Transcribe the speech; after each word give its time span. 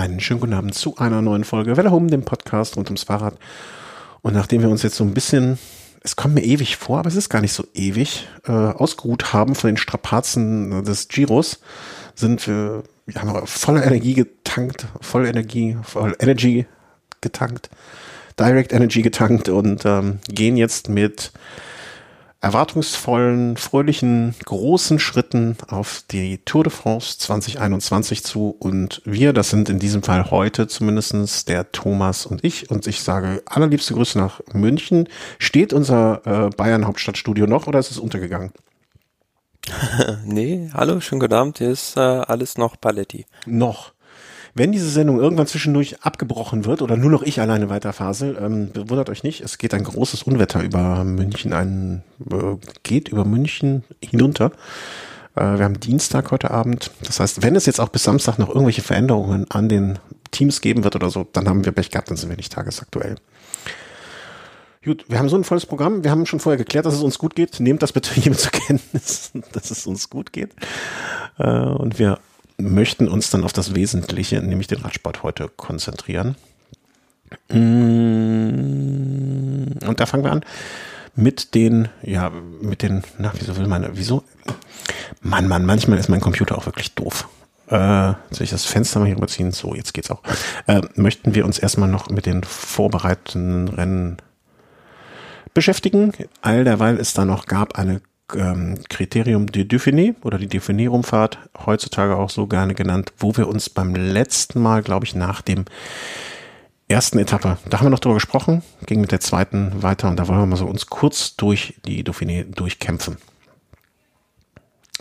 Einen 0.00 0.20
schönen 0.20 0.40
guten 0.40 0.54
Abend 0.54 0.74
zu 0.74 0.96
einer 0.96 1.20
neuen 1.20 1.44
Folge 1.44 1.76
Welle 1.76 1.90
Home, 1.90 2.06
dem 2.06 2.22
Podcast 2.22 2.74
rund 2.78 2.88
ums 2.88 3.02
Fahrrad. 3.02 3.34
Und 4.22 4.32
nachdem 4.32 4.62
wir 4.62 4.70
uns 4.70 4.82
jetzt 4.82 4.96
so 4.96 5.04
ein 5.04 5.12
bisschen, 5.12 5.58
es 6.02 6.16
kommt 6.16 6.32
mir 6.32 6.42
ewig 6.42 6.78
vor, 6.78 7.00
aber 7.00 7.08
es 7.08 7.16
ist 7.16 7.28
gar 7.28 7.42
nicht 7.42 7.52
so 7.52 7.66
ewig, 7.74 8.26
äh, 8.46 8.50
ausgeruht 8.50 9.34
haben 9.34 9.54
von 9.54 9.68
den 9.68 9.76
Strapazen 9.76 10.84
des 10.84 11.08
Giros, 11.08 11.60
sind 12.14 12.46
wir, 12.46 12.82
wir 13.04 13.20
haben 13.20 13.46
voller 13.46 13.84
Energie 13.84 14.14
getankt, 14.14 14.86
voll 15.02 15.26
Energie, 15.26 15.76
voll 15.82 16.16
Energy 16.18 16.64
getankt, 17.20 17.68
Direct 18.38 18.72
Energy 18.72 19.02
getankt 19.02 19.50
und 19.50 19.84
ähm, 19.84 20.20
gehen 20.30 20.56
jetzt 20.56 20.88
mit 20.88 21.30
erwartungsvollen, 22.40 23.56
fröhlichen, 23.56 24.34
großen 24.46 24.98
Schritten 24.98 25.56
auf 25.68 26.02
die 26.10 26.38
Tour 26.38 26.64
de 26.64 26.72
France 26.72 27.18
2021 27.18 28.24
zu. 28.24 28.56
Und 28.58 29.02
wir, 29.04 29.32
das 29.32 29.50
sind 29.50 29.68
in 29.68 29.78
diesem 29.78 30.02
Fall 30.02 30.30
heute 30.30 30.66
zumindestens 30.66 31.44
der 31.44 31.70
Thomas 31.72 32.24
und 32.24 32.42
ich. 32.42 32.70
Und 32.70 32.86
ich 32.86 33.02
sage 33.02 33.42
allerliebste 33.46 33.94
Grüße 33.94 34.18
nach 34.18 34.40
München. 34.52 35.08
Steht 35.38 35.72
unser 35.72 36.22
äh, 36.24 36.50
Bayern 36.50 36.86
Hauptstadtstudio 36.86 37.46
noch 37.46 37.66
oder 37.66 37.78
ist 37.78 37.90
es 37.90 37.98
untergegangen? 37.98 38.52
nee, 40.24 40.70
hallo, 40.72 41.00
schönen 41.00 41.20
guten 41.20 41.34
Abend. 41.34 41.58
Hier 41.58 41.70
ist 41.70 41.96
äh, 41.96 42.00
alles 42.00 42.56
noch 42.56 42.80
Paletti. 42.80 43.26
Noch. 43.46 43.92
Wenn 44.54 44.72
diese 44.72 44.88
Sendung 44.88 45.20
irgendwann 45.20 45.46
zwischendurch 45.46 46.02
abgebrochen 46.02 46.64
wird 46.64 46.82
oder 46.82 46.96
nur 46.96 47.10
noch 47.10 47.22
ich 47.22 47.40
alleine 47.40 47.68
weiterfasel, 47.68 48.36
ähm, 48.40 48.70
wundert 48.74 49.10
euch 49.10 49.22
nicht, 49.22 49.40
es 49.42 49.58
geht 49.58 49.74
ein 49.74 49.84
großes 49.84 50.24
Unwetter 50.24 50.62
über 50.62 51.04
München, 51.04 51.52
ein, 51.52 52.02
äh, 52.30 52.56
geht 52.82 53.08
über 53.08 53.24
München 53.24 53.84
hinunter. 54.02 54.52
Äh, 55.36 55.58
wir 55.58 55.64
haben 55.64 55.78
Dienstag 55.78 56.30
heute 56.30 56.50
Abend. 56.50 56.90
Das 57.04 57.20
heißt, 57.20 57.42
wenn 57.42 57.54
es 57.54 57.66
jetzt 57.66 57.80
auch 57.80 57.90
bis 57.90 58.02
Samstag 58.02 58.38
noch 58.38 58.48
irgendwelche 58.48 58.82
Veränderungen 58.82 59.46
an 59.50 59.68
den 59.68 59.98
Teams 60.32 60.60
geben 60.60 60.84
wird 60.84 60.96
oder 60.96 61.10
so, 61.10 61.26
dann 61.32 61.48
haben 61.48 61.64
wir 61.64 61.72
Pech 61.72 61.90
gehabt, 61.90 62.10
dann 62.10 62.16
sind 62.16 62.28
wir 62.28 62.36
nicht 62.36 62.52
tagesaktuell. 62.52 63.16
Gut, 64.82 65.04
wir 65.08 65.18
haben 65.18 65.28
so 65.28 65.36
ein 65.36 65.44
volles 65.44 65.66
Programm. 65.66 66.04
Wir 66.04 66.10
haben 66.10 66.24
schon 66.24 66.40
vorher 66.40 66.56
geklärt, 66.56 66.86
dass 66.86 66.94
es 66.94 67.02
uns 67.02 67.18
gut 67.18 67.34
geht. 67.34 67.60
Nehmt 67.60 67.82
das 67.82 67.92
bitte 67.92 68.14
hiermit 68.14 68.40
zur 68.40 68.52
Kenntnis, 68.52 69.30
dass 69.52 69.70
es 69.70 69.86
uns 69.86 70.08
gut 70.08 70.32
geht. 70.32 70.54
Äh, 71.38 71.50
und 71.50 71.98
wir 71.98 72.18
möchten 72.60 73.08
uns 73.08 73.30
dann 73.30 73.44
auf 73.44 73.52
das 73.52 73.74
Wesentliche, 73.74 74.40
nämlich 74.42 74.66
den 74.68 74.80
Radsport 74.80 75.22
heute 75.22 75.48
konzentrieren. 75.48 76.36
Mm, 77.48 77.56
und 79.86 80.00
da 80.00 80.06
fangen 80.06 80.24
wir 80.24 80.32
an 80.32 80.44
mit 81.16 81.54
den, 81.54 81.88
ja, 82.02 82.30
mit 82.60 82.82
den, 82.82 83.02
na, 83.18 83.32
wieso 83.38 83.56
will 83.56 83.66
man, 83.66 83.86
wieso? 83.92 84.24
Mann, 85.20 85.48
Mann, 85.48 85.66
manchmal 85.66 85.98
ist 85.98 86.08
mein 86.08 86.20
Computer 86.20 86.56
auch 86.56 86.66
wirklich 86.66 86.94
doof. 86.94 87.28
Äh, 87.66 88.14
soll 88.30 88.42
ich 88.42 88.50
das 88.50 88.64
Fenster 88.64 88.98
mal 88.98 89.06
hier 89.06 89.16
rüberziehen? 89.16 89.52
So, 89.52 89.74
jetzt 89.74 89.94
geht's 89.94 90.10
auch. 90.10 90.22
Äh, 90.66 90.80
möchten 90.94 91.34
wir 91.34 91.44
uns 91.44 91.58
erstmal 91.58 91.88
noch 91.88 92.10
mit 92.10 92.26
den 92.26 92.42
vorbereitenden 92.42 93.68
Rennen 93.68 94.16
beschäftigen. 95.54 96.12
All 96.42 96.64
derweil 96.64 96.98
es 96.98 97.12
da 97.12 97.24
noch 97.24 97.46
gab 97.46 97.78
eine 97.78 98.00
ähm, 98.36 98.78
Kriterium 98.88 99.46
de 99.46 99.64
Dauphiné 99.64 100.14
oder 100.22 100.38
die 100.38 100.48
Dauphiné-Rumfahrt, 100.48 101.38
heutzutage 101.66 102.16
auch 102.16 102.30
so 102.30 102.46
gerne 102.46 102.74
genannt, 102.74 103.12
wo 103.18 103.36
wir 103.36 103.48
uns 103.48 103.68
beim 103.68 103.94
letzten 103.94 104.60
Mal, 104.60 104.82
glaube 104.82 105.06
ich, 105.06 105.14
nach 105.14 105.42
dem 105.42 105.64
ersten 106.88 107.18
Etappe, 107.18 107.58
da 107.68 107.78
haben 107.78 107.86
wir 107.86 107.90
noch 107.90 108.00
drüber 108.00 108.16
gesprochen, 108.16 108.62
ging 108.86 109.00
mit 109.00 109.12
der 109.12 109.20
zweiten 109.20 109.82
weiter 109.82 110.08
und 110.08 110.16
da 110.16 110.26
wollen 110.26 110.40
wir 110.40 110.46
mal 110.46 110.56
so 110.56 110.66
uns 110.66 110.86
kurz 110.86 111.36
durch 111.36 111.74
die 111.86 112.04
Dauphiné 112.04 112.44
durchkämpfen. 112.44 113.16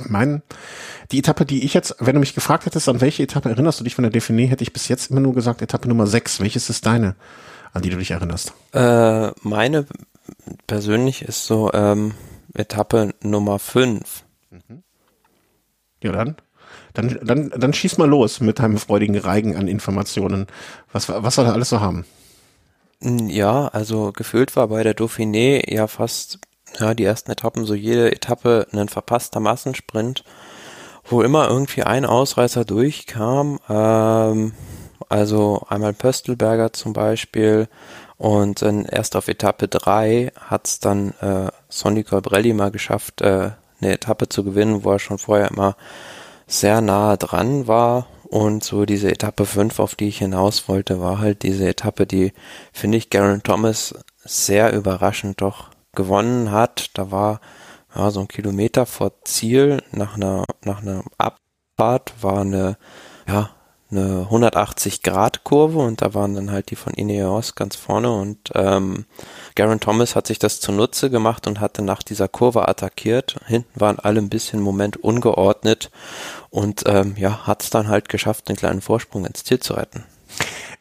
Mein, 0.08 0.44
die 1.12 1.20
Etappe, 1.20 1.46
die 1.46 1.66
ich 1.66 1.74
jetzt, 1.74 1.96
wenn 2.00 2.14
du 2.14 2.20
mich 2.20 2.36
gefragt 2.36 2.66
hättest, 2.66 2.88
an 2.88 3.02
welche 3.02 3.24
Etappe 3.24 3.50
erinnerst 3.50 3.80
du 3.80 3.84
dich 3.84 3.96
von 3.96 4.04
der 4.04 4.14
Dauphiné, 4.14 4.48
hätte 4.48 4.64
ich 4.64 4.72
bis 4.72 4.88
jetzt 4.88 5.12
immer 5.12 5.20
nur 5.20 5.34
gesagt, 5.34 5.62
Etappe 5.62 5.90
Nummer 5.90 6.08
6. 6.08 6.40
Welches 6.40 6.70
ist 6.70 6.86
deine, 6.86 7.16
an 7.74 7.82
die 7.82 7.90
du 7.90 7.98
dich 7.98 8.12
erinnerst? 8.12 8.54
Äh, 8.72 9.32
meine 9.42 9.86
persönlich 10.68 11.24
ist 11.24 11.46
so, 11.46 11.72
ähm, 11.74 12.14
Etappe 12.54 13.14
Nummer 13.22 13.60
5. 13.60 14.24
Mhm. 14.52 14.84
Ja, 16.04 16.12
dann. 16.12 16.36
Dann, 16.94 17.20
dann, 17.24 17.50
dann 17.50 17.74
schieß 17.74 17.98
mal 17.98 18.08
los 18.10 18.42
mit 18.42 18.60
deinem 18.60 18.78
freudigen 18.78 19.18
Reigen 19.18 19.56
an 19.56 19.68
Informationen, 19.68 20.48
was, 20.92 21.10
was 21.10 21.38
wir 21.38 21.44
da 21.44 21.54
alles 21.54 21.70
so 21.70 21.80
haben. 21.80 22.06
Ja, 23.02 23.68
also 23.68 24.12
gefühlt 24.12 24.56
war 24.56 24.68
bei 24.68 24.84
der 24.84 24.96
Dauphiné 24.96 25.72
ja 25.72 25.88
fast 25.88 26.40
ja, 26.80 26.94
die 26.94 27.06
ersten 27.06 27.32
Etappen, 27.32 27.66
so 27.66 27.74
jede 27.74 28.12
Etappe 28.12 28.68
ein 28.72 28.90
verpasster 28.90 29.40
Massensprint, 29.40 30.24
wo 31.06 31.22
immer 31.22 31.48
irgendwie 31.48 31.84
ein 31.84 32.06
Ausreißer 32.06 32.66
durchkam. 32.66 33.60
Ähm, 33.70 34.54
also 35.08 35.64
einmal 35.68 35.94
Pöstelberger 35.94 36.74
zum 36.74 36.94
Beispiel 36.94 37.68
und 38.18 38.62
dann 38.62 38.86
erst 38.86 39.16
auf 39.16 39.28
Etappe 39.28 39.68
3 39.68 40.34
hat 40.40 40.68
es 40.68 40.80
dann 40.80 41.14
äh, 41.22 41.50
Sonny 41.70 42.04
Colbrelli 42.04 42.54
mal 42.54 42.72
geschafft, 42.72 43.22
äh, 43.22 43.52
eine 43.82 43.94
Etappe 43.94 44.28
zu 44.28 44.44
gewinnen, 44.44 44.84
wo 44.84 44.92
er 44.92 45.00
schon 45.00 45.20
vorher 45.20 45.50
immer 45.50 45.76
sehr 46.48 46.82
nahe 46.82 47.18
dran 47.18 47.68
war. 47.68 48.08
Und 48.24 48.64
so 48.64 48.86
diese 48.86 49.10
Etappe 49.10 49.46
5, 49.46 49.80
auf 49.80 49.96
die 49.96 50.08
ich 50.08 50.20
hinaus 50.20 50.68
wollte, 50.68 51.00
war 51.00 51.20
halt 51.20 51.44
diese 51.44 51.68
Etappe, 51.68 52.06
die, 52.06 52.34
finde 52.74 52.98
ich, 52.98 53.10
Garen 53.10 53.42
Thomas 53.42 53.96
sehr 54.18 54.74
überraschend 54.74 55.42
doch 55.42 55.70
gewonnen 55.96 56.52
hat. 56.52 56.92
Da 56.94 57.12
war 57.12 57.40
ja, 57.96 58.12
so 58.12 58.20
ein 58.20 58.28
Kilometer 58.28 58.86
vor 58.86 59.14
Ziel 59.24 59.82
nach 59.92 60.16
einer, 60.16 60.46
nach 60.64 60.82
einer 60.82 61.04
Abfahrt 61.18 62.14
war 62.22 62.42
eine, 62.42 62.78
ja, 63.28 63.50
eine 63.92 64.28
180-Grad-Kurve 64.30 65.80
und 65.80 66.02
da 66.04 66.14
waren 66.14 66.36
dann 66.36 66.52
halt 66.52 66.70
die 66.70 66.76
von 66.76 66.94
Ineos 66.94 67.56
ganz 67.56 67.76
vorne 67.76 68.12
und 68.12 68.52
ähm, 68.54 69.06
Garen 69.60 69.82
Thomas 69.82 70.16
hat 70.16 70.26
sich 70.26 70.40
das 70.40 70.62
zunutze 70.62 71.10
gemacht 71.10 71.46
und 71.46 71.60
hatte 71.60 71.82
nach 71.82 72.02
dieser 72.02 72.30
Kurve 72.30 72.70
attackiert. 72.70 73.36
Hinten 73.46 73.78
waren 73.78 74.00
alle 74.00 74.22
ein 74.22 74.30
bisschen 74.30 74.60
im 74.60 74.64
Moment 74.64 74.96
ungeordnet 74.96 75.92
und 76.50 76.84
ähm, 76.86 77.16
ja, 77.18 77.46
hat 77.46 77.62
es 77.62 77.70
dann 77.70 77.90
halt 77.90 78.08
geschafft, 78.08 78.48
den 78.48 78.56
kleinen 78.56 78.80
Vorsprung 78.80 79.26
ins 79.26 79.44
Ziel 79.44 79.60
zu 79.60 79.74
retten. 79.74 80.06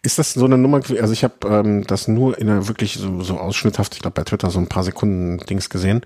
Ist 0.03 0.21
das 0.21 0.33
so 0.33 0.44
eine 0.44 0.56
Nummer? 0.56 0.81
Also 1.00 1.12
ich 1.12 1.25
habe 1.25 1.34
ähm, 1.49 1.88
das 1.88 2.06
nur 2.06 2.38
in 2.38 2.49
einer 2.49 2.69
wirklich 2.69 2.94
so, 2.94 3.21
so 3.21 3.38
ausschnitthaft, 3.38 3.94
ich 3.94 4.00
glaube 4.00 4.15
bei 4.15 4.22
Twitter 4.22 4.49
so 4.49 4.61
ein 4.61 4.69
paar 4.69 4.84
Sekunden 4.84 5.38
Dings 5.38 5.71
gesehen. 5.71 6.03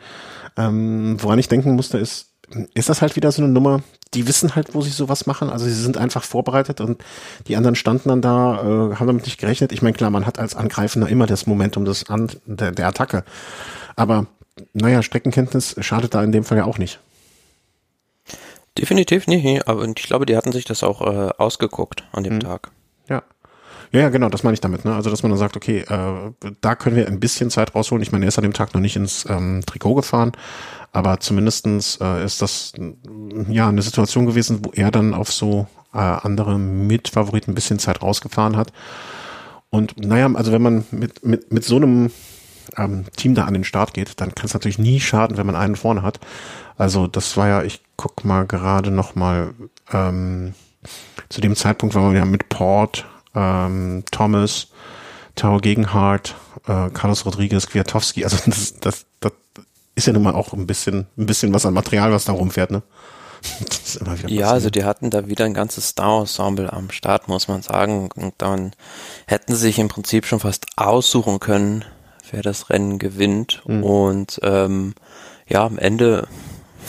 Ähm, 0.56 1.18
woran 1.20 1.38
ich 1.38 1.48
denken 1.48 1.72
musste, 1.72 1.98
ist, 1.98 2.31
ist 2.74 2.88
das 2.88 3.02
halt 3.02 3.16
wieder 3.16 3.32
so 3.32 3.42
eine 3.42 3.52
Nummer, 3.52 3.82
die 4.14 4.26
wissen 4.26 4.54
halt, 4.54 4.74
wo 4.74 4.82
sie 4.82 4.90
sowas 4.90 5.26
machen. 5.26 5.50
Also 5.50 5.64
sie 5.66 5.72
sind 5.72 5.96
einfach 5.96 6.24
vorbereitet 6.24 6.80
und 6.80 7.02
die 7.48 7.56
anderen 7.56 7.76
standen 7.76 8.08
dann 8.08 8.22
da, 8.22 8.54
äh, 8.54 8.96
haben 8.96 9.06
damit 9.06 9.24
nicht 9.24 9.38
gerechnet. 9.38 9.72
Ich 9.72 9.82
meine, 9.82 9.94
klar, 9.94 10.10
man 10.10 10.26
hat 10.26 10.38
als 10.38 10.54
Angreifender 10.54 11.08
immer 11.08 11.26
das 11.26 11.46
Momentum 11.46 11.84
des 11.84 12.08
An 12.10 12.30
der, 12.46 12.72
der 12.72 12.86
Attacke. 12.88 13.24
Aber 13.96 14.26
naja, 14.74 15.02
Streckenkenntnis 15.02 15.76
schadet 15.80 16.14
da 16.14 16.22
in 16.22 16.32
dem 16.32 16.44
Fall 16.44 16.58
ja 16.58 16.64
auch 16.64 16.78
nicht. 16.78 17.00
Definitiv 18.78 19.26
nicht, 19.26 19.68
aber 19.68 19.84
ich 19.84 19.94
glaube, 19.94 20.24
die 20.24 20.36
hatten 20.36 20.52
sich 20.52 20.64
das 20.64 20.82
auch 20.82 21.02
äh, 21.02 21.30
ausgeguckt 21.36 22.04
an 22.12 22.24
dem 22.24 22.34
hm. 22.34 22.40
Tag. 22.40 22.70
Ja. 23.08 23.22
Ja, 23.92 24.00
ja, 24.00 24.08
genau, 24.08 24.30
das 24.30 24.42
meine 24.42 24.54
ich 24.54 24.60
damit. 24.60 24.86
Ne? 24.86 24.94
Also, 24.94 25.10
dass 25.10 25.22
man 25.22 25.30
dann 25.30 25.38
sagt, 25.38 25.56
okay, 25.56 25.80
äh, 25.80 26.32
da 26.62 26.74
können 26.74 26.96
wir 26.96 27.06
ein 27.06 27.20
bisschen 27.20 27.50
Zeit 27.50 27.74
rausholen. 27.74 28.02
Ich 28.02 28.10
meine, 28.10 28.24
er 28.24 28.28
ist 28.28 28.38
an 28.38 28.42
dem 28.42 28.54
Tag 28.54 28.72
noch 28.72 28.80
nicht 28.80 28.96
ins 28.96 29.26
ähm, 29.28 29.62
Trikot 29.66 29.94
gefahren, 29.94 30.32
aber 30.92 31.20
zumindestens 31.20 31.98
äh, 32.00 32.24
ist 32.24 32.40
das 32.40 32.72
ja 33.48 33.68
eine 33.68 33.82
Situation 33.82 34.24
gewesen, 34.24 34.60
wo 34.64 34.70
er 34.72 34.90
dann 34.90 35.12
auf 35.12 35.30
so 35.30 35.66
äh, 35.92 35.98
andere 35.98 36.58
Mitfavoriten 36.58 37.52
ein 37.52 37.54
bisschen 37.54 37.78
Zeit 37.78 38.02
rausgefahren 38.02 38.56
hat. 38.56 38.72
Und 39.68 40.02
naja, 40.02 40.30
also 40.34 40.52
wenn 40.52 40.62
man 40.62 40.84
mit, 40.90 41.24
mit, 41.24 41.52
mit 41.52 41.64
so 41.64 41.76
einem 41.76 42.10
ähm, 42.78 43.04
Team 43.16 43.34
da 43.34 43.44
an 43.44 43.54
den 43.54 43.64
Start 43.64 43.92
geht, 43.92 44.20
dann 44.20 44.34
kann 44.34 44.46
es 44.46 44.54
natürlich 44.54 44.78
nie 44.78 45.00
schaden, 45.00 45.36
wenn 45.36 45.46
man 45.46 45.56
einen 45.56 45.76
vorne 45.76 46.02
hat. 46.02 46.18
Also 46.78 47.06
das 47.06 47.36
war 47.36 47.48
ja, 47.48 47.62
ich 47.62 47.82
guck 47.96 48.24
mal 48.24 48.46
gerade 48.46 48.90
noch 48.90 49.14
mal 49.14 49.52
ähm, 49.92 50.54
zu 51.28 51.40
dem 51.40 51.56
Zeitpunkt 51.56 51.94
war 51.94 52.02
man 52.02 52.16
ja 52.16 52.24
mit 52.24 52.48
Port, 52.48 53.06
ähm, 53.34 54.04
Thomas, 54.10 54.68
Tao 55.34 55.58
Gegenhardt, 55.58 56.34
äh, 56.66 56.90
Carlos 56.90 57.24
Rodriguez, 57.24 57.66
Kwiatowski, 57.66 58.24
also 58.24 58.38
das, 58.46 58.74
das, 58.80 59.06
das 59.20 59.32
ist 59.94 60.06
ja 60.06 60.12
nun 60.12 60.22
mal 60.22 60.34
auch 60.34 60.52
ein 60.52 60.66
bisschen, 60.66 61.06
ein 61.16 61.26
bisschen 61.26 61.52
was 61.52 61.66
an 61.66 61.74
Material, 61.74 62.12
was 62.12 62.24
da 62.24 62.32
rumfährt, 62.32 62.70
ne? 62.70 62.82
ja, 64.28 64.50
also 64.50 64.70
die 64.70 64.84
hatten 64.84 65.10
da 65.10 65.26
wieder 65.26 65.44
ein 65.44 65.54
ganzes 65.54 65.88
Star-Ensemble 65.88 66.72
am 66.72 66.90
Start, 66.90 67.28
muss 67.28 67.48
man 67.48 67.62
sagen. 67.62 68.08
Und 68.14 68.34
dann 68.38 68.72
hätten 69.26 69.54
sie 69.54 69.62
sich 69.62 69.78
im 69.80 69.88
Prinzip 69.88 70.26
schon 70.26 70.40
fast 70.40 70.66
aussuchen 70.76 71.40
können, 71.40 71.84
wer 72.30 72.42
das 72.42 72.70
Rennen 72.70 72.98
gewinnt. 72.98 73.62
Mhm. 73.66 73.82
Und 73.82 74.40
ähm, 74.44 74.94
ja, 75.48 75.64
am 75.64 75.78
Ende 75.78 76.28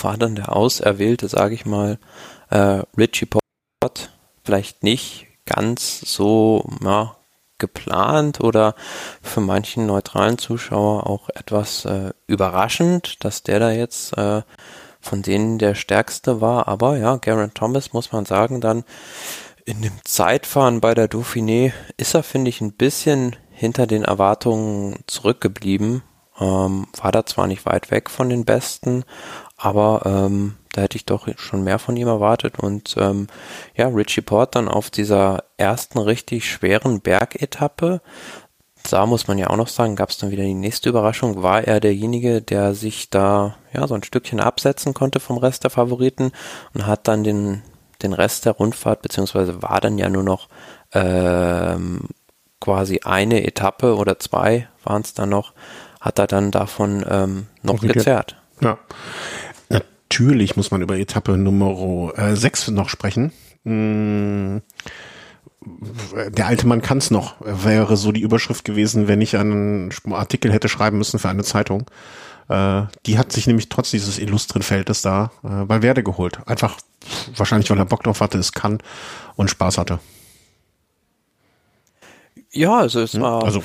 war 0.02 0.18
dann 0.18 0.36
der 0.36 0.56
Auserwählte, 0.56 1.28
sage 1.28 1.56
ich 1.56 1.66
mal, 1.66 1.98
äh, 2.50 2.84
Richie 2.98 3.26
Port. 3.26 4.12
Vielleicht 4.44 4.84
nicht 4.84 5.28
ganz 5.46 6.02
so 6.02 6.66
ja, 6.84 7.16
geplant 7.58 8.42
oder 8.42 8.76
für 9.22 9.42
manchen 9.42 9.86
neutralen 9.86 10.38
Zuschauer 10.38 11.08
auch 11.08 11.30
etwas 11.30 11.86
äh, 11.86 12.12
überraschend, 12.28 13.24
dass 13.24 13.44
der 13.44 13.60
da 13.60 13.72
jetzt 13.72 14.18
äh, 14.18 14.42
von 15.00 15.22
denen 15.22 15.58
der 15.58 15.76
stärkste 15.76 16.42
war. 16.42 16.68
Aber 16.68 16.98
ja, 16.98 17.18
Garen 17.18 17.54
Thomas 17.54 17.94
muss 17.94 18.12
man 18.12 18.26
sagen, 18.26 18.62
dann 18.62 18.84
In 19.66 19.82
dem 19.82 19.94
Zeitfahren 20.04 20.82
bei 20.82 20.94
der 20.94 21.10
Dauphiné 21.10 21.72
ist 21.96 22.16
er, 22.16 22.24
finde 22.24 22.50
ich, 22.50 22.60
ein 22.60 22.74
bisschen 22.74 23.36
hinter 23.50 23.88
den 23.88 24.04
Erwartungen 24.04 25.00
zurückgeblieben. 25.08 26.04
Ähm, 26.40 26.88
war 26.98 27.12
da 27.14 27.26
zwar 27.26 27.48
nicht 27.48 27.66
weit 27.66 27.90
weg 27.92 28.10
von 28.10 28.30
den 28.30 28.44
Besten, 28.44 29.06
aber 29.56 30.02
ähm, 30.06 30.58
da 30.74 30.82
hätte 30.82 30.98
ich 30.98 31.06
doch 31.06 31.28
schon 31.38 31.64
mehr 31.64 31.80
von 31.80 31.96
ihm 31.96 32.08
erwartet. 32.08 32.60
Und 32.60 32.96
ähm, 32.98 33.28
ja, 33.76 33.88
Richie 33.88 34.22
Port 34.22 34.56
dann 34.56 34.68
auf 34.68 34.90
dieser 34.90 35.46
ersten 35.58 36.00
richtig 36.00 36.50
schweren 36.50 37.00
Bergetappe, 37.00 38.02
da 38.90 39.06
muss 39.06 39.28
man 39.28 39.38
ja 39.38 39.50
auch 39.50 39.56
noch 39.56 39.70
sagen, 39.70 39.96
gab 39.96 40.10
es 40.10 40.18
dann 40.18 40.32
wieder 40.32 40.44
die 40.44 40.54
nächste 40.54 40.90
Überraschung, 40.90 41.42
war 41.42 41.64
er 41.64 41.80
derjenige, 41.80 42.42
der 42.42 42.74
sich 42.74 43.10
da 43.10 43.56
ja 43.72 43.88
so 43.88 43.96
ein 43.96 44.04
Stückchen 44.04 44.40
absetzen 44.40 44.94
konnte 44.94 45.20
vom 45.20 45.38
Rest 45.38 45.64
der 45.64 45.72
Favoriten 45.72 46.32
und 46.74 46.86
hat 46.86 47.08
dann 47.08 47.24
den, 47.24 47.62
den 48.02 48.14
Rest 48.14 48.46
der 48.46 48.54
Rundfahrt, 48.54 49.02
beziehungsweise 49.02 49.62
war 49.62 49.80
dann 49.80 49.98
ja 49.98 50.10
nur 50.10 50.24
noch 50.24 50.50
ähm, 50.92 52.10
quasi 52.60 53.00
eine 53.04 53.46
Etappe 53.46 53.96
oder 53.96 54.20
zwei 54.20 54.68
waren 54.84 55.02
es 55.02 55.14
dann 55.14 55.30
noch, 55.30 55.54
hat 56.02 56.20
er 56.20 56.28
dann 56.28 56.52
davon 56.52 57.06
ähm, 57.10 57.48
noch 57.62 57.76
okay. 57.76 57.88
gezerrt. 57.88 58.36
Ja. 58.62 58.78
Natürlich 60.14 60.56
muss 60.56 60.72
man 60.72 60.82
über 60.82 60.98
Etappe 60.98 61.38
Nummer 61.38 62.14
6 62.36 62.68
äh, 62.68 62.72
noch 62.72 62.90
sprechen. 62.90 63.32
Hm 63.64 64.62
der 66.30 66.48
alte 66.48 66.68
Mann 66.68 66.82
kann's 66.82 67.12
noch, 67.12 67.36
wäre 67.40 67.98
so 67.98 68.12
die 68.12 68.22
Überschrift 68.22 68.66
gewesen, 68.66 69.08
wenn 69.08 69.22
ich 69.22 69.38
einen 69.38 69.92
Artikel 70.12 70.52
hätte 70.52 70.70
schreiben 70.70 70.98
müssen 70.98 71.20
für 71.20 71.30
eine 71.30 71.44
Zeitung. 71.44 71.90
Äh, 72.50 72.84
die 73.06 73.18
hat 73.18 73.32
sich 73.32 73.48
nämlich 73.48 73.70
trotz 73.70 73.92
dieses 73.92 74.20
illustren 74.20 74.62
Feldes 74.62 75.02
da 75.02 75.32
äh, 75.44 75.70
Valverde 75.70 76.04
geholt. 76.04 76.40
Einfach 76.48 76.78
wahrscheinlich, 77.36 77.70
weil 77.70 77.78
er 77.78 77.86
Bock 77.86 78.04
drauf 78.04 78.22
hatte, 78.22 78.38
es 78.38 78.52
kann 78.52 78.80
und 79.36 79.50
Spaß 79.50 79.78
hatte. 79.78 80.00
Ja, 82.56 82.78
also 82.78 83.02
es 83.02 83.14
hm? 83.14 83.22
war 83.22 83.44
also, 83.44 83.64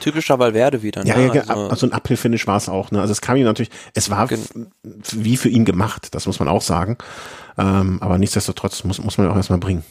typischer 0.00 0.38
Valverde 0.38 0.82
wieder. 0.82 1.04
Ne? 1.04 1.10
Ja, 1.10 1.18
ja, 1.18 1.42
also, 1.42 1.68
also 1.68 1.86
ein 1.86 1.92
Uphill-Finish 1.92 2.46
war 2.46 2.56
es 2.56 2.68
auch. 2.68 2.90
Ne? 2.90 3.00
Also 3.00 3.12
es 3.12 3.20
kam 3.20 3.36
ihm 3.36 3.44
natürlich, 3.44 3.70
es 3.94 4.10
war 4.10 4.28
wie 4.82 5.36
für 5.36 5.48
ihn 5.48 5.64
gemacht, 5.64 6.08
das 6.14 6.26
muss 6.26 6.40
man 6.40 6.48
auch 6.48 6.62
sagen. 6.62 6.98
Ähm, 7.56 7.98
aber 8.02 8.18
nichtsdestotrotz 8.18 8.82
muss, 8.82 8.98
muss 8.98 9.16
man 9.16 9.28
auch 9.30 9.36
erstmal 9.36 9.60
bringen. 9.60 9.84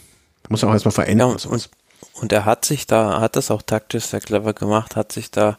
Muss 0.49 0.63
auch 0.63 0.73
erstmal 0.73 0.91
verändern. 0.91 1.37
Ja, 1.41 1.49
und, 1.49 1.69
und 2.21 2.31
er 2.33 2.43
hat 2.43 2.65
sich 2.65 2.85
da, 2.87 3.21
hat 3.21 3.37
das 3.37 3.51
auch 3.51 3.61
taktisch 3.61 4.05
sehr 4.05 4.19
clever 4.19 4.53
gemacht, 4.53 4.97
hat 4.97 5.13
sich 5.13 5.31
da 5.31 5.57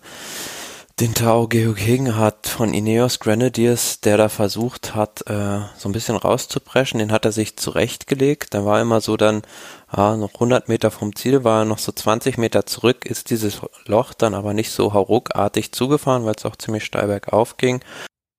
den 1.00 1.12
Tao 1.12 1.46
Geogegen 1.46 2.16
hat 2.16 2.46
von 2.46 2.72
Ineos 2.72 3.18
Grenadiers, 3.18 4.00
der 4.00 4.16
da 4.16 4.30
versucht 4.30 4.94
hat, 4.94 5.28
äh, 5.28 5.60
so 5.76 5.90
ein 5.90 5.92
bisschen 5.92 6.16
rauszupreschen, 6.16 6.98
den 6.98 7.12
hat 7.12 7.26
er 7.26 7.32
sich 7.32 7.58
zurechtgelegt. 7.58 8.54
Da 8.54 8.64
war 8.64 8.80
immer 8.80 9.02
so 9.02 9.18
dann, 9.18 9.42
ah, 9.88 10.16
noch 10.16 10.34
100 10.34 10.68
Meter 10.68 10.90
vom 10.90 11.14
Ziel, 11.14 11.44
war 11.44 11.62
er 11.62 11.64
noch 11.64 11.78
so 11.78 11.92
20 11.92 12.38
Meter 12.38 12.66
zurück, 12.66 13.06
ist 13.06 13.30
dieses 13.30 13.60
Loch 13.86 14.14
dann 14.14 14.34
aber 14.34 14.54
nicht 14.54 14.70
so 14.70 14.92
hauruckartig 14.92 15.72
zugefahren, 15.72 16.24
weil 16.24 16.34
es 16.36 16.44
auch 16.44 16.56
ziemlich 16.56 16.84
steil 16.84 17.06
bergauf 17.06 17.56
ging, 17.56 17.80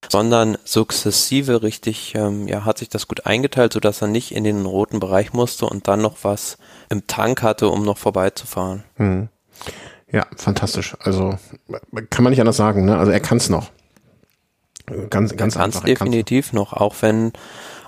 sondern 0.09 0.57
sukzessive 0.63 1.63
richtig, 1.63 2.13
ähm, 2.15 2.47
ja, 2.47 2.65
hat 2.65 2.77
sich 2.77 2.89
das 2.89 3.07
gut 3.07 3.25
eingeteilt, 3.25 3.73
so 3.73 3.79
dass 3.79 4.01
er 4.01 4.07
nicht 4.07 4.33
in 4.33 4.43
den 4.43 4.65
roten 4.65 4.99
Bereich 4.99 5.33
musste 5.33 5.65
und 5.65 5.87
dann 5.87 6.01
noch 6.01 6.17
was 6.23 6.57
im 6.89 7.07
Tank 7.07 7.41
hatte, 7.41 7.69
um 7.69 7.83
noch 7.83 7.97
vorbeizufahren. 7.97 8.83
Hm. 8.95 9.29
Ja, 10.11 10.25
fantastisch. 10.37 10.95
Also 11.01 11.37
kann 12.09 12.23
man 12.23 12.31
nicht 12.31 12.39
anders 12.39 12.57
sagen. 12.57 12.85
Ne? 12.85 12.97
Also 12.97 13.11
er 13.11 13.19
kann 13.19 13.37
es 13.37 13.49
noch. 13.49 13.71
Ganz, 15.09 15.35
ganz 15.35 15.57
er 15.57 15.65
einfach. 15.65 15.81
Er 15.81 15.87
definitiv 15.87 16.53
noch, 16.53 16.71
auch 16.71 16.95
wenn, 17.01 17.33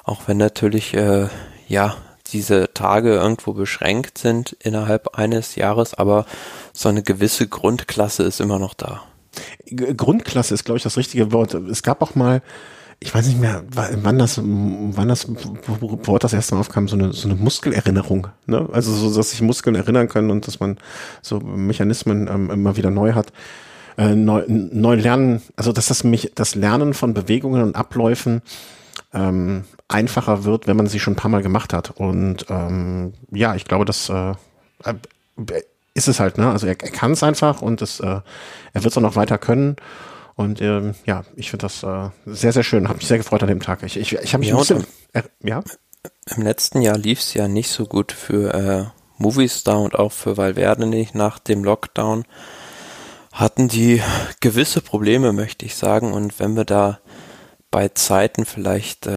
auch 0.03 0.27
wenn 0.27 0.35
natürlich 0.35 0.93
äh, 0.93 1.27
ja 1.67 1.95
diese 2.31 2.73
Tage 2.73 3.13
irgendwo 3.13 3.53
beschränkt 3.53 4.17
sind 4.17 4.55
innerhalb 4.59 5.17
eines 5.17 5.55
Jahres, 5.55 5.93
aber 5.93 6.25
so 6.73 6.89
eine 6.89 7.03
gewisse 7.03 7.47
Grundklasse 7.47 8.23
ist 8.23 8.39
immer 8.39 8.59
noch 8.59 8.73
da. 8.73 9.01
Grundklasse 9.69 10.53
ist, 10.53 10.65
glaube 10.65 10.77
ich, 10.77 10.83
das 10.83 10.97
richtige 10.97 11.31
Wort. 11.31 11.53
Es 11.53 11.83
gab 11.83 12.01
auch 12.01 12.15
mal 12.15 12.41
ich 13.01 13.15
weiß 13.15 13.27
nicht 13.27 13.39
mehr, 13.39 13.63
wann 13.71 14.19
das, 14.19 14.41
wann 14.43 15.07
das 15.07 15.27
Wort 15.29 16.23
das 16.23 16.33
erste 16.33 16.55
Mal 16.55 16.61
aufkam, 16.61 16.89
so 16.89 16.97
eine, 16.97 17.13
so 17.13 17.29
eine 17.29 17.37
Muskelerinnerung, 17.37 18.27
ne? 18.45 18.67
Also 18.73 18.91
so, 18.91 19.15
dass 19.15 19.31
sich 19.31 19.41
Muskeln 19.41 19.75
erinnern 19.75 20.09
können 20.09 20.31
und 20.31 20.47
dass 20.47 20.59
man 20.59 20.77
so 21.21 21.39
Mechanismen 21.39 22.27
ähm, 22.27 22.49
immer 22.49 22.75
wieder 22.75 22.89
neu 22.89 23.13
hat. 23.13 23.31
Äh, 23.97 24.15
neu, 24.15 24.43
neu 24.47 24.95
lernen, 24.95 25.41
also 25.55 25.71
dass 25.71 25.87
das 25.87 26.03
mich, 26.03 26.33
das 26.35 26.55
Lernen 26.55 26.93
von 26.93 27.13
Bewegungen 27.13 27.63
und 27.63 27.75
Abläufen 27.77 28.41
ähm, 29.13 29.65
einfacher 29.87 30.43
wird, 30.43 30.67
wenn 30.67 30.77
man 30.77 30.87
sie 30.87 30.99
schon 30.99 31.13
ein 31.13 31.17
paar 31.17 31.31
Mal 31.31 31.41
gemacht 31.41 31.73
hat. 31.73 31.91
Und 31.91 32.45
ähm, 32.49 33.13
ja, 33.31 33.55
ich 33.55 33.65
glaube, 33.65 33.85
das 33.85 34.09
äh, 34.09 34.33
äh 34.83 34.93
ist 35.95 36.07
es 36.07 36.19
halt, 36.19 36.37
ne? 36.37 36.49
Also 36.49 36.67
er, 36.67 36.79
er 36.81 36.91
kann 36.91 37.11
es 37.11 37.23
einfach 37.23 37.61
und 37.61 37.81
es, 37.81 37.99
äh, 37.99 38.05
er 38.05 38.23
wird 38.73 38.85
es 38.85 38.97
auch 38.97 39.01
noch 39.01 39.15
weiter 39.15 39.37
können. 39.37 39.75
Und 40.35 40.61
ähm, 40.61 40.95
ja, 41.05 41.25
ich 41.35 41.49
finde 41.49 41.63
das 41.63 41.83
äh, 41.83 42.09
sehr, 42.25 42.53
sehr 42.53 42.63
schön. 42.63 42.87
Habe 42.87 42.99
mich 42.99 43.07
sehr 43.07 43.17
gefreut 43.17 43.43
an 43.43 43.49
dem 43.49 43.59
Tag. 43.59 43.83
Ich, 43.83 43.97
ich, 43.97 44.13
ich 44.13 44.33
habe 44.33 44.39
mich 44.39 44.49
ja, 44.49 44.55
ein 44.55 44.59
bisschen, 44.59 44.85
äh, 45.11 45.23
ja. 45.43 45.61
Im 46.33 46.43
letzten 46.43 46.81
Jahr 46.81 46.97
lief 46.97 47.19
es 47.19 47.33
ja 47.33 47.49
nicht 47.49 47.69
so 47.69 47.85
gut 47.85 48.13
für 48.13 48.53
äh, 48.53 48.85
Movistar 49.17 49.81
und 49.81 49.95
auch 49.95 50.13
für 50.13 50.37
Valverde 50.37 50.85
nicht. 50.85 51.13
Nach 51.13 51.39
dem 51.39 51.63
Lockdown 51.63 52.23
hatten 53.33 53.67
die 53.67 54.01
gewisse 54.39 54.79
Probleme, 54.79 55.33
möchte 55.33 55.65
ich 55.65 55.75
sagen. 55.75 56.13
Und 56.13 56.39
wenn 56.39 56.55
wir 56.55 56.65
da 56.65 56.99
bei 57.71 57.89
Zeiten 57.89 58.45
vielleicht 58.45 59.07
äh, 59.07 59.15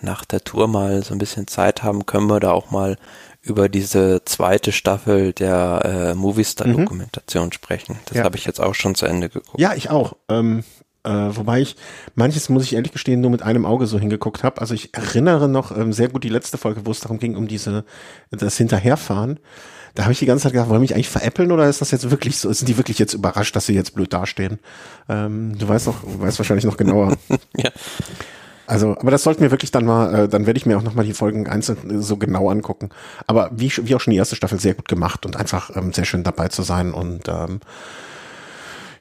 nach 0.00 0.24
der 0.24 0.42
Tour 0.42 0.68
mal 0.68 1.02
so 1.02 1.14
ein 1.14 1.18
bisschen 1.18 1.46
Zeit 1.46 1.82
haben, 1.82 2.06
können 2.06 2.28
wir 2.28 2.40
da 2.40 2.50
auch 2.50 2.70
mal 2.70 2.96
über 3.40 3.68
diese 3.68 4.24
zweite 4.24 4.72
Staffel 4.72 5.32
der 5.32 5.82
äh, 5.84 6.14
Movistar-Dokumentation 6.14 7.46
mhm. 7.46 7.52
sprechen. 7.52 7.98
Das 8.06 8.18
ja. 8.18 8.24
habe 8.24 8.36
ich 8.36 8.44
jetzt 8.44 8.60
auch 8.60 8.74
schon 8.74 8.94
zu 8.94 9.06
Ende 9.06 9.28
geguckt. 9.28 9.60
Ja, 9.60 9.74
ich 9.74 9.90
auch. 9.90 10.14
Ähm, 10.28 10.64
äh, 11.04 11.10
wobei 11.10 11.60
ich 11.60 11.76
manches, 12.14 12.48
muss 12.48 12.62
ich 12.62 12.74
ehrlich 12.74 12.92
gestehen, 12.92 13.20
nur 13.20 13.30
mit 13.30 13.42
einem 13.42 13.66
Auge 13.66 13.86
so 13.86 13.98
hingeguckt 13.98 14.44
habe. 14.44 14.60
Also 14.60 14.74
ich 14.74 14.94
erinnere 14.94 15.48
noch 15.48 15.76
ähm, 15.76 15.92
sehr 15.92 16.08
gut 16.08 16.22
die 16.22 16.28
letzte 16.28 16.58
Folge, 16.58 16.86
wo 16.86 16.92
es 16.92 17.00
darum 17.00 17.18
ging, 17.18 17.34
um 17.36 17.48
diese 17.48 17.84
das 18.30 18.56
Hinterherfahren. 18.56 19.40
Da 19.94 20.04
habe 20.04 20.12
ich 20.12 20.18
die 20.18 20.26
ganze 20.26 20.44
Zeit 20.44 20.52
gedacht, 20.52 20.68
wollen 20.68 20.80
mich 20.80 20.94
eigentlich 20.94 21.10
veräppeln 21.10 21.52
oder 21.52 21.68
ist 21.68 21.80
das 21.80 21.90
jetzt 21.90 22.10
wirklich 22.10 22.38
so? 22.38 22.52
Sind 22.52 22.68
die 22.68 22.78
wirklich 22.78 22.98
jetzt 22.98 23.14
überrascht, 23.14 23.54
dass 23.54 23.66
sie 23.66 23.74
jetzt 23.74 23.94
blöd 23.94 24.12
dastehen? 24.12 24.58
Ähm, 25.08 25.58
du 25.58 25.68
weißt 25.68 25.86
noch, 25.86 26.02
weißt 26.02 26.38
wahrscheinlich 26.38 26.64
noch 26.64 26.76
genauer. 26.76 27.16
ja. 27.56 27.70
Also, 28.66 28.96
aber 28.98 29.10
das 29.10 29.22
sollten 29.22 29.42
wir 29.42 29.50
wirklich 29.50 29.70
dann 29.70 29.84
mal, 29.84 30.14
äh, 30.14 30.28
dann 30.28 30.46
werde 30.46 30.56
ich 30.56 30.66
mir 30.66 30.78
auch 30.78 30.82
nochmal 30.82 31.04
die 31.04 31.12
Folgen 31.12 31.46
einzeln 31.46 32.00
so 32.00 32.16
genau 32.16 32.48
angucken. 32.48 32.88
Aber 33.26 33.50
wie, 33.52 33.70
wie 33.82 33.94
auch 33.94 34.00
schon 34.00 34.12
die 34.12 34.18
erste 34.18 34.36
Staffel 34.36 34.58
sehr 34.58 34.74
gut 34.74 34.88
gemacht 34.88 35.26
und 35.26 35.36
einfach 35.36 35.76
ähm, 35.76 35.92
sehr 35.92 36.04
schön 36.04 36.22
dabei 36.22 36.48
zu 36.48 36.62
sein 36.62 36.94
und 36.94 37.28
ähm, 37.28 37.60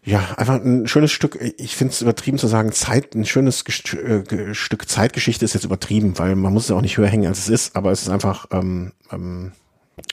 ja, 0.04 0.20
einfach 0.36 0.56
ein 0.56 0.88
schönes 0.88 1.12
Stück, 1.12 1.38
ich 1.58 1.76
finde 1.76 1.94
es 1.94 2.02
übertrieben 2.02 2.40
zu 2.40 2.48
sagen, 2.48 2.72
Zeit, 2.72 3.14
ein 3.14 3.24
schönes 3.24 3.66
Gest 3.66 3.94
äh, 3.94 4.54
Stück 4.56 4.90
Zeitgeschichte 4.90 5.46
ist 5.46 5.54
jetzt 5.54 5.64
übertrieben, 5.64 6.18
weil 6.18 6.36
man 6.36 6.52
muss 6.52 6.66
es 6.66 6.72
auch 6.72 6.82
nicht 6.82 6.98
höher 6.98 7.08
hängen, 7.08 7.28
als 7.28 7.40
es 7.40 7.50
ist, 7.50 7.76
aber 7.76 7.92
es 7.92 8.02
ist 8.02 8.10
einfach, 8.10 8.48
ähm, 8.52 8.94
ähm, 9.12 9.52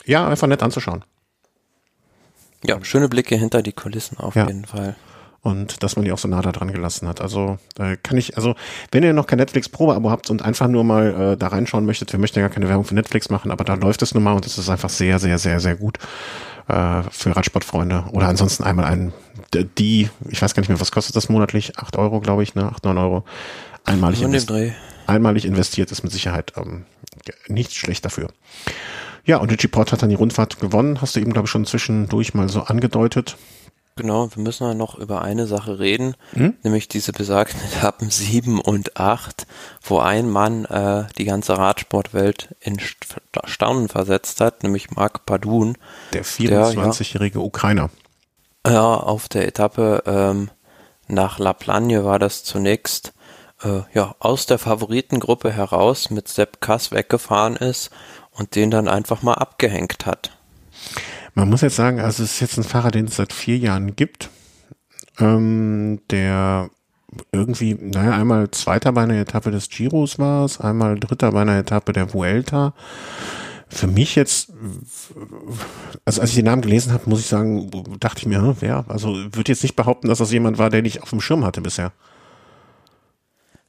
ja, 0.05 0.27
einfach 0.29 0.47
nett 0.47 0.63
anzuschauen. 0.63 1.05
Ja, 2.65 2.83
schöne 2.85 3.09
Blicke 3.09 3.37
hinter 3.37 3.63
die 3.63 3.73
Kulissen 3.73 4.19
auf 4.19 4.35
ja. 4.35 4.47
jeden 4.47 4.65
Fall 4.65 4.97
und 5.43 5.83
dass 5.83 5.97
man 5.97 6.05
die 6.05 6.13
auch 6.13 6.19
so 6.19 6.29
nah 6.29 6.43
da 6.43 6.53
dran 6.53 6.73
gelassen 6.73 7.09
hat. 7.09 7.21
Also 7.21 7.59
äh, 7.79 7.97
kann 8.03 8.17
ich, 8.19 8.37
also 8.37 8.55
wenn 8.91 9.03
ihr 9.03 9.13
noch 9.13 9.27
kein 9.27 9.39
Netflix 9.39 9.69
Probeabo 9.69 10.11
habt 10.11 10.31
und 10.31 10.43
einfach 10.43 10.69
nur 10.69 10.85
mal 10.85 11.33
äh, 11.33 11.37
da 11.37 11.49
reinschauen 11.49 11.87
möchtet, 11.87 12.13
wir 12.13 12.19
möchten 12.19 12.39
ja 12.39 12.47
gar 12.47 12.55
keine 12.55 12.69
Werbung 12.69 12.85
für 12.85 12.95
Netflix 12.95 13.31
machen, 13.31 13.51
aber 13.51 13.65
da 13.65 13.75
läuft 13.75 14.03
es 14.03 14.15
nun 14.15 14.23
mal 14.23 14.33
und 14.33 14.47
es 14.47 14.59
ist 14.59 14.69
einfach 14.69 14.91
sehr, 14.91 15.19
sehr, 15.19 15.39
sehr, 15.39 15.61
sehr 15.61 15.77
gut 15.77 15.99
äh, 16.69 17.03
für 17.11 17.35
Radsportfreunde. 17.35 18.05
Oder 18.13 18.29
ansonsten 18.29 18.65
einmal 18.65 18.87
ein, 18.87 19.13
die, 19.79 20.11
ich 20.29 20.43
weiß 20.43 20.55
gar 20.55 20.61
nicht 20.61 20.69
mehr, 20.69 20.81
was 20.81 20.93
kostet 20.93 21.17
das 21.17 21.29
monatlich? 21.29 21.79
Acht 21.79 21.97
Euro, 21.97 22.21
glaube 22.21 22.43
ich, 22.43 22.55
ne? 22.55 22.65
Acht, 22.65 22.85
neun 22.85 22.99
Euro. 22.99 23.25
Einmalig, 23.85 24.23
investi 24.23 24.73
einmalig 25.07 25.47
investiert 25.47 25.91
ist 25.91 26.03
mit 26.03 26.13
Sicherheit 26.13 26.53
ähm, 26.57 26.85
nicht 27.47 27.75
schlecht 27.75 28.05
dafür. 28.05 28.29
Ja, 29.29 29.37
und 29.37 29.53
Richie 29.53 29.69
Port 29.69 29.93
hat 29.93 30.01
dann 30.01 30.09
die 30.09 30.15
Rundfahrt 30.15 30.59
gewonnen, 30.59 31.03
hast 31.03 31.15
du 31.15 31.21
eben, 31.21 31.35
glaube 31.35 31.45
ich, 31.45 31.51
schon 31.51 31.67
zwischendurch 31.67 32.33
mal 32.33 32.49
so 32.49 32.63
angedeutet. 32.63 33.37
Genau, 33.95 34.35
wir 34.35 34.43
müssen 34.43 34.67
ja 34.67 34.73
noch 34.73 34.99
über 34.99 35.21
eine 35.21 35.47
Sache 35.47 35.79
reden, 35.79 36.15
hm? 36.33 36.55
nämlich 36.63 36.89
diese 36.89 37.13
besagten 37.13 37.61
Etappen 37.73 38.09
7 38.09 38.59
und 38.59 38.97
8, 38.97 39.47
wo 39.83 39.99
ein 39.99 40.31
Mann 40.31 40.65
äh, 40.65 41.05
die 41.19 41.27
ganze 41.27 41.59
Radsportwelt 41.59 42.55
in 42.61 42.79
Staunen 43.45 43.89
versetzt 43.89 44.41
hat, 44.41 44.63
nämlich 44.63 44.93
Marc 44.93 45.27
Padun. 45.27 45.77
Der 46.15 46.25
24-jährige 46.25 47.41
ja, 47.41 47.45
Ukrainer. 47.45 47.91
Ja, 48.67 48.95
auf 48.95 49.29
der 49.29 49.47
Etappe 49.47 50.05
ähm, 50.07 50.49
nach 51.07 51.39
La 51.39 51.53
Plagne 51.53 52.03
war 52.03 52.19
das 52.19 52.45
zunächst 52.45 53.13
äh, 53.63 53.81
ja, 53.93 54.15
aus 54.21 54.47
der 54.47 54.59
Favoritengruppe 54.59 55.51
heraus 55.51 56.11
mit 56.11 56.29
Sepp 56.29 56.61
Kass 56.61 56.93
weggefahren 56.93 57.57
ist 57.57 57.91
und 58.39 58.55
den 58.55 58.71
dann 58.71 58.89
einfach 58.89 59.23
mal 59.23 59.35
abgehängt 59.35 60.07
hat. 60.07 60.37
Man 61.35 61.51
muss 61.51 61.61
jetzt 61.61 61.77
sagen, 61.77 62.01
also 62.01 62.23
es 62.23 62.35
ist 62.35 62.41
jetzt 62.41 62.57
ein 62.59 62.65
Fahrer, 62.65 62.91
den 62.91 63.07
es 63.07 63.17
seit 63.17 63.33
vier 63.33 63.59
Jahren 63.59 63.95
gibt, 63.97 64.31
ähm, 65.19 66.01
der 66.11 66.71
irgendwie, 67.33 67.75
naja, 67.75 68.13
einmal 68.13 68.51
Zweiter 68.51 68.93
bei 68.93 69.03
einer 69.03 69.15
Etappe 69.15 69.51
des 69.51 69.69
Giros 69.69 70.19
war 70.19 70.45
es, 70.45 70.61
einmal 70.61 70.99
Dritter 70.99 71.33
bei 71.33 71.43
einer 71.43 71.59
Etappe 71.59 71.93
der 71.93 72.13
Vuelta. 72.13 72.75
für 73.71 73.87
mich 73.87 74.15
jetzt, 74.15 74.51
also 76.05 76.21
als 76.23 76.31
ich 76.31 76.37
den 76.37 76.47
Namen 76.47 76.63
gelesen 76.63 76.93
habe, 76.93 77.09
muss 77.09 77.21
ich 77.21 77.27
sagen, 77.27 77.71
dachte 78.01 78.21
ich 78.21 78.27
mir, 78.27 78.41
hm, 78.41 78.57
wer? 78.61 78.85
Also 78.89 79.15
würde 79.15 79.53
jetzt 79.53 79.63
nicht 79.63 79.77
behaupten, 79.77 80.09
dass 80.09 80.19
das 80.19 80.33
jemand 80.33 80.59
war, 80.59 80.71
der 80.71 80.85
ich 80.85 81.03
auf 81.03 81.11
dem 81.11 81.21
Schirm 81.21 81.45
hatte 81.45 81.61
bisher. 81.61 81.93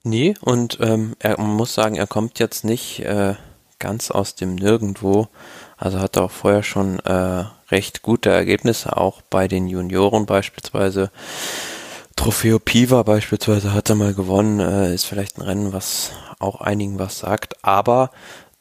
Nee, 0.04 0.36
und 0.42 0.78
ähm, 0.82 1.16
er 1.20 1.38
man 1.38 1.52
muss 1.52 1.74
sagen, 1.74 1.96
er 1.96 2.08
kommt 2.08 2.40
jetzt 2.40 2.64
nicht 2.64 3.02
äh, 3.02 3.36
ganz 3.80 4.12
aus 4.12 4.36
dem 4.36 4.56
Nirgendwo. 4.56 5.28
Also 5.78 6.00
hat 6.00 6.18
er 6.18 6.24
auch 6.24 6.32
vorher 6.32 6.64
schon 6.64 7.00
äh, 7.00 7.46
recht 7.72 8.02
gute 8.02 8.30
Ergebnisse, 8.30 8.98
auch 8.98 9.22
bei 9.22 9.48
den 9.48 9.68
Junioren 9.68 10.26
beispielsweise. 10.26 11.12
Trofeo 12.16 12.60
Piva 12.60 13.04
beispielsweise 13.04 13.74
hat 13.74 13.90
er 13.90 13.96
mal 13.96 14.14
gewonnen, 14.14 14.60
äh, 14.60 14.94
ist 14.94 15.06
vielleicht 15.06 15.38
ein 15.38 15.44
Rennen, 15.44 15.74
was 15.74 16.12
auch 16.40 16.60
einigen 16.60 17.00
was 17.00 17.20
sagt, 17.20 17.64
aber 17.64 18.12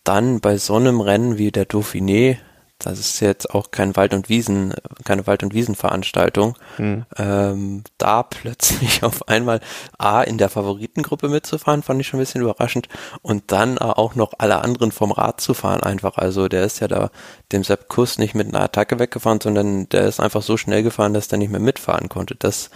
dann 0.05 0.41
bei 0.41 0.57
so 0.59 0.77
einem 0.77 1.01
Rennen 1.01 1.39
wie 1.39 1.51
der 1.51 1.69
Dauphiné, 1.69 2.39
das 2.79 3.01
ist 3.01 3.21
jetzt 3.21 3.55
auch 3.55 3.73
kein 3.73 3.97
Wald- 3.97 4.15
und 4.15 4.29
Wiesen, 4.29 4.73
keine 5.05 5.27
Wald- 5.27 5.43
und 5.43 5.53
Wiesenveranstaltung, 5.53 6.57
mhm. 6.79 7.07
ähm, 7.17 7.83
da 7.99 8.23
plötzlich 8.23 9.03
auf 9.03 9.29
einmal 9.29 9.61
A 9.99 10.23
in 10.23 10.39
der 10.39 10.49
Favoritengruppe 10.49 11.29
mitzufahren, 11.29 11.83
fand 11.83 12.01
ich 12.01 12.07
schon 12.07 12.19
ein 12.19 12.23
bisschen 12.23 12.43
überraschend 12.43 12.89
und 13.23 13.51
dann 13.51 13.79
auch 13.79 14.15
noch 14.15 14.35
alle 14.39 14.63
anderen 14.63 14.93
vom 14.93 15.11
Rad 15.11 15.41
zu 15.41 15.55
fahren 15.55 15.83
einfach. 15.83 16.19
Also 16.19 16.47
der 16.49 16.65
ist 16.65 16.81
ja 16.81 16.89
da 16.89 17.11
dem 17.51 17.65
Sepp 17.65 17.89
Kuss 17.89 18.19
nicht 18.19 18.35
mit 18.35 18.49
einer 18.49 18.63
Attacke 18.63 18.99
weggefahren, 18.99 19.41
sondern 19.41 19.89
der 19.89 20.07
ist 20.07 20.21
einfach 20.21 20.43
so 20.43 20.57
schnell 20.57 20.85
gefahren, 20.85 21.15
dass 21.15 21.29
der 21.29 21.39
nicht 21.39 21.51
mehr 21.51 21.61
mitfahren 21.61 22.09
konnte. 22.09 22.37
Das 22.37 22.71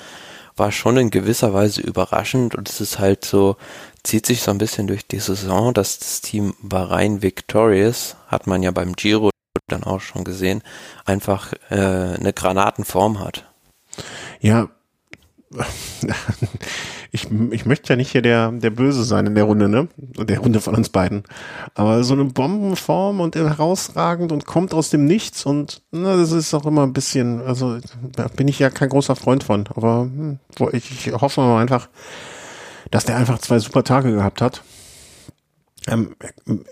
war 0.57 0.73
schon 0.73 0.97
in 0.97 1.11
gewisser 1.11 1.55
Weise 1.55 1.81
überraschend 1.81 2.55
und 2.55 2.69
es 2.69 2.81
ist 2.81 2.99
halt 2.99 3.25
so, 3.25 3.57
zieht 4.03 4.27
sich 4.27 4.43
so 4.43 4.51
ein 4.51 4.59
bisschen 4.59 4.87
durch 4.87 5.07
die 5.07 5.21
Saison, 5.21 5.73
dass 5.73 5.99
das 5.99 6.21
Team 6.21 6.55
Bahrain 6.61 7.23
Victorious, 7.23 8.17
hat 8.27 8.47
man 8.47 8.63
ja 8.63 8.71
beim 8.71 8.95
Giro 8.95 9.32
dann 9.73 9.85
auch 9.85 10.01
schon 10.01 10.25
gesehen, 10.25 10.63
einfach 11.05 11.53
äh, 11.71 11.75
eine 11.75 12.33
Granatenform 12.33 13.21
hat. 13.21 13.51
Ja, 14.41 14.69
ich, 17.13 17.31
ich 17.51 17.67
möchte 17.67 17.93
ja 17.93 17.97
nicht 17.97 18.11
hier 18.11 18.23
der, 18.23 18.51
der 18.53 18.71
Böse 18.71 19.05
sein 19.05 19.27
in 19.27 19.35
der 19.35 19.45
Runde, 19.45 19.69
ne? 19.69 19.89
Der 19.97 20.39
Runde 20.39 20.61
von 20.61 20.75
uns 20.75 20.89
beiden. 20.89 21.25
Aber 21.75 22.05
so 22.05 22.15
eine 22.15 22.25
Bombenform 22.25 23.21
und 23.21 23.37
herausragend 23.37 24.33
und 24.33 24.47
kommt 24.47 24.73
aus 24.73 24.91
dem 24.91 25.05
Nichts 25.05 25.45
und 25.45 25.83
na, 25.91 26.17
das 26.17 26.33
ist 26.33 26.55
auch 26.55 26.65
immer 26.65 26.85
ein 26.85 26.95
bisschen, 26.95 27.43
also 27.43 27.79
da 28.17 28.29
bin 28.29 28.49
ich 28.49 28.59
ja 28.59 28.71
kein 28.71 28.89
großer 28.89 29.17
Freund 29.17 29.45
von. 29.45 29.67
Aber 29.75 30.03
hm, 30.03 30.39
ich, 30.73 31.07
ich 31.07 31.13
hoffe 31.13 31.41
mal 31.43 31.61
einfach, 31.61 31.89
dass 32.91 33.05
der 33.05 33.17
einfach 33.17 33.39
zwei 33.39 33.59
super 33.59 33.85
Tage 33.85 34.13
gehabt 34.13 34.41
hat 34.41 34.63
ähm, 35.89 36.15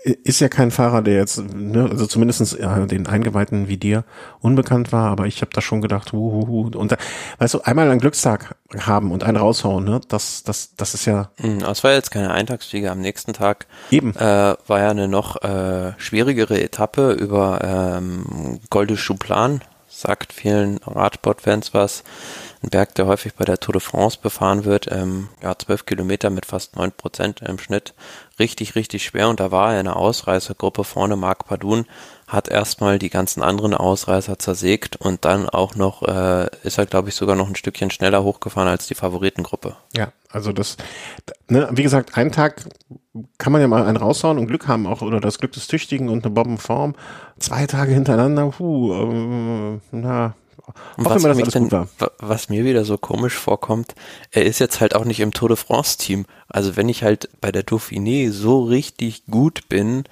ist 0.03 0.39
ja 0.39 0.47
kein 0.47 0.71
Fahrer, 0.71 1.01
der 1.01 1.15
jetzt, 1.15 1.41
ne, 1.53 1.87
also 1.89 2.05
zumindestens 2.05 2.57
ja, 2.57 2.85
den 2.85 3.07
Eingeweihten 3.07 3.67
wie 3.67 3.77
dir 3.77 4.03
unbekannt 4.39 4.91
war, 4.91 5.09
aber 5.11 5.25
ich 5.27 5.41
habe 5.41 5.51
da 5.53 5.61
schon 5.61 5.81
gedacht, 5.81 6.13
uhuhu, 6.13 6.71
und 6.75 6.91
da, 6.91 6.97
weißt 7.39 7.55
du, 7.55 7.61
einmal 7.61 7.89
einen 7.89 7.99
Glückstag 7.99 8.55
haben 8.79 9.11
und 9.11 9.23
einen 9.23 9.37
raushauen, 9.37 9.83
ne, 9.83 10.01
das, 10.07 10.43
das, 10.43 10.75
das 10.75 10.93
ist 10.93 11.05
ja. 11.05 11.31
Das 11.59 11.83
war 11.83 11.91
jetzt 11.91 12.11
keine 12.11 12.31
Eintagsfliege. 12.31 12.91
Am 12.91 13.01
nächsten 13.01 13.33
Tag 13.33 13.67
eben 13.89 14.15
äh, 14.15 14.55
war 14.67 14.79
ja 14.79 14.89
eine 14.89 15.07
noch 15.07 15.41
äh, 15.43 15.93
schwierigere 15.97 16.61
Etappe 16.61 17.11
über 17.11 17.59
ähm, 17.63 18.59
Golde 18.69 18.95
Chouplan, 18.95 19.61
sagt 19.89 20.33
vielen 20.33 20.77
Radsportfans 20.77 21.73
was 21.73 22.03
ein 22.63 22.69
Berg, 22.69 22.93
der 22.95 23.07
häufig 23.07 23.33
bei 23.33 23.43
der 23.43 23.59
Tour 23.59 23.73
de 23.73 23.81
France 23.81 24.19
befahren 24.21 24.65
wird, 24.65 24.87
ähm, 24.91 25.29
ja, 25.41 25.57
zwölf 25.57 25.85
Kilometer 25.85 26.29
mit 26.29 26.45
fast 26.45 26.75
neun 26.75 26.91
Prozent 26.91 27.41
im 27.41 27.57
Schnitt. 27.57 27.93
Richtig, 28.39 28.75
richtig 28.75 29.03
schwer. 29.03 29.29
Und 29.29 29.39
da 29.39 29.51
war 29.51 29.73
er 29.73 29.79
in 29.79 29.87
einer 29.87 29.97
Ausreißergruppe 29.97 30.83
vorne. 30.83 31.15
Marc 31.15 31.45
Padun 31.45 31.85
hat 32.27 32.49
erstmal 32.49 32.99
die 32.99 33.09
ganzen 33.09 33.41
anderen 33.41 33.73
Ausreißer 33.73 34.39
zersägt 34.39 34.95
und 34.95 35.25
dann 35.25 35.49
auch 35.49 35.75
noch, 35.75 36.03
äh, 36.03 36.47
ist 36.63 36.77
er, 36.77 36.85
glaube 36.85 37.09
ich, 37.09 37.15
sogar 37.15 37.35
noch 37.35 37.49
ein 37.49 37.55
Stückchen 37.55 37.91
schneller 37.91 38.23
hochgefahren 38.23 38.69
als 38.69 38.87
die 38.87 38.95
Favoritengruppe. 38.95 39.75
Ja, 39.95 40.13
also 40.29 40.53
das, 40.53 40.77
ne, 41.49 41.67
wie 41.71 41.83
gesagt, 41.83 42.15
einen 42.15 42.31
Tag 42.31 42.65
kann 43.37 43.51
man 43.51 43.61
ja 43.61 43.67
mal 43.67 43.85
einen 43.85 43.97
raushauen 43.97 44.37
und 44.37 44.47
Glück 44.47 44.67
haben 44.67 44.87
auch, 44.87 45.01
oder 45.01 45.19
das 45.19 45.39
Glück 45.39 45.51
des 45.51 45.67
Tüchtigen 45.67 46.09
und 46.09 46.23
eine 46.23 46.33
Bombenform. 46.33 46.95
Zwei 47.37 47.65
Tage 47.65 47.91
hintereinander, 47.93 48.47
puh, 48.49 48.93
äh, 48.93 49.79
na, 49.91 50.35
was, 50.97 51.23
immer, 51.23 51.33
denn, 51.33 51.87
was 52.19 52.49
mir 52.49 52.65
wieder 52.65 52.85
so 52.85 52.97
komisch 52.97 53.35
vorkommt, 53.35 53.95
er 54.31 54.45
ist 54.45 54.59
jetzt 54.59 54.81
halt 54.81 54.95
auch 54.95 55.05
nicht 55.05 55.19
im 55.19 55.33
Tour 55.33 55.49
de 55.49 55.57
France 55.57 55.97
Team. 55.97 56.25
Also 56.47 56.75
wenn 56.75 56.89
ich 56.89 57.03
halt 57.03 57.29
bei 57.41 57.51
der 57.51 57.65
Dauphiné 57.65 58.31
so 58.31 58.63
richtig 58.63 59.25
gut 59.25 59.69
bin 59.69 60.03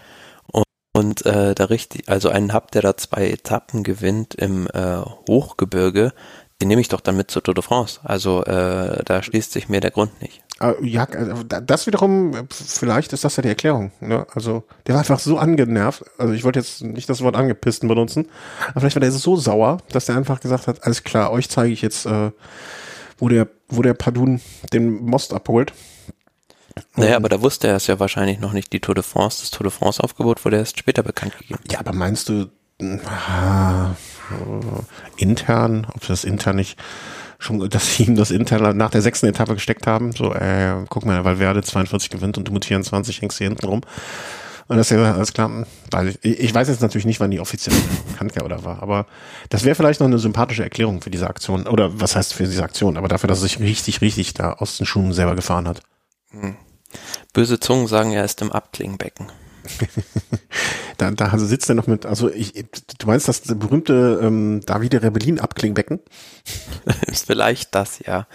und, 0.47 0.65
und 0.93 1.25
äh, 1.25 1.55
da 1.55 1.65
richtig, 1.65 2.09
also 2.09 2.29
einen 2.29 2.53
hab, 2.53 2.71
der 2.71 2.81
da 2.81 2.97
zwei 2.97 3.29
Etappen 3.29 3.83
gewinnt 3.83 4.35
im 4.35 4.67
äh, 4.73 5.01
Hochgebirge, 5.27 6.13
den 6.61 6.67
nehme 6.67 6.81
ich 6.81 6.89
doch 6.89 7.01
dann 7.01 7.17
mit 7.17 7.31
zur 7.31 7.43
Tour 7.43 7.53
de 7.53 7.63
France. 7.63 7.99
Also 8.03 8.43
äh, 8.43 9.03
da 9.05 9.23
schließt 9.23 9.51
sich 9.51 9.69
mir 9.69 9.79
der 9.79 9.91
Grund 9.91 10.21
nicht. 10.21 10.43
Ah, 10.59 10.73
ja, 10.81 11.05
also, 11.05 11.43
das 11.43 11.87
wiederum, 11.87 12.33
vielleicht 12.49 13.13
ist 13.13 13.23
das 13.23 13.37
ja 13.37 13.43
die 13.43 13.49
Erklärung. 13.49 13.91
Ne? 14.01 14.27
Also 14.33 14.65
der 14.85 14.95
war 14.95 14.99
einfach 14.99 15.19
so 15.19 15.37
angenervt. 15.37 16.03
Also 16.17 16.33
ich 16.33 16.43
wollte 16.43 16.59
jetzt 16.59 16.83
nicht 16.83 17.09
das 17.09 17.21
Wort 17.21 17.37
angepissten 17.37 17.87
benutzen, 17.87 18.27
aber 18.67 18.81
vielleicht 18.81 18.97
war 18.97 19.01
der 19.01 19.11
so 19.11 19.37
sauer, 19.37 19.77
dass 19.91 20.07
der 20.07 20.17
einfach 20.17 20.41
gesagt 20.41 20.67
hat, 20.67 20.83
alles 20.83 21.03
klar, 21.05 21.31
euch 21.31 21.49
zeige 21.49 21.71
ich 21.71 21.81
jetzt, 21.81 22.05
äh, 22.05 22.31
wo 23.17 23.29
der, 23.29 23.47
wo 23.69 23.81
der 23.81 23.93
Padun 23.93 24.41
den 24.73 25.05
Most 25.05 25.33
abholt. 25.33 25.73
Naja, 26.95 27.15
aber 27.15 27.29
da 27.29 27.41
wusste 27.41 27.67
er 27.67 27.77
es 27.77 27.87
ja 27.87 27.99
wahrscheinlich 27.99 28.39
noch 28.39 28.51
nicht, 28.51 28.73
die 28.73 28.81
Tour 28.81 28.95
de 28.95 29.03
France, 29.03 29.39
das 29.41 29.51
Tour 29.51 29.63
de 29.63 29.71
France 29.71 30.03
Aufgebot 30.03 30.43
wurde 30.43 30.57
erst 30.57 30.77
später 30.77 31.03
bekannt 31.03 31.37
gegeben. 31.37 31.61
Ja, 31.71 31.79
aber 31.79 31.93
meinst 31.93 32.27
du, 32.27 32.49
ah, 33.05 33.91
intern, 35.15 35.87
ob 35.93 36.05
das 36.07 36.25
intern 36.25 36.57
nicht 36.57 36.77
schon, 37.39 37.67
dass 37.69 37.96
sie 37.96 38.03
ihm 38.03 38.15
das 38.15 38.29
intern 38.29 38.77
nach 38.77 38.91
der 38.91 39.01
sechsten 39.01 39.25
Etappe 39.25 39.55
gesteckt 39.55 39.88
haben. 39.88 40.12
So, 40.12 40.34
äh, 40.34 40.86
guck 40.89 41.05
mal, 41.05 41.25
weil 41.25 41.39
Werde 41.39 41.63
42 41.63 42.12
gewinnt 42.12 42.38
und 42.38 42.48
du 42.48 42.51
mit 42.51 42.65
24 42.65 43.22
hängst 43.22 43.39
hier 43.39 43.48
hinten 43.48 43.65
rum. 43.65 43.81
Und 44.67 44.77
das 44.77 44.91
ist 44.91 44.98
ja 44.98 45.13
alles 45.15 45.34
klar, 45.34 45.65
ich, 46.05 46.24
ich 46.24 46.53
weiß 46.53 46.67
jetzt 46.67 46.81
natürlich 46.81 47.05
nicht, 47.05 47.19
wann 47.19 47.31
die 47.31 47.39
offiziell 47.39 47.75
bekannt 48.12 48.39
oder 48.43 48.63
war, 48.63 48.84
aber 48.84 49.08
das 49.50 49.63
wäre 49.63 49.74
vielleicht 49.74 50.00
noch 50.00 50.05
eine 50.05 50.19
sympathische 50.19 50.62
Erklärung 50.62 51.01
für 51.01 51.10
diese 51.10 51.27
Aktion. 51.27 51.65
Oder 51.65 52.00
was 52.00 52.15
heißt 52.15 52.36
für 52.36 52.43
diese 52.43 52.62
Aktion? 52.62 52.96
Aber 52.96 53.08
dafür, 53.08 53.27
dass 53.27 53.39
er 53.39 53.48
sich 53.48 53.60
richtig, 53.60 54.01
richtig 54.01 54.36
da 54.36 54.53
aus 54.53 54.77
den 54.77 54.86
Schuhen 54.86 55.12
selber 55.12 55.36
gefahren 55.36 55.67
hat. 55.67 55.81
Hm. 56.29 56.55
Böse 57.34 57.60
Zungen 57.60 57.88
sagen, 57.88 58.12
er 58.12 58.24
ist 58.24 58.43
im 58.43 58.51
Abklingbecken. 58.51 59.31
da, 60.97 61.11
da 61.11 61.38
sitzt 61.38 61.69
er 61.69 61.75
noch 61.75 61.88
mit, 61.88 62.05
also 62.05 62.29
ich, 62.29 62.53
du 62.97 63.07
meinst 63.07 63.27
das 63.27 63.41
berühmte 63.41 64.19
ähm, 64.21 64.61
Davide 64.65 65.01
Rebellin 65.01 65.39
Abklingbecken? 65.39 65.99
ist 67.07 67.25
vielleicht 67.27 67.75
das, 67.75 67.99
ja. 67.99 68.27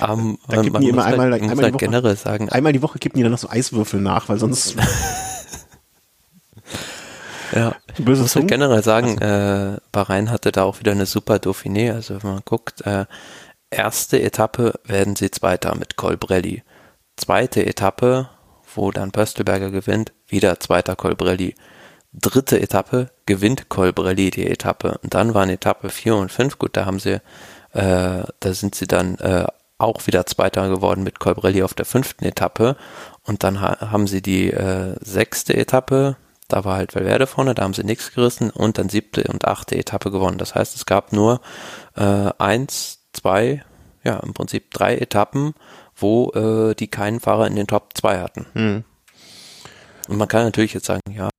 Um, 0.00 0.38
da 0.48 0.62
kippen 0.62 0.80
die 0.80 0.88
immer 0.88 1.04
einmal, 1.04 1.32
halt, 1.32 1.42
einmal, 1.42 1.56
halt 1.56 1.68
die 1.68 1.74
Woche, 1.74 1.84
generell 1.84 2.16
sagen. 2.16 2.48
einmal 2.48 2.72
die 2.72 2.82
Woche 2.82 2.98
kippen 2.98 3.18
die 3.18 3.22
dann 3.22 3.32
noch 3.32 3.38
so 3.38 3.48
Eiswürfel 3.48 4.00
nach, 4.00 4.28
weil 4.28 4.38
sonst 4.38 4.76
Ja, 7.54 7.76
ich 7.96 8.04
muss 8.04 8.34
halt 8.34 8.48
generell 8.48 8.82
sagen, 8.82 9.18
äh, 9.18 9.78
Bahrain 9.92 10.30
hatte 10.30 10.50
da 10.50 10.64
auch 10.64 10.80
wieder 10.80 10.92
eine 10.92 11.06
super 11.06 11.36
Dauphiné. 11.36 11.92
Also 11.92 12.20
wenn 12.22 12.32
man 12.32 12.42
guckt, 12.44 12.84
äh, 12.84 13.06
erste 13.70 14.20
Etappe 14.20 14.74
werden 14.84 15.14
sie 15.14 15.30
Zweiter 15.30 15.76
mit 15.76 15.96
Colbrelli. 15.96 16.64
Zweite 17.16 17.64
Etappe 17.64 18.28
wo 18.76 18.90
dann 18.90 19.12
Pöstelberger 19.12 19.70
gewinnt, 19.70 20.12
wieder 20.28 20.60
zweiter 20.60 20.96
Colbrelli. 20.96 21.54
Dritte 22.12 22.60
Etappe 22.60 23.10
gewinnt 23.26 23.68
Colbrelli 23.68 24.30
die 24.30 24.46
Etappe. 24.46 24.98
Und 25.02 25.14
dann 25.14 25.34
waren 25.34 25.50
Etappe 25.50 25.88
4 25.88 26.16
und 26.16 26.32
5, 26.32 26.58
gut, 26.58 26.76
da 26.76 26.86
haben 26.86 27.00
sie, 27.00 27.20
äh, 27.72 28.22
da 28.40 28.52
sind 28.52 28.74
sie 28.74 28.86
dann 28.86 29.16
äh, 29.18 29.46
auch 29.78 30.06
wieder 30.06 30.24
Zweiter 30.26 30.68
geworden 30.68 31.02
mit 31.02 31.18
Colbrelli 31.18 31.62
auf 31.62 31.74
der 31.74 31.86
fünften 31.86 32.24
Etappe. 32.24 32.76
Und 33.24 33.42
dann 33.42 33.60
ha 33.60 33.90
haben 33.90 34.06
sie 34.06 34.22
die 34.22 34.50
äh, 34.50 34.94
sechste 35.00 35.56
Etappe, 35.56 36.16
da 36.48 36.64
war 36.64 36.76
halt 36.76 36.94
Valverde 36.94 37.26
vorne, 37.26 37.54
da 37.54 37.62
haben 37.62 37.74
sie 37.74 37.84
nichts 37.84 38.12
gerissen 38.12 38.50
und 38.50 38.78
dann 38.78 38.88
siebte 38.88 39.24
und 39.24 39.46
achte 39.46 39.76
Etappe 39.76 40.10
gewonnen. 40.10 40.38
Das 40.38 40.54
heißt, 40.54 40.76
es 40.76 40.86
gab 40.86 41.12
nur 41.12 41.40
äh, 41.96 42.30
eins, 42.38 43.00
zwei, 43.12 43.64
ja, 44.02 44.18
im 44.18 44.34
Prinzip 44.34 44.72
drei 44.72 44.96
Etappen, 44.96 45.54
wo 45.96 46.30
äh, 46.32 46.74
die 46.74 46.88
keinen 46.88 47.20
Fahrer 47.20 47.46
in 47.46 47.56
den 47.56 47.66
Top 47.66 47.90
2 47.94 48.18
hatten. 48.20 48.46
Mhm. 48.54 48.84
Und 50.08 50.18
man 50.18 50.28
kann 50.28 50.44
natürlich 50.44 50.74
jetzt 50.74 50.86
sagen, 50.86 51.00
ja, 51.10 51.30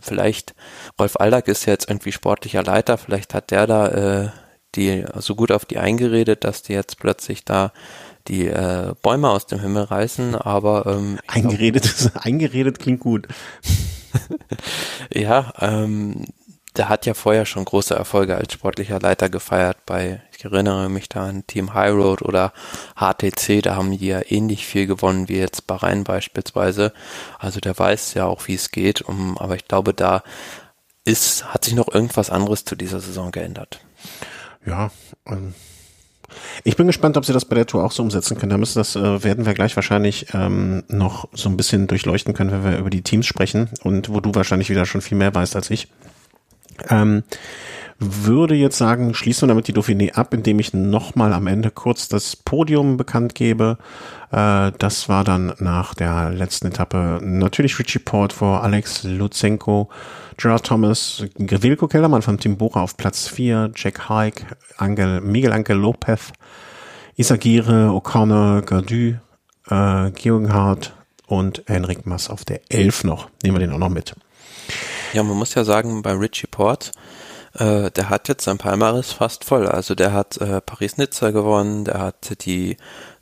vielleicht 0.00 0.54
Rolf 0.98 1.16
Aldag 1.16 1.46
ist 1.46 1.64
jetzt 1.66 1.88
irgendwie 1.88 2.10
sportlicher 2.10 2.64
Leiter, 2.64 2.98
vielleicht 2.98 3.34
hat 3.34 3.52
der 3.52 3.66
da 3.68 3.88
äh, 4.24 4.28
die 4.74 5.04
so 5.16 5.34
gut 5.34 5.52
auf 5.52 5.64
die 5.64 5.78
eingeredet, 5.78 6.44
dass 6.44 6.62
die 6.62 6.72
jetzt 6.72 6.98
plötzlich 6.98 7.44
da 7.44 7.72
die 8.28 8.46
äh, 8.48 8.94
Bäume 9.02 9.30
aus 9.30 9.46
dem 9.46 9.60
Himmel 9.60 9.84
reißen, 9.84 10.34
aber 10.34 10.86
ähm, 10.86 11.18
eingeredet, 11.26 11.94
glaub, 11.96 12.26
eingeredet 12.26 12.78
klingt 12.78 13.00
gut. 13.00 13.28
ja, 15.14 15.52
ähm, 15.60 16.26
der 16.76 16.88
hat 16.88 17.06
ja 17.06 17.14
vorher 17.14 17.46
schon 17.46 17.64
große 17.64 17.94
Erfolge 17.94 18.36
als 18.36 18.52
sportlicher 18.52 19.00
Leiter 19.00 19.28
gefeiert 19.28 19.78
bei, 19.86 20.22
ich 20.36 20.44
erinnere 20.44 20.88
mich 20.88 21.08
da 21.08 21.26
an 21.26 21.46
Team 21.46 21.74
High 21.74 21.92
Road 21.94 22.22
oder 22.22 22.52
HTC, 22.96 23.62
da 23.62 23.76
haben 23.76 23.96
die 23.96 24.06
ja 24.06 24.20
ähnlich 24.28 24.66
viel 24.66 24.86
gewonnen 24.86 25.28
wie 25.28 25.38
jetzt 25.38 25.66
Bahrain 25.66 26.04
beispielsweise. 26.04 26.92
Also 27.38 27.60
der 27.60 27.78
weiß 27.78 28.14
ja 28.14 28.26
auch, 28.26 28.46
wie 28.48 28.54
es 28.54 28.70
geht, 28.70 29.02
um, 29.02 29.38
aber 29.38 29.56
ich 29.56 29.66
glaube, 29.66 29.94
da 29.94 30.22
ist, 31.04 31.52
hat 31.52 31.64
sich 31.64 31.74
noch 31.74 31.92
irgendwas 31.92 32.30
anderes 32.30 32.64
zu 32.64 32.76
dieser 32.76 33.00
Saison 33.00 33.30
geändert. 33.30 33.80
Ja, 34.66 34.90
ähm, 35.26 35.54
ich 36.64 36.76
bin 36.76 36.86
gespannt, 36.86 37.16
ob 37.16 37.24
sie 37.24 37.32
das 37.32 37.44
bei 37.44 37.54
der 37.54 37.66
Tour 37.66 37.84
auch 37.84 37.92
so 37.92 38.02
umsetzen 38.02 38.36
können. 38.36 38.50
Da 38.50 38.58
müssen 38.58 38.78
das 38.78 38.96
äh, 38.96 39.24
werden 39.24 39.46
wir 39.46 39.54
gleich 39.54 39.76
wahrscheinlich 39.76 40.26
ähm, 40.34 40.82
noch 40.88 41.28
so 41.32 41.48
ein 41.48 41.56
bisschen 41.56 41.86
durchleuchten 41.86 42.34
können, 42.34 42.50
wenn 42.50 42.64
wir 42.64 42.78
über 42.78 42.90
die 42.90 43.02
Teams 43.02 43.26
sprechen 43.26 43.70
und 43.84 44.08
wo 44.08 44.20
du 44.20 44.34
wahrscheinlich 44.34 44.68
wieder 44.68 44.84
schon 44.84 45.00
viel 45.00 45.16
mehr 45.16 45.34
weißt 45.34 45.56
als 45.56 45.70
ich. 45.70 45.88
Ähm, 46.88 47.22
würde 47.98 48.54
jetzt 48.54 48.76
sagen, 48.76 49.14
schließen 49.14 49.42
wir 49.42 49.48
damit 49.48 49.68
die 49.68 49.72
Dauphiné 49.72 50.12
ab, 50.12 50.34
indem 50.34 50.58
ich 50.58 50.74
nochmal 50.74 51.32
am 51.32 51.46
Ende 51.46 51.70
kurz 51.70 52.08
das 52.08 52.36
Podium 52.36 52.98
bekannt 52.98 53.34
gebe. 53.34 53.78
Äh, 54.30 54.72
das 54.78 55.08
war 55.08 55.24
dann 55.24 55.54
nach 55.58 55.94
der 55.94 56.30
letzten 56.30 56.66
Etappe 56.66 57.20
natürlich 57.22 57.78
Richie 57.78 57.98
Port 57.98 58.34
vor 58.34 58.62
Alex 58.62 59.02
Lutsenko, 59.04 59.88
Gerard 60.36 60.66
Thomas, 60.66 61.24
Wilco 61.36 61.88
Kellermann 61.88 62.22
von 62.22 62.38
Tim 62.38 62.58
Bora 62.58 62.82
auf 62.82 62.98
Platz 62.98 63.28
4, 63.28 63.72
Jack 63.74 64.10
Haig, 64.10 64.44
Angel, 64.76 65.22
Miguel 65.22 65.52
Angel 65.52 65.78
Lopez, 65.78 66.32
Isagire, 67.16 67.88
O'Connor, 67.88 68.60
Gardu, 68.60 69.14
äh, 69.70 70.10
Georgenhardt 70.10 70.92
und 71.26 71.62
Henrik 71.66 72.04
Mass 72.04 72.28
auf 72.28 72.44
der 72.44 72.60
11 72.68 73.04
noch. 73.04 73.30
Nehmen 73.42 73.56
wir 73.56 73.66
den 73.66 73.72
auch 73.72 73.78
noch 73.78 73.88
mit. 73.88 74.14
Ja, 75.16 75.22
man 75.22 75.38
muss 75.38 75.54
ja 75.54 75.64
sagen, 75.64 76.02
bei 76.02 76.12
Richie 76.12 76.46
Port, 76.46 76.92
äh, 77.54 77.90
der 77.90 78.10
hat 78.10 78.28
jetzt 78.28 78.44
sein 78.44 78.58
Palmaris 78.58 79.12
fast 79.12 79.46
voll. 79.46 79.66
Also 79.66 79.94
der 79.94 80.12
hat 80.12 80.36
äh, 80.42 80.60
Paris-Nizza 80.60 81.30
gewonnen, 81.30 81.86
der 81.86 82.00
hat 82.00 82.44
die 82.44 82.76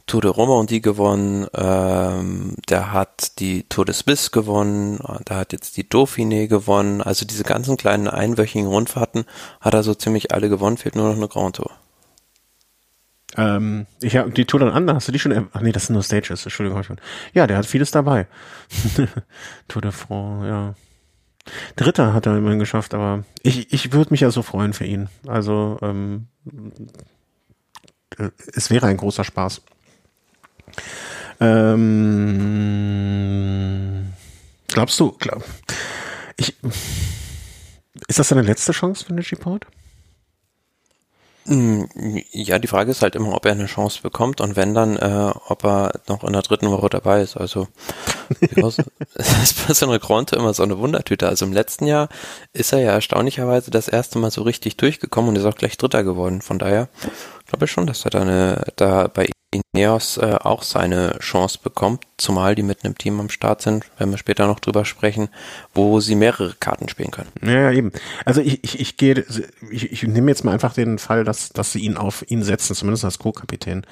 Tour 0.08 0.20
de 0.20 0.30
Romandie 0.32 0.80
gewonnen, 0.80 1.46
ähm, 1.54 2.56
der 2.68 2.90
hat 2.90 3.38
die 3.38 3.62
Tour 3.68 3.84
de 3.84 3.94
Suisse 3.94 4.32
gewonnen, 4.32 4.98
der 5.28 5.36
hat 5.36 5.52
jetzt 5.52 5.76
die 5.76 5.84
Dauphiné 5.84 6.48
gewonnen. 6.48 7.00
Also 7.00 7.24
diese 7.26 7.44
ganzen 7.44 7.76
kleinen 7.76 8.08
einwöchigen 8.08 8.66
Rundfahrten 8.66 9.24
hat 9.60 9.74
er 9.74 9.84
so 9.84 9.94
ziemlich 9.94 10.34
alle 10.34 10.48
gewonnen, 10.48 10.78
fehlt 10.78 10.96
nur 10.96 11.08
noch 11.08 11.16
eine 11.16 11.28
Grand 11.28 11.54
Tour. 11.54 11.70
Ähm, 13.36 13.86
ich 14.00 14.16
habe 14.16 14.32
die 14.32 14.46
Tour 14.46 14.58
dann 14.58 14.70
an, 14.70 14.92
hast 14.92 15.06
du 15.06 15.12
die 15.12 15.20
schon? 15.20 15.48
Ach 15.52 15.60
nee, 15.60 15.70
das 15.70 15.86
sind 15.86 15.94
nur 15.94 16.02
Stages, 16.02 16.44
Entschuldigung. 16.44 16.82
Ja, 17.34 17.46
der 17.46 17.56
hat 17.56 17.66
vieles 17.66 17.92
dabei. 17.92 18.26
Tour 19.68 19.80
de 19.80 19.92
France, 19.92 20.48
ja. 20.48 20.74
Dritter 21.76 22.12
hat 22.14 22.26
er 22.26 22.36
immerhin 22.36 22.58
geschafft, 22.58 22.94
aber 22.94 23.24
ich, 23.42 23.72
ich 23.72 23.92
würde 23.92 24.10
mich 24.12 24.20
ja 24.20 24.30
so 24.30 24.42
freuen 24.42 24.72
für 24.72 24.84
ihn. 24.84 25.08
Also 25.26 25.78
ähm, 25.82 26.28
es 28.54 28.70
wäre 28.70 28.86
ein 28.86 28.96
großer 28.96 29.24
Spaß. 29.24 29.62
Ähm, 31.40 31.74
glaubst 34.68 34.98
du, 35.00 35.12
glaub, 35.12 35.44
ich, 36.36 36.56
ist 38.08 38.18
das 38.18 38.28
seine 38.28 38.42
letzte 38.42 38.72
Chance 38.72 39.04
für 39.04 39.10
eine 39.10 39.22
G-Port? 39.22 39.66
Mm, 41.46 41.84
ja, 42.32 42.58
die 42.58 42.68
Frage 42.68 42.90
ist 42.90 43.02
halt 43.02 43.16
immer, 43.16 43.34
ob 43.34 43.44
er 43.44 43.52
eine 43.52 43.66
Chance 43.66 44.00
bekommt 44.02 44.40
und 44.40 44.56
wenn 44.56 44.72
dann, 44.72 44.96
äh, 44.96 45.32
ob 45.48 45.64
er 45.64 46.00
noch 46.08 46.24
in 46.24 46.32
der 46.32 46.42
dritten 46.42 46.70
Woche 46.70 46.88
dabei 46.88 47.20
ist. 47.20 47.36
Also 47.36 47.68
ist 48.40 49.66
bei 49.66 49.74
so 49.74 49.86
einer 49.86 50.00
immer 50.36 50.54
so 50.54 50.62
eine 50.62 50.78
Wundertüte. 50.78 51.28
Also 51.28 51.44
im 51.44 51.52
letzten 51.52 51.86
Jahr 51.86 52.08
ist 52.52 52.72
er 52.72 52.80
ja 52.80 52.92
erstaunlicherweise 52.92 53.70
das 53.70 53.88
erste 53.88 54.18
Mal 54.18 54.30
so 54.30 54.42
richtig 54.42 54.76
durchgekommen 54.78 55.30
und 55.30 55.36
ist 55.36 55.44
auch 55.44 55.56
gleich 55.56 55.76
Dritter 55.76 56.02
geworden. 56.02 56.40
Von 56.40 56.58
daher 56.58 56.88
glaube 57.46 57.66
ich 57.66 57.70
schon, 57.70 57.86
dass 57.86 58.04
er 58.04 58.10
da, 58.10 58.22
eine, 58.22 58.64
da 58.76 59.08
bei 59.08 59.28
Ineos 59.54 60.16
äh, 60.16 60.36
auch 60.40 60.62
seine 60.62 61.18
Chance 61.20 61.58
bekommt, 61.62 62.04
zumal 62.16 62.54
die 62.54 62.62
mit 62.62 62.84
einem 62.84 62.96
Team 62.96 63.20
am 63.20 63.28
Start 63.28 63.62
sind, 63.62 63.84
wenn 63.98 64.10
wir 64.10 64.18
später 64.18 64.46
noch 64.46 64.60
drüber 64.60 64.84
sprechen, 64.84 65.28
wo 65.74 66.00
sie 66.00 66.14
mehrere 66.14 66.54
Karten 66.58 66.88
spielen 66.88 67.10
können. 67.10 67.30
Ja, 67.42 67.70
eben. 67.70 67.92
Also 68.24 68.40
ich, 68.40 68.62
ich, 68.64 68.80
ich 68.80 68.96
gehe, 68.96 69.24
ich, 69.70 69.92
ich 69.92 70.02
nehme 70.02 70.30
jetzt 70.30 70.44
mal 70.44 70.52
einfach 70.52 70.74
den 70.74 70.98
Fall, 70.98 71.24
dass, 71.24 71.50
dass 71.50 71.72
sie 71.72 71.80
ihn 71.80 71.96
auf 71.96 72.24
ihn 72.30 72.42
setzen, 72.42 72.74
zumindest 72.74 73.04
als 73.04 73.18
Co-Kapitän. 73.18 73.84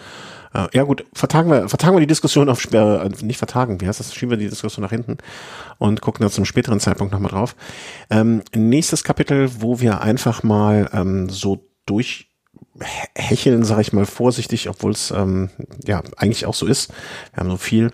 Äh, 0.54 0.68
ja 0.72 0.82
gut, 0.82 1.04
vertagen 1.12 1.50
wir, 1.50 1.68
vertagen 1.68 1.96
wir 1.96 2.00
die 2.00 2.06
Diskussion 2.06 2.48
auf 2.48 2.64
äh, 2.72 3.08
nicht 3.22 3.38
vertagen, 3.38 3.80
wie 3.80 3.86
heißt 3.86 4.00
das? 4.00 4.14
Schieben 4.14 4.30
wir 4.30 4.38
die 4.38 4.48
Diskussion 4.48 4.82
nach 4.82 4.90
hinten 4.90 5.18
und 5.78 6.00
gucken 6.00 6.22
dann 6.22 6.30
zum 6.30 6.44
späteren 6.44 6.80
Zeitpunkt 6.80 7.12
nochmal 7.12 7.30
drauf. 7.30 7.56
Ähm, 8.10 8.42
nächstes 8.54 9.04
Kapitel, 9.04 9.50
wo 9.60 9.80
wir 9.80 10.00
einfach 10.02 10.42
mal 10.42 10.90
ähm, 10.92 11.28
so 11.28 11.68
durch 11.86 12.31
hecheln, 13.14 13.64
sage 13.64 13.82
ich 13.82 13.92
mal 13.92 14.06
vorsichtig, 14.06 14.68
obwohl 14.68 14.92
es 14.92 15.10
ähm, 15.10 15.50
ja 15.86 16.02
eigentlich 16.16 16.46
auch 16.46 16.54
so 16.54 16.66
ist. 16.66 16.90
Wir 17.32 17.40
haben 17.40 17.50
so 17.50 17.56
viel. 17.56 17.92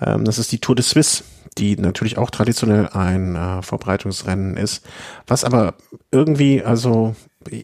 Ähm, 0.00 0.24
das 0.24 0.38
ist 0.38 0.52
die 0.52 0.60
Tour 0.60 0.76
de 0.76 0.84
Suisse, 0.84 1.24
die 1.58 1.76
natürlich 1.76 2.18
auch 2.18 2.30
traditionell 2.30 2.88
ein 2.88 3.36
äh, 3.36 3.62
Vorbereitungsrennen 3.62 4.56
ist, 4.56 4.84
was 5.26 5.44
aber 5.44 5.74
irgendwie, 6.10 6.62
also 6.62 7.14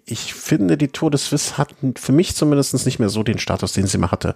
ich 0.05 0.35
finde, 0.35 0.77
die 0.77 0.88
Tour 0.88 1.11
de 1.11 1.18
Suisse 1.18 1.57
hat 1.57 1.75
für 1.97 2.12
mich 2.12 2.35
zumindest 2.35 2.85
nicht 2.85 2.99
mehr 2.99 3.09
so 3.09 3.23
den 3.23 3.38
Status, 3.38 3.73
den 3.73 3.87
sie 3.87 3.99
mal 3.99 4.11
hatte. 4.11 4.35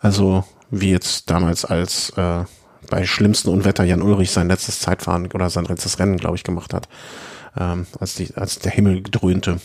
Also 0.00 0.44
wie 0.70 0.90
jetzt 0.90 1.30
damals 1.30 1.64
als 1.64 2.10
äh, 2.16 2.44
bei 2.90 3.06
schlimmsten 3.06 3.48
Unwetter 3.50 3.84
Jan 3.84 4.02
Ulrich 4.02 4.32
sein 4.32 4.48
letztes 4.48 4.80
Zeitfahren 4.80 5.30
oder 5.32 5.48
sein 5.50 5.64
letztes 5.64 5.98
Rennen, 5.98 6.16
glaube 6.16 6.36
ich, 6.36 6.44
gemacht 6.44 6.74
hat, 6.74 6.88
ähm, 7.56 7.86
als, 8.00 8.16
die, 8.16 8.34
als 8.34 8.58
der 8.58 8.72
Himmel 8.72 9.02
dröhnte. 9.02 9.60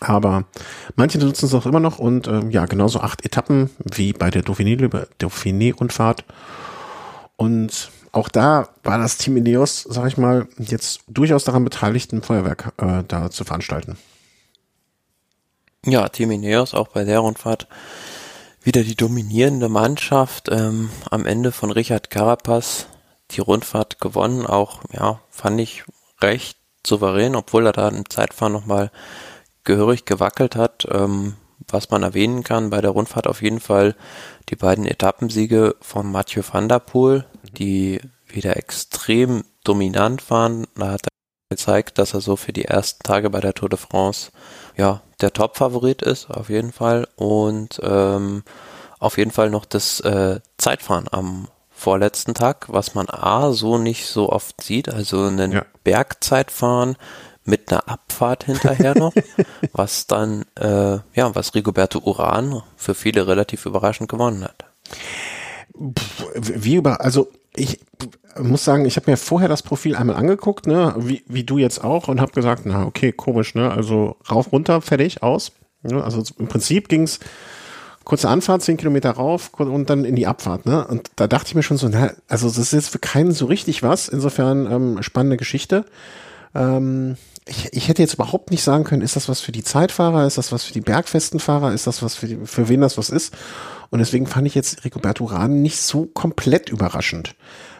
Aber 0.00 0.44
manche 0.96 1.18
nutzen 1.18 1.46
es 1.46 1.54
auch 1.54 1.66
immer 1.66 1.80
noch 1.80 1.98
und 1.98 2.26
ähm, 2.26 2.50
ja, 2.50 2.66
genauso 2.66 3.00
acht 3.00 3.24
Etappen 3.24 3.70
wie 3.78 4.12
bei 4.12 4.30
der 4.30 4.42
Dauphiné-Rundfahrt. 4.42 6.24
und 7.36 7.90
auch 8.14 8.28
da 8.28 8.68
war 8.84 8.98
das 8.98 9.16
Team 9.16 9.36
Ineos, 9.36 9.82
sag 9.82 10.06
ich 10.06 10.16
mal, 10.16 10.46
jetzt 10.58 11.00
durchaus 11.08 11.42
daran 11.42 11.64
beteiligt, 11.64 12.12
ein 12.12 12.22
Feuerwerk 12.22 12.72
äh, 12.76 13.02
da 13.08 13.28
zu 13.28 13.44
veranstalten. 13.44 13.98
Ja, 15.84 16.08
Team 16.08 16.30
Ineos 16.30 16.74
auch 16.74 16.88
bei 16.88 17.02
der 17.04 17.18
Rundfahrt 17.18 17.66
wieder 18.62 18.84
die 18.84 18.94
dominierende 18.94 19.68
Mannschaft. 19.68 20.48
Ähm, 20.50 20.90
am 21.10 21.26
Ende 21.26 21.50
von 21.50 21.72
Richard 21.72 22.10
Carapaz 22.10 22.86
die 23.32 23.40
Rundfahrt 23.40 24.00
gewonnen. 24.00 24.46
Auch, 24.46 24.82
ja, 24.92 25.20
fand 25.28 25.60
ich 25.60 25.82
recht 26.20 26.56
souverän, 26.86 27.34
obwohl 27.34 27.66
er 27.66 27.72
da 27.72 27.88
im 27.88 28.08
Zeitfahren 28.08 28.52
nochmal 28.52 28.92
gehörig 29.64 30.04
gewackelt 30.04 30.56
hat. 30.56 30.86
Ähm, 30.90 31.34
was 31.68 31.90
man 31.90 32.02
erwähnen 32.02 32.44
kann 32.44 32.70
bei 32.70 32.80
der 32.80 32.90
Rundfahrt 32.90 33.26
auf 33.26 33.42
jeden 33.42 33.60
Fall 33.60 33.94
die 34.48 34.56
beiden 34.56 34.86
Etappensiege 34.86 35.76
von 35.80 36.10
Mathieu 36.10 36.42
van 36.50 36.68
der 36.68 36.78
Poel, 36.78 37.24
die 37.56 38.00
wieder 38.26 38.56
extrem 38.56 39.44
dominant 39.64 40.30
waren. 40.30 40.66
Da 40.76 40.92
hat 40.92 41.02
er 41.04 41.08
gezeigt, 41.50 41.98
dass 41.98 42.14
er 42.14 42.20
so 42.20 42.36
für 42.36 42.52
die 42.52 42.64
ersten 42.64 43.02
Tage 43.02 43.30
bei 43.30 43.40
der 43.40 43.54
Tour 43.54 43.68
de 43.68 43.78
France 43.78 44.30
ja 44.76 45.02
der 45.20 45.32
Top-Favorit 45.32 46.02
ist, 46.02 46.30
auf 46.30 46.50
jeden 46.50 46.72
Fall. 46.72 47.08
Und 47.16 47.80
ähm, 47.82 48.42
auf 48.98 49.16
jeden 49.16 49.30
Fall 49.30 49.50
noch 49.50 49.64
das 49.64 50.00
äh, 50.00 50.40
Zeitfahren 50.58 51.06
am 51.10 51.48
vorletzten 51.70 52.34
Tag, 52.34 52.66
was 52.68 52.94
man 52.94 53.08
A 53.10 53.52
so 53.52 53.78
nicht 53.78 54.06
so 54.06 54.30
oft 54.30 54.62
sieht, 54.62 54.88
also 54.88 55.24
einen 55.24 55.52
ja. 55.52 55.66
Bergzeitfahren 55.82 56.96
mit 57.44 57.70
einer 57.70 57.88
Abfahrt 57.88 58.44
hinterher 58.44 58.96
noch, 58.96 59.12
was 59.72 60.06
dann, 60.06 60.44
äh, 60.56 60.98
ja, 61.14 61.34
was 61.34 61.54
Rigoberto 61.54 62.00
Uran 62.00 62.62
für 62.76 62.94
viele 62.94 63.26
relativ 63.26 63.66
überraschend 63.66 64.08
gewonnen 64.08 64.44
hat. 64.44 64.64
Wie 66.34 66.76
über, 66.76 67.00
also 67.00 67.30
ich 67.56 67.80
muss 68.38 68.64
sagen, 68.64 68.84
ich 68.84 68.96
habe 68.96 69.10
mir 69.10 69.16
vorher 69.16 69.48
das 69.48 69.62
Profil 69.62 69.94
einmal 69.94 70.16
angeguckt, 70.16 70.66
ne, 70.66 70.94
wie, 70.98 71.22
wie 71.26 71.44
du 71.44 71.58
jetzt 71.58 71.84
auch, 71.84 72.08
und 72.08 72.20
habe 72.20 72.32
gesagt, 72.32 72.62
na 72.64 72.84
okay, 72.84 73.12
komisch, 73.12 73.54
ne, 73.54 73.70
also 73.70 74.16
rauf, 74.30 74.52
runter, 74.52 74.80
fertig, 74.80 75.22
aus. 75.22 75.52
Ne, 75.82 76.02
also 76.02 76.22
im 76.38 76.48
Prinzip 76.48 76.88
ging's 76.88 77.20
kurze 78.04 78.28
Anfahrt, 78.28 78.62
zehn 78.62 78.76
Kilometer 78.76 79.10
rauf 79.10 79.50
und 79.54 79.88
dann 79.88 80.04
in 80.04 80.16
die 80.16 80.26
Abfahrt, 80.26 80.66
ne? 80.66 80.86
Und 80.86 81.10
da 81.16 81.26
dachte 81.26 81.48
ich 81.48 81.54
mir 81.54 81.62
schon 81.62 81.78
so, 81.78 81.88
na, 81.88 82.12
also 82.28 82.48
das 82.48 82.58
ist 82.58 82.72
jetzt 82.72 82.90
für 82.90 82.98
keinen 82.98 83.32
so 83.32 83.46
richtig 83.46 83.82
was. 83.82 84.08
Insofern 84.08 84.70
ähm, 84.70 85.02
spannende 85.02 85.36
Geschichte. 85.36 85.86
Ähm, 86.54 87.16
ich, 87.46 87.72
ich 87.72 87.88
hätte 87.88 88.02
jetzt 88.02 88.14
überhaupt 88.14 88.50
nicht 88.50 88.62
sagen 88.62 88.84
können, 88.84 89.02
ist 89.02 89.16
das 89.16 89.28
was 89.28 89.40
für 89.40 89.52
die 89.52 89.64
Zeitfahrer, 89.64 90.26
ist 90.26 90.38
das 90.38 90.52
was 90.52 90.64
für 90.64 90.72
die 90.72 90.80
Bergfestenfahrer, 90.80 91.72
ist 91.72 91.86
das 91.86 92.02
was 92.02 92.14
für, 92.14 92.26
die, 92.26 92.38
für 92.44 92.68
wen 92.68 92.80
das 92.80 92.96
was 92.96 93.10
ist. 93.10 93.34
Und 93.90 93.98
deswegen 93.98 94.26
fand 94.26 94.46
ich 94.46 94.54
jetzt 94.54 94.84
Rigoberto 94.84 95.24
Rahn 95.24 95.62
nicht 95.62 95.80
so 95.80 96.06
komplett 96.06 96.70
überraschend. 96.70 97.34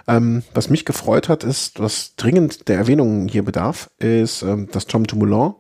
Ähm, 0.07 0.43
was 0.53 0.69
mich 0.69 0.85
gefreut 0.85 1.29
hat, 1.29 1.45
ist, 1.45 1.81
was 1.81 2.15
dringend 2.17 2.69
der 2.69 2.77
Erwähnung 2.77 3.27
hier 3.27 3.43
bedarf, 3.43 3.91
ist, 3.99 4.43
ähm, 4.43 4.69
dass 4.71 4.87
Tom 4.87 5.07
Dumoulin 5.07 5.55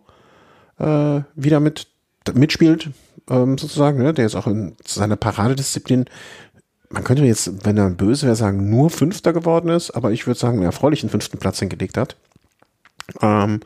äh, 0.78 1.22
wieder 1.34 1.60
mit 1.60 1.88
mitspielt, 2.34 2.90
ähm, 3.28 3.58
sozusagen. 3.58 4.02
Ne? 4.02 4.14
Der 4.14 4.26
ist 4.26 4.34
auch 4.34 4.46
in 4.46 4.76
seiner 4.86 5.16
Paradedisziplin 5.16 6.06
man 6.90 7.04
könnte 7.04 7.24
jetzt, 7.24 7.64
wenn 7.64 7.76
er 7.76 7.90
böse 7.90 8.26
wäre, 8.26 8.36
sagen, 8.36 8.70
nur 8.70 8.88
Fünfter 8.88 9.32
geworden 9.32 9.68
ist, 9.68 9.90
aber 9.90 10.12
ich 10.12 10.26
würde 10.26 10.38
sagen, 10.38 10.58
einen 10.58 10.66
erfreulichen 10.66 11.10
fünften 11.10 11.38
Platz 11.38 11.58
hingelegt 11.58 11.96
hat. 11.96 12.16
Ähm, 13.20 13.60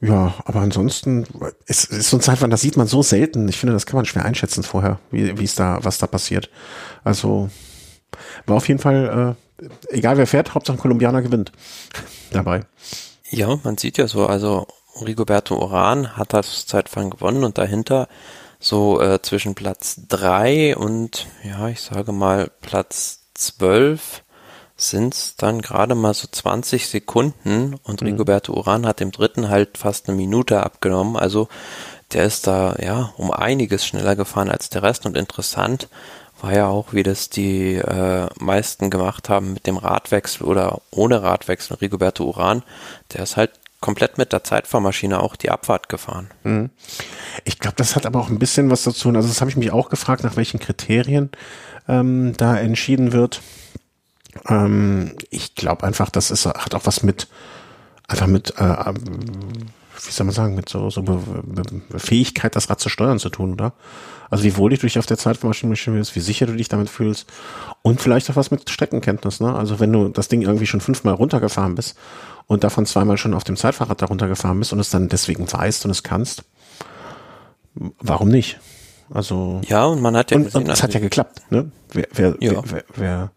Ja, 0.00 0.34
aber 0.44 0.60
ansonsten, 0.60 1.26
es 1.66 1.84
ist 1.84 2.10
so 2.10 2.18
ein 2.18 2.20
Zeitfahren, 2.20 2.50
das 2.50 2.60
sieht 2.60 2.76
man 2.76 2.86
so 2.86 3.02
selten. 3.02 3.48
Ich 3.48 3.56
finde, 3.56 3.72
das 3.72 3.86
kann 3.86 3.96
man 3.96 4.04
schwer 4.04 4.24
einschätzen 4.26 4.62
vorher, 4.62 4.98
wie, 5.10 5.44
es 5.44 5.54
da, 5.54 5.78
was 5.82 5.96
da 5.96 6.06
passiert. 6.06 6.50
Also 7.04 7.48
war 8.44 8.56
auf 8.56 8.68
jeden 8.68 8.80
Fall, 8.80 9.36
äh, 9.60 9.94
egal 9.96 10.18
wer 10.18 10.26
fährt, 10.26 10.54
Hauptsache 10.54 10.76
Kolumbianer 10.76 11.22
gewinnt 11.22 11.52
dabei. 12.32 12.66
Ja, 13.30 13.58
man 13.62 13.78
sieht 13.78 13.96
ja 13.96 14.06
so, 14.06 14.26
also 14.26 14.66
Rigoberto 15.00 15.56
Oran 15.56 16.16
hat 16.16 16.34
das 16.34 16.66
Zeitfahren 16.66 17.08
gewonnen 17.10 17.42
und 17.42 17.56
dahinter 17.56 18.08
so 18.60 19.00
äh, 19.00 19.22
zwischen 19.22 19.54
Platz 19.54 20.02
drei 20.08 20.76
und 20.76 21.26
ja, 21.44 21.68
ich 21.68 21.80
sage 21.80 22.12
mal 22.12 22.50
Platz 22.60 23.30
zwölf 23.34 24.22
sind 24.76 25.14
es 25.14 25.36
dann 25.36 25.62
gerade 25.62 25.94
mal 25.94 26.14
so 26.14 26.26
20 26.30 26.88
Sekunden 26.88 27.76
und 27.82 28.00
mhm. 28.00 28.08
Rigoberto 28.08 28.52
Uran 28.52 28.86
hat 28.86 29.00
dem 29.00 29.12
dritten 29.12 29.48
halt 29.48 29.78
fast 29.78 30.08
eine 30.08 30.16
Minute 30.16 30.62
abgenommen. 30.62 31.16
Also 31.16 31.48
der 32.12 32.24
ist 32.24 32.46
da 32.46 32.76
ja 32.80 33.12
um 33.16 33.30
einiges 33.30 33.86
schneller 33.86 34.16
gefahren 34.16 34.50
als 34.50 34.70
der 34.70 34.82
Rest 34.82 35.06
und 35.06 35.16
interessant 35.16 35.88
war 36.40 36.54
ja 36.54 36.66
auch, 36.66 36.92
wie 36.92 37.02
das 37.02 37.30
die 37.30 37.76
äh, 37.76 38.28
meisten 38.38 38.90
gemacht 38.90 39.28
haben 39.28 39.54
mit 39.54 39.66
dem 39.66 39.76
Radwechsel 39.76 40.46
oder 40.46 40.82
ohne 40.90 41.22
Radwechsel. 41.22 41.76
Rigoberto 41.76 42.24
Uran, 42.24 42.62
der 43.12 43.22
ist 43.22 43.36
halt 43.36 43.52
komplett 43.80 44.18
mit 44.18 44.32
der 44.32 44.44
Zeitfahrmaschine 44.44 45.20
auch 45.20 45.36
die 45.36 45.50
Abfahrt 45.50 45.88
gefahren. 45.88 46.30
Mhm. 46.42 46.70
Ich 47.44 47.58
glaube, 47.58 47.76
das 47.76 47.96
hat 47.96 48.06
aber 48.06 48.20
auch 48.20 48.28
ein 48.28 48.38
bisschen 48.38 48.70
was 48.70 48.82
dazu. 48.82 49.08
Also 49.10 49.28
das 49.28 49.40
habe 49.40 49.50
ich 49.50 49.56
mich 49.56 49.70
auch 49.70 49.90
gefragt, 49.90 50.24
nach 50.24 50.36
welchen 50.36 50.58
Kriterien 50.58 51.30
ähm, 51.88 52.34
da 52.36 52.56
entschieden 52.56 53.12
wird. 53.12 53.40
Ähm, 54.48 55.12
ich 55.30 55.54
glaube 55.54 55.84
einfach, 55.84 56.10
das 56.10 56.30
ist, 56.30 56.46
hat 56.46 56.74
auch 56.74 56.86
was 56.86 57.02
mit, 57.02 57.28
einfach 58.08 58.26
mit, 58.26 58.54
äh, 58.58 58.64
ähm, 58.64 58.96
wie 60.04 60.10
soll 60.12 60.26
man 60.26 60.34
sagen, 60.34 60.54
mit 60.54 60.68
so, 60.68 60.90
so 60.90 61.02
Be 61.02 61.20
Be 61.42 61.98
Fähigkeit, 61.98 62.56
das 62.56 62.68
Rad 62.68 62.80
zu 62.80 62.88
steuern 62.88 63.18
zu 63.18 63.30
tun, 63.30 63.52
oder? 63.54 63.72
Also 64.30 64.44
wie 64.44 64.56
wohl 64.56 64.70
du 64.70 64.76
dich 64.78 64.98
auf 64.98 65.06
der 65.06 65.18
Zeitmaschine 65.18 65.76
fühlst, 65.76 66.16
wie 66.16 66.20
sicher 66.20 66.46
du 66.46 66.56
dich 66.56 66.68
damit 66.68 66.90
fühlst 66.90 67.26
und 67.82 68.00
vielleicht 68.00 68.30
auch 68.30 68.36
was 68.36 68.50
mit 68.50 68.68
Streckenkenntnis, 68.68 69.40
ne? 69.40 69.54
Also 69.54 69.80
wenn 69.80 69.92
du 69.92 70.08
das 70.08 70.28
Ding 70.28 70.42
irgendwie 70.42 70.66
schon 70.66 70.80
fünfmal 70.80 71.14
runtergefahren 71.14 71.74
bist 71.74 71.96
und 72.46 72.64
davon 72.64 72.86
zweimal 72.86 73.16
schon 73.16 73.34
auf 73.34 73.44
dem 73.44 73.56
Zeitfahrrad 73.56 74.02
da 74.02 74.06
runtergefahren 74.06 74.58
bist 74.58 74.72
und 74.72 74.80
es 74.80 74.90
dann 74.90 75.08
deswegen 75.08 75.50
weißt 75.50 75.84
und 75.84 75.90
es 75.90 76.02
kannst, 76.02 76.44
warum 78.00 78.28
nicht? 78.28 78.58
Also 79.10 79.60
ja, 79.68 79.84
und 79.84 80.00
man 80.00 80.16
hat 80.16 80.30
ja 80.30 80.38
und, 80.38 80.54
und 80.54 80.68
es 80.68 80.82
hat 80.82 80.90
also 80.90 80.98
ja 80.98 81.04
geklappt, 81.04 81.42
ne? 81.50 81.70
Wer, 81.92 82.08
wer, 82.14 82.36
ja. 82.40 82.62
wer, 82.64 82.84
wer 82.96 83.30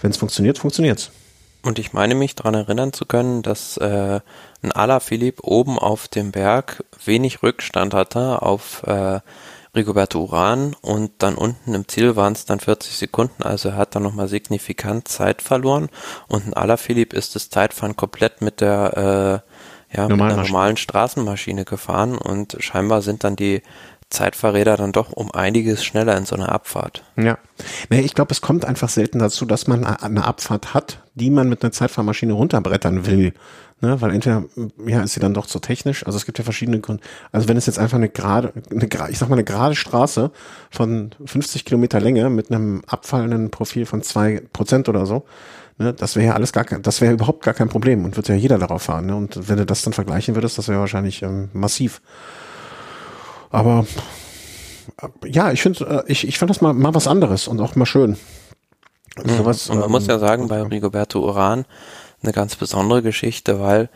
wenn 0.00 0.10
es 0.10 0.16
funktioniert, 0.16 0.58
funktioniert's. 0.58 1.10
Und 1.62 1.78
ich 1.78 1.92
meine 1.92 2.14
mich 2.14 2.34
daran 2.34 2.54
erinnern 2.54 2.92
zu 2.92 3.04
können, 3.04 3.42
dass 3.42 3.76
äh, 3.76 4.20
ein 4.62 4.72
Alaphilipp 4.72 5.40
oben 5.42 5.78
auf 5.78 6.08
dem 6.08 6.32
Berg 6.32 6.84
wenig 7.04 7.42
Rückstand 7.42 7.92
hatte 7.92 8.40
auf 8.40 8.82
äh, 8.84 9.20
Rigoberto 9.74 10.20
Uran 10.20 10.74
und 10.80 11.12
dann 11.18 11.34
unten 11.34 11.74
im 11.74 11.86
Ziel 11.86 12.16
waren 12.16 12.32
es 12.32 12.44
dann 12.44 12.60
40 12.60 12.96
Sekunden, 12.96 13.42
also 13.42 13.68
er 13.68 13.76
hat 13.76 13.94
dann 13.94 14.02
nochmal 14.02 14.26
signifikant 14.26 15.06
Zeit 15.06 15.42
verloren. 15.42 15.90
Und 16.26 16.46
ein 16.46 16.54
Alaphilipp 16.54 17.12
ist 17.12 17.36
das 17.36 17.50
Zeitfahren 17.50 17.94
komplett 17.94 18.40
mit 18.40 18.60
der 18.60 19.42
äh, 19.46 19.96
ja, 19.96 20.08
mit 20.08 20.20
der 20.20 20.36
normalen 20.36 20.76
Straßenmaschine 20.76 21.64
gefahren. 21.64 22.16
Und 22.16 22.56
scheinbar 22.60 23.02
sind 23.02 23.24
dann 23.24 23.36
die 23.36 23.62
Zeitfahrräder 24.10 24.76
dann 24.76 24.92
doch 24.92 25.12
um 25.12 25.30
einiges 25.30 25.84
schneller 25.84 26.16
in 26.16 26.26
so 26.26 26.34
einer 26.34 26.50
Abfahrt. 26.50 27.04
Ja. 27.16 27.38
Nee, 27.88 28.00
ich 28.00 28.14
glaube, 28.14 28.32
es 28.32 28.40
kommt 28.40 28.64
einfach 28.64 28.88
selten 28.88 29.20
dazu, 29.20 29.46
dass 29.46 29.66
man 29.66 29.84
eine 29.84 30.24
Abfahrt 30.24 30.74
hat, 30.74 30.98
die 31.14 31.30
man 31.30 31.48
mit 31.48 31.62
einer 31.62 31.72
Zeitfahrmaschine 31.72 32.32
runterbrettern 32.32 33.06
will. 33.06 33.32
Ne, 33.82 33.98
weil 34.02 34.12
entweder, 34.12 34.44
ja, 34.84 35.02
ist 35.02 35.14
sie 35.14 35.20
dann 35.20 35.32
doch 35.32 35.46
zu 35.46 35.58
technisch. 35.58 36.04
Also 36.04 36.18
es 36.18 36.26
gibt 36.26 36.36
ja 36.36 36.44
verschiedene 36.44 36.80
Gründe. 36.80 37.02
Also 37.32 37.48
wenn 37.48 37.56
es 37.56 37.64
jetzt 37.64 37.78
einfach 37.78 37.96
eine 37.96 38.10
gerade, 38.10 38.52
eine, 38.70 38.86
ich 39.08 39.18
sag 39.18 39.30
mal 39.30 39.36
eine 39.36 39.44
gerade 39.44 39.74
Straße 39.74 40.30
von 40.70 41.12
50 41.24 41.64
Kilometer 41.64 41.98
Länge 41.98 42.28
mit 42.28 42.50
einem 42.50 42.82
abfallenden 42.86 43.50
Profil 43.50 43.86
von 43.86 44.02
zwei 44.02 44.42
Prozent 44.52 44.90
oder 44.90 45.06
so, 45.06 45.24
ne, 45.78 45.94
das 45.94 46.14
wäre 46.14 46.26
ja 46.26 46.34
alles 46.34 46.52
gar 46.52 46.64
kein, 46.64 46.82
das 46.82 47.00
wäre 47.00 47.14
überhaupt 47.14 47.42
gar 47.42 47.54
kein 47.54 47.70
Problem 47.70 48.04
und 48.04 48.16
wird 48.16 48.28
ja 48.28 48.34
jeder 48.34 48.58
darauf 48.58 48.82
fahren. 48.82 49.06
Ne? 49.06 49.16
Und 49.16 49.48
wenn 49.48 49.56
du 49.56 49.64
das 49.64 49.80
dann 49.80 49.94
vergleichen 49.94 50.34
würdest, 50.34 50.58
das 50.58 50.68
wäre 50.68 50.80
wahrscheinlich 50.80 51.22
ähm, 51.22 51.48
massiv. 51.54 52.02
Aber 53.50 53.84
ja, 55.24 55.52
ich 55.52 55.62
finde, 55.62 56.04
äh, 56.06 56.10
ich, 56.10 56.26
ich 56.26 56.38
fand 56.38 56.50
das 56.50 56.60
mal, 56.60 56.72
mal 56.72 56.94
was 56.94 57.06
anderes 57.06 57.48
und 57.48 57.60
auch 57.60 57.76
mal 57.76 57.86
schön. 57.86 58.16
Mhm. 59.16 59.36
Sowas, 59.36 59.68
und 59.68 59.76
man 59.76 59.86
ähm, 59.86 59.92
muss 59.92 60.06
ja 60.06 60.18
sagen, 60.18 60.48
bei 60.48 60.62
Rigoberto 60.62 61.20
Uran 61.20 61.64
eine 62.22 62.32
ganz 62.32 62.56
besondere 62.56 63.02
Geschichte, 63.02 63.60
weil 63.60 63.88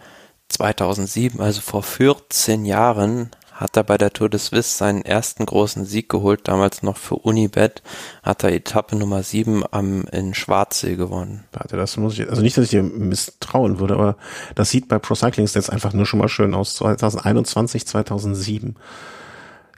2007, 0.48 1.40
also 1.40 1.60
vor 1.60 1.82
14 1.82 2.64
Jahren, 2.64 3.30
hat 3.52 3.76
er 3.76 3.84
bei 3.84 3.96
der 3.96 4.12
Tour 4.12 4.28
de 4.28 4.40
Suisse 4.40 4.76
seinen 4.76 5.02
ersten 5.02 5.46
großen 5.46 5.84
Sieg 5.84 6.08
geholt, 6.08 6.48
damals 6.48 6.82
noch 6.82 6.96
für 6.96 7.14
Unibet, 7.14 7.82
hat 8.24 8.42
er 8.42 8.52
Etappe 8.52 8.96
Nummer 8.96 9.22
7 9.22 9.62
am, 9.70 10.04
in 10.10 10.34
Schwarzsee 10.34 10.96
gewonnen. 10.96 11.44
Warte, 11.52 11.76
das 11.76 11.96
muss 11.96 12.18
ich, 12.18 12.28
also 12.28 12.42
nicht, 12.42 12.56
dass 12.56 12.64
ich 12.64 12.70
dir 12.70 12.82
misstrauen 12.82 13.78
würde, 13.78 13.94
aber 13.94 14.16
das 14.56 14.70
sieht 14.70 14.88
bei 14.88 14.98
Pro 14.98 15.14
Cycling 15.14 15.46
Stats 15.46 15.70
einfach 15.70 15.92
nur 15.92 16.04
schon 16.04 16.18
mal 16.18 16.28
schön 16.28 16.52
aus. 16.52 16.74
2021, 16.74 17.86
2007 17.86 18.74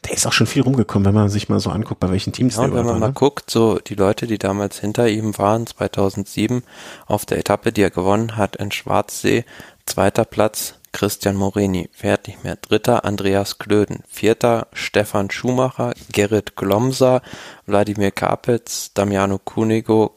der 0.07 0.15
ist 0.15 0.27
auch 0.27 0.33
schon 0.33 0.47
viel 0.47 0.63
rumgekommen, 0.63 1.05
wenn 1.07 1.15
man 1.15 1.29
sich 1.29 1.49
mal 1.49 1.59
so 1.59 1.71
anguckt, 1.71 2.01
bei 2.01 2.11
welchen 2.11 2.33
Teams 2.33 2.57
ja, 2.57 2.63
der 2.63 2.71
wenn 2.71 2.85
man 2.85 2.95
war, 2.95 3.01
mal 3.01 3.07
ne? 3.09 3.13
guckt, 3.13 3.51
so 3.51 3.79
die 3.79 3.95
Leute, 3.95 4.27
die 4.27 4.39
damals 4.39 4.79
hinter 4.79 5.09
ihm 5.09 5.37
waren, 5.39 5.67
2007 5.67 6.63
auf 7.07 7.27
der 7.27 7.39
Etappe, 7.39 7.73
die 7.73 7.83
er 7.83 7.91
gewonnen 7.91 8.37
hat 8.37 8.57
in 8.57 8.71
Schwarzsee, 8.71 9.45
zweiter 9.85 10.25
Platz 10.25 10.75
Christian 10.93 11.37
Morini, 11.37 11.91
fährt 11.93 12.29
nicht 12.29 12.45
mehr. 12.45 12.57
Dritter 12.57 13.05
Andreas 13.05 13.59
Klöden, 13.59 14.05
vierter 14.09 14.69
Stefan 14.73 15.31
Schumacher, 15.31 15.93
Gerrit 16.13 16.57
Glomser, 16.57 17.21
Wladimir 17.67 18.13
Kapitz, 18.13 18.93
Damiano 18.95 19.39
Cunego, 19.39 20.15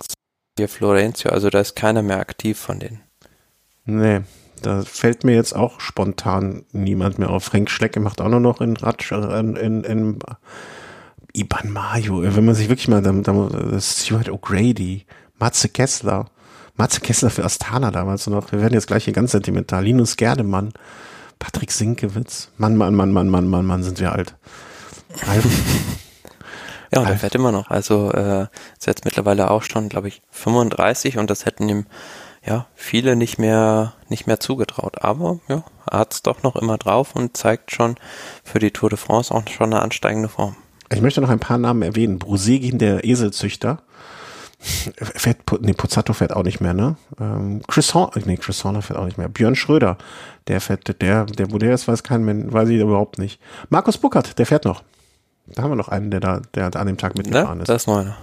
Florencio, 0.68 1.32
also 1.32 1.50
da 1.50 1.62
ist 1.62 1.76
keiner 1.76 2.02
mehr 2.02 2.20
aktiv 2.20 2.60
von 2.60 2.80
denen. 2.80 3.02
Nee, 3.86 4.22
da 4.62 4.84
fällt 4.84 5.24
mir 5.24 5.36
jetzt 5.36 5.56
auch 5.56 5.80
spontan 5.80 6.66
niemand 6.72 7.20
mehr 7.20 7.30
auf. 7.30 7.46
Frank 7.46 7.70
Schlecke 7.70 8.00
macht 8.00 8.22
auch 8.22 8.30
nur 8.30 8.40
noch 8.40 8.62
in 8.62 8.78
Ratsch, 8.78 9.12
in, 9.12 9.56
in, 9.56 9.84
in 9.84 10.20
Iban 11.34 11.72
Mayo. 11.72 12.22
Wenn 12.24 12.46
man 12.46 12.56
sich 12.56 12.70
wirklich 12.70 12.88
mal, 12.88 13.02
da, 13.02 13.12
da, 13.12 13.80
Stuart 13.80 14.30
O'Grady, 14.30 15.06
Matze 15.38 15.70
Kessler, 15.70 16.26
Matze 16.76 17.02
Kessler 17.02 17.30
für 17.30 17.44
Astana 17.44 17.92
damals 17.92 18.28
noch. 18.28 18.52
Wir 18.52 18.62
werden 18.62 18.74
jetzt 18.74 18.88
gleich 18.88 19.06
hier 19.06 19.14
ganz 19.14 19.32
sentimental. 19.32 19.84
Linus 19.84 20.18
Gerdemann, 20.18 20.74
Patrick 21.38 21.72
Sinkewitz. 21.72 22.52
Mann, 22.58 22.76
Mann, 22.76 22.96
Mann, 22.96 23.12
Mann, 23.12 23.30
Mann, 23.30 23.48
Mann, 23.48 23.66
Mann, 23.66 23.84
sind 23.84 24.00
wir 24.00 24.12
alt. 24.12 24.36
Ja, 26.92 27.02
und 27.02 27.08
er 27.08 27.18
fährt 27.18 27.36
immer 27.36 27.52
noch. 27.52 27.70
Also 27.70 28.12
äh, 28.12 28.48
ist 28.78 28.88
jetzt 28.88 29.06
mittlerweile 29.06 29.52
auch 29.52 29.64
schon, 29.64 29.90
glaube 29.90 30.08
ich, 30.08 30.22
35 30.32 31.18
und 31.18 31.30
das 31.30 31.46
hätten 31.46 31.70
ihm 31.70 31.86
ja, 32.50 32.66
viele 32.74 33.16
nicht 33.16 33.38
mehr, 33.38 33.94
nicht 34.10 34.26
mehr 34.26 34.40
zugetraut. 34.40 35.04
Aber 35.04 35.40
ja, 35.48 35.64
er 35.90 36.00
hat 36.00 36.14
es 36.14 36.24
doch 36.24 36.42
noch 36.44 36.56
immer 36.56 36.78
drauf 36.78 37.16
und 37.16 37.38
zeigt 37.38 37.72
schon 37.72 37.96
für 38.44 38.60
die 38.60 38.72
Tour 38.72 38.90
de 38.90 38.98
France 38.98 39.34
auch 39.34 39.44
schon 39.48 39.72
eine 39.72 39.82
ansteigende 39.82 40.28
Form. 40.28 40.56
Ich 40.92 41.02
möchte 41.02 41.22
noch 41.22 41.30
ein 41.30 41.40
paar 41.40 41.60
Namen 41.60 41.84
erwähnen. 41.84 42.18
Brusegin, 42.18 42.80
der 42.80 43.06
Eselzüchter. 43.06 43.84
Fährt, 44.60 45.38
nee, 45.62 45.72
Pozzato 45.72 46.12
fährt 46.12 46.36
auch 46.36 46.44
nicht 46.44 46.60
mehr, 46.60 46.74
ne? 46.74 46.98
Ähm, 47.18 47.62
Chris 47.68 47.94
Horner, 47.94 48.12
nee, 48.26 48.36
Chris 48.36 48.62
Horner 48.66 48.82
fährt 48.82 49.00
auch 49.00 49.06
nicht 49.06 49.18
mehr. 49.18 49.30
Björn 49.30 49.56
Schröder, 49.56 49.98
der 50.48 50.60
fährt, 50.60 51.02
der, 51.02 51.26
der, 51.26 51.52
wo 51.52 51.60
der 51.60 51.74
ist, 51.74 51.88
weiß 51.88 52.04
kein 52.04 52.26
Mensch, 52.26 52.52
weiß 52.52 52.68
ich 52.68 52.82
überhaupt 52.82 53.20
nicht. 53.20 53.40
Markus 53.70 53.98
Buckert, 53.98 54.38
der 54.38 54.46
fährt 54.46 54.66
noch. 54.66 54.84
Da 55.46 55.64
haben 55.64 55.72
wir 55.72 55.78
noch 55.78 55.88
einen, 55.88 56.12
der 56.12 56.20
da, 56.20 56.42
der 56.56 56.76
an 56.76 56.88
dem 56.88 56.98
Tag 56.98 57.16
mitgefahren 57.16 57.60
ne? 57.60 57.64
ist. 57.64 57.70
Das 57.70 57.84
ist 57.84 57.88
meiner. 57.88 58.18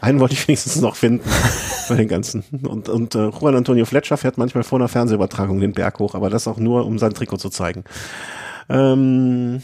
Einen 0.00 0.20
wollte 0.20 0.34
ich 0.34 0.48
wenigstens 0.48 0.80
noch 0.80 0.96
finden 0.96 1.28
bei 1.88 1.96
den 1.96 2.08
ganzen. 2.08 2.44
Und, 2.62 2.88
und 2.88 3.14
äh, 3.14 3.28
Juan 3.28 3.54
Antonio 3.54 3.84
Fletcher 3.84 4.16
fährt 4.16 4.38
manchmal 4.38 4.64
vor 4.64 4.78
einer 4.78 4.88
Fernsehübertragung 4.88 5.60
den 5.60 5.72
Berg 5.72 5.98
hoch, 5.98 6.14
aber 6.14 6.30
das 6.30 6.48
auch 6.48 6.58
nur, 6.58 6.86
um 6.86 6.98
sein 6.98 7.14
Trikot 7.14 7.36
zu 7.36 7.50
zeigen. 7.50 7.84
Ähm, 8.68 9.62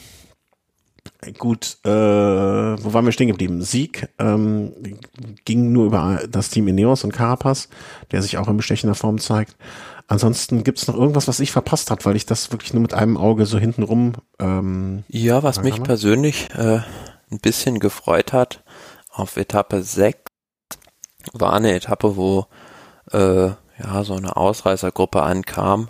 gut, 1.39 1.79
äh, 1.85 1.89
wo 1.89 2.93
waren 2.93 3.05
wir 3.05 3.13
stehen 3.13 3.29
geblieben? 3.29 3.63
Sieg 3.63 4.09
ähm, 4.19 4.73
ging 5.45 5.73
nur 5.73 5.87
über 5.87 6.21
das 6.29 6.51
Team 6.51 6.69
Ineos 6.69 7.05
und 7.05 7.13
Carapaz, 7.13 7.69
der 8.11 8.23
sich 8.23 8.39
auch 8.39 8.49
in 8.49 8.57
bestechender 8.57 8.95
Form 8.95 9.19
zeigt. 9.19 9.57
Ansonsten 10.09 10.63
gibt's 10.63 10.87
noch 10.87 10.97
irgendwas, 10.97 11.27
was 11.27 11.41
ich 11.41 11.51
verpasst 11.51 11.91
habe, 11.91 12.05
weil 12.05 12.17
ich 12.17 12.27
das 12.27 12.53
wirklich 12.53 12.73
nur 12.73 12.83
mit 12.83 12.95
einem 12.95 13.17
Auge 13.17 13.47
so 13.47 13.59
hintenrum. 13.59 14.13
Ähm, 14.39 15.03
ja, 15.09 15.43
was 15.43 15.63
mich 15.63 15.83
persönlich 15.83 16.49
äh, 16.55 16.81
ein 17.31 17.41
bisschen 17.41 17.81
gefreut 17.81 18.33
hat, 18.33 18.63
auf 19.11 19.37
Etappe 19.37 19.83
6 19.83 20.26
war 21.33 21.53
eine 21.53 21.75
Etappe, 21.75 22.17
wo 22.17 22.47
äh, 23.13 23.47
ja 23.79 24.05
so 24.05 24.15
eine 24.15 24.37
Ausreißergruppe 24.37 25.23
ankam. 25.23 25.89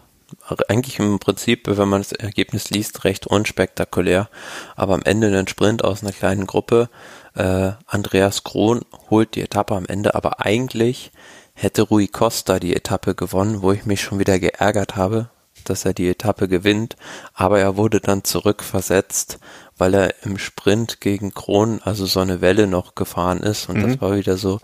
Eigentlich 0.69 0.99
im 0.99 1.21
Prinzip, 1.21 1.69
wenn 1.69 1.89
man 1.89 2.01
das 2.01 2.13
Ergebnis 2.13 2.71
liest, 2.71 3.05
recht 3.05 3.27
unspektakulär, 3.29 4.29
aber 4.75 4.95
am 4.95 5.03
Ende 5.05 5.37
ein 5.39 5.47
Sprint 5.47 5.85
aus 5.85 6.03
einer 6.03 6.13
kleinen 6.13 6.47
Gruppe. 6.47 6.89
Äh, 7.35 7.73
Andreas 7.87 8.43
Krohn 8.43 8.81
holt 9.09 9.37
die 9.37 9.43
Etappe 9.43 9.77
am 9.77 9.87
Ende, 9.87 10.17
aber 10.17 10.45
eigentlich 10.45 11.13
hätte 11.55 11.83
Rui 11.83 12.09
Costa 12.09 12.59
die 12.59 12.75
Etappe 12.75 13.15
gewonnen, 13.15 13.63
wo 13.63 13.71
ich 13.73 13.87
mich 13.87 14.01
schon 14.01 14.19
wieder 14.19 14.39
geärgert 14.39 14.97
habe. 14.97 15.31
dass 15.65 15.85
er 15.85 15.95
die 15.95 16.09
Etappe 16.09 16.49
gewinnt, 16.49 16.97
aber 17.35 17.59
er 17.59 17.77
wurde 17.77 18.01
dann 18.01 18.23
zurückversetzt, 18.23 19.39
weil 19.77 19.95
er 19.95 20.15
im 20.23 20.39
Sprint 20.39 21.01
gegen 21.01 21.35
Kron, 21.35 21.81
also 21.83 22.07
so 22.07 22.21
eine 22.21 22.41
Welle 22.41 22.67
noch 22.67 22.95
gefahren 22.95 23.41
ist 23.41 23.69
und 23.69 23.79
mhm. 23.79 23.83
das 23.89 24.01
war 24.01 24.15
wieder 24.15 24.37
so 24.37 24.61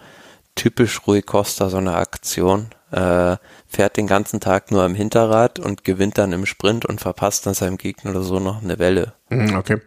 typisch 0.54 1.06
Rui 1.06 1.22
Costa, 1.22 1.68
so 1.68 1.78
eine 1.78 1.94
Aktion. 1.94 2.68
Äh, 2.90 3.36
fährt 3.66 3.96
den 3.96 4.06
ganzen 4.06 4.40
Tag 4.40 4.70
nur 4.70 4.82
am 4.82 4.94
Hinterrad 4.94 5.58
und 5.58 5.82
gewinnt 5.82 6.18
dann 6.18 6.32
im 6.32 6.44
Sprint 6.44 6.84
und 6.84 7.00
verpasst 7.00 7.46
dann 7.46 7.54
seinem 7.54 7.78
Gegner 7.78 8.10
oder 8.10 8.22
so 8.22 8.38
noch 8.38 8.62
eine 8.62 8.78
Welle. 8.78 9.14
Mhm, 9.30 9.56
okay. 9.56 9.78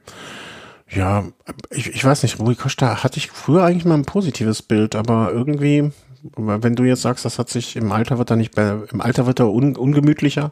Ja, 0.89 1.25
ich, 1.69 1.89
ich 1.93 2.03
weiß 2.03 2.23
nicht, 2.23 2.39
Rui 2.39 2.55
Costa 2.55 3.03
hatte 3.03 3.17
ich 3.17 3.29
früher 3.31 3.63
eigentlich 3.63 3.85
mal 3.85 3.95
ein 3.95 4.05
positives 4.05 4.61
Bild, 4.61 4.95
aber 4.95 5.31
irgendwie, 5.31 5.91
wenn 6.35 6.75
du 6.75 6.83
jetzt 6.83 7.03
sagst, 7.03 7.25
das 7.25 7.37
hat 7.37 7.49
sich 7.49 7.75
im 7.75 7.91
Alter 7.91 8.17
wird 8.17 8.29
er 8.31 8.35
nicht, 8.35 8.57
im 8.57 9.01
Alter 9.01 9.27
wird 9.27 9.39
er 9.39 9.51
un, 9.51 9.75
ungemütlicher. 9.75 10.51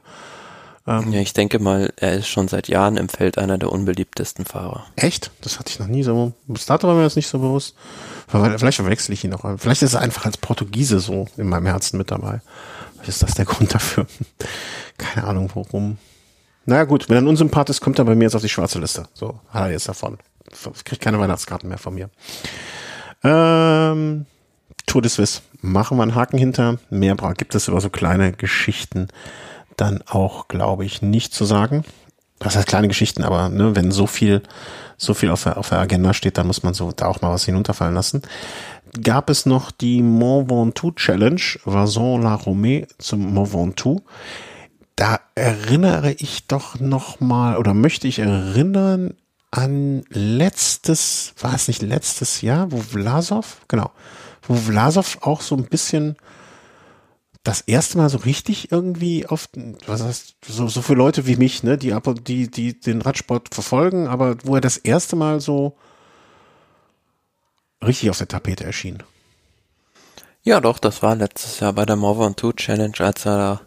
Ähm, 0.86 1.14
ja, 1.14 1.22
ich 1.22 1.34
denke 1.34 1.60
mal, 1.60 1.94
er 1.96 2.14
ist 2.14 2.28
schon 2.28 2.48
seit 2.50 2.68
Jahren 2.68 2.98
im 2.98 3.08
Feld 3.08 3.38
einer 3.38 3.58
der 3.58 3.72
unbeliebtesten 3.72 4.46
Fahrer. 4.46 4.86
Echt? 4.96 5.32
Das 5.42 5.58
hatte 5.60 5.70
ich 5.70 5.80
noch 5.80 5.88
nie 5.88 6.04
so, 6.04 6.34
bis 6.48 6.66
dato 6.66 6.88
war 6.88 6.96
mir 6.96 7.04
das 7.04 7.16
nicht 7.16 7.28
so 7.28 7.40
bewusst. 7.40 7.76
Vielleicht 8.28 8.76
verwechsel 8.76 9.14
ich 9.14 9.24
ihn 9.24 9.30
noch. 9.30 9.46
Vielleicht 9.60 9.82
ist 9.82 9.94
er 9.94 10.02
einfach 10.02 10.26
als 10.26 10.38
Portugiese 10.38 11.00
so 11.00 11.28
in 11.38 11.48
meinem 11.48 11.68
Herzen 11.68 11.98
mit 11.98 12.12
dabei. 12.12 12.42
Vielleicht 12.96 13.10
ist 13.10 13.24
das 13.24 13.36
der 13.36 13.46
Grund 13.46 13.74
dafür. 13.74 14.08
Keine 14.98 15.26
Ahnung, 15.28 15.50
warum. 15.54 15.98
Naja 16.66 16.84
gut, 16.84 17.10
wenn 17.10 17.18
er 17.18 17.22
ein 17.22 17.28
Unsympath 17.28 17.70
ist, 17.70 17.82
kommt 17.82 18.00
er 18.00 18.06
bei 18.06 18.16
mir 18.16 18.26
jetzt 18.26 18.36
auf 18.36 18.42
die 18.42 18.50
schwarze 18.50 18.80
Liste. 18.80 19.08
So, 19.14 19.40
hat 19.50 19.64
er 19.64 19.72
jetzt 19.72 19.88
davon. 19.88 20.18
Kriegt 20.84 21.02
keine 21.02 21.20
Weihnachtskarten 21.20 21.68
mehr 21.70 21.78
von 21.78 21.96
mir. 21.96 22.10
Ähm, 23.24 24.26
Tour 24.86 25.02
de 25.02 25.10
Suisse. 25.10 25.42
Machen 25.62 25.98
wir 25.98 26.04
einen 26.04 26.16
Haken 26.16 26.38
hinter. 26.38 26.78
Mehr 26.90 27.16
gibt 27.38 27.56
es 27.56 27.68
über 27.68 27.80
so 27.80 27.90
kleine 27.90 28.34
Geschichten 28.34 29.08
dann 29.78 30.02
auch, 30.08 30.48
glaube 30.48 30.86
ich, 30.86 31.02
nicht 31.02 31.34
zu 31.34 31.46
sagen. 31.46 31.84
Das 32.40 32.56
heißt 32.56 32.68
kleine 32.68 32.88
Geschichten, 32.88 33.24
aber 33.24 33.50
ne, 33.50 33.76
wenn 33.76 33.92
so 33.92 34.06
viel, 34.08 34.42
so 34.98 35.14
viel 35.14 35.30
auf 35.30 35.44
der, 35.44 35.58
auf 35.58 35.70
der 35.70 35.80
Agenda 35.80 36.14
steht, 36.14 36.38
dann 36.38 36.48
muss 36.48 36.64
man 36.64 36.74
so 36.74 36.92
da 36.92 37.08
auch 37.08 37.22
mal 37.22 37.32
was 37.32 37.46
hinunterfallen 37.46 37.96
lassen. 37.96 38.22
Gab 39.02 39.30
es 39.30 39.46
noch 39.46 39.72
die 39.72 40.02
Mont 40.02 40.50
Ventoux 40.50 40.92
Challenge, 40.96 41.42
Vincent 41.66 42.24
La 42.24 42.36
Romée 42.36 42.88
zum 43.00 43.34
Mont 43.34 43.54
Ventoux 43.54 44.04
da 44.96 45.20
erinnere 45.36 46.12
ich 46.12 46.48
doch 46.48 46.80
noch 46.80 47.20
mal 47.20 47.58
oder 47.58 47.74
möchte 47.74 48.08
ich 48.08 48.20
erinnern 48.20 49.16
an 49.52 50.04
letztes, 50.10 51.34
war 51.40 51.54
es 51.54 51.68
nicht 51.68 51.82
letztes 51.82 52.42
Jahr, 52.42 52.72
wo 52.72 52.78
Vlasov, 52.78 53.62
genau, 53.68 53.92
wo 54.44 54.56
Vlasov 54.56 55.20
auch 55.22 55.42
so 55.42 55.56
ein 55.56 55.66
bisschen 55.66 56.16
das 57.44 57.60
erste 57.62 57.98
Mal 57.98 58.10
so 58.10 58.18
richtig 58.20 58.72
irgendwie 58.72 59.28
auf, 59.28 59.50
was 59.86 60.02
heißt, 60.02 60.36
so, 60.48 60.68
so 60.70 60.82
für 60.82 60.94
Leute 60.94 61.28
wie 61.28 61.36
mich, 61.36 61.62
ne, 61.64 61.78
die, 61.78 61.94
die, 62.24 62.50
die 62.50 62.80
den 62.80 63.02
Radsport 63.02 63.54
verfolgen, 63.54 64.08
aber 64.08 64.38
wo 64.44 64.56
er 64.56 64.62
das 64.62 64.78
erste 64.78 65.18
Mal 65.18 65.42
so 65.42 65.76
richtig 67.84 68.10
auf 68.10 68.18
der 68.18 68.30
Tapete 68.30 68.64
erschien. 68.64 69.04
Ja, 70.44 70.62
doch, 70.62 70.80
das 70.80 71.04
war 71.04 71.16
letztes 71.16 71.60
Jahr 71.60 71.74
bei 71.74 71.86
der 71.86 71.98
Move 71.98 72.24
on 72.24 72.36
Two 72.36 72.54
Challenge, 72.54 72.96
als 73.00 73.26
er 73.26 73.38
da 73.38 73.62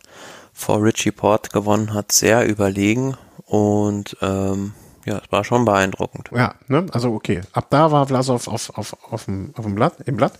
vor 0.54 0.82
Richie 0.82 1.12
Port 1.12 1.52
gewonnen 1.52 1.92
hat, 1.92 2.12
sehr 2.12 2.46
überlegen 2.48 3.16
und 3.44 4.16
ähm, 4.22 4.72
ja, 5.04 5.18
es 5.24 5.30
war 5.30 5.44
schon 5.44 5.66
beeindruckend. 5.66 6.30
Ja, 6.32 6.54
ne? 6.66 6.86
also 6.92 7.12
okay. 7.12 7.42
Ab 7.52 7.66
da 7.70 7.92
war 7.92 8.06
Vlasov 8.06 8.48
auf, 8.48 8.70
auf, 8.76 8.96
auf, 9.12 9.26
dem, 9.26 9.52
auf 9.54 9.64
dem 9.64 9.74
Blatt, 9.74 9.94
im 10.06 10.16
Blatt. 10.16 10.32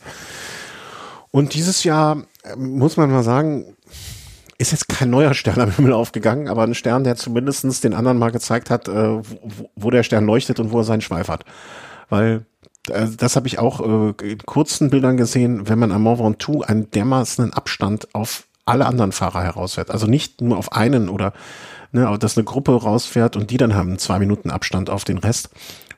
Und 1.31 1.55
dieses 1.55 1.85
Jahr, 1.85 2.23
ähm, 2.45 2.79
muss 2.79 2.97
man 2.97 3.11
mal 3.11 3.23
sagen, 3.23 3.77
ist 4.59 4.73
jetzt 4.73 4.89
kein 4.89 5.11
neuer 5.11 5.35
Stern 5.35 5.61
am 5.61 5.71
Himmel 5.71 5.93
aufgegangen, 5.93 6.49
aber 6.49 6.63
ein 6.63 6.75
Stern, 6.75 7.05
der 7.05 7.17
zumindestens 7.17 7.81
den 7.81 7.95
anderen 7.95 8.19
mal 8.19 8.31
gezeigt 8.31 8.71
hat, 8.71 8.89
äh, 8.89 9.21
wo, 9.75 9.91
der 9.91 10.03
Stern 10.03 10.25
leuchtet 10.25 10.61
und 10.61 10.73
wo 10.73 10.79
er 10.79 10.85
seinen 10.85 11.03
Schweif 11.03 11.29
hat. 11.29 11.45
Weil 12.09 12.47
äh, 12.89 13.07
das 13.17 13.37
habe 13.37 13.47
ich 13.47 13.59
auch 13.59 13.81
äh, 13.81 14.33
in 14.33 14.39
kurzen 14.39 14.91
Bildern 14.91 15.17
gesehen, 15.17 15.69
wenn 15.69 15.79
man 15.79 15.93
am 15.93 16.03
Mont 16.03 16.21
Ventoux 16.21 16.63
einen 16.63 16.91
dermaßen 16.91 17.53
Abstand 17.53 18.15
auf 18.15 18.47
alle 18.65 18.87
anderen 18.87 19.13
Fahrer 19.13 19.43
herausfährt. 19.43 19.91
Also 19.91 20.07
nicht 20.07 20.41
nur 20.41 20.59
auf 20.59 20.73
einen 20.73 21.09
oder 21.09 21.33
ne, 21.93 22.17
dass 22.19 22.37
eine 22.37 22.45
Gruppe 22.45 22.73
rausfährt 22.73 23.37
und 23.37 23.51
die 23.51 23.57
dann 23.59 23.75
haben 23.75 23.99
zwei 23.99 24.19
Minuten 24.19 24.51
Abstand 24.51 24.91
auf 24.91 25.05
den 25.05 25.19
Rest 25.19 25.51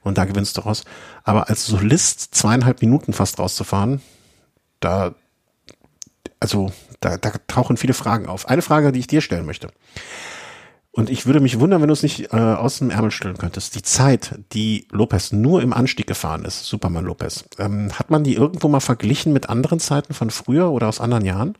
und 0.02 0.18
da 0.18 0.24
gewinnst 0.24 0.56
du 0.56 0.62
raus. 0.62 0.84
Aber 1.24 1.48
als 1.48 1.66
Solist 1.66 2.34
zweieinhalb 2.34 2.82
Minuten 2.82 3.12
fast 3.12 3.38
rauszufahren, 3.38 4.02
da, 4.80 5.14
also 6.40 6.70
da, 7.00 7.16
da 7.16 7.32
tauchen 7.46 7.76
viele 7.76 7.94
Fragen 7.94 8.26
auf. 8.26 8.48
Eine 8.48 8.62
Frage, 8.62 8.92
die 8.92 9.00
ich 9.00 9.06
dir 9.06 9.20
stellen 9.20 9.46
möchte. 9.46 9.68
Und 10.90 11.10
ich 11.10 11.26
würde 11.26 11.38
mich 11.38 11.60
wundern, 11.60 11.80
wenn 11.80 11.88
du 11.88 11.92
es 11.92 12.02
nicht 12.02 12.32
äh, 12.32 12.36
aus 12.36 12.78
dem 12.78 12.90
Ärmel 12.90 13.12
stellen 13.12 13.38
könntest. 13.38 13.76
Die 13.76 13.82
Zeit, 13.82 14.40
die 14.52 14.88
Lopez 14.90 15.30
nur 15.30 15.62
im 15.62 15.72
Anstieg 15.72 16.08
gefahren 16.08 16.44
ist, 16.44 16.64
Superman 16.64 17.04
Lopez, 17.04 17.44
ähm, 17.58 17.92
hat 17.96 18.10
man 18.10 18.24
die 18.24 18.34
irgendwo 18.34 18.66
mal 18.66 18.80
verglichen 18.80 19.32
mit 19.32 19.48
anderen 19.48 19.78
Zeiten 19.78 20.12
von 20.12 20.30
früher 20.30 20.72
oder 20.72 20.88
aus 20.88 21.00
anderen 21.00 21.24
Jahren? 21.24 21.56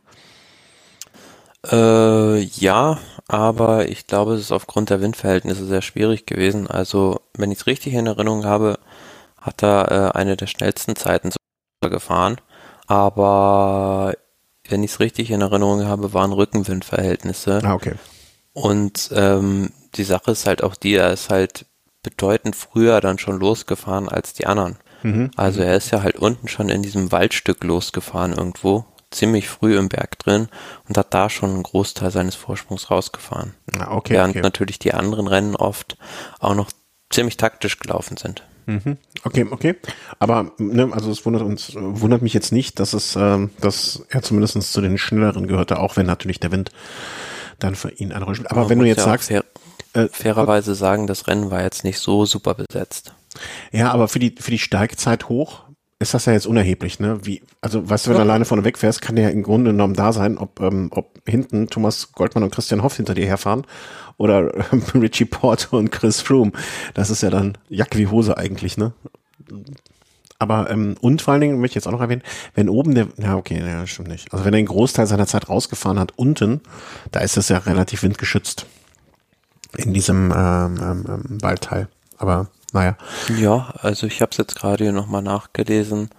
Äh, 1.65 2.39
ja, 2.39 2.97
aber 3.27 3.87
ich 3.89 4.07
glaube, 4.07 4.33
es 4.33 4.41
ist 4.41 4.51
aufgrund 4.51 4.89
der 4.89 5.01
Windverhältnisse 5.01 5.65
sehr 5.65 5.81
schwierig 5.81 6.25
gewesen. 6.25 6.67
Also, 6.67 7.21
wenn 7.37 7.51
ich 7.51 7.59
es 7.59 7.67
richtig 7.67 7.93
in 7.93 8.07
Erinnerung 8.07 8.45
habe, 8.45 8.79
hat 9.39 9.63
er 9.63 9.91
äh, 10.15 10.17
eine 10.17 10.35
der 10.35 10.47
schnellsten 10.47 10.95
Zeiten 10.95 11.31
gefahren. 11.81 12.41
Aber 12.89 14.15
wenn 14.67 14.83
ich 14.83 14.91
es 14.91 14.99
richtig 14.99 15.29
in 15.29 15.41
Erinnerung 15.41 15.85
habe, 15.85 16.13
waren 16.13 16.33
Rückenwindverhältnisse. 16.33 17.61
Ah, 17.63 17.75
okay. 17.75 17.93
Und 18.53 19.11
ähm, 19.13 19.71
die 19.95 20.03
Sache 20.03 20.31
ist 20.31 20.47
halt 20.47 20.63
auch 20.63 20.75
die, 20.75 20.95
er 20.95 21.13
ist 21.13 21.29
halt 21.29 21.67
bedeutend 22.01 22.55
früher 22.55 22.99
dann 22.99 23.19
schon 23.19 23.39
losgefahren 23.39 24.09
als 24.09 24.33
die 24.33 24.47
anderen. 24.47 24.77
Mhm. 25.03 25.29
Also 25.35 25.61
er 25.61 25.77
ist 25.77 25.91
ja 25.91 26.01
halt 26.01 26.17
unten 26.17 26.47
schon 26.47 26.69
in 26.69 26.81
diesem 26.81 27.11
Waldstück 27.11 27.63
losgefahren 27.63 28.33
irgendwo 28.33 28.85
ziemlich 29.11 29.47
früh 29.47 29.77
im 29.77 29.89
Berg 29.89 30.17
drin 30.17 30.49
und 30.87 30.97
hat 30.97 31.13
da 31.13 31.29
schon 31.29 31.51
einen 31.51 31.63
Großteil 31.63 32.09
seines 32.09 32.35
Vorsprungs 32.35 32.89
rausgefahren. 32.89 33.53
Ah, 33.77 33.91
okay, 33.91 34.13
Während 34.13 34.31
okay. 34.31 34.41
natürlich 34.41 34.79
die 34.79 34.95
anderen 34.95 35.27
Rennen 35.27 35.55
oft 35.55 35.95
auch 36.39 36.55
noch 36.55 36.71
ziemlich 37.11 37.37
taktisch 37.37 37.77
gelaufen 37.77 38.17
sind. 38.17 38.43
Mhm. 38.69 38.97
Okay, 39.23 39.47
okay. 39.49 39.75
Aber 40.19 40.51
ne, 40.59 40.89
also 40.91 41.09
es 41.09 41.25
wundert 41.25 41.41
uns, 41.41 41.73
wundert 41.75 42.21
mich 42.21 42.33
jetzt 42.33 42.51
nicht, 42.51 42.79
dass 42.79 42.93
es, 42.93 43.15
ähm, 43.15 43.49
dass 43.59 44.05
er 44.09 44.21
zumindest 44.21 44.61
zu 44.71 44.81
den 44.81 44.99
schnelleren 44.99 45.47
gehörte, 45.47 45.79
auch 45.79 45.97
wenn 45.97 46.05
natürlich 46.05 46.39
der 46.39 46.51
Wind 46.51 46.69
dann 47.57 47.73
für 47.73 47.89
ihn 47.89 48.11
eine 48.11 48.23
Rolle 48.23 48.35
spielt. 48.35 48.51
Aber 48.51 48.61
Man 48.61 48.69
wenn 48.69 48.79
du 48.79 48.85
jetzt 48.85 48.99
ja 48.99 49.05
sagst, 49.05 49.29
fair, 49.29 49.43
äh, 49.93 50.07
fairerweise 50.11 50.75
sagen, 50.75 51.07
das 51.07 51.27
Rennen 51.27 51.49
war 51.49 51.63
jetzt 51.63 51.83
nicht 51.83 51.97
so 51.97 52.25
super 52.25 52.53
besetzt. 52.53 53.13
Ja, 53.71 53.91
aber 53.91 54.07
für 54.07 54.19
die 54.19 54.35
für 54.39 54.51
die 54.51 54.59
Steigzeit 54.59 55.29
hoch 55.29 55.63
ist 55.97 56.13
das 56.13 56.25
ja 56.25 56.33
jetzt 56.33 56.47
unerheblich, 56.47 56.99
ne? 56.99 57.25
Wie, 57.25 57.41
also 57.59 57.89
weißt 57.89 58.05
du, 58.05 58.11
wenn 58.11 58.17
ja. 58.17 58.23
du 58.23 58.29
alleine 58.29 58.45
vorne 58.45 58.63
wegfährst, 58.63 59.01
kann 59.01 59.15
der 59.15 59.25
ja 59.25 59.31
im 59.31 59.43
Grunde 59.43 59.71
genommen 59.71 59.95
da 59.95 60.13
sein, 60.13 60.37
ob, 60.37 60.61
ähm, 60.61 60.89
ob 60.91 61.19
hinten 61.27 61.67
Thomas 61.67 62.13
Goldmann 62.13 62.43
und 62.43 62.51
Christian 62.51 62.83
Hoff 62.83 62.95
hinter 62.95 63.15
dir 63.15 63.25
herfahren 63.25 63.65
oder 64.19 64.51
Richie 64.93 65.25
Porter 65.25 65.73
und 65.73 65.91
Chris 65.91 66.21
Froome. 66.21 66.51
Das 66.93 67.09
ist 67.09 67.23
ja 67.23 67.31
dann 67.31 67.57
Jack 67.69 67.97
wie 67.97 68.05
Hose 68.05 68.37
eigentlich, 68.37 68.77
ne? 68.77 68.93
Aber 70.37 70.69
ähm, 70.69 70.95
und 71.01 71.21
vor 71.21 71.33
allen 71.33 71.41
Dingen 71.41 71.59
möchte 71.59 71.73
ich 71.73 71.75
jetzt 71.75 71.87
auch 71.87 71.91
noch 71.91 72.01
erwähnen, 72.01 72.21
wenn 72.53 72.69
oben 72.69 72.93
der, 72.93 73.07
ja 73.17 73.35
okay, 73.35 73.59
ja, 73.59 73.87
stimmt 73.87 74.09
nicht. 74.09 74.31
Also 74.31 74.45
wenn 74.45 74.53
er 74.53 74.59
einen 74.59 74.67
Großteil 74.67 75.07
seiner 75.07 75.25
Zeit 75.25 75.49
rausgefahren 75.49 75.99
hat, 75.99 76.13
unten, 76.17 76.61
da 77.11 77.21
ist 77.21 77.35
es 77.37 77.49
ja 77.49 77.57
relativ 77.57 78.03
windgeschützt 78.03 78.67
in 79.77 79.93
diesem 79.93 80.31
ähm, 80.35 80.79
ähm, 80.81 81.05
ähm 81.07 81.41
Waldteil. 81.41 81.87
Aber 82.17 82.47
naja. 82.73 82.97
Ja, 83.37 83.73
also 83.81 84.05
ich 84.05 84.21
habe 84.21 84.31
es 84.31 84.37
jetzt 84.37 84.55
gerade 84.55 84.83
hier 84.83 84.93
nochmal 84.93 85.21
nachgelesen. 85.21 86.09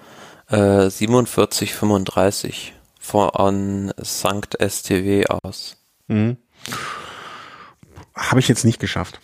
Äh, 0.48 0.86
47,35 0.88 2.72
von 2.98 3.92
Sankt 3.98 4.56
STW 4.60 5.26
aus. 5.26 5.76
Mhm. 6.08 6.36
Habe 8.20 8.40
ich 8.40 8.48
jetzt 8.48 8.64
nicht 8.64 8.78
geschafft. 8.78 9.20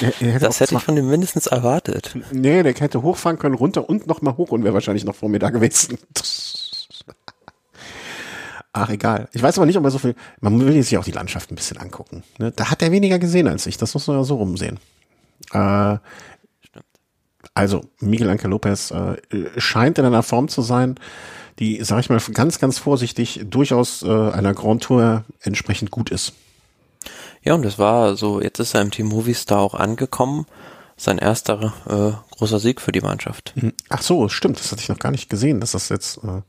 Der, 0.00 0.12
der 0.20 0.38
das 0.38 0.60
hätte 0.60 0.76
ich 0.76 0.82
von 0.82 0.96
dem 0.96 1.08
mindestens 1.10 1.46
erwartet. 1.46 2.16
Nee, 2.32 2.62
der 2.62 2.72
hätte 2.72 3.02
hochfahren 3.02 3.38
können, 3.38 3.54
runter 3.54 3.88
und 3.88 4.06
nochmal 4.06 4.36
hoch 4.36 4.50
und 4.50 4.64
wäre 4.64 4.72
wahrscheinlich 4.72 5.04
noch 5.04 5.14
vor 5.14 5.28
mir 5.28 5.38
da 5.38 5.50
gewesen. 5.50 5.98
Ach, 8.72 8.88
egal. 8.88 9.28
Ich 9.32 9.42
weiß 9.42 9.58
aber 9.58 9.66
nicht, 9.66 9.76
ob 9.76 9.84
er 9.84 9.90
so 9.90 9.98
viel. 9.98 10.14
Man 10.40 10.58
will 10.60 10.82
sich 10.82 10.96
auch 10.96 11.04
die 11.04 11.10
Landschaft 11.10 11.50
ein 11.50 11.56
bisschen 11.56 11.76
angucken. 11.76 12.22
Ne? 12.38 12.52
Da 12.52 12.70
hat 12.70 12.82
er 12.82 12.92
weniger 12.92 13.18
gesehen 13.18 13.48
als 13.48 13.66
ich. 13.66 13.76
Das 13.76 13.92
muss 13.94 14.06
man 14.06 14.16
ja 14.16 14.24
so 14.24 14.36
rumsehen. 14.36 14.78
Äh, 15.52 15.98
Stimmt. 16.62 16.86
Also, 17.52 17.84
Miguel 17.98 18.30
Angel 18.30 18.48
Lopez 18.50 18.92
äh, 18.92 19.16
scheint 19.56 19.98
in 19.98 20.04
einer 20.04 20.22
Form 20.22 20.48
zu 20.48 20.62
sein, 20.62 20.94
die, 21.58 21.82
sag 21.82 21.98
ich 22.00 22.08
mal, 22.08 22.20
ganz, 22.32 22.60
ganz 22.60 22.78
vorsichtig 22.78 23.40
durchaus 23.44 24.02
äh, 24.02 24.08
einer 24.08 24.54
Grand 24.54 24.84
Tour 24.84 25.24
entsprechend 25.40 25.90
gut 25.90 26.10
ist. 26.10 26.32
Ja, 27.42 27.54
und 27.54 27.64
es 27.64 27.78
war 27.78 28.16
so, 28.16 28.40
jetzt 28.40 28.58
ist 28.58 28.74
er 28.74 28.82
im 28.82 28.90
Team 28.90 29.06
Movistar 29.06 29.60
auch 29.60 29.74
angekommen. 29.74 30.46
Sein 30.96 31.16
erster 31.16 31.72
äh, 31.88 32.36
großer 32.36 32.58
Sieg 32.58 32.80
für 32.80 32.92
die 32.92 33.00
Mannschaft. 33.00 33.54
Mhm. 33.56 33.72
Ach 33.88 34.02
so, 34.02 34.28
stimmt, 34.28 34.58
das 34.60 34.70
hatte 34.70 34.82
ich 34.82 34.90
noch 34.90 34.98
gar 34.98 35.10
nicht 35.10 35.30
gesehen, 35.30 35.60
dass 35.60 35.72
das 35.72 35.88
jetzt, 35.88 36.18
äh, 36.18 36.42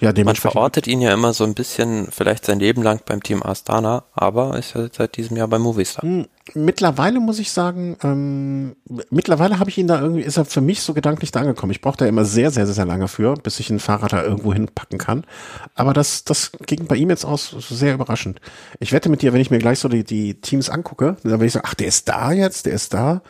Ja, 0.00 0.12
Man 0.24 0.36
verortet 0.36 0.86
ihn 0.86 1.00
ja 1.00 1.12
immer 1.12 1.32
so 1.32 1.42
ein 1.42 1.54
bisschen, 1.54 2.06
vielleicht 2.12 2.44
sein 2.44 2.60
Leben 2.60 2.82
lang 2.84 3.00
beim 3.04 3.20
Team 3.20 3.42
Astana, 3.42 4.04
aber 4.14 4.56
ist 4.56 4.74
ja 4.74 4.86
seit 4.96 5.16
diesem 5.16 5.36
Jahr 5.36 5.48
bei 5.48 5.58
Movistar. 5.58 6.04
Hm, 6.04 6.26
mittlerweile 6.54 7.18
muss 7.18 7.40
ich 7.40 7.50
sagen, 7.50 7.96
ähm, 8.04 8.76
mittlerweile 9.10 9.58
habe 9.58 9.70
ich 9.70 9.78
ihn 9.78 9.88
da 9.88 10.00
irgendwie, 10.00 10.22
ist 10.22 10.36
er 10.36 10.44
für 10.44 10.60
mich 10.60 10.82
so 10.82 10.94
gedanklich 10.94 11.32
da 11.32 11.40
angekommen. 11.40 11.72
Ich 11.72 11.80
brauche 11.80 11.96
da 11.96 12.06
immer 12.06 12.24
sehr, 12.24 12.52
sehr, 12.52 12.66
sehr 12.68 12.86
lange 12.86 13.08
für, 13.08 13.34
bis 13.34 13.58
ich 13.58 13.70
ein 13.70 13.80
Fahrrad 13.80 14.12
da 14.12 14.22
irgendwo 14.22 14.54
hinpacken 14.54 14.98
kann. 14.98 15.24
Aber 15.74 15.92
das, 15.94 16.22
das 16.22 16.52
ging 16.64 16.86
bei 16.86 16.94
ihm 16.94 17.10
jetzt 17.10 17.24
aus 17.24 17.56
sehr 17.68 17.94
überraschend. 17.94 18.40
Ich 18.78 18.92
wette 18.92 19.08
mit 19.08 19.22
dir, 19.22 19.32
wenn 19.32 19.40
ich 19.40 19.50
mir 19.50 19.58
gleich 19.58 19.80
so 19.80 19.88
die, 19.88 20.04
die 20.04 20.40
Teams 20.40 20.70
angucke, 20.70 21.16
dann 21.24 21.32
werde 21.32 21.46
ich 21.46 21.52
sagen, 21.52 21.66
ach, 21.68 21.74
der 21.74 21.88
ist 21.88 22.08
da 22.08 22.30
jetzt, 22.30 22.66
der 22.66 22.74
ist 22.74 22.94
da. 22.94 23.20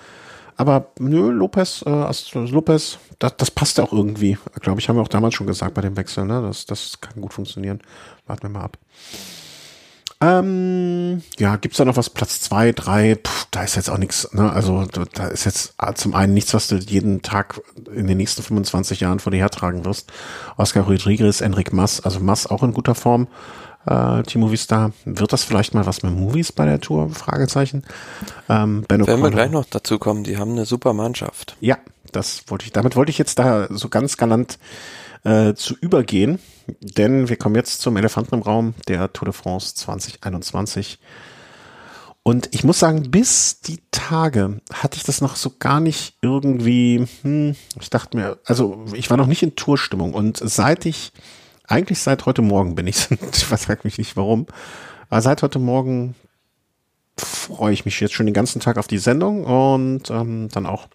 Aber 0.58 0.88
nö, 0.98 1.30
Lopez, 1.30 1.82
äh, 1.86 2.12
Lopez, 2.34 2.98
das, 3.20 3.36
das 3.36 3.50
passt 3.50 3.78
ja 3.78 3.84
auch 3.84 3.92
irgendwie. 3.92 4.36
Glaube 4.60 4.80
ich, 4.80 4.88
haben 4.88 4.96
wir 4.96 5.02
auch 5.02 5.08
damals 5.08 5.34
schon 5.34 5.46
gesagt 5.46 5.74
bei 5.74 5.82
dem 5.82 5.96
Wechsel. 5.96 6.24
Ne? 6.24 6.42
Das, 6.42 6.66
das 6.66 7.00
kann 7.00 7.22
gut 7.22 7.32
funktionieren. 7.32 7.80
Warten 8.26 8.42
wir 8.42 8.50
mal 8.50 8.64
ab. 8.64 8.76
Ähm, 10.20 11.22
ja, 11.38 11.54
gibt's 11.54 11.78
da 11.78 11.84
noch 11.84 11.96
was? 11.96 12.10
Platz 12.10 12.40
zwei, 12.40 12.72
drei? 12.72 13.14
Puh, 13.14 13.30
da 13.52 13.62
ist 13.62 13.76
jetzt 13.76 13.88
auch 13.88 13.98
nichts. 13.98 14.32
Ne? 14.32 14.50
Also 14.50 14.84
da 15.14 15.28
ist 15.28 15.44
jetzt 15.44 15.74
zum 15.94 16.14
einen 16.16 16.34
nichts, 16.34 16.52
was 16.54 16.66
du 16.66 16.74
jeden 16.74 17.22
Tag 17.22 17.60
in 17.94 18.08
den 18.08 18.16
nächsten 18.16 18.42
25 18.42 18.98
Jahren 18.98 19.20
vor 19.20 19.30
dir 19.30 19.38
hertragen 19.38 19.84
wirst. 19.84 20.12
Oscar 20.56 20.82
Rodriguez, 20.82 21.40
Enric 21.40 21.72
Mass, 21.72 22.00
also 22.00 22.18
Mass 22.18 22.48
auch 22.48 22.64
in 22.64 22.72
guter 22.72 22.96
Form 22.96 23.28
äh, 23.86 24.22
Team 24.22 24.42
Movistar. 24.42 24.92
Wird 25.04 25.32
das 25.32 25.44
vielleicht 25.44 25.74
mal 25.74 25.86
was 25.86 26.02
mit 26.02 26.12
Movies 26.12 26.52
bei 26.52 26.64
der 26.64 26.80
Tour? 26.80 27.10
Fragezeichen. 27.10 27.84
Ähm, 28.48 28.84
ben 28.88 29.06
Werden 29.06 29.22
wir 29.22 29.30
gleich 29.30 29.50
noch 29.50 29.64
dazu 29.64 29.98
kommen, 29.98 30.24
die 30.24 30.38
haben 30.38 30.52
eine 30.52 30.66
super 30.66 30.92
Mannschaft. 30.92 31.56
Ja, 31.60 31.78
das 32.12 32.44
wollte 32.48 32.66
ich, 32.66 32.72
damit 32.72 32.96
wollte 32.96 33.10
ich 33.10 33.18
jetzt 33.18 33.38
da 33.38 33.68
so 33.70 33.88
ganz 33.88 34.16
galant 34.16 34.58
äh, 35.24 35.54
zu 35.54 35.74
übergehen, 35.74 36.38
denn 36.80 37.28
wir 37.28 37.36
kommen 37.36 37.54
jetzt 37.54 37.80
zum 37.80 37.96
Elefanten 37.96 38.36
im 38.36 38.42
Raum 38.42 38.74
der 38.88 39.12
Tour 39.12 39.26
de 39.26 39.34
France 39.34 39.74
2021. 39.74 40.98
Und 42.22 42.54
ich 42.54 42.62
muss 42.62 42.78
sagen, 42.78 43.10
bis 43.10 43.60
die 43.60 43.80
Tage 43.90 44.60
hatte 44.72 44.98
ich 44.98 45.02
das 45.02 45.22
noch 45.22 45.36
so 45.36 45.54
gar 45.58 45.80
nicht 45.80 46.18
irgendwie, 46.20 47.06
hm, 47.22 47.56
ich 47.80 47.88
dachte 47.88 48.16
mir, 48.18 48.38
also 48.44 48.84
ich 48.92 49.08
war 49.08 49.16
noch 49.16 49.26
nicht 49.26 49.42
in 49.42 49.56
Tourstimmung 49.56 50.12
und 50.12 50.36
seit 50.36 50.84
ich 50.84 51.12
eigentlich 51.68 52.00
seit 52.00 52.26
heute 52.26 52.42
Morgen 52.42 52.74
bin 52.74 52.86
ich, 52.88 53.08
ich 53.10 53.44
frage 53.44 53.80
mich 53.84 53.98
nicht 53.98 54.16
warum, 54.16 54.46
aber 55.08 55.22
seit 55.22 55.42
heute 55.42 55.58
Morgen 55.58 56.14
freue 57.16 57.72
ich 57.72 57.84
mich 57.84 58.00
jetzt 58.00 58.14
schon 58.14 58.26
den 58.26 58.34
ganzen 58.34 58.60
Tag 58.60 58.78
auf 58.78 58.86
die 58.86 58.98
Sendung 58.98 59.44
und 59.44 60.10
ähm, 60.10 60.48
dann 60.50 60.66
auch 60.66 60.88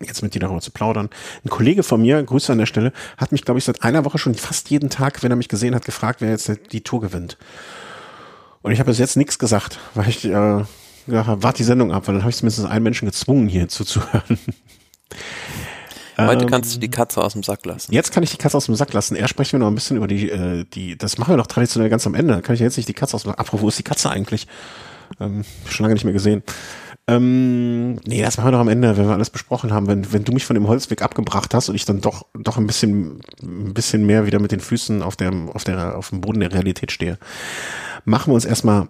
jetzt 0.00 0.22
mit 0.22 0.34
dir 0.34 0.40
darüber 0.40 0.60
zu 0.60 0.70
plaudern. 0.70 1.10
Ein 1.44 1.50
Kollege 1.50 1.82
von 1.82 2.00
mir, 2.00 2.22
Grüße 2.22 2.52
an 2.52 2.58
der 2.58 2.66
Stelle, 2.66 2.92
hat 3.16 3.32
mich, 3.32 3.44
glaube 3.44 3.58
ich, 3.58 3.64
seit 3.64 3.82
einer 3.82 4.04
Woche 4.04 4.18
schon 4.18 4.34
fast 4.34 4.70
jeden 4.70 4.90
Tag, 4.90 5.22
wenn 5.22 5.30
er 5.30 5.36
mich 5.36 5.48
gesehen 5.48 5.74
hat, 5.74 5.84
gefragt, 5.84 6.20
wer 6.20 6.30
jetzt 6.30 6.50
die 6.72 6.82
Tour 6.82 7.00
gewinnt. 7.00 7.38
Und 8.62 8.72
ich 8.72 8.78
habe 8.78 8.90
bis 8.90 8.98
jetzt 8.98 9.16
nichts 9.16 9.38
gesagt, 9.38 9.78
weil 9.94 10.08
ich 10.08 10.24
äh, 10.24 10.64
ja, 11.06 11.42
warte 11.42 11.58
die 11.58 11.64
Sendung 11.64 11.92
ab, 11.92 12.06
weil 12.06 12.14
dann 12.14 12.22
habe 12.22 12.30
ich 12.30 12.36
zumindest 12.36 12.64
einen 12.64 12.84
Menschen 12.84 13.06
gezwungen, 13.06 13.48
hier 13.48 13.68
zuzuhören. 13.68 14.38
Heute 16.26 16.44
ähm, 16.44 16.50
kannst 16.50 16.74
du 16.74 16.78
die 16.78 16.90
Katze 16.90 17.22
aus 17.22 17.32
dem 17.32 17.42
Sack 17.42 17.64
lassen. 17.64 17.92
Jetzt 17.92 18.12
kann 18.12 18.22
ich 18.22 18.30
die 18.30 18.36
Katze 18.36 18.56
aus 18.56 18.66
dem 18.66 18.74
Sack 18.74 18.92
lassen. 18.92 19.16
Er 19.16 19.28
sprechen 19.28 19.52
wir 19.52 19.58
noch 19.60 19.68
ein 19.68 19.74
bisschen 19.74 19.96
über 19.96 20.06
die, 20.06 20.30
äh, 20.30 20.64
die, 20.64 20.96
das 20.96 21.18
machen 21.18 21.32
wir 21.32 21.36
doch 21.36 21.46
traditionell 21.46 21.90
ganz 21.90 22.06
am 22.06 22.14
Ende. 22.14 22.34
Da 22.34 22.40
kann 22.40 22.54
ich 22.54 22.60
jetzt 22.60 22.76
nicht 22.76 22.88
die 22.88 22.94
Katze 22.94 23.14
aus 23.14 23.22
dem 23.22 23.30
Sack. 23.30 23.40
Apropos, 23.40 23.62
wo 23.62 23.68
ist 23.68 23.78
die 23.78 23.84
Katze 23.84 24.10
eigentlich? 24.10 24.46
Ähm, 25.20 25.44
schon 25.66 25.84
lange 25.84 25.94
nicht 25.94 26.04
mehr 26.04 26.12
gesehen. 26.12 26.42
Ähm, 27.08 27.96
nee, 28.06 28.22
das 28.22 28.36
machen 28.36 28.48
wir 28.48 28.52
doch 28.52 28.60
am 28.60 28.68
Ende, 28.68 28.96
wenn 28.96 29.06
wir 29.06 29.12
alles 29.12 29.30
besprochen 29.30 29.72
haben. 29.72 29.88
Wenn, 29.88 30.12
wenn 30.12 30.24
du 30.24 30.32
mich 30.32 30.44
von 30.44 30.54
dem 30.54 30.68
Holzweg 30.68 31.02
abgebracht 31.02 31.52
hast 31.52 31.68
und 31.68 31.74
ich 31.74 31.84
dann 31.84 32.00
doch, 32.00 32.26
doch 32.34 32.58
ein 32.58 32.66
bisschen, 32.66 33.20
ein 33.42 33.74
bisschen 33.74 34.06
mehr 34.06 34.24
wieder 34.24 34.38
mit 34.38 34.52
den 34.52 34.60
Füßen 34.60 35.02
auf 35.02 35.16
der, 35.16 35.32
auf 35.52 35.64
der, 35.64 35.98
auf 35.98 36.10
dem 36.10 36.20
Boden 36.20 36.40
der 36.40 36.52
Realität 36.52 36.92
stehe. 36.92 37.18
Machen 38.04 38.30
wir 38.30 38.34
uns 38.34 38.44
erstmal 38.44 38.88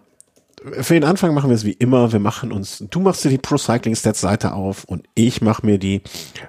für 0.80 0.94
den 0.94 1.04
Anfang 1.04 1.34
machen 1.34 1.50
wir 1.50 1.54
es 1.54 1.64
wie 1.64 1.72
immer. 1.72 2.12
Wir 2.12 2.20
machen 2.20 2.52
uns, 2.52 2.84
du 2.90 3.00
machst 3.00 3.24
dir 3.24 3.30
die 3.30 3.38
Pro 3.38 3.58
Cycling 3.58 3.94
Stats 3.94 4.20
Seite 4.20 4.52
auf 4.52 4.84
und 4.84 5.06
ich 5.14 5.42
mache 5.42 5.66
mir 5.66 5.78
die 5.78 6.02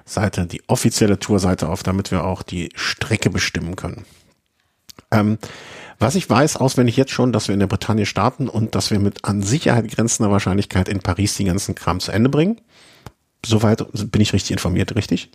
Seite, 0.04 0.46
die 0.46 0.62
offizielle 0.66 1.18
Tour-Seite 1.18 1.68
auf, 1.68 1.82
damit 1.82 2.10
wir 2.10 2.24
auch 2.24 2.42
die 2.42 2.70
Strecke 2.74 3.30
bestimmen 3.30 3.76
können. 3.76 4.04
Ähm, 5.10 5.38
was 5.98 6.14
ich 6.14 6.28
weiß, 6.28 6.56
auswendig 6.56 6.96
jetzt 6.96 7.12
schon, 7.12 7.32
dass 7.32 7.48
wir 7.48 7.54
in 7.54 7.60
der 7.60 7.66
Bretagne 7.66 8.06
starten 8.06 8.48
und 8.48 8.74
dass 8.74 8.90
wir 8.90 8.98
mit 8.98 9.24
an 9.24 9.42
Sicherheit 9.42 9.88
grenzender 9.90 10.30
Wahrscheinlichkeit 10.30 10.88
in 10.88 11.00
Paris 11.00 11.36
den 11.36 11.46
ganzen 11.46 11.74
Kram 11.74 12.00
zu 12.00 12.12
Ende 12.12 12.30
bringen. 12.30 12.60
Soweit 13.44 13.84
bin 14.10 14.20
ich 14.20 14.32
richtig 14.32 14.52
informiert, 14.52 14.94
richtig? 14.96 15.30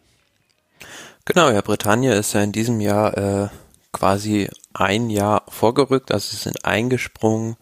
Genau, 1.25 1.49
ja, 1.49 1.61
Bretagne 1.61 2.13
ist 2.13 2.33
ja 2.33 2.41
in 2.41 2.51
diesem 2.51 2.81
Jahr 2.81 3.17
äh, 3.17 3.49
quasi 3.91 4.49
ein 4.73 5.09
Jahr 5.09 5.43
vorgerückt, 5.47 6.11
also 6.11 6.29
sie 6.31 6.37
sind 6.37 6.65
eingesprungen 6.65 7.55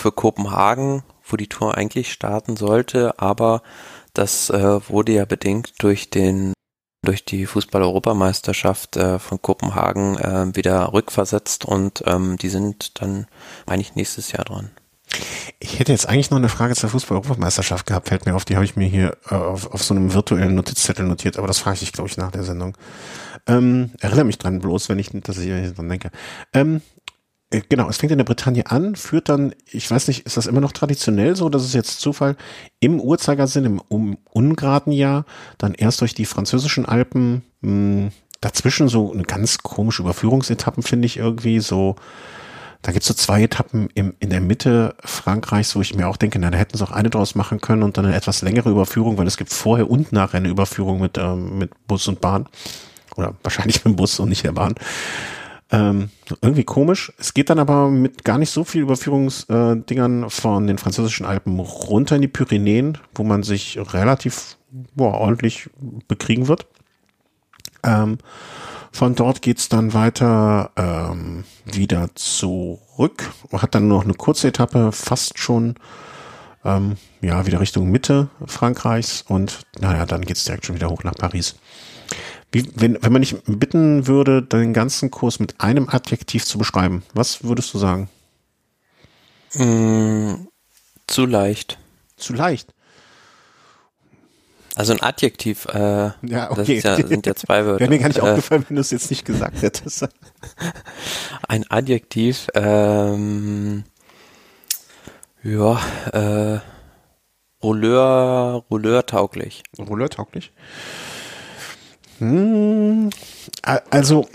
für 0.00 0.12
Kopenhagen, 0.12 1.02
wo 1.24 1.36
die 1.36 1.48
Tour 1.48 1.76
eigentlich 1.76 2.12
starten 2.12 2.56
sollte, 2.56 3.18
aber 3.20 3.62
das 4.14 4.50
äh, 4.50 4.88
wurde 4.88 5.12
ja 5.12 5.24
bedingt 5.24 5.74
durch 5.82 6.10
den 6.10 6.54
durch 7.02 7.24
die 7.24 7.46
Fußball-Europameisterschaft 7.46 8.96
äh, 8.98 9.18
von 9.18 9.40
Kopenhagen 9.40 10.18
äh, 10.18 10.54
wieder 10.54 10.92
rückversetzt 10.92 11.64
und 11.64 12.02
ähm, 12.06 12.36
die 12.36 12.50
sind 12.50 13.00
dann 13.00 13.26
eigentlich 13.66 13.94
nächstes 13.94 14.32
Jahr 14.32 14.44
dran. 14.44 14.70
Ich 15.58 15.78
hätte 15.78 15.92
jetzt 15.92 16.08
eigentlich 16.08 16.30
noch 16.30 16.38
eine 16.38 16.50
Frage 16.50 16.74
zur 16.74 16.90
Fußball-Europameisterschaft 16.90 17.86
gehabt, 17.86 18.08
fällt 18.08 18.26
mir 18.26 18.36
auf, 18.36 18.44
die 18.44 18.54
habe 18.54 18.66
ich 18.66 18.76
mir 18.76 18.86
hier 18.86 19.16
äh, 19.30 19.34
auf, 19.34 19.72
auf 19.72 19.82
so 19.82 19.94
einem 19.94 20.12
virtuellen 20.12 20.54
Notizzettel 20.54 21.06
notiert, 21.06 21.38
aber 21.38 21.46
das 21.46 21.58
frage 21.58 21.78
ich, 21.80 21.92
glaube 21.92 22.10
ich, 22.10 22.18
nach 22.18 22.30
der 22.30 22.44
Sendung. 22.44 22.76
Ähm, 23.46 23.92
erinnere 24.00 24.24
mich 24.24 24.38
dran 24.38 24.60
bloß, 24.60 24.90
wenn 24.90 24.98
ich, 24.98 25.10
dass 25.10 25.38
ich 25.38 25.74
dran 25.74 25.88
denke. 25.88 26.10
Ähm, 26.52 26.76
äh, 26.76 26.99
genau, 27.50 27.88
es 27.88 27.96
fängt 27.96 28.12
in 28.12 28.18
der 28.18 28.24
Bretagne 28.24 28.66
an, 28.70 28.94
führt 28.94 29.28
dann, 29.28 29.54
ich 29.66 29.90
weiß 29.90 30.08
nicht, 30.08 30.24
ist 30.26 30.36
das 30.36 30.46
immer 30.46 30.60
noch 30.60 30.72
traditionell 30.72 31.34
so, 31.34 31.48
das 31.48 31.64
ist 31.64 31.74
jetzt 31.74 32.00
Zufall, 32.00 32.36
im 32.78 33.00
Uhrzeigersinn, 33.00 33.64
im 33.64 33.80
um, 33.88 34.18
ungeraden 34.30 34.92
Jahr, 34.92 35.24
dann 35.58 35.74
erst 35.74 36.00
durch 36.00 36.14
die 36.14 36.26
französischen 36.26 36.86
Alpen, 36.86 37.42
mh, 37.60 37.70
hm, 37.70 38.10
dazwischen 38.40 38.88
so 38.88 39.12
eine 39.12 39.24
ganz 39.24 39.58
komische 39.58 40.02
Überführungsetappen, 40.02 40.82
finde 40.82 41.06
ich 41.06 41.18
irgendwie, 41.18 41.60
so, 41.60 41.96
da 42.82 42.92
gibt's 42.92 43.08
so 43.08 43.14
zwei 43.14 43.42
Etappen 43.42 43.88
im, 43.94 44.14
in 44.20 44.30
der 44.30 44.40
Mitte 44.40 44.94
Frankreichs, 45.04 45.76
wo 45.76 45.82
ich 45.82 45.94
mir 45.94 46.08
auch 46.08 46.16
denke, 46.16 46.38
na, 46.38 46.50
da 46.50 46.56
hätten 46.56 46.78
sie 46.78 46.84
auch 46.84 46.92
eine 46.92 47.10
draus 47.10 47.34
machen 47.34 47.60
können 47.60 47.82
und 47.82 47.98
dann 47.98 48.06
eine 48.06 48.16
etwas 48.16 48.40
längere 48.40 48.70
Überführung, 48.70 49.18
weil 49.18 49.26
es 49.26 49.36
gibt 49.36 49.52
vorher 49.52 49.90
und 49.90 50.12
nachher 50.12 50.38
eine 50.38 50.48
Überführung 50.48 51.00
mit, 51.00 51.18
ähm, 51.18 51.58
mit 51.58 51.72
Bus 51.86 52.08
und 52.08 52.20
Bahn. 52.20 52.46
Oder 53.16 53.34
wahrscheinlich 53.42 53.84
mit 53.84 53.92
dem 53.92 53.96
Bus 53.96 54.18
und 54.18 54.30
nicht 54.30 54.44
der 54.44 54.52
Bahn. 54.52 54.74
Ähm, 55.72 56.10
irgendwie 56.42 56.64
komisch. 56.64 57.12
Es 57.18 57.32
geht 57.32 57.48
dann 57.48 57.60
aber 57.60 57.90
mit 57.90 58.24
gar 58.24 58.38
nicht 58.38 58.50
so 58.50 58.64
viel 58.64 58.82
Überführungsdingern 58.82 60.24
äh, 60.24 60.30
von 60.30 60.66
den 60.66 60.78
französischen 60.78 61.26
Alpen 61.26 61.60
runter 61.60 62.16
in 62.16 62.22
die 62.22 62.28
Pyrenäen, 62.28 62.98
wo 63.14 63.22
man 63.22 63.44
sich 63.44 63.78
relativ 63.92 64.56
boah, 64.70 65.14
ordentlich 65.14 65.70
bekriegen 66.08 66.48
wird. 66.48 66.66
Ähm, 67.84 68.18
von 68.92 69.14
dort 69.14 69.42
geht's 69.42 69.68
dann 69.68 69.94
weiter 69.94 70.70
ähm, 70.76 71.44
wieder 71.64 72.08
zurück. 72.16 73.30
Hat 73.52 73.74
dann 73.74 73.86
noch 73.86 74.04
eine 74.04 74.14
kurze 74.14 74.48
Etappe, 74.48 74.90
fast 74.90 75.38
schon 75.38 75.76
ähm, 76.64 76.96
ja 77.20 77.46
wieder 77.46 77.60
Richtung 77.60 77.90
Mitte 77.90 78.28
Frankreichs 78.46 79.22
und 79.22 79.60
naja, 79.78 80.04
dann 80.06 80.22
geht's 80.22 80.44
direkt 80.44 80.66
schon 80.66 80.74
wieder 80.74 80.90
hoch 80.90 81.04
nach 81.04 81.14
Paris. 81.14 81.54
Wie, 82.52 82.68
wenn, 82.74 83.00
wenn 83.00 83.12
man 83.12 83.22
dich 83.22 83.36
bitten 83.44 84.06
würde, 84.06 84.42
den 84.42 84.72
ganzen 84.72 85.10
Kurs 85.10 85.38
mit 85.38 85.60
einem 85.60 85.88
Adjektiv 85.88 86.44
zu 86.44 86.58
beschreiben, 86.58 87.04
was 87.14 87.44
würdest 87.44 87.72
du 87.74 87.78
sagen? 87.78 88.08
Mm, 89.54 90.46
zu 91.06 91.26
leicht. 91.26 91.78
Zu 92.16 92.34
leicht. 92.34 92.74
Also 94.76 94.92
ein 94.92 95.02
Adjektiv, 95.02 95.66
äh, 95.66 96.10
ja, 96.22 96.50
okay. 96.50 96.80
das 96.80 96.98
ja, 96.98 97.06
sind 97.06 97.26
ja 97.26 97.34
zwei 97.34 97.64
Wörter. 97.66 97.80
Wäre 97.80 97.90
mir 97.90 97.98
gar 97.98 98.08
nicht 98.08 98.18
äh, 98.18 98.22
aufgefallen, 98.22 98.64
wenn 98.68 98.76
du 98.76 98.80
es 98.80 98.90
jetzt 98.90 99.10
nicht 99.10 99.24
gesagt 99.24 99.62
hättest. 99.62 100.08
ein 101.48 101.70
Adjektiv, 101.70 102.48
ähm, 102.54 103.84
ja, 105.42 105.80
äh, 106.12 106.60
Rouleur, 107.62 108.64
Rouleur 108.70 109.06
tauglich. 109.06 109.62
Rouleur 109.78 110.08
tauglich? 110.08 110.52
Hm, 112.20 113.10
also, 113.90 114.28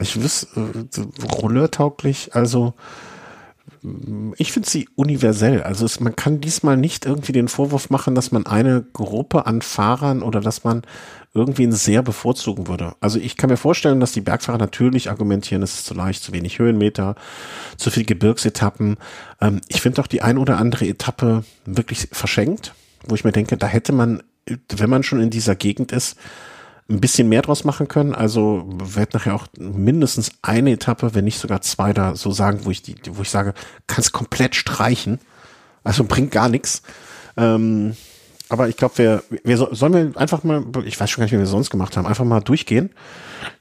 ich 0.00 0.20
wüsste, 0.20 0.48
äh, 0.56 1.24
Rouleur-tauglich, 1.34 2.34
also 2.34 2.74
ich 4.38 4.52
finde 4.52 4.68
sie 4.68 4.88
universell. 4.94 5.62
Also 5.62 5.84
es, 5.84 6.00
man 6.00 6.16
kann 6.16 6.40
diesmal 6.40 6.76
nicht 6.76 7.04
irgendwie 7.04 7.32
den 7.32 7.48
Vorwurf 7.48 7.90
machen, 7.90 8.14
dass 8.14 8.32
man 8.32 8.46
eine 8.46 8.82
Gruppe 8.94 9.46
an 9.46 9.60
Fahrern 9.60 10.22
oder 10.22 10.40
dass 10.40 10.64
man 10.64 10.82
irgendwie 11.34 11.70
sehr 11.70 12.02
bevorzugen 12.02 12.66
würde. 12.66 12.94
Also 13.00 13.18
ich 13.18 13.36
kann 13.36 13.50
mir 13.50 13.58
vorstellen, 13.58 14.00
dass 14.00 14.12
die 14.12 14.22
Bergfahrer 14.22 14.56
natürlich 14.56 15.10
argumentieren, 15.10 15.62
es 15.62 15.74
ist 15.74 15.86
zu 15.86 15.92
leicht, 15.92 16.22
zu 16.22 16.32
wenig 16.32 16.58
Höhenmeter, 16.58 17.14
zu 17.76 17.90
viel 17.90 18.04
Gebirgsetappen. 18.04 18.96
Ähm, 19.42 19.60
ich 19.68 19.82
finde 19.82 19.96
doch 19.96 20.06
die 20.06 20.22
ein 20.22 20.38
oder 20.38 20.56
andere 20.56 20.86
Etappe 20.86 21.44
wirklich 21.66 22.08
verschenkt, 22.10 22.74
wo 23.06 23.14
ich 23.14 23.24
mir 23.24 23.32
denke, 23.32 23.58
da 23.58 23.66
hätte 23.66 23.92
man, 23.92 24.22
wenn 24.74 24.90
man 24.90 25.02
schon 25.02 25.20
in 25.20 25.30
dieser 25.30 25.56
Gegend 25.56 25.92
ist, 25.92 26.16
ein 26.88 27.00
bisschen 27.00 27.28
mehr 27.28 27.42
draus 27.42 27.64
machen 27.64 27.88
können. 27.88 28.14
Also 28.14 28.64
wird 28.66 29.14
nachher 29.14 29.34
auch 29.34 29.46
mindestens 29.58 30.32
eine 30.42 30.72
Etappe, 30.72 31.14
wenn 31.14 31.24
nicht 31.24 31.38
sogar 31.38 31.62
zwei 31.62 31.92
da 31.92 32.14
so 32.14 32.30
sagen, 32.30 32.60
wo 32.64 32.70
ich 32.70 32.82
die, 32.82 32.96
wo 33.10 33.22
ich 33.22 33.30
sage, 33.30 33.54
kannst 33.86 34.12
komplett 34.12 34.54
streichen. 34.54 35.18
Also 35.82 36.04
bringt 36.04 36.30
gar 36.30 36.48
nichts. 36.48 36.82
Ähm, 37.36 37.96
aber 38.50 38.68
ich 38.68 38.76
glaube, 38.76 38.98
wir, 38.98 39.22
wir 39.42 39.56
sollen 39.56 39.94
wir 39.94 40.20
einfach 40.20 40.44
mal, 40.44 40.62
ich 40.84 41.00
weiß 41.00 41.10
schon 41.10 41.22
gar 41.22 41.24
nicht, 41.24 41.32
wie 41.32 41.38
wir 41.38 41.46
sonst 41.46 41.70
gemacht 41.70 41.96
haben, 41.96 42.06
einfach 42.06 42.24
mal 42.24 42.40
durchgehen, 42.40 42.90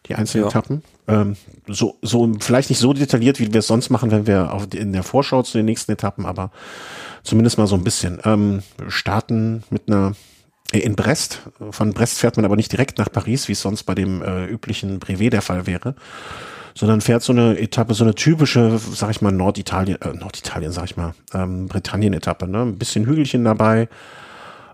die 0.05 0.15
einzelnen 0.15 0.43
ja. 0.43 0.49
Etappen. 0.49 0.84
Ähm, 1.07 1.38
so, 1.67 1.97
so, 2.01 2.30
vielleicht 2.39 2.69
nicht 2.69 2.80
so 2.80 2.91
detailliert, 2.91 3.39
wie 3.39 3.53
wir 3.53 3.59
es 3.59 3.67
sonst 3.67 3.89
machen, 3.89 4.11
wenn 4.11 4.28
wir 4.28 4.51
auf, 4.51 4.67
in 4.74 4.91
der 4.91 5.03
Vorschau 5.03 5.41
zu 5.43 5.57
den 5.57 5.65
nächsten 5.65 5.93
Etappen, 5.93 6.26
aber 6.26 6.51
zumindest 7.24 7.57
mal 7.57 7.67
so 7.67 7.76
ein 7.76 7.84
bisschen. 7.84 8.19
Ähm, 8.26 8.61
starten 8.89 9.63
mit 9.69 9.88
einer 9.88 10.15
in 10.80 10.95
Brest. 10.95 11.41
Von 11.71 11.93
Brest 11.93 12.19
fährt 12.19 12.36
man 12.38 12.45
aber 12.45 12.55
nicht 12.55 12.71
direkt 12.71 12.97
nach 12.97 13.11
Paris, 13.11 13.47
wie 13.47 13.53
es 13.53 13.61
sonst 13.61 13.84
bei 13.84 13.95
dem 13.95 14.21
äh, 14.21 14.45
üblichen 14.45 14.99
Brevet 14.99 15.34
der 15.34 15.41
Fall 15.41 15.67
wäre, 15.67 15.95
sondern 16.76 17.01
fährt 17.01 17.24
so 17.24 17.34
eine 17.34 17.57
Etappe, 17.59 17.93
so 17.93 18.03
eine 18.03 18.15
typische, 18.15 18.80
sag 18.80 19.11
ich 19.11 19.21
mal, 19.21 19.32
Norditalien, 19.32 20.01
äh, 20.01 20.13
Norditalien, 20.13 20.71
sag 20.71 20.86
ich 20.86 20.97
mal, 20.97 21.13
ähm, 21.34 21.67
Britannien-Etappe, 21.67 22.47
ne? 22.47 22.63
Ein 22.63 22.78
bisschen 22.78 23.05
Hügelchen 23.05 23.43
dabei, 23.43 23.88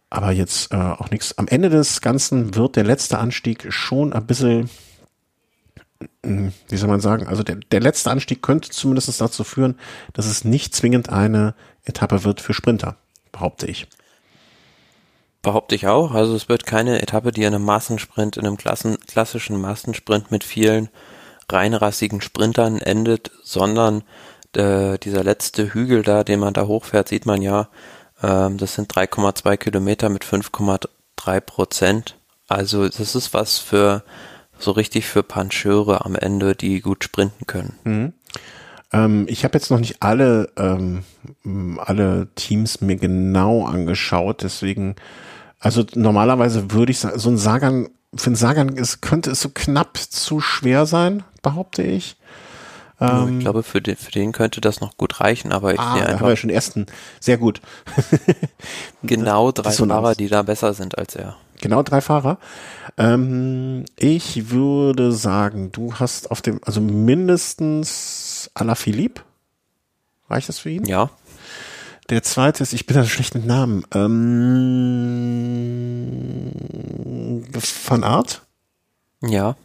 aber 0.10 0.32
jetzt 0.32 0.74
äh, 0.74 0.78
auch 0.78 1.12
nichts. 1.12 1.38
Am 1.38 1.48
Ende 1.48 1.70
des 1.70 2.02
Ganzen 2.02 2.56
wird 2.56 2.76
der 2.76 2.86
letzte 2.86 3.20
Anstieg 3.20 3.68
schon 3.70 4.14
ein 4.14 4.26
bisschen, 4.26 4.70
hm, 6.26 6.54
wie 6.70 6.78
soll 6.78 6.90
man 6.90 7.02
sagen, 7.02 7.28
also 7.28 7.44
der, 7.44 7.58
der 7.58 7.82
letzte 7.82 8.10
Anstieg 8.10 8.42
könnte 8.42 8.70
zumindest 8.70 9.20
dazu 9.20 9.44
führen, 9.44 9.76
dass 10.14 10.26
es 10.28 10.46
nicht 10.46 10.74
zwingend 10.74 11.10
eine 11.10 11.56
Etappe 11.84 12.24
wird 12.24 12.40
für 12.40 12.54
Sprinter, 12.54 12.96
behaupte 13.32 13.68
ich. 13.68 13.88
Behaupte 15.42 15.76
ich 15.76 15.88
auch. 15.88 16.12
Also 16.12 16.36
es 16.36 16.50
wird 16.50 16.66
keine 16.66 17.02
Etappe, 17.02 17.32
die 17.32 17.44
in 17.44 17.54
einem 17.54 17.64
Massensprint, 17.64 18.38
in 18.38 18.46
einem 18.46 18.58
Klassen, 18.58 18.98
klassischen 19.00 19.60
Massensprint 19.60 20.32
mit 20.32 20.44
vielen 20.44 20.90
reinrassigen 21.50 22.22
Sprintern 22.22 22.80
endet, 22.80 23.32
sondern 23.44 24.04
äh, 24.56 24.98
dieser 24.98 25.24
letzte 25.24 25.74
Hügel 25.74 26.04
da, 26.04 26.24
den 26.24 26.40
man 26.40 26.54
da 26.54 26.68
hochfährt, 26.68 27.08
sieht 27.08 27.26
man 27.26 27.42
ja, 27.42 27.70
ähm, 28.22 28.58
das 28.58 28.76
sind 28.76 28.94
3,2 28.94 29.58
Kilometer 29.58 30.10
mit 30.10 30.26
5,3 30.26 31.40
Prozent. 31.40 32.16
Also 32.48 32.88
das 32.88 33.16
ist 33.16 33.34
was 33.34 33.60
für 33.60 34.04
so 34.58 34.72
richtig 34.72 35.06
für 35.08 35.24
Pancheure 35.24 36.06
am 36.06 36.16
Ende, 36.16 36.56
die 36.56 36.82
gut 36.82 37.04
sprinten 37.04 37.48
können. 37.48 37.80
Mhm. 37.84 38.14
Ähm, 38.92 39.26
ich 39.28 39.44
habe 39.44 39.58
jetzt 39.58 39.72
noch 39.72 39.80
nicht 39.80 40.02
alle 40.02 40.52
alle 41.78 42.28
Teams 42.36 42.82
mir 42.82 42.96
genau 42.96 43.66
angeschaut, 43.66 44.44
deswegen 44.44 44.96
also 45.60 45.84
normalerweise 45.94 46.72
würde 46.72 46.92
ich 46.92 47.00
sagen, 47.00 47.20
so 47.20 47.30
ein 47.30 47.38
Sagan, 47.38 47.90
für 48.16 48.32
ein 48.32 48.36
Sagan 48.36 48.70
ist, 48.70 49.02
könnte 49.02 49.32
es 49.32 49.42
so 49.42 49.50
knapp 49.54 49.98
zu 49.98 50.40
schwer 50.40 50.86
sein, 50.86 51.24
behaupte 51.42 51.84
ich. 51.84 52.16
Ähm, 53.02 53.38
ich 53.38 53.40
glaube, 53.40 53.64
für 53.64 53.82
den, 53.82 53.98
für 53.98 54.12
den 54.12 54.32
könnte 54.32 54.62
das 54.62 54.82
noch 54.82 54.98
gut 54.98 55.20
reichen, 55.20 55.52
aber 55.52 55.74
ich 55.74 55.80
ah, 55.80 55.94
sehe 55.94 56.06
einfach. 56.06 56.22
haben 56.22 56.28
wir 56.30 56.36
schon 56.38 56.50
ersten. 56.50 56.86
Sehr 57.20 57.38
gut. 57.38 57.62
genau 59.04 59.52
drei 59.52 59.72
so 59.72 59.86
Fahrer, 59.86 60.16
die 60.16 60.28
da 60.28 60.44
besser 60.44 60.74
sind 60.74 60.98
als 60.98 61.16
er. 61.16 61.36
Genau 61.62 61.84
drei 61.84 62.00
Fahrer. 62.00 62.38
Ähm, 62.98 63.84
ich 63.98 64.50
würde 64.50 65.12
sagen, 65.12 65.72
du 65.74 65.96
hast 65.96 66.32
auf 66.32 66.42
dem, 66.42 66.62
also 66.64 66.80
mindestens 66.80 68.29
Alaphilippe. 68.54 69.22
Reicht 70.30 70.50
das 70.50 70.60
für 70.60 70.70
ihn? 70.70 70.86
Ja. 70.86 71.10
Der 72.10 72.24
zweite 72.24 72.64
ist, 72.64 72.74
ich 72.74 72.86
bin 72.86 72.96
da 72.98 73.04
schlecht 73.06 73.36
mit 73.36 73.46
Namen. 73.46 73.86
Ähm, 73.94 74.40
Van 77.86 78.04
Art? 78.04 78.42
Ja. 79.22 79.56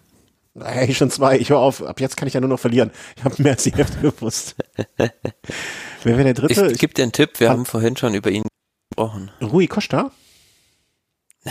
Hey, 0.61 0.95
schon 0.95 1.11
zwei. 1.11 1.39
Ich 1.39 1.51
höre 1.51 1.59
auf. 1.59 1.83
Ab 1.83 2.01
jetzt 2.01 2.17
kann 2.17 2.29
ich 2.29 2.35
ja 2.35 2.41
nur 2.41 2.49
noch 2.49 2.61
verlieren. 2.61 2.91
Ich 3.17 3.25
habe 3.25 3.43
mehr 3.43 3.53
als 3.53 3.65
die 3.65 3.73
Hälfte 3.73 4.01
gewusst. 4.01 4.55
Wer 4.97 5.13
wäre 6.05 6.25
der 6.25 6.35
dritte? 6.35 6.67
Ich, 6.67 6.73
ich 6.73 6.79
gebe 6.79 6.95
dir 6.95 7.03
einen 7.03 7.13
Tipp. 7.13 7.41
Wir 7.41 7.49
Van 7.49 7.59
haben 7.59 7.67
vorhin 7.67 7.97
schon 7.97 8.15
über 8.15 8.31
ihn 8.31 8.45
gesprochen. 8.91 9.31
Rui 9.41 9.67
Costa? 9.67 10.11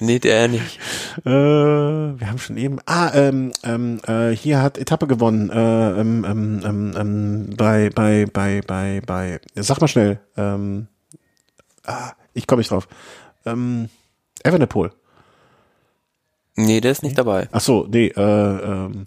nee, 0.00 0.18
der 0.18 0.48
nicht. 0.48 0.78
Äh, 1.24 1.30
wir 1.30 2.26
haben 2.28 2.38
schon 2.38 2.56
eben. 2.56 2.78
Ah, 2.86 3.10
ähm, 3.14 3.52
ähm, 3.62 4.00
äh, 4.06 4.30
hier 4.30 4.62
hat 4.62 4.78
Etappe 4.78 5.06
gewonnen. 5.06 5.50
Äh, 5.50 6.00
ähm, 6.00 6.24
ähm, 6.28 6.62
ähm, 6.64 6.94
ähm, 6.96 7.56
bei, 7.56 7.90
bei, 7.90 8.26
bei, 8.26 8.60
bei, 8.66 9.00
bei. 9.04 9.40
Sag 9.54 9.80
mal 9.80 9.88
schnell. 9.88 10.20
Ähm, 10.36 10.88
ah, 11.86 12.12
ich 12.34 12.46
komme 12.46 12.60
nicht 12.60 12.70
drauf. 12.70 12.88
Ähm, 13.46 13.88
Evenepoel. 14.42 14.92
Nee, 16.56 16.80
der 16.80 16.92
ist 16.92 17.02
nicht 17.02 17.16
dabei. 17.16 17.48
Ach 17.52 17.60
so, 17.60 17.86
nee. 17.88 18.08
Äh, 18.08 18.20
ähm, 18.20 19.06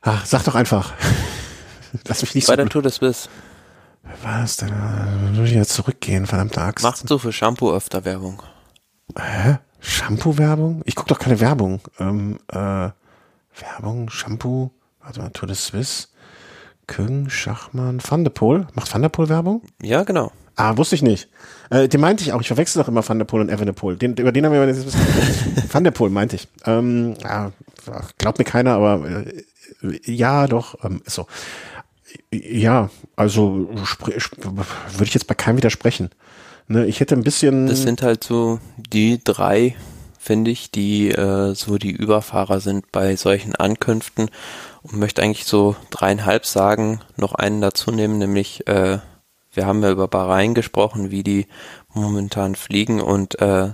ach, 0.00 0.24
sag 0.26 0.44
doch 0.44 0.54
einfach. 0.54 0.92
Lass 2.06 2.22
mich 2.22 2.34
nicht 2.34 2.46
bei 2.46 2.54
so. 2.54 2.56
Der 2.56 2.68
Tour 2.68 2.82
des 2.82 2.98
Biss. 2.98 3.28
Was 4.22 4.56
denn? 4.56 4.72
Muss 5.34 5.48
ich 5.48 5.54
jetzt 5.54 5.72
zurückgehen, 5.72 6.26
verdammte 6.26 6.60
Axt. 6.60 6.82
Machst 6.82 7.08
du 7.08 7.18
für 7.18 7.32
Shampoo 7.32 7.72
öfter 7.72 8.04
Werbung? 8.04 8.42
Hä? 9.18 9.58
Shampoo-Werbung? 9.80 10.82
Ich 10.84 10.94
gucke 10.94 11.08
doch 11.08 11.18
keine 11.18 11.40
Werbung. 11.40 11.80
Ähm, 11.98 12.38
äh, 12.48 12.56
Werbung, 13.58 14.10
Shampoo, 14.10 14.70
warte 15.02 15.20
mal, 15.20 15.30
Tour 15.30 15.46
de 15.46 15.56
Suisse, 15.56 16.08
Küng, 16.86 17.30
Schachmann, 17.30 18.00
Van 18.06 18.24
de 18.24 18.30
Poel. 18.30 18.66
Macht 18.74 18.92
Van 18.92 19.02
de 19.02 19.08
Poel 19.08 19.28
Werbung? 19.28 19.62
Ja, 19.82 20.02
genau. 20.04 20.32
Ah, 20.56 20.76
wusste 20.76 20.94
ich 20.94 21.02
nicht. 21.02 21.28
Äh, 21.70 21.88
den 21.88 22.00
meinte 22.00 22.22
ich 22.22 22.32
auch. 22.32 22.40
Ich 22.40 22.48
verwechsel 22.48 22.82
doch 22.82 22.88
immer 22.88 23.08
Van 23.08 23.18
der 23.18 23.24
Poel 23.24 23.40
und 23.40 23.48
Evenepoel. 23.48 23.96
Den, 23.96 24.14
über 24.16 24.32
den 24.32 24.44
haben 24.44 24.52
wir 24.52 24.66
jetzt. 24.66 24.86
Van 25.72 25.84
der 25.84 25.90
Poel 25.90 26.10
meinte 26.10 26.36
ich. 26.36 26.48
Ähm, 26.66 27.14
ja, 27.22 27.52
glaubt 28.18 28.38
mir 28.38 28.44
keiner, 28.44 28.74
aber 28.74 29.06
äh, 29.06 29.44
ja, 30.04 30.46
doch, 30.46 30.84
ähm, 30.84 31.00
ist 31.06 31.14
so. 31.14 31.26
Ja, 32.30 32.90
also 33.16 33.70
würde 33.70 35.04
ich 35.04 35.14
jetzt 35.14 35.26
bei 35.26 35.34
keinem 35.34 35.56
widersprechen. 35.56 36.10
Ne, 36.70 36.86
ich 36.86 37.00
hätte 37.00 37.16
ein 37.16 37.24
bisschen. 37.24 37.66
Das 37.66 37.82
sind 37.82 38.00
halt 38.00 38.22
so 38.22 38.60
die 38.76 39.18
drei, 39.24 39.74
finde 40.20 40.52
ich, 40.52 40.70
die 40.70 41.08
äh, 41.10 41.52
so 41.52 41.78
die 41.78 41.90
Überfahrer 41.90 42.60
sind 42.60 42.92
bei 42.92 43.16
solchen 43.16 43.56
Ankünften 43.56 44.30
und 44.82 44.96
möchte 44.96 45.20
eigentlich 45.20 45.46
so 45.46 45.74
dreieinhalb 45.90 46.46
sagen, 46.46 47.00
noch 47.16 47.34
einen 47.34 47.60
dazu 47.60 47.90
nehmen, 47.90 48.18
nämlich 48.18 48.68
äh, 48.68 48.98
wir 49.52 49.66
haben 49.66 49.82
ja 49.82 49.90
über 49.90 50.06
Bahrain 50.06 50.54
gesprochen, 50.54 51.10
wie 51.10 51.24
die 51.24 51.48
momentan 51.92 52.54
fliegen 52.54 53.00
und 53.00 53.40
äh, 53.40 53.70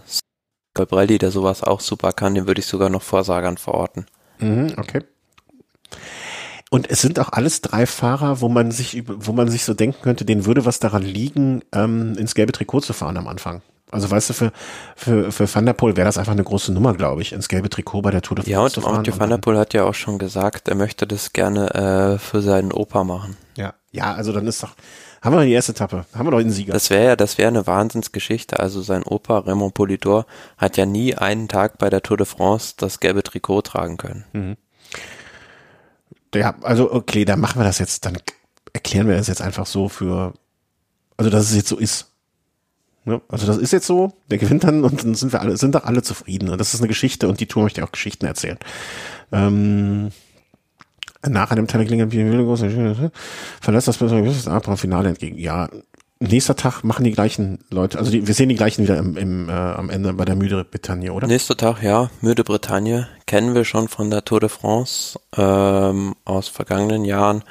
Gabrielli, 0.73 1.19
der 1.19 1.31
sowas 1.31 1.63
auch 1.63 1.81
super 1.81 2.13
kann, 2.13 2.35
den 2.35 2.47
würde 2.47 2.61
ich 2.61 2.67
sogar 2.67 2.89
noch 2.89 3.03
Vorsagern 3.03 3.59
verorten. 3.59 4.07
Mhm, 4.39 4.73
okay. 4.79 5.03
Und 6.71 6.91
es 6.91 7.01
sind 7.01 7.21
auch 7.21 7.31
alles 7.31 7.61
drei 7.61 7.87
Fahrer, 7.87 8.41
wo 8.41 8.49
man 8.49 8.73
sich, 8.73 9.05
wo 9.07 9.33
man 9.33 9.49
sich 9.49 9.65
so 9.65 9.73
denken 9.73 10.03
könnte, 10.03 10.25
denen 10.25 10.47
würde 10.47 10.65
was 10.65 10.81
daran 10.81 11.03
liegen, 11.03 11.63
ähm, 11.73 12.15
ins 12.19 12.35
gelbe 12.35 12.53
Trikot 12.53 12.81
zu 12.81 12.93
fahren 12.93 13.17
am 13.17 13.29
Anfang. 13.29 13.63
Also 13.93 14.11
weißt 14.11 14.31
du, 14.31 14.35
für, 14.35 14.53
für, 14.97 15.31
für 15.31 15.55
Van 15.55 15.65
der 15.65 15.73
Poel 15.73 15.97
wäre 15.97 16.07
das 16.07 16.19
einfach 16.19 16.33
eine 16.33 16.43
große 16.43 16.73
Nummer, 16.73 16.95
glaube 16.95 17.23
ich, 17.23 17.33
ins 17.33 17.47
gelbe 17.47 17.71
Trikot 17.71 18.03
bei 18.03 18.11
der 18.11 18.21
Tour 18.21 18.35
de 18.35 18.45
France 18.45 18.51
ja, 18.51 18.61
und 18.63 18.71
zu 18.71 18.81
fahren. 18.81 19.05
Ja, 19.05 19.13
und 19.13 19.21
Van 19.21 19.31
der 19.31 19.39
Poel 19.39 19.59
hat 19.59 19.75
ja 19.75 19.85
auch 19.85 19.95
schon 19.95 20.19
gesagt, 20.19 20.67
er 20.67 20.75
möchte 20.75 21.07
das 21.07 21.33
gerne 21.33 21.73
äh, 21.73 22.19
für 22.19 22.43
seinen 22.43 22.73
Opa 22.73 23.05
machen. 23.05 23.37
Ja, 23.57 23.75
ja, 23.93 24.13
also 24.15 24.33
dann 24.33 24.49
ist 24.49 24.61
doch, 24.61 24.75
haben 25.23 25.37
wir 25.37 25.45
die 25.45 25.53
erste 25.53 25.71
Etappe, 25.71 26.05
haben 26.15 26.27
wir 26.27 26.33
doch 26.33 26.41
den 26.41 26.51
Sieger. 26.51 26.73
Das 26.73 26.91
wäre 26.91 27.05
ja, 27.05 27.17
das 27.17 27.39
wäre 27.39 27.49
eine 27.49 27.69
Wahnsinnsgeschichte. 27.69 28.59
Also 28.59 28.83
sein 28.83 29.05
Opa 29.05 29.39
Raymond 29.39 29.75
Polidor 29.75 30.27
hat 30.59 30.77
ja 30.77 30.85
nie 30.85 31.15
einen 31.15 31.47
Tag 31.47 31.79
bei 31.79 31.89
der 31.89 32.03
Tour 32.03 32.17
de 32.17 32.27
France 32.27 32.75
das 32.77 32.99
gelbe 32.99 33.23
Trikot 33.23 33.63
tragen 33.63 33.99
können. 33.99 34.25
Mhm. 34.33 34.57
Ja, 36.39 36.55
also 36.63 36.93
okay, 36.93 37.25
dann 37.25 37.41
machen 37.41 37.61
wir 37.61 37.65
das 37.65 37.79
jetzt, 37.79 38.05
dann 38.05 38.19
erklären 38.73 39.09
wir 39.09 39.17
das 39.17 39.29
jetzt 39.29 39.43
einfach 39.43 39.67
so 39.67 39.89
für, 39.89 40.35
also 41.17 41.31
dass 41.31 41.51
es 41.51 41.57
jetzt 41.57 41.69
so 41.69 41.77
ist. 41.77 42.13
Ja, 43.05 43.21
also 43.29 43.47
das 43.47 43.57
ist 43.59 43.73
jetzt 43.73 43.87
so, 43.87 44.13
der 44.31 44.39
gewinnt 44.39 44.65
dann 44.65 44.83
und 44.83 45.05
dann 45.05 45.15
sind 45.15 45.33
wir 45.33 45.41
alle, 45.41 45.57
sind 45.57 45.75
doch 45.75 45.85
alle 45.85 46.03
zufrieden. 46.03 46.49
Und 46.49 46.59
das 46.59 46.75
ist 46.75 46.81
eine 46.81 46.89
Geschichte 46.89 47.29
und 47.29 47.39
die 47.41 47.47
Tour 47.47 47.63
möchte 47.63 47.85
auch 47.85 47.93
Geschichten 47.93 48.27
erzählen. 48.27 48.59
Ähm, 49.31 50.11
nach 51.25 51.51
einem 51.51 51.67
Teleklingen 51.67 52.11
verlässt 53.61 53.89
das 53.89 53.97
Finale 54.77 55.09
entgegen. 55.09 55.39
Ja, 55.39 55.69
nächster 56.21 56.57
Tag 56.57 56.83
machen 56.83 57.05
die 57.05 57.13
gleichen 57.13 57.59
Leute, 57.71 57.99
also 57.99 58.11
die, 58.11 58.27
wir 58.27 58.35
sehen 58.35 58.49
die 58.49 58.55
gleichen 58.55 58.83
wieder 58.83 58.97
im, 58.99 59.17
im, 59.17 59.49
äh, 59.49 59.53
am 59.53 59.91
Ende 59.91 60.13
bei 60.15 60.25
der 60.25 60.37
Müde 60.37 60.65
Bretagne, 60.65 61.13
oder? 61.13 61.27
Nächster 61.27 61.57
Tag, 61.57 61.83
ja, 61.83 62.11
Müde 62.21 62.45
Bretagne, 62.45 63.09
kennen 63.27 63.55
wir 63.55 63.65
schon 63.65 63.89
von 63.89 64.11
der 64.11 64.25
Tour 64.25 64.41
de 64.41 64.49
France 64.49 65.19
ähm, 65.37 66.15
aus 66.25 66.49
vergangenen 66.49 67.05
Jahren, 67.05 67.45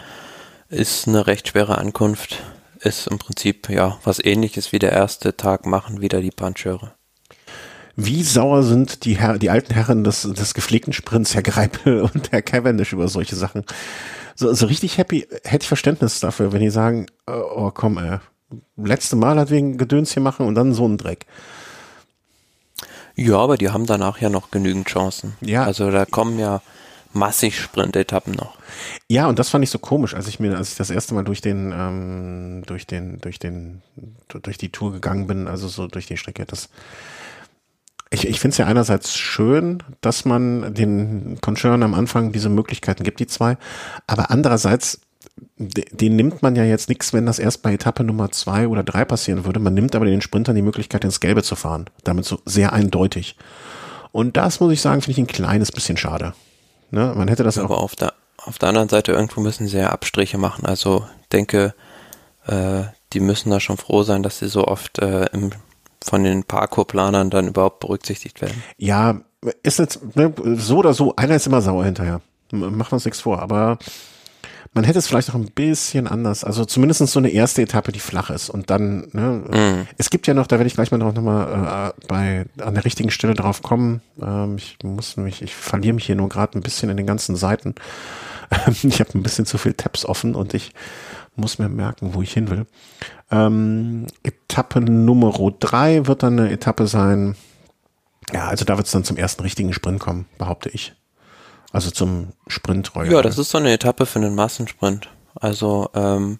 ist 0.70 1.07
eine 1.07 1.28
recht 1.28 1.49
schwere 1.49 1.78
Ankunft, 1.78 2.43
ist 2.80 3.07
im 3.07 3.20
Prinzip 3.20 3.70
ja 3.70 3.97
was 4.03 4.24
ähnliches 4.24 4.72
wie 4.72 4.80
der 4.80 4.91
erste 4.91 5.38
Tag, 5.38 5.66
machen 5.66 6.01
wieder 6.01 6.22
die 6.22 6.32
Pancheure. 6.32 6.93
Wie 7.97 8.24
sauer 8.24 8.63
sind 8.63 9.05
die, 9.05 9.18
Herr, 9.18 9.38
die 9.38 9.49
alten 9.49 9.74
Herren 9.74 10.03
des, 10.03 10.24
des 10.24 10.53
gepflegten 10.53 10.91
Sprints, 10.91 11.34
Herr 11.34 11.43
Greipel 11.43 12.01
und 12.13 12.32
Herr 12.32 12.41
Cavendish 12.41 12.93
über 12.93 13.07
solche 13.07 13.36
Sachen? 13.36 13.63
So, 14.36 14.53
so 14.53 14.66
richtig 14.66 14.97
happy 14.97 15.28
hätte 15.45 15.63
ich 15.63 15.68
Verständnis 15.68 16.20
dafür, 16.20 16.51
wenn 16.51 16.59
die 16.59 16.70
sagen, 16.70 17.05
oh, 17.26 17.43
oh 17.55 17.72
komm, 17.72 17.97
ey, 17.97 18.20
letzte 18.78 19.16
Mal 19.16 19.39
hat 19.39 19.50
wegen 19.50 19.78
Gedöns 19.78 20.14
hier 20.14 20.24
machen 20.24 20.46
und 20.46 20.56
dann 20.56 20.74
so 20.74 20.88
ein 20.88 20.98
Dreck. 20.98 21.26
Ja, 23.16 23.38
aber 23.38 23.58
die 23.58 23.70
haben 23.70 23.86
danach 23.86 24.20
ja 24.20 24.30
noch 24.30 24.52
genügend 24.52 24.88
Chancen. 24.88 25.36
Ja. 25.41 25.64
Also 25.64 25.89
da 25.89 26.06
kommen 26.06 26.38
ja 26.38 26.62
massig 27.16 27.60
Sprint-Etappen 27.60 28.34
noch. 28.34 28.58
Ja, 29.08 29.28
und 29.28 29.39
das 29.39 29.50
fand 29.50 29.64
ich 29.64 29.70
so 29.70 29.80
komisch, 29.80 30.14
als 30.14 30.28
ich 30.28 30.39
mir, 30.39 30.58
als 30.58 30.72
ich 30.72 30.78
das 30.78 30.89
erste 30.89 31.14
Mal 31.14 31.24
durch 31.24 31.41
den, 31.41 31.74
ähm, 31.74 32.64
durch 32.66 32.86
den, 32.86 33.22
durch 33.22 33.39
den, 33.39 33.82
durch 34.28 34.58
die 34.58 34.70
Tour 34.70 34.91
gegangen 34.91 35.26
bin, 35.26 35.48
also 35.48 35.68
so 35.70 35.88
durch 35.88 36.08
die 36.08 36.18
Strecke, 36.18 36.46
das, 36.46 36.70
ich, 38.10 38.28
ich 38.28 38.39
finde 38.39 38.52
es 38.52 38.58
ja 38.58 38.66
einerseits 38.66 39.16
schön, 39.18 39.82
dass 40.02 40.26
man 40.26 40.74
den 40.74 41.39
Conchern 41.41 41.84
am 41.84 41.93
Anfang 41.93 42.34
diese 42.34 42.50
Möglichkeiten 42.50 43.04
gibt, 43.04 43.22
die 43.22 43.28
zwei, 43.28 43.58
aber 44.08 44.30
andererseits, 44.30 45.00
den 45.58 46.16
nimmt 46.16 46.42
man 46.42 46.56
ja 46.56 46.64
jetzt 46.64 46.90
nichts, 46.90 47.14
wenn 47.14 47.26
das 47.26 47.40
erst 47.40 47.62
bei 47.62 47.74
Etappe 47.74 48.04
Nummer 48.04 48.32
zwei 48.32 48.68
oder 48.68 48.84
drei 48.84 49.06
passieren 49.06 49.46
würde. 49.46 49.60
Man 49.60 49.74
nimmt 49.74 49.96
aber 49.96 50.06
den 50.06 50.22
Sprintern 50.22 50.56
die 50.56 50.62
Möglichkeit, 50.62 51.04
ins 51.04 51.20
Gelbe 51.20 51.44
zu 51.44 51.56
fahren. 51.56 51.86
Damit 52.04 52.26
so 52.26 52.40
sehr 52.46 52.74
eindeutig. 52.74 53.36
Und 54.12 54.38
das 54.38 54.60
muss 54.60 54.72
ich 54.72 54.82
sagen, 54.82 55.02
finde 55.02 55.12
ich 55.14 55.18
ein 55.18 55.34
kleines 55.34 55.72
bisschen 55.72 55.98
schade. 55.98 56.34
Ne? 56.92 57.14
Man 57.16 57.28
hätte 57.28 57.44
das 57.44 57.58
aber 57.58 57.78
auch. 57.78 57.84
auf 57.84 57.96
der, 57.96 58.14
auf 58.38 58.60
der 58.60 58.70
anderen 58.70 58.90
Seite 58.90 59.12
irgendwo 59.12 59.42
müssen 59.42 59.68
sie 59.68 59.78
ja 59.78 59.90
Abstriche 59.90 60.38
machen. 60.38 60.66
Also 60.66 61.06
denke, 61.32 61.74
äh, 62.48 62.84
die 63.14 63.20
müssen 63.20 63.50
da 63.50 63.60
schon 63.60 63.78
froh 63.78 64.04
sein, 64.04 64.24
dass 64.24 64.40
sie 64.40 64.48
so 64.48 64.66
oft 64.66 65.00
äh, 65.00 65.26
im, 65.34 65.52
von 66.02 66.24
den 66.24 66.44
Parkour-Planern 66.44 67.30
dann 67.30 67.48
überhaupt 67.48 67.80
berücksichtigt 67.80 68.42
werden. 68.42 68.62
Ja, 68.78 69.22
ist 69.64 69.80
jetzt 69.80 70.16
ne, 70.16 70.34
so 70.56 70.78
oder 70.78 70.94
so, 70.94 71.16
einer 71.16 71.36
ist 71.36 71.48
immer 71.48 71.62
sauer 71.62 71.86
hinterher. 71.86 72.22
Machen 72.52 72.92
wir 72.92 72.94
uns 72.94 73.06
nichts 73.06 73.22
vor, 73.22 73.42
aber 73.42 73.80
man 74.76 74.84
hätte 74.84 74.99
es 74.99 75.07
vielleicht 75.07 75.30
auch 75.30 75.36
ein 75.36 75.51
bisschen 75.51 76.05
anders, 76.05 76.43
also 76.43 76.65
zumindest 76.65 77.07
so 77.07 77.19
eine 77.19 77.30
erste 77.30 77.61
Etappe, 77.61 77.93
die 77.93 77.99
flach 77.99 78.30
ist 78.30 78.49
und 78.49 78.69
dann, 78.69 79.07
ne, 79.13 79.41
mm. 79.49 79.88
es 79.97 80.09
gibt 80.09 80.28
ja 80.28 80.34
noch, 80.34 80.47
da 80.47 80.57
werde 80.57 80.67
ich 80.67 80.73
gleich 80.73 80.91
mal 80.91 80.97
noch 80.97 81.15
mal 81.15 81.93
äh, 81.95 82.07
bei 82.07 82.45
an 82.61 82.73
der 82.73 82.84
richtigen 82.84 83.09
Stelle 83.09 83.36
drauf 83.36 83.61
kommen. 83.63 84.01
Ähm, 84.21 84.57
ich 84.57 84.78
muss 84.84 85.15
mich, 85.15 85.41
ich 85.41 85.55
verliere 85.55 85.93
mich 85.93 86.05
hier 86.05 86.17
nur 86.17 86.28
gerade 86.28 86.59
ein 86.59 86.61
bisschen 86.61 86.89
in 86.89 86.97
den 86.97 87.07
ganzen 87.07 87.38
Seiten. 87.38 87.73
ich 88.84 88.99
habe 88.99 89.17
ein 89.17 89.23
bisschen 89.23 89.45
zu 89.45 89.57
viel 89.57 89.73
Tabs 89.73 90.05
offen 90.05 90.36
und 90.36 90.53
ich 90.53 90.73
muss 91.38 91.57
mir 91.57 91.69
merken, 91.69 92.13
wo 92.13 92.21
ich 92.21 92.34
hin 92.34 92.49
will. 92.49 92.65
Ähm, 93.32 94.07
Etappe 94.23 94.82
Nummer 94.82 95.34
drei 95.57 96.05
wird 96.05 96.21
dann 96.21 96.38
eine 96.38 96.51
Etappe 96.51 96.88
sein. 96.88 97.38
Ja, 98.34 98.49
also 98.49 98.65
da 98.65 98.76
wird 98.76 98.88
es 98.88 98.91
dann 98.91 99.05
zum 99.05 99.15
ersten 99.15 99.41
richtigen 99.41 99.71
Sprint 99.71 100.01
kommen, 100.01 100.26
behaupte 100.38 100.67
ich. 100.67 100.93
Also 101.76 101.91
zum 101.91 102.30
Sprint 102.47 102.93
Ja, 103.03 103.21
das 103.21 103.38
ist 103.38 103.49
so 103.49 103.57
eine 103.57 103.73
Etappe 103.73 104.05
für 104.05 104.19
einen 104.19 104.34
Massensprint. 104.34 105.09
Also 105.36 105.89
ähm, 105.93 106.39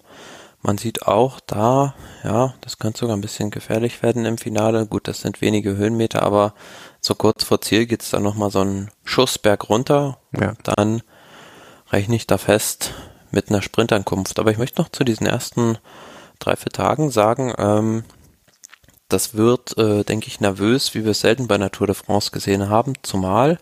man 0.62 0.78
sieht 0.78 1.06
auch 1.08 1.42
da, 1.42 1.94
ja, 2.24 2.54
das 2.62 2.80
könnte 2.80 3.00
sogar 3.00 3.18
ein 3.18 3.22
bisschen 3.22 3.52
gefährlich 3.52 4.02
werden 4.02 4.24
im 4.24 4.38
Finale. 4.38 4.86
Gut, 4.86 5.10
das 5.10 5.20
sind 5.20 5.42
wenige 5.42 5.76
Höhenmeter, 5.76 6.24
aber 6.24 6.54
so 7.02 7.16
kurz 7.16 7.44
vor 7.44 7.60
Ziel 7.60 7.86
geht's 7.86 8.12
dann 8.12 8.24
nochmal 8.24 8.50
so 8.50 8.62
einen 8.62 8.92
Schussberg 9.04 9.68
runter. 9.68 10.20
Ja. 10.40 10.54
Dann 10.64 11.02
rechne 11.92 12.16
ich 12.16 12.28
da 12.28 12.38
fest 12.38 12.94
mit 13.30 13.50
einer 13.50 13.62
Sprintankunft. 13.62 14.40
Aber 14.40 14.52
ich 14.52 14.58
möchte 14.58 14.82
noch 14.82 14.88
zu 14.88 15.04
diesen 15.04 15.28
ersten 15.28 15.78
drei, 16.40 16.56
vier 16.56 16.72
Tagen 16.72 17.12
sagen, 17.12 17.54
ähm, 17.58 18.06
das 19.10 19.36
wird, 19.36 19.78
äh, 19.78 20.06
denke 20.06 20.28
ich, 20.28 20.40
nervös, 20.40 20.96
wie 20.96 21.04
wir 21.04 21.12
es 21.12 21.20
selten 21.20 21.48
bei 21.48 21.58
Tour 21.68 21.88
de 21.88 21.96
France 21.96 22.32
gesehen 22.32 22.70
haben, 22.70 22.94
zumal 23.02 23.60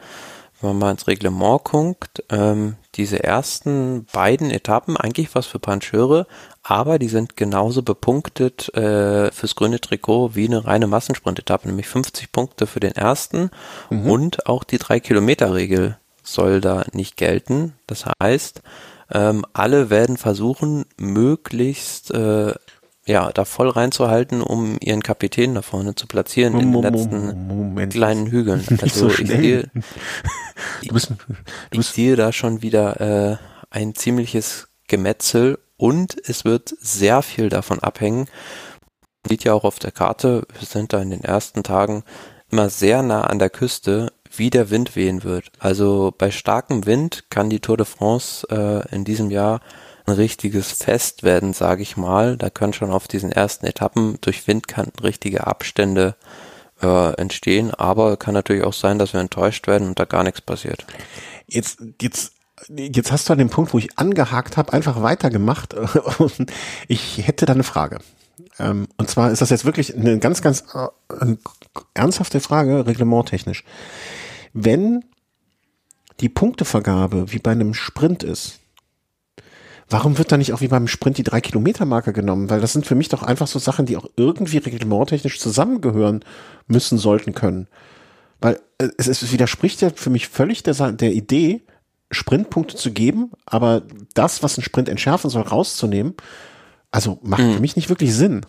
wenn 0.63 0.69
man 0.69 0.79
mal 0.79 0.91
ins 0.91 1.07
Reglement 1.07 1.65
guckt, 1.65 2.23
ähm, 2.29 2.77
diese 2.95 3.21
ersten 3.21 4.05
beiden 4.13 4.49
Etappen 4.49 4.95
eigentlich 4.95 5.35
was 5.35 5.45
für 5.45 5.59
Pancheure, 5.59 6.25
aber 6.63 6.99
die 6.99 7.09
sind 7.09 7.35
genauso 7.35 7.83
bepunktet 7.83 8.73
äh, 8.73 9.29
fürs 9.31 9.55
grüne 9.55 9.81
Trikot 9.81 10.35
wie 10.35 10.47
eine 10.47 10.65
reine 10.65 10.87
Massensprint-Etappe, 10.87 11.67
nämlich 11.67 11.87
50 11.87 12.31
Punkte 12.31 12.65
für 12.65 12.79
den 12.79 12.93
ersten 12.93 13.51
mhm. 13.89 14.09
und 14.09 14.47
auch 14.47 14.63
die 14.63 14.77
drei 14.77 15.01
Kilometer 15.01 15.53
Regel 15.53 15.97
soll 16.23 16.61
da 16.61 16.85
nicht 16.93 17.17
gelten. 17.17 17.73
Das 17.85 18.05
heißt, 18.21 18.61
ähm, 19.11 19.45
alle 19.51 19.89
werden 19.89 20.15
versuchen, 20.15 20.85
möglichst 20.97 22.11
äh, 22.11 22.53
ja, 23.05 23.31
da 23.31 23.45
voll 23.45 23.69
reinzuhalten, 23.69 24.41
um 24.41 24.77
ihren 24.79 25.03
Kapitän 25.03 25.55
da 25.55 25.61
vorne 25.61 25.95
zu 25.95 26.07
platzieren 26.07 26.59
in 26.59 26.71
den 26.71 26.81
letzten 26.81 27.47
Moment. 27.47 27.93
kleinen 27.93 28.27
Hügeln. 28.27 28.63
Also 28.81 29.09
so 29.09 29.21
ich, 29.21 29.27
sehe, 29.27 29.69
bist 30.91 31.13
ich 31.71 31.87
sehe 31.87 32.15
da 32.15 32.31
schon 32.31 32.61
wieder 32.61 33.01
äh, 33.01 33.37
ein 33.69 33.95
ziemliches 33.95 34.67
Gemetzel 34.87 35.59
und 35.77 36.15
es 36.25 36.45
wird 36.45 36.73
sehr 36.79 37.21
viel 37.21 37.49
davon 37.49 37.79
abhängen. 37.79 38.29
Man 39.23 39.29
sieht 39.29 39.43
ja 39.43 39.53
auch 39.53 39.63
auf 39.63 39.79
der 39.79 39.91
Karte, 39.91 40.45
wir 40.57 40.67
sind 40.67 40.93
da 40.93 41.01
in 41.01 41.09
den 41.09 41.23
ersten 41.23 41.63
Tagen 41.63 42.03
immer 42.51 42.69
sehr 42.69 43.01
nah 43.01 43.21
an 43.21 43.39
der 43.39 43.49
Küste, 43.49 44.13
wie 44.35 44.49
der 44.49 44.69
Wind 44.69 44.95
wehen 44.95 45.23
wird. 45.23 45.51
Also 45.59 46.13
bei 46.17 46.31
starkem 46.31 46.85
Wind 46.85 47.25
kann 47.29 47.49
die 47.49 47.59
Tour 47.59 47.77
de 47.77 47.85
France 47.85 48.47
äh, 48.49 48.95
in 48.95 49.03
diesem 49.03 49.29
Jahr 49.31 49.61
ein 50.05 50.13
richtiges 50.13 50.71
Fest 50.71 51.23
werden, 51.23 51.53
sage 51.53 51.81
ich 51.81 51.97
mal. 51.97 52.37
Da 52.37 52.49
können 52.49 52.73
schon 52.73 52.91
auf 52.91 53.07
diesen 53.07 53.31
ersten 53.31 53.65
Etappen 53.65 54.17
durch 54.21 54.47
Windkanten 54.47 54.99
richtige 55.03 55.47
Abstände 55.47 56.15
äh, 56.81 57.13
entstehen, 57.15 57.73
aber 57.73 58.17
kann 58.17 58.33
natürlich 58.33 58.63
auch 58.63 58.73
sein, 58.73 58.99
dass 58.99 59.13
wir 59.13 59.19
enttäuscht 59.19 59.67
werden 59.67 59.87
und 59.87 59.99
da 59.99 60.05
gar 60.05 60.23
nichts 60.23 60.41
passiert. 60.41 60.85
Jetzt, 61.47 61.79
jetzt 62.01 62.33
Jetzt 62.69 63.11
hast 63.11 63.27
du 63.27 63.33
an 63.33 63.39
dem 63.39 63.49
Punkt, 63.49 63.73
wo 63.73 63.77
ich 63.77 63.97
angehakt 63.97 64.55
habe, 64.57 64.71
einfach 64.71 65.01
weitergemacht. 65.01 65.75
ich 66.87 67.27
hätte 67.27 67.45
da 67.45 67.53
eine 67.53 67.63
Frage. 67.63 67.99
Ähm, 68.59 68.87
und 68.97 69.09
zwar 69.09 69.31
ist 69.31 69.41
das 69.41 69.49
jetzt 69.49 69.65
wirklich 69.65 69.95
eine 69.95 70.19
ganz, 70.19 70.41
ganz 70.41 70.63
äh, 70.73 71.35
ernsthafte 71.93 72.39
Frage, 72.39 72.85
reglementtechnisch. 72.85 73.63
Wenn 74.53 75.03
die 76.19 76.29
Punktevergabe 76.29 77.31
wie 77.31 77.39
bei 77.39 77.51
einem 77.51 77.73
Sprint 77.73 78.23
ist, 78.23 78.59
Warum 79.89 80.17
wird 80.17 80.31
da 80.31 80.37
nicht 80.37 80.53
auch 80.53 80.61
wie 80.61 80.67
beim 80.67 80.87
Sprint 80.87 81.17
die 81.17 81.23
drei 81.23 81.41
Kilometer 81.41 81.85
Marke 81.85 82.13
genommen? 82.13 82.49
Weil 82.49 82.61
das 82.61 82.73
sind 82.73 82.85
für 82.85 82.95
mich 82.95 83.09
doch 83.09 83.23
einfach 83.23 83.47
so 83.47 83.59
Sachen, 83.59 83.85
die 83.85 83.97
auch 83.97 84.07
irgendwie 84.15 84.57
reglementtechnisch 84.57 85.39
zusammengehören 85.39 86.23
müssen, 86.67 86.97
sollten 86.97 87.33
können. 87.33 87.67
Weil 88.41 88.59
äh, 88.77 88.89
es, 88.97 89.07
es 89.07 89.31
widerspricht 89.31 89.81
ja 89.81 89.89
für 89.93 90.09
mich 90.09 90.27
völlig 90.27 90.63
der, 90.63 90.91
der 90.91 91.13
Idee, 91.13 91.61
Sprintpunkte 92.11 92.75
zu 92.75 92.91
geben, 92.91 93.31
aber 93.45 93.83
das, 94.13 94.43
was 94.43 94.57
ein 94.57 94.63
Sprint 94.63 94.89
entschärfen 94.89 95.29
soll, 95.29 95.41
rauszunehmen, 95.41 96.13
also 96.91 97.19
macht 97.23 97.43
mhm. 97.43 97.53
für 97.55 97.59
mich 97.59 97.75
nicht 97.75 97.89
wirklich 97.89 98.13
Sinn. 98.13 98.45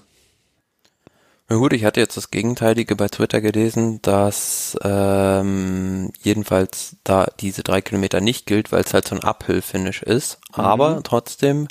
Na 1.49 1.57
gut, 1.57 1.75
ich 1.75 1.85
hatte 1.85 2.01
jetzt 2.01 2.17
das 2.17 2.31
Gegenteilige 2.31 2.97
bei 2.97 3.09
Twitter 3.09 3.43
gelesen, 3.43 4.01
dass 4.01 4.79
ähm, 4.83 6.11
jedenfalls 6.23 6.97
da 7.05 7.27
diese 7.39 7.63
drei 7.63 7.83
Kilometer 7.83 8.23
nicht 8.23 8.47
gilt, 8.47 8.73
weil 8.73 8.83
es 8.83 8.95
halt 8.95 9.07
so 9.07 9.15
ein 9.15 9.23
Uphill-Finish 9.23 10.03
ist, 10.03 10.39
mhm. 10.57 10.65
aber 10.65 11.03
trotzdem 11.03 11.69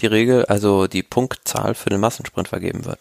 die 0.00 0.06
Regel, 0.06 0.46
also 0.46 0.86
die 0.86 1.02
Punktzahl 1.02 1.74
für 1.74 1.90
den 1.90 2.00
Massensprint 2.00 2.48
vergeben 2.48 2.86
wird. 2.86 2.98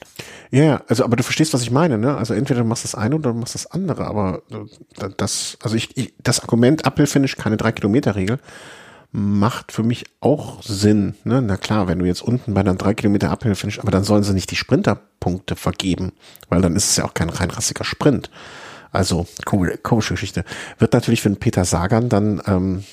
Ja, 0.52 0.82
also 0.90 1.06
aber 1.06 1.16
du 1.16 1.24
verstehst, 1.24 1.54
was 1.54 1.62
ich 1.62 1.72
meine, 1.72 1.98
ne? 1.98 2.18
Also 2.18 2.34
entweder 2.34 2.62
du 2.62 2.66
machst 2.66 2.84
das 2.84 2.96
eine 2.96 3.16
oder 3.16 3.32
du 3.32 3.40
machst 3.40 3.56
das 3.56 3.68
andere, 3.68 4.06
aber 4.06 4.42
äh, 4.52 5.10
das, 5.16 5.58
also 5.64 5.78
ich, 5.78 5.96
ich 5.96 6.14
das 6.22 6.42
Argument 6.42 6.86
Uphill-Finish 6.86 7.38
keine 7.38 7.56
drei 7.56 7.72
Kilometer 7.72 8.16
Regel 8.18 8.40
macht 9.12 9.72
für 9.72 9.84
mich 9.84 10.06
auch 10.20 10.62
Sinn. 10.62 11.16
Ne? 11.24 11.42
Na 11.42 11.58
klar, 11.58 11.88
wenn 11.88 12.00
du 12.00 12.06
jetzt 12.06 12.22
unten 12.22 12.54
bei 12.54 12.62
einer 12.62 12.76
drei 12.76 12.94
Kilometer 12.94 13.32
Uphill 13.32 13.56
finish, 13.56 13.80
aber 13.80 13.92
dann 13.92 14.04
sollen 14.04 14.24
sie 14.24 14.34
nicht 14.34 14.52
die 14.52 14.56
Sprinterpunkte 14.56 15.56
vergeben, 15.56 16.12
weil 16.50 16.62
dann 16.62 16.76
ist 16.76 16.92
es 16.92 16.96
ja 16.98 17.06
auch 17.06 17.14
kein 17.14 17.30
rein 17.30 17.50
rassiger 17.50 17.84
Sprint. 17.84 18.30
Also 18.92 19.28
cool, 19.52 19.78
komische 19.82 20.14
Geschichte. 20.14 20.44
Wird 20.78 20.94
natürlich 20.94 21.22
für 21.22 21.30
den 21.30 21.38
Peter 21.38 21.66
Sagan 21.66 22.10
dann, 22.10 22.42
ähm, 22.46 22.84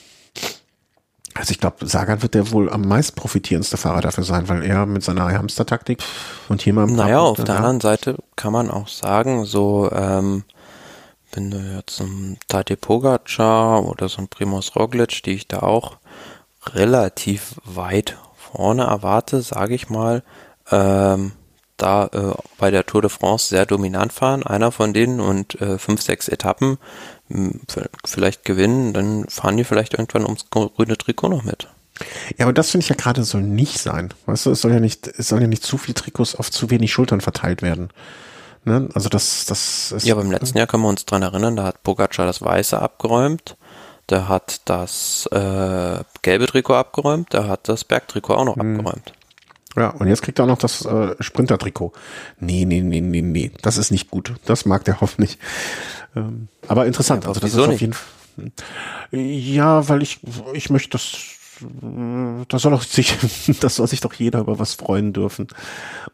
also 1.34 1.50
ich 1.50 1.58
glaube, 1.58 1.86
Sagan 1.86 2.22
wird 2.22 2.34
der 2.34 2.50
wohl 2.50 2.70
am 2.70 2.82
meist 2.82 3.14
profitierendste 3.14 3.76
Fahrer 3.76 4.00
dafür 4.00 4.24
sein, 4.24 4.48
weil 4.48 4.62
er 4.62 4.86
mit 4.86 5.04
seiner 5.04 5.30
Hamster-Taktik 5.30 6.02
und 6.48 6.62
hier 6.62 6.72
mal. 6.72 6.86
Naja, 6.86 7.20
auf 7.20 7.42
der 7.42 7.56
anderen 7.56 7.80
Seite 7.80 8.16
kann 8.36 8.52
man 8.52 8.70
auch 8.70 8.88
sagen, 8.88 9.44
so 9.44 9.90
ähm, 9.92 10.44
wenn 11.32 11.50
du 11.50 11.58
jetzt 11.58 12.00
ein 12.00 12.38
Tadej 12.48 12.76
Pogacar 12.76 13.84
oder 13.84 14.08
so 14.08 14.22
ein 14.22 14.28
Primoz 14.28 14.74
Roglic, 14.76 15.22
die 15.22 15.32
ich 15.32 15.48
da 15.48 15.58
auch 15.60 15.98
relativ 16.74 17.54
weit 17.64 18.16
vorne 18.36 18.84
erwarte, 18.84 19.42
sage 19.42 19.74
ich 19.74 19.88
mal, 19.88 20.22
ähm, 20.70 21.32
da 21.76 22.06
äh, 22.06 22.34
bei 22.58 22.70
der 22.70 22.86
Tour 22.86 23.02
de 23.02 23.10
France 23.10 23.48
sehr 23.48 23.66
dominant 23.66 24.12
fahren, 24.12 24.42
einer 24.42 24.72
von 24.72 24.94
denen 24.94 25.20
und 25.20 25.60
äh, 25.60 25.78
fünf, 25.78 26.00
sechs 26.02 26.28
Etappen 26.28 26.78
vielleicht 28.04 28.44
gewinnen, 28.44 28.92
dann 28.92 29.26
fahren 29.28 29.56
die 29.56 29.64
vielleicht 29.64 29.94
irgendwann 29.94 30.24
ums 30.24 30.48
grüne 30.48 30.96
Trikot 30.96 31.28
noch 31.28 31.42
mit. 31.42 31.68
Ja, 32.38 32.44
aber 32.44 32.52
das 32.52 32.70
finde 32.70 32.84
ich 32.84 32.88
ja 32.88 32.94
gerade 32.94 33.24
soll 33.24 33.42
nicht 33.42 33.78
sein. 33.78 34.14
Weißt 34.26 34.46
du, 34.46 34.52
es 34.52 34.60
soll 34.60 34.72
ja 34.72 34.80
nicht, 34.80 35.08
es 35.08 35.28
soll 35.28 35.40
ja 35.40 35.48
nicht 35.48 35.64
zu 35.64 35.76
viel 35.76 35.94
Trikots 35.94 36.36
auf 36.36 36.50
zu 36.50 36.70
wenig 36.70 36.92
Schultern 36.92 37.20
verteilt 37.20 37.62
werden. 37.62 37.90
Ne? 38.64 38.88
Also 38.94 39.08
das, 39.08 39.44
das 39.46 39.92
ist. 39.92 40.06
Ja, 40.06 40.14
beim 40.14 40.30
letzten 40.30 40.58
Jahr 40.58 40.66
können 40.66 40.84
wir 40.84 40.88
uns 40.88 41.04
dran 41.04 41.22
erinnern, 41.22 41.56
da 41.56 41.64
hat 41.64 41.82
Pogacar 41.82 42.26
das 42.26 42.42
Weiße 42.42 42.80
abgeräumt 42.80 43.56
der 44.10 44.28
hat 44.28 44.62
das 44.66 45.26
äh, 45.32 46.04
gelbe 46.22 46.46
Trikot 46.46 46.74
abgeräumt, 46.74 47.32
der 47.32 47.48
hat 47.48 47.68
das 47.68 47.84
Bergtrikot 47.84 48.34
auch 48.34 48.44
noch 48.44 48.56
mhm. 48.56 48.78
abgeräumt. 48.78 49.12
Ja, 49.76 49.90
und 49.90 50.08
jetzt 50.08 50.22
kriegt 50.22 50.38
er 50.38 50.44
auch 50.44 50.48
noch 50.48 50.58
das 50.58 50.86
äh, 50.86 51.14
Sprinter-Trikot. 51.20 51.92
Nee, 52.40 52.64
nee, 52.64 52.80
nee, 52.80 53.02
nee, 53.02 53.20
nee, 53.20 53.52
das 53.60 53.76
ist 53.76 53.90
nicht 53.90 54.10
gut. 54.10 54.34
Das 54.46 54.64
mag 54.64 54.84
der 54.84 55.00
hoffentlich. 55.00 55.38
Ähm, 56.14 56.48
aber 56.66 56.86
interessant, 56.86 57.24
Ja, 57.24 57.28
also 57.28 57.40
das 57.40 57.52
ist 57.52 57.58
auf 57.58 57.80
jeden 57.80 57.92
Fall. 57.92 58.52
Ja, 59.10 59.88
weil 59.88 60.02
ich, 60.02 60.20
ich 60.54 60.70
möchte 60.70 60.90
das, 60.90 61.12
da 61.60 62.58
soll 62.58 62.72
doch 62.72 62.82
sich, 62.82 63.14
das 63.60 63.76
soll 63.76 63.86
sich 63.86 64.00
doch 64.00 64.14
jeder 64.14 64.40
über 64.40 64.58
was 64.58 64.74
freuen 64.74 65.12
dürfen. 65.12 65.48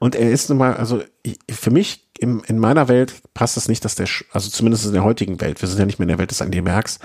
Und 0.00 0.16
er 0.16 0.30
ist 0.30 0.48
nun 0.48 0.58
mal, 0.58 0.74
also 0.74 1.02
für 1.48 1.70
mich 1.70 2.04
im, 2.18 2.42
in 2.46 2.58
meiner 2.58 2.88
Welt 2.88 3.14
passt 3.34 3.56
es 3.56 3.68
nicht, 3.68 3.84
dass 3.84 3.94
der, 3.94 4.08
also 4.32 4.50
zumindest 4.50 4.86
in 4.86 4.92
der 4.92 5.04
heutigen 5.04 5.40
Welt, 5.40 5.62
wir 5.62 5.68
sind 5.68 5.78
ja 5.78 5.86
nicht 5.86 5.98
mehr 5.98 6.04
in 6.04 6.10
der 6.10 6.18
Welt 6.18 6.30
des 6.30 6.40
Andy 6.40 6.62
Merks, 6.62 6.98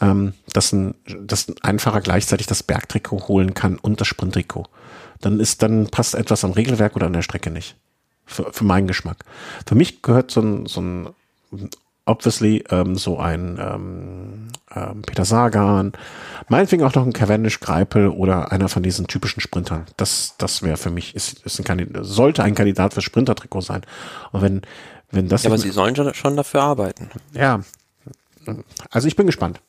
ähm, 0.00 0.34
dass 0.52 0.72
ein, 0.72 0.94
dass 1.20 1.48
ein 1.48 1.54
Einfacher 1.62 2.00
gleichzeitig 2.00 2.46
das 2.46 2.62
Bergtrikot 2.62 3.28
holen 3.28 3.54
kann 3.54 3.78
und 3.78 4.00
das 4.00 4.08
Sprinttrikot. 4.08 4.66
Dann 5.20 5.40
ist, 5.40 5.62
dann 5.62 5.88
passt 5.88 6.14
etwas 6.14 6.44
am 6.44 6.52
Regelwerk 6.52 6.94
oder 6.96 7.06
an 7.06 7.12
der 7.12 7.22
Strecke 7.22 7.50
nicht. 7.50 7.76
Für, 8.24 8.52
für 8.52 8.64
meinen 8.64 8.86
Geschmack. 8.86 9.24
Für 9.66 9.74
mich 9.74 10.02
gehört 10.02 10.30
so 10.30 10.40
ein, 10.42 10.66
so 10.66 10.80
ein 10.80 11.08
obviously 12.08 12.64
ähm, 12.70 12.96
so 12.96 13.18
ein 13.18 13.58
ähm, 13.60 14.48
ähm, 14.74 15.02
Peter 15.02 15.24
Sagan, 15.24 15.92
meinetwegen 16.48 16.82
auch 16.82 16.94
noch 16.94 17.04
ein 17.04 17.12
Cavendish 17.12 17.60
Greipel 17.60 18.08
oder 18.08 18.50
einer 18.50 18.68
von 18.68 18.82
diesen 18.82 19.06
typischen 19.06 19.40
Sprintern. 19.40 19.86
Das, 19.96 20.34
das 20.38 20.62
wäre 20.62 20.76
für 20.76 20.90
mich, 20.90 21.14
ist, 21.14 21.44
ist 21.44 21.58
ein 21.58 21.64
Kandidat, 21.64 22.04
sollte 22.04 22.42
ein 22.42 22.54
Kandidat 22.54 22.94
für 22.94 23.02
Sprintertrikot 23.02 23.60
sein. 23.60 23.82
Und 24.32 24.42
wenn, 24.42 24.62
wenn 25.10 25.28
das 25.28 25.44
Ja, 25.44 25.50
aber 25.50 25.58
sie 25.58 25.70
sollen 25.70 26.14
schon 26.14 26.36
dafür 26.36 26.62
arbeiten. 26.62 27.10
ja. 27.34 27.60
Also 28.90 29.08
ich 29.08 29.16
bin 29.16 29.26
gespannt. 29.26 29.60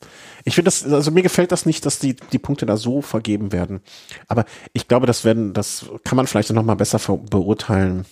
Ich 0.45 0.55
finde 0.55 0.67
das, 0.67 0.85
also 0.85 1.11
mir 1.11 1.23
gefällt 1.23 1.51
das 1.51 1.65
nicht, 1.65 1.85
dass 1.85 1.99
die, 1.99 2.15
die 2.15 2.39
Punkte 2.39 2.65
da 2.65 2.77
so 2.77 3.01
vergeben 3.01 3.51
werden. 3.51 3.81
Aber 4.27 4.45
ich 4.73 4.87
glaube, 4.87 5.05
das 5.05 5.23
werden, 5.25 5.53
das 5.53 5.85
kann 6.03 6.15
man 6.15 6.27
vielleicht 6.27 6.51
noch 6.51 6.63
mal 6.63 6.75
besser 6.75 6.99
beurteilen, 7.17 8.05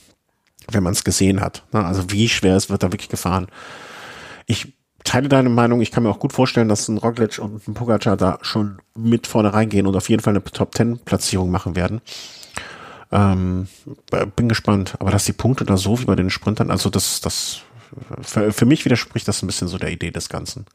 wenn 0.70 0.84
man 0.84 0.94
es 0.94 1.04
gesehen 1.04 1.42
hat. 1.42 1.64
Ne? 1.72 1.86
Also 1.86 2.12
wie 2.12 2.30
schwer 2.30 2.56
es 2.56 2.70
wird 2.70 2.84
da 2.84 2.92
wirklich 2.92 3.10
gefahren. 3.10 3.48
Ich 4.46 4.74
teile 5.04 5.30
deine 5.30 5.50
Meinung. 5.50 5.82
Ich 5.82 5.92
kann 5.92 6.04
mir 6.04 6.10
auch 6.10 6.20
gut 6.20 6.34
vorstellen, 6.34 6.68
dass 6.68 6.88
ein 6.90 6.98
Roglic 6.98 7.40
und 7.40 7.68
ein 7.68 7.74
Pogacar 7.74 8.18
da 8.18 8.40
schon 8.42 8.82
mit 8.96 9.28
vorne 9.28 9.54
reingehen 9.54 9.88
und 9.88 9.96
auf 9.96 10.10
jeden 10.10 10.22
Fall 10.22 10.34
eine 10.34 10.44
Top 10.44 10.74
Ten 10.74 11.00
Platzierung 11.00 11.50
machen 11.50 11.76
werden. 11.76 12.02
Ähm, 13.12 13.68
bin 14.36 14.50
gespannt. 14.50 14.96
Aber 15.00 15.12
dass 15.12 15.26
die 15.26 15.34
Punkte 15.34 15.64
da 15.66 15.78
so 15.78 16.00
wie 16.00 16.06
bei 16.06 16.16
den 16.16 16.30
Sprintern, 16.30 16.72
also 16.72 16.90
das, 16.90 17.22
das, 17.22 17.62
für, 18.22 18.52
für 18.52 18.66
mich 18.66 18.86
widerspricht 18.86 19.28
das 19.28 19.42
ein 19.42 19.48
bisschen 19.48 19.68
so 19.68 19.78
der 19.78 19.92
Idee 19.92 20.12
des 20.12 20.30
Ganzen. 20.30 20.66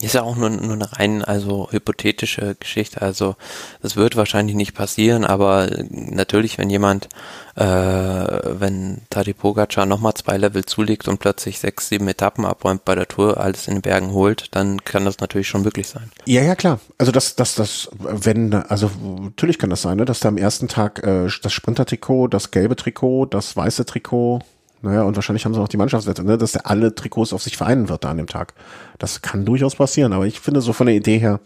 Ist 0.00 0.14
ja 0.14 0.22
auch 0.22 0.36
nur, 0.36 0.48
nur 0.48 0.72
eine 0.72 0.90
rein, 0.98 1.22
also 1.22 1.68
hypothetische 1.70 2.56
Geschichte. 2.58 3.02
Also 3.02 3.36
das 3.82 3.94
wird 3.94 4.16
wahrscheinlich 4.16 4.56
nicht 4.56 4.74
passieren, 4.74 5.24
aber 5.26 5.68
natürlich, 5.90 6.56
wenn 6.56 6.70
jemand, 6.70 7.10
äh, 7.56 7.62
wenn 7.62 9.02
Tadej 9.10 9.34
Pogacar 9.34 9.84
nochmal 9.84 10.14
zwei 10.14 10.38
Level 10.38 10.64
zulegt 10.64 11.08
und 11.08 11.18
plötzlich 11.18 11.58
sechs, 11.58 11.90
sieben 11.90 12.08
Etappen 12.08 12.46
abräumt 12.46 12.86
bei 12.86 12.94
der 12.94 13.06
Tour, 13.06 13.38
alles 13.38 13.68
in 13.68 13.74
den 13.74 13.82
Bergen 13.82 14.12
holt, 14.12 14.56
dann 14.56 14.82
kann 14.82 15.04
das 15.04 15.20
natürlich 15.20 15.48
schon 15.48 15.62
möglich 15.62 15.88
sein. 15.88 16.10
Ja, 16.24 16.40
ja, 16.40 16.56
klar. 16.56 16.80
Also 16.96 17.12
das, 17.12 17.36
das, 17.36 17.54
das, 17.54 17.90
wenn, 17.98 18.54
also 18.54 18.90
natürlich 19.20 19.58
kann 19.58 19.68
das 19.68 19.82
sein, 19.82 19.98
ne, 19.98 20.06
dass 20.06 20.20
da 20.20 20.30
am 20.30 20.38
ersten 20.38 20.68
Tag 20.68 21.04
äh, 21.04 21.28
das 21.42 21.52
Sprinter-Trikot, 21.52 22.28
das 22.28 22.50
gelbe 22.50 22.76
Trikot, 22.76 23.26
das 23.26 23.54
weiße 23.56 23.84
Trikot, 23.84 24.40
naja, 24.82 25.02
und 25.02 25.14
wahrscheinlich 25.14 25.44
haben 25.44 25.54
sie 25.54 25.60
auch 25.60 25.68
die 25.68 25.76
Mannschaftswette, 25.76 26.24
ne, 26.24 26.36
dass 26.36 26.52
der 26.52 26.66
alle 26.66 26.94
Trikots 26.94 27.32
auf 27.32 27.42
sich 27.42 27.56
vereinen 27.56 27.88
wird 27.88 28.02
da 28.02 28.10
an 28.10 28.16
dem 28.16 28.26
Tag. 28.26 28.52
Das 28.98 29.22
kann 29.22 29.44
durchaus 29.44 29.76
passieren, 29.76 30.12
aber 30.12 30.26
ich 30.26 30.40
finde 30.40 30.60
so 30.60 30.72
von 30.72 30.86
der 30.86 30.96
Idee 30.96 31.18
her, 31.18 31.40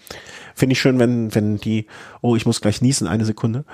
finde 0.54 0.72
ich 0.72 0.80
schön, 0.80 0.98
wenn, 0.98 1.34
wenn 1.34 1.58
die, 1.58 1.86
oh, 2.22 2.34
ich 2.34 2.46
muss 2.46 2.62
gleich 2.62 2.80
niesen, 2.80 3.06
eine 3.06 3.26
Sekunde. 3.26 3.64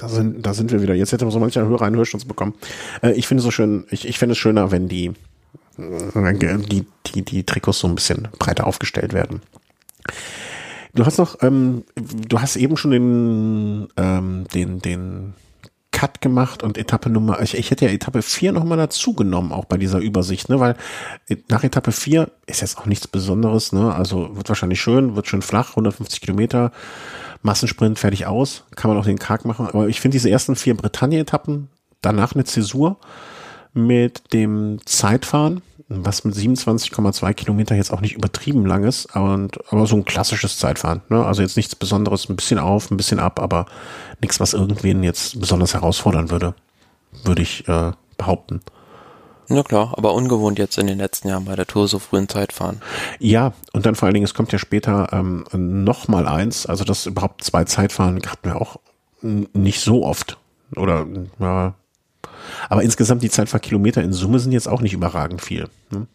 Da 0.00 0.08
sind, 0.08 0.46
da 0.46 0.54
sind 0.54 0.72
wir 0.72 0.80
wieder. 0.80 0.94
Jetzt 0.94 1.12
hätte 1.12 1.30
so 1.30 1.38
mancher 1.38 1.66
Hörer 1.66 1.82
einen 1.82 1.96
Hörsturz 1.96 2.24
bekommen. 2.24 2.54
Äh, 3.02 3.12
ich 3.12 3.26
finde 3.26 3.40
es 3.40 3.44
so 3.44 3.50
schön, 3.50 3.86
ich, 3.90 4.08
ich 4.08 4.18
finde 4.18 4.32
es 4.32 4.38
schöner, 4.38 4.70
wenn 4.70 4.88
die, 4.88 5.12
äh, 5.76 6.34
die, 6.34 6.86
die, 7.06 7.22
die 7.22 7.44
Trikots 7.44 7.80
so 7.80 7.88
ein 7.88 7.94
bisschen 7.94 8.28
breiter 8.38 8.66
aufgestellt 8.66 9.12
werden. 9.12 9.42
Du 10.94 11.06
hast 11.06 11.18
noch, 11.18 11.36
ähm, 11.42 11.84
du 11.94 12.40
hast 12.40 12.56
eben 12.56 12.76
schon 12.76 12.90
den, 12.90 13.88
ähm, 13.96 14.46
den, 14.52 14.80
den 14.80 15.34
Cut 15.92 16.20
gemacht 16.20 16.62
und 16.62 16.78
Etappe 16.78 17.10
Nummer, 17.10 17.42
ich, 17.42 17.54
ich 17.54 17.70
hätte 17.70 17.84
ja 17.84 17.90
Etappe 17.90 18.22
4 18.22 18.52
nochmal 18.52 18.78
dazu 18.78 19.12
genommen, 19.12 19.52
auch 19.52 19.66
bei 19.66 19.76
dieser 19.76 19.98
Übersicht, 19.98 20.48
ne, 20.48 20.58
weil 20.58 20.76
nach 21.48 21.62
Etappe 21.62 21.92
4 21.92 22.30
ist 22.46 22.62
jetzt 22.62 22.78
auch 22.78 22.86
nichts 22.86 23.06
Besonderes, 23.06 23.72
ne, 23.72 23.94
also 23.94 24.36
wird 24.36 24.48
wahrscheinlich 24.48 24.80
schön, 24.80 25.16
wird 25.16 25.26
schön 25.26 25.42
flach, 25.42 25.70
150 25.70 26.20
Kilometer, 26.20 26.72
Massensprint 27.42 27.98
fertig 27.98 28.26
aus, 28.26 28.64
kann 28.76 28.90
man 28.90 28.98
auch 28.98 29.04
den 29.04 29.18
Karg 29.18 29.44
machen, 29.44 29.66
aber 29.66 29.88
ich 29.88 30.00
finde 30.00 30.14
diese 30.14 30.30
ersten 30.30 30.56
vier 30.56 30.76
Bretagne-Etappen, 30.76 31.68
danach 32.00 32.34
eine 32.34 32.44
Zäsur 32.44 32.98
mit 33.72 34.32
dem 34.32 34.78
Zeitfahren, 34.84 35.62
was 35.88 36.24
mit 36.24 36.34
27,2 36.34 37.34
Kilometer 37.34 37.74
jetzt 37.74 37.92
auch 37.92 38.00
nicht 38.00 38.14
übertrieben 38.14 38.64
lang 38.66 38.84
ist, 38.84 39.14
und, 39.16 39.58
aber 39.72 39.86
so 39.86 39.96
ein 39.96 40.04
klassisches 40.04 40.58
Zeitfahren. 40.58 41.02
Ne? 41.08 41.24
Also 41.24 41.42
jetzt 41.42 41.56
nichts 41.56 41.74
Besonderes, 41.74 42.28
ein 42.28 42.36
bisschen 42.36 42.58
auf, 42.58 42.90
ein 42.90 42.96
bisschen 42.96 43.18
ab, 43.18 43.40
aber 43.40 43.66
nichts, 44.20 44.40
was 44.40 44.54
irgendwen 44.54 45.02
jetzt 45.02 45.40
besonders 45.40 45.74
herausfordern 45.74 46.30
würde, 46.30 46.54
würde 47.24 47.42
ich 47.42 47.66
äh, 47.68 47.92
behaupten. 48.16 48.60
Na 49.52 49.64
klar, 49.64 49.94
aber 49.96 50.14
ungewohnt 50.14 50.60
jetzt 50.60 50.78
in 50.78 50.86
den 50.86 50.98
letzten 50.98 51.26
Jahren 51.26 51.44
bei 51.44 51.56
der 51.56 51.66
Tour 51.66 51.88
so 51.88 51.98
früh 51.98 52.18
in 52.18 52.28
Zeit 52.28 52.52
fahren. 52.52 52.80
Ja, 53.18 53.52
und 53.72 53.84
dann 53.84 53.96
vor 53.96 54.06
allen 54.06 54.14
Dingen, 54.14 54.24
es 54.24 54.34
kommt 54.34 54.52
ja 54.52 54.60
später 54.60 55.08
ähm, 55.12 55.44
noch 55.52 56.06
mal 56.06 56.28
eins, 56.28 56.66
also 56.66 56.84
das 56.84 57.06
überhaupt 57.06 57.42
zwei 57.42 57.64
Zeitfahren 57.64 58.22
hatten 58.24 58.48
wir 58.48 58.60
auch 58.60 58.76
nicht 59.22 59.80
so 59.80 60.04
oft. 60.04 60.38
Oder 60.76 61.04
ja. 61.40 61.74
Aber 62.68 62.82
insgesamt 62.82 63.22
die 63.22 63.30
Zeitfahrkilometer 63.30 64.02
in 64.02 64.12
Summe 64.12 64.38
sind 64.38 64.52
jetzt 64.52 64.68
auch 64.68 64.80
nicht 64.80 64.92
überragend 64.92 65.42
viel. 65.42 65.68
Ne? 65.90 66.06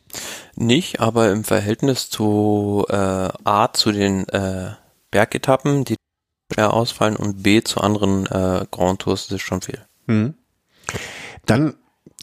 Nicht, 0.56 1.00
aber 1.00 1.32
im 1.32 1.44
Verhältnis 1.44 2.10
zu 2.10 2.86
äh, 2.90 2.96
A 3.44 3.70
zu 3.74 3.92
den 3.92 4.28
äh, 4.30 4.72
Bergetappen, 5.12 5.86
die 5.86 5.96
schwer 6.54 6.74
ausfallen 6.74 7.16
und 7.16 7.44
B 7.44 7.62
zu 7.64 7.82
anderen 7.82 8.26
äh, 8.28 8.66
Grand 8.72 9.02
Tours 9.02 9.26
ist 9.26 9.32
es 9.32 9.42
schon 9.42 9.62
viel. 9.62 9.80
Mhm. 10.08 10.36
Dann 11.46 11.76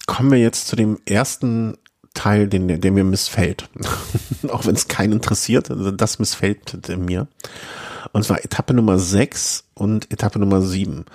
kommen 0.06 0.30
wir 0.30 0.38
jetzt 0.38 0.68
zu 0.68 0.76
dem 0.76 0.98
ersten 1.06 1.78
Teil, 2.14 2.48
den, 2.48 2.80
der 2.80 2.92
mir 2.92 3.04
missfällt. 3.04 3.68
Auch 4.48 4.66
wenn 4.66 4.74
es 4.74 4.88
keinen 4.88 5.14
interessiert, 5.14 5.70
also 5.70 5.90
das 5.90 6.18
missfällt 6.18 6.88
mir. 6.98 7.26
Und 8.12 8.24
zwar 8.24 8.44
Etappe 8.44 8.74
Nummer 8.74 8.98
6 8.98 9.64
und 9.74 10.12
Etappe 10.12 10.38
Nummer 10.38 10.60
7 10.60 11.06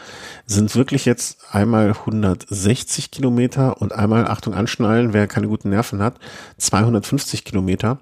sind 0.47 0.75
wirklich 0.75 1.05
jetzt 1.05 1.37
einmal 1.51 1.91
160 1.91 3.11
Kilometer 3.11 3.79
und 3.81 3.93
einmal, 3.93 4.27
Achtung, 4.27 4.55
anschnallen, 4.55 5.13
wer 5.13 5.27
keine 5.27 5.47
guten 5.47 5.69
Nerven 5.69 6.01
hat, 6.01 6.15
250 6.57 7.45
Kilometer. 7.45 7.99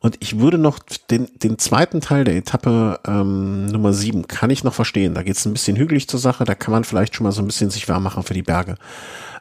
Und 0.00 0.16
ich 0.20 0.38
würde 0.38 0.58
noch 0.58 0.78
den, 1.10 1.28
den 1.42 1.58
zweiten 1.58 2.00
Teil 2.00 2.24
der 2.24 2.36
Etappe 2.36 3.00
ähm, 3.06 3.66
Nummer 3.66 3.92
7 3.92 4.28
kann 4.28 4.50
ich 4.50 4.64
noch 4.64 4.74
verstehen. 4.74 5.14
Da 5.14 5.22
geht 5.22 5.36
es 5.36 5.44
ein 5.44 5.52
bisschen 5.52 5.76
hügelig 5.76 6.08
zur 6.08 6.20
Sache, 6.20 6.44
da 6.44 6.54
kann 6.54 6.72
man 6.72 6.84
vielleicht 6.84 7.14
schon 7.14 7.24
mal 7.24 7.32
so 7.32 7.42
ein 7.42 7.46
bisschen 7.46 7.70
sich 7.70 7.88
warm 7.88 8.02
machen 8.02 8.22
für 8.22 8.34
die 8.34 8.42
Berge. 8.42 8.76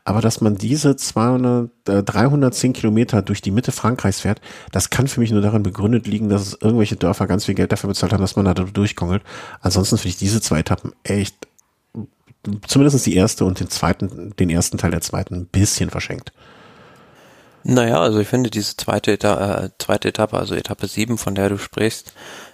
Aber 0.08 0.22
dass 0.22 0.40
man 0.40 0.56
diese 0.56 0.96
200, 0.96 1.70
äh, 1.90 2.02
310 2.02 2.72
Kilometer 2.72 3.22
durch 3.22 3.42
die 3.42 3.52
Mitte 3.52 3.74
Frankreichs 3.74 4.22
fährt, 4.22 4.40
das 4.72 4.90
kann 4.90 5.10
für 5.10 5.20
mich 5.20 5.32
nur 5.32 5.42
daran 5.42 5.64
begründet 5.64 6.08
liegen, 6.08 6.30
dass 6.30 6.54
irgendwelche 6.54 6.96
Dörfer 6.96 7.28
ganz 7.28 7.44
viel 7.44 7.56
Geld 7.56 7.74
dafür 7.74 7.90
bezahlt 7.90 8.14
haben, 8.14 8.22
dass 8.22 8.38
man 8.38 8.46
da 8.46 8.54
durchkongelt. 8.54 9.22
Ansonsten 9.60 9.98
finde 9.98 10.08
ich 10.12 10.18
diese 10.18 10.40
zwei 10.40 10.60
Etappen 10.60 10.94
echt, 11.04 11.36
zumindest 12.66 13.06
die 13.06 13.18
erste 13.18 13.44
und 13.44 13.60
den 13.60 13.70
zweiten, 13.70 14.34
den 14.40 14.50
ersten 14.50 14.78
Teil 14.78 14.92
der 14.92 15.02
zweiten 15.02 15.36
ein 15.36 15.46
bisschen 15.46 15.90
verschenkt. 15.90 16.32
Naja, 17.70 18.00
also 18.00 18.22
ich 18.22 18.30
finde 18.30 18.50
diese 18.50 18.78
zweite, 18.78 19.12
Eta 19.12 19.66
äh, 19.66 19.70
zweite 19.78 20.08
Etappe, 20.08 20.38
also 20.38 20.56
Etappe 20.56 20.88
7, 20.88 21.18
von 21.18 21.36
der 21.36 21.50
du 21.50 21.58
sprichst, 21.58 22.14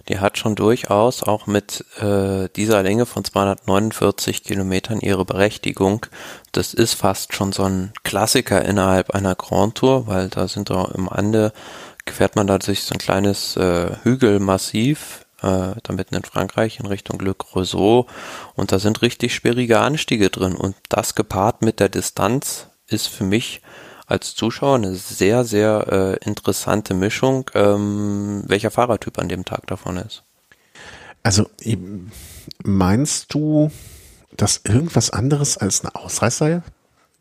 die 0.09 0.17
hat 0.17 0.39
schon 0.39 0.55
durchaus 0.55 1.21
auch 1.21 1.45
mit 1.45 1.85
äh, 2.01 2.49
dieser 2.55 2.81
Länge 2.81 3.05
von 3.05 3.23
249 3.23 4.43
Kilometern 4.43 5.01
ihre 5.01 5.23
Berechtigung. 5.23 6.07
Das 6.51 6.73
ist 6.73 6.95
fast 6.95 7.35
schon 7.35 7.51
so 7.51 7.61
ein 7.65 7.93
Klassiker 8.03 8.65
innerhalb 8.65 9.11
einer 9.11 9.35
Grand 9.35 9.75
Tour, 9.75 10.07
weil 10.07 10.29
da 10.29 10.47
sind 10.47 10.71
da 10.71 10.85
im 10.95 11.07
Ande, 11.07 11.53
fährt 12.09 12.35
man 12.35 12.47
da 12.47 12.57
durch 12.57 12.81
so 12.81 12.95
ein 12.95 12.97
kleines 12.97 13.55
äh, 13.55 13.91
Hügelmassiv, 14.01 15.27
äh, 15.43 15.75
da 15.83 15.93
mitten 15.93 16.15
in 16.15 16.23
Frankreich 16.23 16.79
in 16.79 16.87
Richtung 16.87 17.19
Le 17.19 17.35
Creusot 17.35 18.07
und 18.55 18.71
da 18.71 18.79
sind 18.79 19.03
richtig 19.03 19.35
sperrige 19.35 19.79
Anstiege 19.79 20.31
drin 20.31 20.55
und 20.55 20.75
das 20.89 21.13
gepaart 21.13 21.61
mit 21.61 21.79
der 21.79 21.89
Distanz 21.89 22.65
ist 22.87 23.09
für 23.09 23.25
mich 23.25 23.61
als 24.13 24.35
Zuschauer 24.35 24.75
eine 24.75 24.93
sehr, 24.93 25.43
sehr 25.43 26.19
äh, 26.21 26.25
interessante 26.25 26.93
Mischung, 26.93 27.49
ähm, 27.55 28.43
welcher 28.45 28.69
Fahrertyp 28.69 29.17
an 29.17 29.27
dem 29.27 29.43
Tag 29.43 29.65
davon 29.65 29.97
ist. 29.97 30.23
Also 31.23 31.49
meinst 32.63 33.33
du, 33.33 33.71
dass 34.37 34.61
irgendwas 34.65 35.09
anderes 35.09 35.57
als 35.57 35.81
eine 35.81 35.95
Ausreißer 35.95 36.61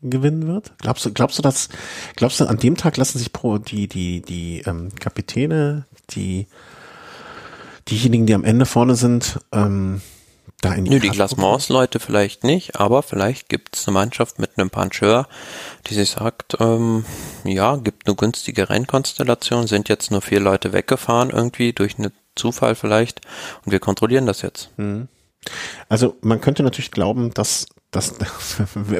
gewinnen 0.03 0.45
wird? 0.45 0.73
Glaubst 0.77 1.05
du, 1.05 1.11
glaubst 1.11 1.39
du, 1.39 1.41
dass, 1.41 1.69
glaubst 2.15 2.39
du, 2.39 2.45
an 2.45 2.57
dem 2.57 2.77
Tag 2.77 2.97
lassen 2.97 3.17
sich 3.17 3.33
pro 3.33 3.57
die, 3.57 3.87
die, 3.87 4.21
die 4.21 4.61
ähm, 4.67 4.89
Kapitäne, 4.99 5.85
die 6.11 6.45
diejenigen, 7.89 8.27
die 8.27 8.35
am 8.35 8.43
Ende 8.43 8.67
vorne 8.67 8.95
sind, 8.95 9.39
ähm, 9.51 10.01
da 10.63 10.73
in 10.73 10.85
die 10.85 10.91
Nö, 10.91 10.99
die 10.99 11.09
Klassements-Leute 11.09 11.99
vielleicht 11.99 12.43
nicht, 12.43 12.79
aber 12.79 13.03
vielleicht 13.03 13.49
gibt 13.49 13.75
es 13.75 13.87
eine 13.87 13.93
Mannschaft 13.93 14.39
mit 14.39 14.57
einem 14.57 14.69
Puncheur, 14.69 15.27
die 15.87 15.93
sich 15.93 16.11
sagt, 16.11 16.57
ähm, 16.59 17.05
ja, 17.43 17.75
gibt 17.75 18.07
eine 18.07 18.15
günstige 18.15 18.69
Rennkonstellation, 18.69 19.67
sind 19.67 19.89
jetzt 19.89 20.11
nur 20.11 20.21
vier 20.21 20.39
Leute 20.39 20.73
weggefahren 20.73 21.29
irgendwie 21.31 21.73
durch 21.73 21.97
einen 21.97 22.11
Zufall 22.35 22.75
vielleicht 22.75 23.21
und 23.65 23.71
wir 23.71 23.79
kontrollieren 23.79 24.25
das 24.25 24.41
jetzt. 24.41 24.69
Mhm. 24.77 25.07
Also 25.89 26.15
man 26.21 26.39
könnte 26.39 26.63
natürlich 26.63 26.91
glauben, 26.91 27.33
dass 27.33 27.67
das, 27.91 28.15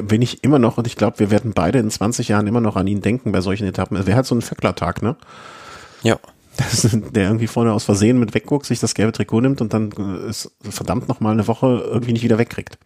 bin 0.02 0.22
ich 0.22 0.44
immer 0.44 0.58
noch 0.58 0.78
und 0.78 0.86
ich 0.86 0.96
glaube, 0.96 1.18
wir 1.18 1.30
werden 1.30 1.52
beide 1.54 1.78
in 1.78 1.90
20 1.90 2.28
Jahren 2.28 2.46
immer 2.46 2.60
noch 2.60 2.76
an 2.76 2.86
ihn 2.86 3.00
denken 3.00 3.32
bei 3.32 3.40
solchen 3.40 3.66
Etappen. 3.66 3.98
Wer 4.06 4.16
hat 4.16 4.26
so 4.26 4.34
einen 4.34 4.42
Vöckler-Tag, 4.42 5.02
ne? 5.02 5.16
Ja. 6.02 6.18
Der 6.56 7.24
irgendwie 7.24 7.46
vorne 7.46 7.72
aus 7.72 7.84
Versehen 7.84 8.18
mit 8.18 8.34
wegguckt, 8.34 8.66
sich 8.66 8.80
das 8.80 8.94
gelbe 8.94 9.12
Trikot 9.12 9.40
nimmt 9.40 9.60
und 9.60 9.74
dann 9.74 9.90
ist 10.28 10.50
verdammt 10.60 11.08
noch 11.08 11.20
mal 11.20 11.32
eine 11.32 11.48
Woche 11.48 11.82
irgendwie 11.84 12.12
nicht 12.12 12.22
wieder 12.22 12.38
wegkriegt. 12.38 12.78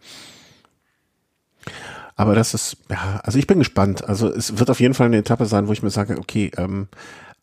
Aber 2.15 2.35
das 2.35 2.53
ist, 2.53 2.77
ja, 2.89 3.21
also 3.23 3.39
ich 3.39 3.47
bin 3.47 3.59
gespannt. 3.59 4.03
Also 4.03 4.27
es 4.27 4.59
wird 4.59 4.69
auf 4.69 4.79
jeden 4.79 4.93
Fall 4.93 5.07
eine 5.07 5.17
Etappe 5.17 5.45
sein, 5.45 5.67
wo 5.67 5.71
ich 5.71 5.83
mir 5.83 5.89
sage, 5.89 6.17
okay, 6.17 6.51
ähm, 6.57 6.89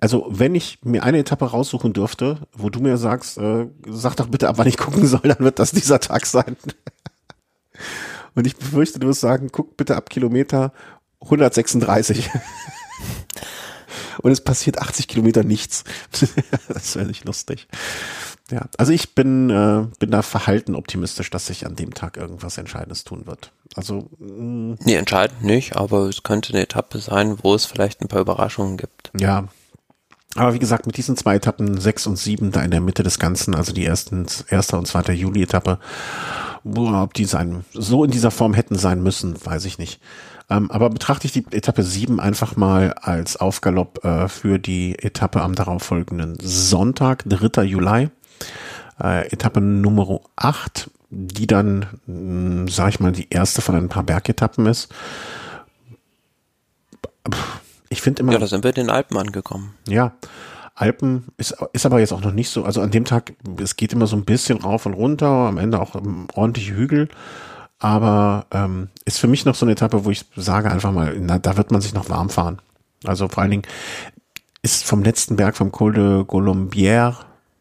also 0.00 0.26
wenn 0.28 0.54
ich 0.54 0.80
mir 0.82 1.02
eine 1.02 1.18
Etappe 1.18 1.46
raussuchen 1.46 1.92
dürfte, 1.92 2.40
wo 2.52 2.68
du 2.68 2.80
mir 2.80 2.98
sagst, 2.98 3.38
äh, 3.38 3.68
sag 3.88 4.16
doch 4.16 4.26
bitte 4.26 4.48
ab, 4.48 4.58
wann 4.58 4.66
ich 4.66 4.76
gucken 4.76 5.06
soll, 5.06 5.20
dann 5.22 5.38
wird 5.38 5.58
das 5.58 5.70
dieser 5.70 6.00
Tag 6.00 6.26
sein. 6.26 6.56
Und 8.34 8.46
ich 8.46 8.56
befürchte, 8.56 8.98
du 8.98 9.06
wirst 9.06 9.22
sagen, 9.22 9.48
guck 9.50 9.78
bitte 9.78 9.96
ab 9.96 10.10
Kilometer 10.10 10.72
136. 11.22 12.30
Und 14.22 14.32
es 14.32 14.40
passiert 14.40 14.78
80 14.78 15.08
Kilometer 15.08 15.44
nichts. 15.44 15.84
das 16.68 16.96
wäre 16.96 17.06
nicht 17.06 17.24
lustig. 17.24 17.68
Ja, 18.50 18.66
also 18.78 18.92
ich 18.92 19.14
bin, 19.14 19.50
äh, 19.50 19.86
bin 19.98 20.10
da 20.10 20.22
verhalten 20.22 20.76
optimistisch, 20.76 21.30
dass 21.30 21.46
sich 21.46 21.66
an 21.66 21.74
dem 21.74 21.94
Tag 21.94 22.16
irgendwas 22.16 22.58
Entscheidendes 22.58 23.02
tun 23.02 23.26
wird. 23.26 23.50
Also 23.74 24.08
mh. 24.18 24.42
Mm. 24.42 24.78
nee, 24.84 24.94
entscheidend 24.94 25.42
nicht, 25.42 25.76
aber 25.76 26.08
es 26.08 26.22
könnte 26.22 26.52
eine 26.52 26.62
Etappe 26.62 26.98
sein, 26.98 27.38
wo 27.42 27.54
es 27.54 27.64
vielleicht 27.64 28.00
ein 28.00 28.08
paar 28.08 28.20
Überraschungen 28.20 28.76
gibt. 28.76 29.10
Ja, 29.18 29.48
aber 30.36 30.52
wie 30.54 30.58
gesagt, 30.58 30.86
mit 30.86 30.96
diesen 30.96 31.16
zwei 31.16 31.36
Etappen, 31.36 31.80
sechs 31.80 32.06
und 32.06 32.16
sieben, 32.16 32.52
da 32.52 32.62
in 32.62 32.70
der 32.70 32.82
Mitte 32.82 33.02
des 33.02 33.18
Ganzen, 33.18 33.54
also 33.54 33.72
die 33.72 33.86
ersten, 33.86 34.26
erste 34.48 34.76
und 34.76 34.86
zweite 34.86 35.12
Juli-Etappe, 35.12 35.78
ob 36.64 37.14
die 37.14 37.24
sein, 37.24 37.64
so 37.72 38.04
in 38.04 38.10
dieser 38.10 38.30
Form 38.30 38.52
hätten 38.52 38.76
sein 38.76 39.02
müssen, 39.02 39.34
weiß 39.42 39.64
ich 39.64 39.78
nicht. 39.78 40.00
Ähm, 40.48 40.70
aber 40.70 40.90
betrachte 40.90 41.26
ich 41.26 41.32
die 41.32 41.44
Etappe 41.50 41.82
sieben 41.82 42.20
einfach 42.20 42.56
mal 42.56 42.92
als 42.92 43.36
Aufgalopp 43.36 44.04
äh, 44.04 44.28
für 44.28 44.58
die 44.58 44.96
Etappe 44.98 45.42
am 45.42 45.54
darauffolgenden 45.54 46.38
Sonntag, 46.40 47.24
3. 47.26 47.64
Juli. 47.64 48.10
Äh, 49.02 49.28
Etappe 49.32 49.60
Nummer 49.60 50.20
acht, 50.36 50.90
die 51.10 51.46
dann, 51.46 51.86
mh, 52.06 52.70
sag 52.70 52.90
ich 52.90 53.00
mal, 53.00 53.12
die 53.12 53.28
erste 53.30 53.60
von 53.60 53.74
ein 53.74 53.88
paar 53.88 54.04
Bergetappen 54.04 54.66
ist. 54.66 54.88
Ich 57.88 58.00
finde 58.00 58.22
immer. 58.22 58.32
Ja, 58.32 58.38
da 58.38 58.46
sind 58.46 58.64
wir 58.64 58.70
in 58.70 58.86
den 58.86 58.90
Alpen 58.90 59.16
angekommen. 59.16 59.74
Ja. 59.88 60.12
Alpen 60.74 61.28
ist, 61.38 61.56
ist 61.72 61.86
aber 61.86 62.00
jetzt 62.00 62.12
auch 62.12 62.20
noch 62.20 62.32
nicht 62.32 62.50
so, 62.50 62.64
also 62.64 62.82
an 62.82 62.90
dem 62.90 63.06
Tag, 63.06 63.32
es 63.58 63.76
geht 63.76 63.94
immer 63.94 64.06
so 64.06 64.14
ein 64.14 64.26
bisschen 64.26 64.58
rauf 64.58 64.84
und 64.84 64.92
runter, 64.92 65.26
am 65.26 65.56
Ende 65.56 65.80
auch 65.80 65.94
ordentliche 66.34 66.74
Hügel, 66.74 67.08
aber 67.78 68.46
ähm, 68.52 68.88
ist 69.04 69.18
für 69.18 69.28
mich 69.28 69.44
noch 69.44 69.54
so 69.54 69.66
eine 69.66 69.72
Etappe, 69.72 70.04
wo 70.04 70.10
ich 70.10 70.24
sage 70.36 70.70
einfach 70.70 70.92
mal, 70.92 71.16
na, 71.20 71.38
da 71.38 71.56
wird 71.56 71.70
man 71.70 71.80
sich 71.80 71.94
noch 71.94 72.08
warm 72.08 72.30
fahren. 72.30 72.58
Also 73.04 73.28
vor 73.28 73.42
allen 73.42 73.50
Dingen 73.50 73.66
ist 74.62 74.84
vom 74.84 75.02
letzten 75.02 75.36
Berg, 75.36 75.56
vom 75.56 75.72
Col 75.72 75.92
de 75.92 76.22
Colombière, 76.22 77.16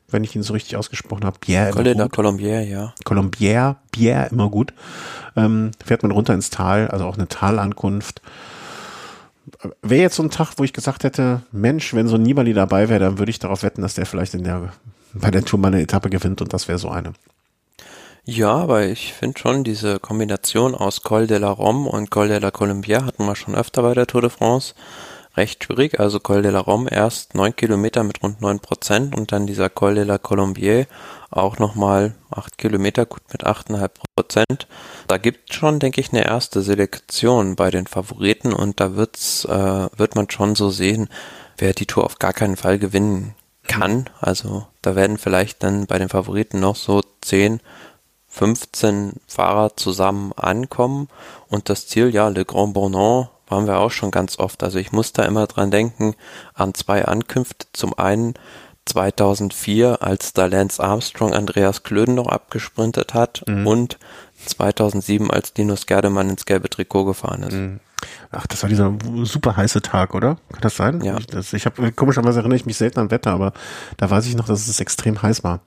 wenn 0.10 0.24
ich 0.24 0.36
ihn 0.36 0.44
so 0.44 0.54
richtig 0.54 0.78
ausgesprochen 0.78 1.26
habe, 1.26 1.40
Bière 1.40 1.72
Col 1.72 1.84
de 1.84 1.96
Colombière, 1.96 2.62
ja. 2.62 2.94
Colombière, 3.04 3.76
Bière 3.94 4.32
immer 4.32 4.50
gut. 4.50 4.74
Ähm, 5.36 5.72
fährt 5.84 6.04
man 6.04 6.12
runter 6.12 6.34
ins 6.34 6.50
Tal, 6.50 6.88
also 6.88 7.06
auch 7.06 7.18
eine 7.18 7.28
Talankunft 7.28 8.22
wäre 9.82 10.02
jetzt 10.02 10.16
so 10.16 10.24
ein 10.24 10.32
Tag, 10.32 10.54
wo 10.58 10.64
ich 10.64 10.74
gesagt 10.74 11.04
hätte, 11.04 11.42
Mensch, 11.52 11.94
wenn 11.94 12.08
so 12.08 12.16
ein 12.16 12.24
Nibali 12.24 12.54
dabei 12.54 12.90
wäre, 12.90 13.00
dann 13.00 13.18
würde 13.18 13.30
ich 13.30 13.40
darauf 13.40 13.64
wetten, 13.64 13.82
dass 13.82 13.94
der 13.94 14.06
vielleicht 14.06 14.34
in 14.34 14.44
der, 14.44 14.74
bei 15.14 15.32
der 15.32 15.44
Tour 15.44 15.60
mal 15.60 15.70
eine 15.70 15.82
Etappe 15.82 16.10
gewinnt 16.10 16.42
und 16.42 16.54
das 16.54 16.68
wäre 16.68 16.80
so 16.80 16.90
eine. 16.90 17.14
Ja, 18.28 18.56
aber 18.56 18.86
ich 18.88 19.14
finde 19.14 19.38
schon, 19.40 19.64
diese 19.64 20.00
Kombination 20.00 20.74
aus 20.74 21.04
Col 21.04 21.28
de 21.28 21.38
la 21.38 21.52
Rome 21.52 21.88
und 21.88 22.10
Col 22.10 22.28
de 22.28 22.40
la 22.40 22.50
Colombière 22.50 23.06
hatten 23.06 23.24
wir 23.26 23.36
schon 23.36 23.54
öfter 23.54 23.84
bei 23.84 23.94
der 23.94 24.08
Tour 24.08 24.22
de 24.22 24.32
France 24.32 24.74
recht 25.38 25.64
schwierig. 25.64 26.00
Also 26.00 26.20
Col 26.20 26.42
de 26.42 26.50
la 26.50 26.60
Rome 26.60 26.90
erst 26.92 27.36
neun 27.36 27.56
Kilometer 27.56 28.04
mit 28.04 28.24
rund 28.24 28.42
neun 28.42 28.60
Prozent 28.60 29.16
und 29.16 29.32
dann 29.32 29.46
dieser 29.46 29.70
Col 29.70 29.94
de 29.94 30.06
la 30.06 30.18
Colombier 30.18 30.88
auch 31.30 31.60
nochmal 31.60 32.16
acht 32.32 32.58
Kilometer, 32.58 33.06
gut 33.06 33.22
mit 33.32 33.44
achteinhalb 33.44 34.00
Prozent. 34.16 34.68
Da 35.08 35.18
gibt 35.18 35.54
schon, 35.54 35.78
denke 35.78 36.02
ich, 36.02 36.12
eine 36.12 36.26
erste 36.26 36.64
Selektion 36.64 37.56
bei 37.56 37.70
den 37.70 37.86
Favoriten 37.86 38.54
und 38.54 38.80
da 38.80 38.96
wird's, 38.96 39.46
äh, 39.46 39.88
wird 39.98 40.16
man 40.16 40.32
schon 40.32 40.56
so 40.56 40.72
sehen, 40.72 41.10
wer 41.60 41.74
die 41.74 41.86
Tour 41.86 42.06
auf 42.06 42.18
gar 42.18 42.34
keinen 42.34 42.56
Fall 42.56 42.80
gewinnen 42.80 43.36
kann. 43.68 44.10
Also 44.20 44.66
da 44.82 44.96
werden 44.96 45.20
vielleicht 45.20 45.62
dann 45.62 45.86
bei 45.86 46.00
den 46.00 46.10
Favoriten 46.10 46.60
noch 46.60 46.76
so 46.76 47.02
zehn 47.22 47.60
15 48.36 49.14
Fahrer 49.28 49.78
zusammen 49.78 50.34
ankommen 50.34 51.08
und 51.48 51.70
das 51.70 51.88
Ziel, 51.88 52.14
ja, 52.14 52.28
Le 52.28 52.44
Grand 52.44 52.74
Bournon 52.74 53.30
waren 53.48 53.66
wir 53.66 53.78
auch 53.78 53.92
schon 53.92 54.12
ganz 54.12 54.40
oft. 54.40 54.62
Also 54.62 54.78
ich 54.78 54.92
muss 54.92 55.14
da 55.14 55.24
immer 55.24 55.48
dran 55.48 55.72
denken 55.72 56.16
an 56.54 56.74
zwei 56.74 57.06
Ankünfte. 57.06 57.68
Zum 57.72 57.98
einen 57.98 58.34
2004, 58.86 60.02
als 60.02 60.34
da 60.34 60.48
Lance 60.48 60.84
Armstrong 60.84 61.34
Andreas 61.34 61.84
Klöden 61.84 62.16
noch 62.16 62.28
abgesprintet 62.28 63.14
hat 63.14 63.44
mhm. 63.48 63.66
und 63.68 63.98
2007, 64.46 65.32
als 65.32 65.54
Linus 65.56 65.86
Gerdemann 65.86 66.30
ins 66.30 66.46
gelbe 66.46 66.70
Trikot 66.70 67.06
gefahren 67.06 67.44
ist. 67.44 67.54
Mhm. 67.54 67.80
Ach, 68.32 68.46
das 68.48 68.62
war 68.62 68.70
dieser 68.70 68.94
super 69.24 69.56
heiße 69.56 69.82
Tag, 69.82 70.14
oder? 70.14 70.38
Kann 70.52 70.62
das 70.62 70.76
sein? 70.76 71.02
Ja. 71.02 71.18
Ich, 71.18 71.28
das, 71.28 71.54
ich 71.54 71.66
habe 71.66 71.92
komischerweise 71.94 72.40
erinnere 72.40 72.58
ich 72.58 72.66
mich 72.66 72.78
selten 72.78 73.00
an 73.00 73.12
Wetter, 73.12 73.32
aber 73.32 73.54
da 73.96 74.10
weiß 74.10 74.28
ich 74.28 74.36
noch, 74.36 74.46
dass 74.46 74.68
es 74.68 74.82
extrem 74.82 75.22
heiß 75.22 75.44
war. 75.46 75.62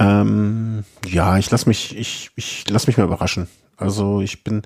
Ähm, 0.00 0.84
ja, 1.06 1.36
ich 1.38 1.50
lass 1.50 1.66
mich, 1.66 1.96
ich, 1.96 2.30
ich 2.34 2.64
lass 2.68 2.86
mich 2.86 2.96
mal 2.96 3.04
überraschen. 3.04 3.48
Also 3.76 4.20
ich 4.20 4.42
bin 4.42 4.62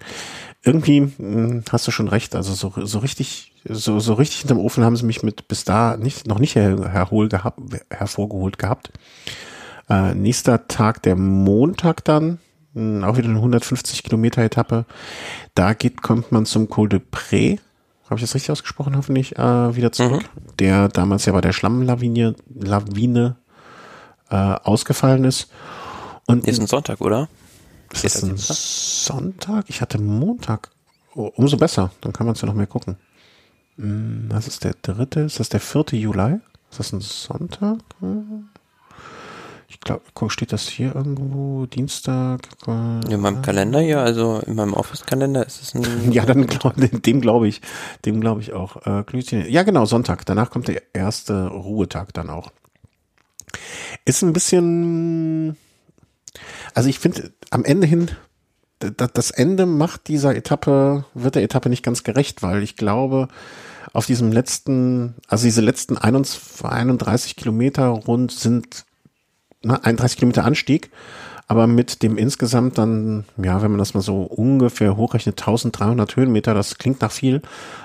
irgendwie, 0.63 1.13
hm, 1.17 1.65
hast 1.71 1.87
du 1.87 1.91
schon 1.91 2.09
recht, 2.09 2.35
also 2.35 2.53
so, 2.55 2.73
so 2.87 2.99
richtig, 3.01 3.53
so, 3.69 4.01
so 4.01 4.15
richtig 4.15 4.41
hinterm 4.41 4.59
Ofen 4.59 4.85
haben 4.85 4.97
sie 4.97 5.05
mich 5.05 5.23
mit 5.23 5.49
bis 5.49 5.65
da 5.65 5.97
nicht, 5.97 6.27
noch 6.27 6.39
nicht 6.39 6.55
her, 6.55 6.91
herhol 6.91 7.29
gehabt, 7.29 7.61
hervorgeholt 7.91 8.59
gehabt. 8.59 8.91
Äh, 9.89 10.15
nächster 10.15 10.67
Tag, 10.69 11.03
der 11.03 11.17
Montag 11.17 12.05
dann, 12.05 12.39
hm, 12.75 13.05
auch 13.05 13.17
wieder 13.17 13.29
eine 13.29 13.39
150 13.39 14.05
Kilometer 14.05 14.43
Etappe. 14.43 14.85
Da 15.55 15.75
geht, 15.75 16.03
kommt 16.03 16.33
man 16.33 16.47
zum 16.47 16.69
Col 16.69 16.89
de 16.89 17.01
Pré. 17.01 17.59
Habe 18.05 18.17
ich 18.17 18.23
das 18.23 18.35
richtig 18.35 18.51
ausgesprochen, 18.51 18.97
hoffentlich, 18.97 19.37
äh, 19.37 19.77
wieder 19.77 19.93
zurück. 19.93 20.23
Mhm. 20.23 20.57
Der 20.59 20.89
damals 20.89 21.25
ja 21.25 21.33
bei 21.33 21.41
der 21.41 21.53
Schlammlawine 21.53 22.35
Lawine, 22.55 23.37
äh, 24.35 24.59
ausgefallen 24.65 25.25
ist. 25.25 25.49
Und 26.27 26.47
ist 26.49 26.61
ein 26.61 26.67
Sonntag, 26.67 27.01
oder? 27.01 27.29
Ist 27.93 28.05
das 28.05 28.23
ein 28.25 28.37
Sonntag? 28.37 29.67
Ich 29.69 29.81
hatte 29.81 30.01
Montag. 30.01 30.71
Oh, 31.15 31.31
umso 31.37 31.57
besser. 31.57 31.93
Dann 32.01 32.13
kann 32.13 32.27
man 32.27 32.35
es 32.35 32.41
ja 32.41 32.47
noch 32.47 32.55
mehr 32.55 32.67
gucken. 32.67 32.97
Hm, 33.77 34.27
das 34.31 34.49
ist 34.49 34.65
der 34.65 34.75
dritte. 34.83 35.21
Ist 35.21 35.39
das 35.39 35.51
der 35.51 35.61
vierte 35.61 35.97
Juli? 35.97 36.41
Ist 36.71 36.81
das 36.81 36.93
ein 36.93 37.01
Sonntag? 37.01 37.79
Ich 39.69 39.79
glaube, 39.79 40.03
steht 40.29 40.53
das 40.53 40.69
hier 40.69 40.97
irgendwo? 40.97 41.67
Dienstag? 41.67 42.41
In 42.67 43.21
meinem 43.21 43.43
Kalender 43.43 43.81
ja, 43.81 44.03
also 44.03 44.41
in 44.45 44.57
meinem 44.57 44.73
Office-Kalender 44.73 45.47
ist 45.47 45.63
es 45.63 45.75
ein. 45.75 46.11
ja, 46.13 46.25
dann 46.27 46.47
glaub, 46.49 46.75
dem 46.77 47.21
glaube 47.21 47.47
ich, 47.47 47.61
dem 48.05 48.21
glaube 48.21 48.41
ich 48.41 48.53
auch. 48.53 48.85
Äh, 48.85 49.05
ja, 49.49 49.63
genau, 49.63 49.85
Sonntag. 49.85 50.27
Danach 50.27 50.51
kommt 50.51 50.67
der 50.67 50.83
erste 50.93 51.47
Ruhetag 51.47 52.13
dann 52.15 52.31
auch. 52.31 52.51
Ist 54.05 54.23
ein 54.23 54.33
bisschen 54.33 55.57
also 56.75 56.89
ich 56.89 56.99
finde, 56.99 57.33
am 57.51 57.65
Ende 57.65 57.87
hin, 57.87 58.11
das 58.79 59.31
Ende 59.31 59.67
macht 59.67 60.09
dieser 60.09 60.35
Etappe, 60.35 61.05
wird 61.15 61.37
der 61.37 61.43
Etappe 61.43 61.69
nicht 61.69 61.85
ganz 61.85 62.03
gerecht, 62.03 62.43
weil 62.43 62.63
ich 62.63 62.77
glaube, 62.77 63.29
auf 63.93 64.07
diesem 64.07 64.33
letzten, 64.33 65.15
also 65.29 65.45
diese 65.45 65.61
letzten 65.61 65.97
31 65.97 67.37
Kilometer 67.37 67.87
rund 67.87 68.33
sind 68.33 68.85
na, 69.63 69.77
31 69.77 70.19
Kilometer 70.19 70.45
Anstieg, 70.45 70.91
aber 71.47 71.67
mit 71.67 72.03
dem 72.03 72.19
insgesamt 72.19 72.77
dann, 72.77 73.25
ja, 73.37 73.63
wenn 73.63 73.71
man 73.71 73.79
das 73.79 73.95
mal 73.95 74.01
so 74.01 74.23
ungefähr 74.23 74.97
hochrechnet, 74.97 75.41
1300 75.41 76.17
Höhenmeter, 76.17 76.55
das 76.55 76.79
klingt 76.79 77.01
nach 77.01 77.13
viel, 77.13 77.41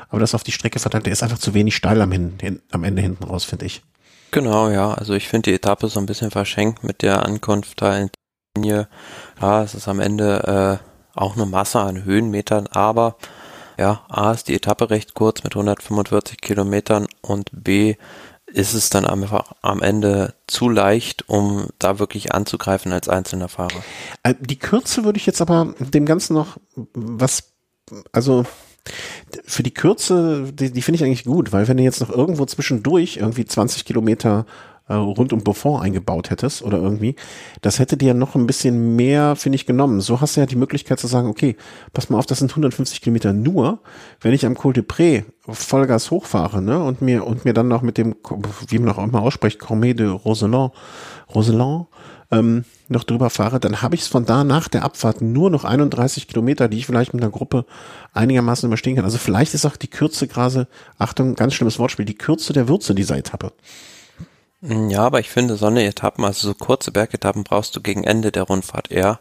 aber 0.10 0.20
das 0.20 0.36
auf 0.36 0.44
die 0.44 0.52
Strecke 0.52 0.80
verteilt, 0.80 1.06
der 1.06 1.14
ist 1.14 1.24
einfach 1.24 1.38
zu 1.38 1.54
wenig 1.54 1.76
steil 1.76 2.02
am, 2.02 2.12
hin, 2.12 2.62
am 2.72 2.84
Ende 2.84 3.02
hinten 3.02 3.24
raus, 3.24 3.46
finde 3.46 3.66
ich. 3.66 3.84
Genau, 4.32 4.70
ja, 4.70 4.94
also 4.94 5.14
ich 5.14 5.28
finde 5.28 5.50
die 5.50 5.56
Etappe 5.56 5.88
so 5.88 6.00
ein 6.00 6.06
bisschen 6.06 6.32
verschenkt 6.32 6.84
mit 6.84 7.02
der 7.02 7.26
Ankunft 7.26 7.82
da 7.82 7.98
in 7.98 8.10
Linie. 8.56 8.88
Ja, 9.42 9.64
es 9.64 9.74
ist 9.74 9.88
am 9.88 10.00
Ende 10.00 10.80
äh, 10.84 11.18
auch 11.20 11.36
eine 11.36 11.46
Masse 11.46 11.80
an 11.80 12.04
Höhenmetern, 12.04 12.68
aber 12.68 13.16
ja, 13.78 14.06
A 14.10 14.32
ist 14.32 14.48
die 14.48 14.56
Etappe 14.56 14.90
recht 14.90 15.14
kurz 15.14 15.44
mit 15.44 15.54
145 15.54 16.42
Kilometern 16.42 17.08
und 17.22 17.50
B 17.52 17.96
ist 18.46 18.74
es 18.74 18.90
dann 18.90 19.06
einfach 19.06 19.54
am 19.62 19.82
Ende 19.82 20.34
zu 20.48 20.70
leicht, 20.70 21.30
um 21.30 21.68
da 21.78 22.00
wirklich 22.00 22.34
anzugreifen 22.34 22.92
als 22.92 23.08
einzelner 23.08 23.48
Fahrer. 23.48 23.84
Äh, 24.24 24.36
die 24.40 24.58
Kürze 24.60 25.04
würde 25.04 25.18
ich 25.18 25.26
jetzt 25.26 25.42
aber 25.42 25.74
dem 25.80 26.06
Ganzen 26.06 26.34
noch 26.34 26.58
was, 26.94 27.52
also 28.12 28.46
für 29.46 29.64
die 29.64 29.74
Kürze, 29.74 30.52
die, 30.54 30.72
die 30.72 30.82
finde 30.82 30.98
ich 30.98 31.04
eigentlich 31.04 31.26
gut, 31.26 31.52
weil 31.52 31.68
wenn 31.68 31.78
du 31.78 31.84
jetzt 31.84 32.02
noch 32.02 32.10
irgendwo 32.10 32.46
zwischendurch 32.46 33.18
irgendwie 33.18 33.46
20 33.46 33.86
Kilometer 33.86 34.46
äh, 34.90 34.96
rund 34.96 35.32
um 35.34 35.44
Beaufort 35.44 35.84
eingebaut 35.84 36.32
hättest 36.32 36.64
oder 36.64 36.80
irgendwie, 36.80 37.16
das 37.62 37.80
hätte 37.80 37.96
dir 37.96 38.14
noch 38.14 38.36
ein 38.36 38.48
bisschen 38.48 38.96
mehr, 38.96 39.36
finde 39.36 39.56
ich, 39.56 39.66
genommen. 39.66 40.02
So 40.02 40.20
hast 40.20 40.36
du 40.36 40.42
ja 40.42 40.48
die 40.48 40.56
Möglichkeit 40.56 41.00
zu 41.00 41.08
sagen, 41.08 41.30
okay, 41.30 41.56
pass 41.94 42.10
mal 42.10 42.18
auf, 42.18 42.26
das 42.26 42.40
sind 42.40 42.52
150 42.52 43.02
Kilometer 43.02 43.32
nur, 43.32 43.80
wenn 44.20 44.34
ich 44.34 44.46
am 44.46 44.56
Col 44.56 44.74
de 44.74 44.84
Pré 44.84 45.26
Vollgas 45.48 46.12
hochfahre, 46.12 46.62
ne, 46.62 46.84
und 46.84 47.02
mir, 47.02 47.26
und 47.26 47.46
mir 47.46 47.54
dann 47.54 47.68
noch 47.68 47.82
mit 47.82 47.98
dem, 47.98 48.16
wie 48.68 48.80
man 48.80 48.90
auch 48.90 49.04
immer 49.04 49.22
ausspricht, 49.22 49.60
Cormet 49.60 50.00
de 50.00 50.08
Roseland, 50.08 50.74
Roseland, 51.34 51.88
ähm, 52.32 52.66
noch 52.88 53.04
drüber 53.04 53.30
fahre, 53.30 53.60
dann 53.60 53.82
habe 53.82 53.96
ich 53.96 54.02
es 54.02 54.08
von 54.08 54.26
da 54.26 54.44
nach 54.44 54.68
der 54.68 54.84
Abfahrt 54.84 55.22
nur 55.22 55.50
noch 55.50 55.64
31 55.64 56.28
Kilometer, 56.28 56.68
die 56.68 56.78
ich 56.78 56.86
vielleicht 56.86 57.14
mit 57.14 57.24
einer 57.24 57.32
Gruppe 57.32 57.66
einigermaßen 58.14 58.68
überstehen 58.68 58.96
kann. 58.96 59.06
Also 59.06 59.18
vielleicht 59.18 59.54
ist 59.54 59.66
auch 59.66 59.76
die 59.76 59.88
Kürze 59.88 60.28
gerade, 60.28 60.68
Achtung, 60.98 61.36
ganz 61.36 61.54
schlimmes 61.54 61.80
Wortspiel, 61.80 62.06
die 62.06 62.18
Kürze 62.18 62.54
der 62.54 62.68
Würze 62.68 62.94
dieser 62.96 63.18
Etappe. 63.18 63.52
Ja, 64.62 65.06
aber 65.06 65.22
ich 65.22 65.30
finde, 65.30 65.56
so 65.56 65.68
eine 65.68 65.86
Etappen, 65.86 66.26
also 66.26 66.48
so 66.48 66.54
kurze 66.54 66.92
Bergetappen 66.92 67.46
brauchst 67.46 67.76
du 67.76 67.82
gegen 67.82 68.04
Ende 68.04 68.32
der 68.32 68.44
Rundfahrt 68.44 68.92
eher 68.92 69.20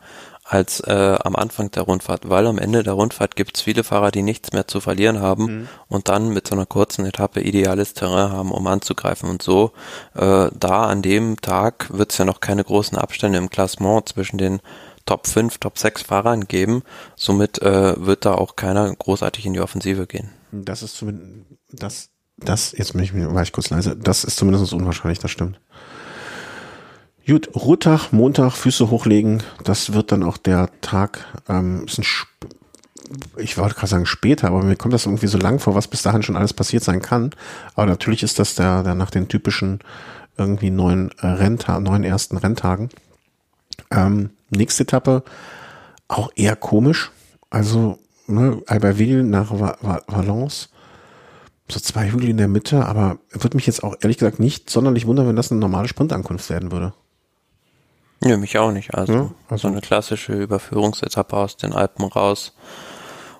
als 0.48 0.80
äh, 0.80 1.18
am 1.22 1.36
Anfang 1.36 1.70
der 1.70 1.82
Rundfahrt, 1.82 2.30
weil 2.30 2.46
am 2.46 2.56
Ende 2.56 2.82
der 2.82 2.94
Rundfahrt 2.94 3.36
gibt 3.36 3.56
es 3.56 3.62
viele 3.62 3.84
Fahrer, 3.84 4.10
die 4.10 4.22
nichts 4.22 4.52
mehr 4.52 4.66
zu 4.66 4.80
verlieren 4.80 5.20
haben 5.20 5.44
mhm. 5.44 5.68
und 5.88 6.08
dann 6.08 6.30
mit 6.30 6.48
so 6.48 6.54
einer 6.54 6.64
kurzen 6.64 7.04
Etappe 7.04 7.42
ideales 7.42 7.92
Terrain 7.92 8.32
haben, 8.32 8.50
um 8.50 8.66
anzugreifen. 8.66 9.28
Und 9.28 9.42
so, 9.42 9.72
äh, 10.14 10.48
da 10.58 10.86
an 10.86 11.02
dem 11.02 11.38
Tag 11.40 11.90
wird 11.92 12.12
es 12.12 12.18
ja 12.18 12.24
noch 12.24 12.40
keine 12.40 12.64
großen 12.64 12.96
Abstände 12.96 13.36
im 13.36 13.50
Klassement 13.50 14.08
zwischen 14.08 14.38
den 14.38 14.60
Top 15.04 15.26
5, 15.26 15.58
Top 15.58 15.76
6 15.76 16.02
Fahrern 16.02 16.46
geben. 16.46 16.82
Somit 17.14 17.60
äh, 17.60 17.94
wird 18.04 18.24
da 18.24 18.34
auch 18.34 18.56
keiner 18.56 18.94
großartig 18.94 19.44
in 19.44 19.52
die 19.52 19.60
Offensive 19.60 20.06
gehen. 20.06 20.30
Das 20.50 20.82
ist 20.82 20.96
zumindest, 20.96 21.44
das, 21.70 22.08
das, 22.38 22.72
jetzt 22.72 22.94
bin 22.94 23.02
ich, 23.02 23.14
war 23.14 23.42
ich 23.42 23.52
kurz 23.52 23.68
leise, 23.68 23.96
das 23.96 24.24
ist 24.24 24.38
zumindest 24.38 24.72
unwahrscheinlich, 24.72 25.18
das 25.18 25.30
stimmt. 25.30 25.60
Gut, 27.28 27.50
Ruhetag, 27.54 28.10
Montag, 28.10 28.52
Füße 28.52 28.88
hochlegen, 28.88 29.42
das 29.62 29.92
wird 29.92 30.12
dann 30.12 30.22
auch 30.22 30.38
der 30.38 30.70
Tag, 30.80 31.26
ähm, 31.46 31.84
ist 31.84 31.98
ein 31.98 32.06
ich 33.36 33.58
wollte 33.58 33.74
gerade 33.74 33.86
sagen 33.86 34.06
später, 34.06 34.48
aber 34.48 34.62
mir 34.62 34.76
kommt 34.76 34.94
das 34.94 35.04
irgendwie 35.04 35.26
so 35.26 35.36
lang 35.36 35.58
vor, 35.58 35.74
was 35.74 35.88
bis 35.88 36.02
dahin 36.02 36.22
schon 36.22 36.36
alles 36.36 36.54
passiert 36.54 36.84
sein 36.84 37.02
kann. 37.02 37.30
Aber 37.74 37.84
natürlich 37.86 38.22
ist 38.22 38.38
das 38.38 38.54
der, 38.54 38.82
der 38.82 38.94
nach 38.94 39.10
den 39.10 39.28
typischen 39.28 39.80
irgendwie 40.38 40.70
neun 40.70 41.10
äh, 41.20 41.26
Renntag, 41.26 41.80
neun 41.80 42.02
ersten 42.02 42.38
Renntagen. 42.38 42.88
Ähm, 43.90 44.30
nächste 44.48 44.84
Etappe, 44.84 45.22
auch 46.06 46.30
eher 46.34 46.56
komisch. 46.56 47.10
Also, 47.50 47.98
ne, 48.26 48.62
Albertville 48.66 49.22
nach 49.22 49.50
Valence. 49.50 50.70
So 51.70 51.78
zwei 51.80 52.10
Hügel 52.10 52.30
in 52.30 52.38
der 52.38 52.48
Mitte, 52.48 52.86
aber 52.86 53.18
würde 53.32 53.56
mich 53.56 53.66
jetzt 53.66 53.84
auch 53.84 53.96
ehrlich 54.00 54.16
gesagt 54.16 54.40
nicht 54.40 54.70
sonderlich 54.70 55.06
wundern, 55.06 55.28
wenn 55.28 55.36
das 55.36 55.50
eine 55.50 55.60
normale 55.60 55.88
Sprintankunft 55.88 56.48
werden 56.48 56.72
würde. 56.72 56.94
Ja, 58.22 58.36
mich 58.36 58.58
auch 58.58 58.72
nicht. 58.72 58.94
Also, 58.94 59.12
ja, 59.12 59.30
also 59.48 59.62
so 59.62 59.68
eine 59.68 59.80
klassische 59.80 60.32
Überführungsetappe 60.32 61.36
aus 61.36 61.56
den 61.56 61.72
Alpen 61.72 62.04
raus. 62.04 62.54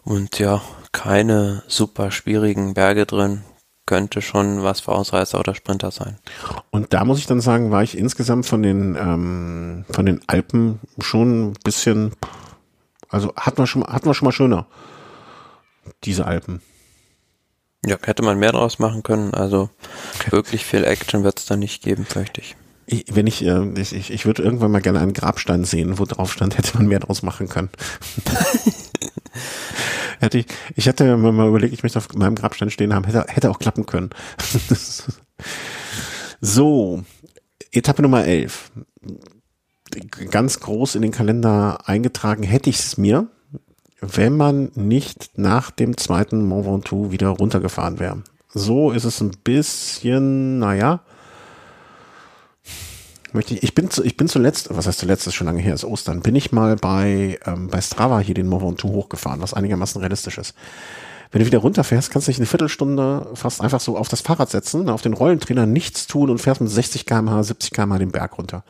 Und 0.05 0.39
ja, 0.39 0.62
keine 0.93 1.62
super 1.66 2.11
schwierigen 2.11 2.74
Berge 2.74 3.05
drin. 3.07 3.43
Könnte 3.87 4.20
schon 4.20 4.62
was 4.62 4.81
für 4.81 4.93
Ausreißer 4.93 5.41
oder 5.41 5.55
Sprinter 5.55 5.91
sein. 5.91 6.18
Und 6.70 6.93
da 6.93 7.05
muss 7.05 7.18
ich 7.18 7.26
dann 7.26 7.41
sagen, 7.41 7.70
war 7.70 7.83
ich 7.83 7.97
insgesamt 7.97 8.47
von 8.47 8.62
den, 8.62 8.97
ähm, 8.97 9.85
von 9.91 10.07
den 10.07 10.20
Alpen 10.26 10.79
schon 10.99 11.49
ein 11.49 11.53
bisschen, 11.64 12.14
also 13.09 13.33
hatten 13.35 13.59
wir 13.59 13.66
schon, 13.66 13.85
hatten 13.85 14.07
wir 14.07 14.14
schon 14.14 14.26
mal 14.26 14.33
schöner. 14.33 14.66
Diese 16.05 16.26
Alpen. 16.26 16.61
Ja, 17.85 17.97
hätte 18.03 18.22
man 18.22 18.39
mehr 18.39 18.53
draus 18.53 18.79
machen 18.79 19.03
können. 19.03 19.33
Also 19.33 19.70
wirklich 20.31 20.64
viel 20.64 20.85
Action 20.85 21.24
wird 21.24 21.39
es 21.39 21.47
da 21.47 21.57
nicht 21.57 21.83
geben, 21.83 22.05
fürchte 22.05 22.41
ich. 22.43 22.57
Ich, 22.91 23.05
wenn 23.14 23.26
ich, 23.26 23.45
äh, 23.45 23.68
ich, 23.78 23.95
ich, 23.95 24.11
ich 24.11 24.24
würde 24.24 24.43
irgendwann 24.43 24.70
mal 24.70 24.80
gerne 24.80 25.01
einen 25.01 25.12
Grabstein 25.12 25.64
sehen, 25.64 25.99
wo 25.99 26.07
drauf 26.07 26.32
stand, 26.32 26.57
hätte 26.59 26.76
man 26.78 26.86
mehr 26.86 27.01
draus 27.01 27.22
machen 27.22 27.49
können. 27.49 27.68
hätte 30.20 30.39
ich, 30.39 30.47
ich 30.74 30.89
hatte 30.89 31.16
mir 31.16 31.32
mal 31.32 31.49
überlegt, 31.49 31.74
ich 31.74 31.82
möchte 31.82 31.99
auf 31.99 32.09
meinem 32.14 32.34
Grabstein 32.34 32.70
stehen 32.70 32.95
haben, 32.95 33.05
hätte, 33.05 33.26
hätte 33.28 33.51
auch 33.51 33.59
klappen 33.59 33.84
können. 33.84 34.09
so, 36.41 37.05
Etappe 37.72 38.01
Nummer 38.01 38.24
11. 38.24 38.72
Ganz 40.30 40.61
groß 40.61 40.95
in 40.95 41.03
den 41.03 41.12
Kalender 41.12 41.86
eingetragen 41.86 42.43
hätte 42.43 42.70
ich 42.70 42.78
es 42.78 42.97
mir, 42.97 43.28
wenn 44.01 44.36
man 44.36 44.70
nicht 44.74 45.36
nach 45.36 45.70
dem 45.70 45.99
zweiten 45.99 46.47
Mont 46.47 46.66
Ventoux 46.66 47.11
wieder 47.11 47.28
runtergefahren 47.28 47.99
wäre. 47.99 48.22
So 48.49 48.93
ist 48.93 49.05
es 49.05 49.20
ein 49.20 49.32
bisschen, 49.45 50.59
naja, 50.59 51.03
möchte 53.33 53.55
ich, 53.55 53.62
ich 53.62 53.74
bin 53.74 53.91
zu, 53.91 54.05
ich 54.05 54.16
bin 54.16 54.29
zuletzt, 54.29 54.68
was 54.70 54.87
heißt 54.87 54.99
zuletzt, 54.99 55.26
ist 55.26 55.35
schon 55.35 55.47
lange 55.47 55.61
her, 55.61 55.74
ist 55.74 55.85
Ostern, 55.85 56.20
bin 56.20 56.35
ich 56.35 56.53
mal 56.53 56.76
bei, 56.76 57.39
ähm, 57.47 57.68
bei 57.68 57.81
Strava 57.81 58.20
hier 58.20 58.35
den 58.35 58.47
Mont 58.47 58.62
Ventoux 58.62 58.89
hochgefahren, 58.89 59.41
was 59.41 59.55
einigermaßen 59.55 60.01
realistisch 60.01 60.39
ist. 60.39 60.55
Wenn 61.31 61.41
du 61.41 61.47
wieder 61.47 61.59
runterfährst, 61.59 62.11
kannst 62.11 62.26
du 62.26 62.31
dich 62.31 62.39
eine 62.39 62.47
Viertelstunde 62.47 63.26
fast 63.35 63.61
einfach 63.61 63.81
so 63.81 63.99
auf 63.99 64.09
das 64.09 64.22
Fahrrad 64.22 64.51
setzen, 64.51 64.89
auf 64.89 65.03
den 65.03 65.12
Rollentrainer 65.12 65.66
nichts 65.66 66.07
tun 66.07 66.31
und 66.31 66.39
fährst 66.39 66.61
mit 66.61 66.70
60 66.70 67.05
kmh, 67.05 67.43
70 67.43 67.70
kmh 67.70 67.99
den 67.99 68.12
Berg 68.12 68.39
runter. 68.39 68.64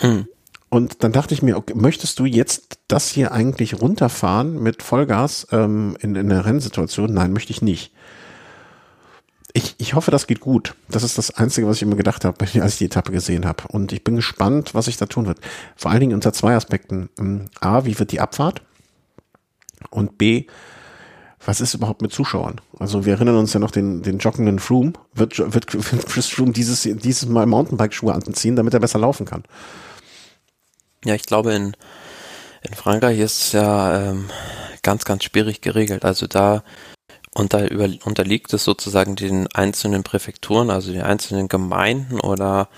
Mhm. 0.00 0.26
Und 0.70 1.04
dann 1.04 1.12
dachte 1.12 1.34
ich 1.34 1.42
mir, 1.42 1.58
okay, 1.58 1.74
möchtest 1.76 2.18
du 2.18 2.24
jetzt 2.24 2.78
das 2.88 3.10
hier 3.10 3.32
eigentlich 3.32 3.82
runterfahren 3.82 4.62
mit 4.62 4.82
Vollgas 4.82 5.46
ähm, 5.52 5.98
in, 6.00 6.16
in 6.16 6.32
einer 6.32 6.46
Rennsituation? 6.46 7.12
Nein, 7.12 7.34
möchte 7.34 7.52
ich 7.52 7.60
nicht. 7.60 7.92
Ich, 9.54 9.74
ich 9.78 9.94
hoffe, 9.94 10.10
das 10.10 10.26
geht 10.26 10.40
gut. 10.40 10.74
Das 10.88 11.02
ist 11.02 11.18
das 11.18 11.30
Einzige, 11.32 11.66
was 11.66 11.76
ich 11.76 11.82
immer 11.82 11.96
gedacht 11.96 12.24
habe, 12.24 12.38
als 12.60 12.72
ich 12.72 12.78
die 12.78 12.84
Etappe 12.86 13.12
gesehen 13.12 13.46
habe. 13.46 13.64
Und 13.68 13.92
ich 13.92 14.02
bin 14.02 14.16
gespannt, 14.16 14.74
was 14.74 14.86
sich 14.86 14.96
da 14.96 15.06
tun 15.06 15.26
wird. 15.26 15.40
Vor 15.76 15.90
allen 15.90 16.00
Dingen 16.00 16.14
unter 16.14 16.32
zwei 16.32 16.54
Aspekten. 16.54 17.10
Ähm, 17.18 17.46
A, 17.60 17.84
wie 17.84 17.98
wird 17.98 18.12
die 18.12 18.20
Abfahrt? 18.20 18.62
Und 19.90 20.16
B, 20.16 20.46
was 21.44 21.60
ist 21.60 21.74
überhaupt 21.74 22.02
mit 22.02 22.12
Zuschauern? 22.12 22.60
Also 22.78 23.04
wir 23.04 23.14
erinnern 23.14 23.36
uns 23.36 23.52
ja 23.52 23.60
noch 23.60 23.72
den, 23.72 24.02
den 24.02 24.18
joggenden 24.18 24.58
Froome. 24.58 24.92
Wird, 25.12 25.38
wird, 25.38 25.74
wird 25.92 26.06
Chris 26.06 26.28
Froome 26.28 26.52
dieses, 26.52 26.82
dieses 26.82 27.28
Mal 27.28 27.46
Mountainbike-Schuhe 27.46 28.14
anziehen, 28.14 28.56
damit 28.56 28.74
er 28.74 28.80
besser 28.80 29.00
laufen 29.00 29.26
kann? 29.26 29.42
Ja, 31.04 31.14
ich 31.14 31.26
glaube, 31.26 31.52
in, 31.52 31.76
in 32.62 32.74
Frankreich 32.74 33.18
ist 33.18 33.42
es 33.42 33.52
ja 33.52 34.10
ähm, 34.10 34.30
ganz, 34.82 35.04
ganz 35.04 35.24
schwierig 35.24 35.60
geregelt. 35.60 36.04
Also 36.04 36.26
da 36.26 36.62
und 37.34 37.54
da 37.54 37.66
über, 37.66 37.88
unterliegt 38.04 38.52
es 38.52 38.64
sozusagen 38.64 39.16
den 39.16 39.46
einzelnen 39.48 40.02
Präfekturen, 40.02 40.70
also 40.70 40.92
den 40.92 41.02
einzelnen 41.02 41.48
Gemeinden 41.48 42.20
oder 42.20 42.68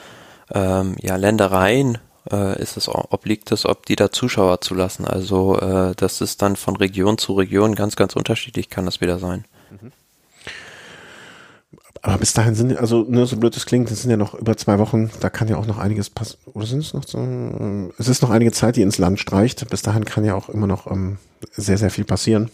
ähm, 0.52 0.96
ja, 1.00 1.16
Ländereien 1.16 1.98
äh, 2.30 2.60
ist 2.60 2.76
es, 2.76 2.88
obliegt 2.88 3.50
es, 3.52 3.66
ob 3.66 3.86
die 3.86 3.96
da 3.96 4.12
Zuschauer 4.12 4.60
zulassen. 4.60 5.06
Also 5.06 5.58
äh, 5.58 5.94
das 5.96 6.20
ist 6.20 6.42
dann 6.42 6.56
von 6.56 6.76
Region 6.76 7.18
zu 7.18 7.34
Region 7.34 7.74
ganz, 7.74 7.96
ganz 7.96 8.14
unterschiedlich 8.14 8.70
kann 8.70 8.84
das 8.86 9.00
wieder 9.00 9.18
sein. 9.18 9.44
Mhm. 9.70 9.92
Aber 12.02 12.18
bis 12.18 12.34
dahin 12.34 12.54
sind, 12.54 12.76
also 12.76 13.04
ne, 13.08 13.24
so 13.24 13.38
blöd 13.38 13.56
es 13.56 13.64
klingt, 13.64 13.90
es 13.90 14.02
sind 14.02 14.10
ja 14.10 14.18
noch 14.18 14.34
über 14.34 14.56
zwei 14.58 14.78
Wochen, 14.78 15.10
da 15.20 15.30
kann 15.30 15.48
ja 15.48 15.56
auch 15.56 15.66
noch 15.66 15.78
einiges 15.78 16.10
passen. 16.10 16.36
Oder 16.52 16.66
sind 16.66 16.80
es 16.80 16.92
noch 16.92 17.04
so? 17.06 17.18
Es 17.96 18.08
ist 18.08 18.20
noch 18.20 18.28
einige 18.28 18.52
Zeit, 18.52 18.76
die 18.76 18.82
ins 18.82 18.98
Land 18.98 19.18
streicht. 19.18 19.68
Bis 19.70 19.80
dahin 19.80 20.04
kann 20.04 20.24
ja 20.24 20.34
auch 20.34 20.50
immer 20.50 20.66
noch 20.66 20.90
ähm, 20.90 21.16
sehr, 21.52 21.78
sehr 21.78 21.90
viel 21.90 22.04
passieren. 22.04 22.50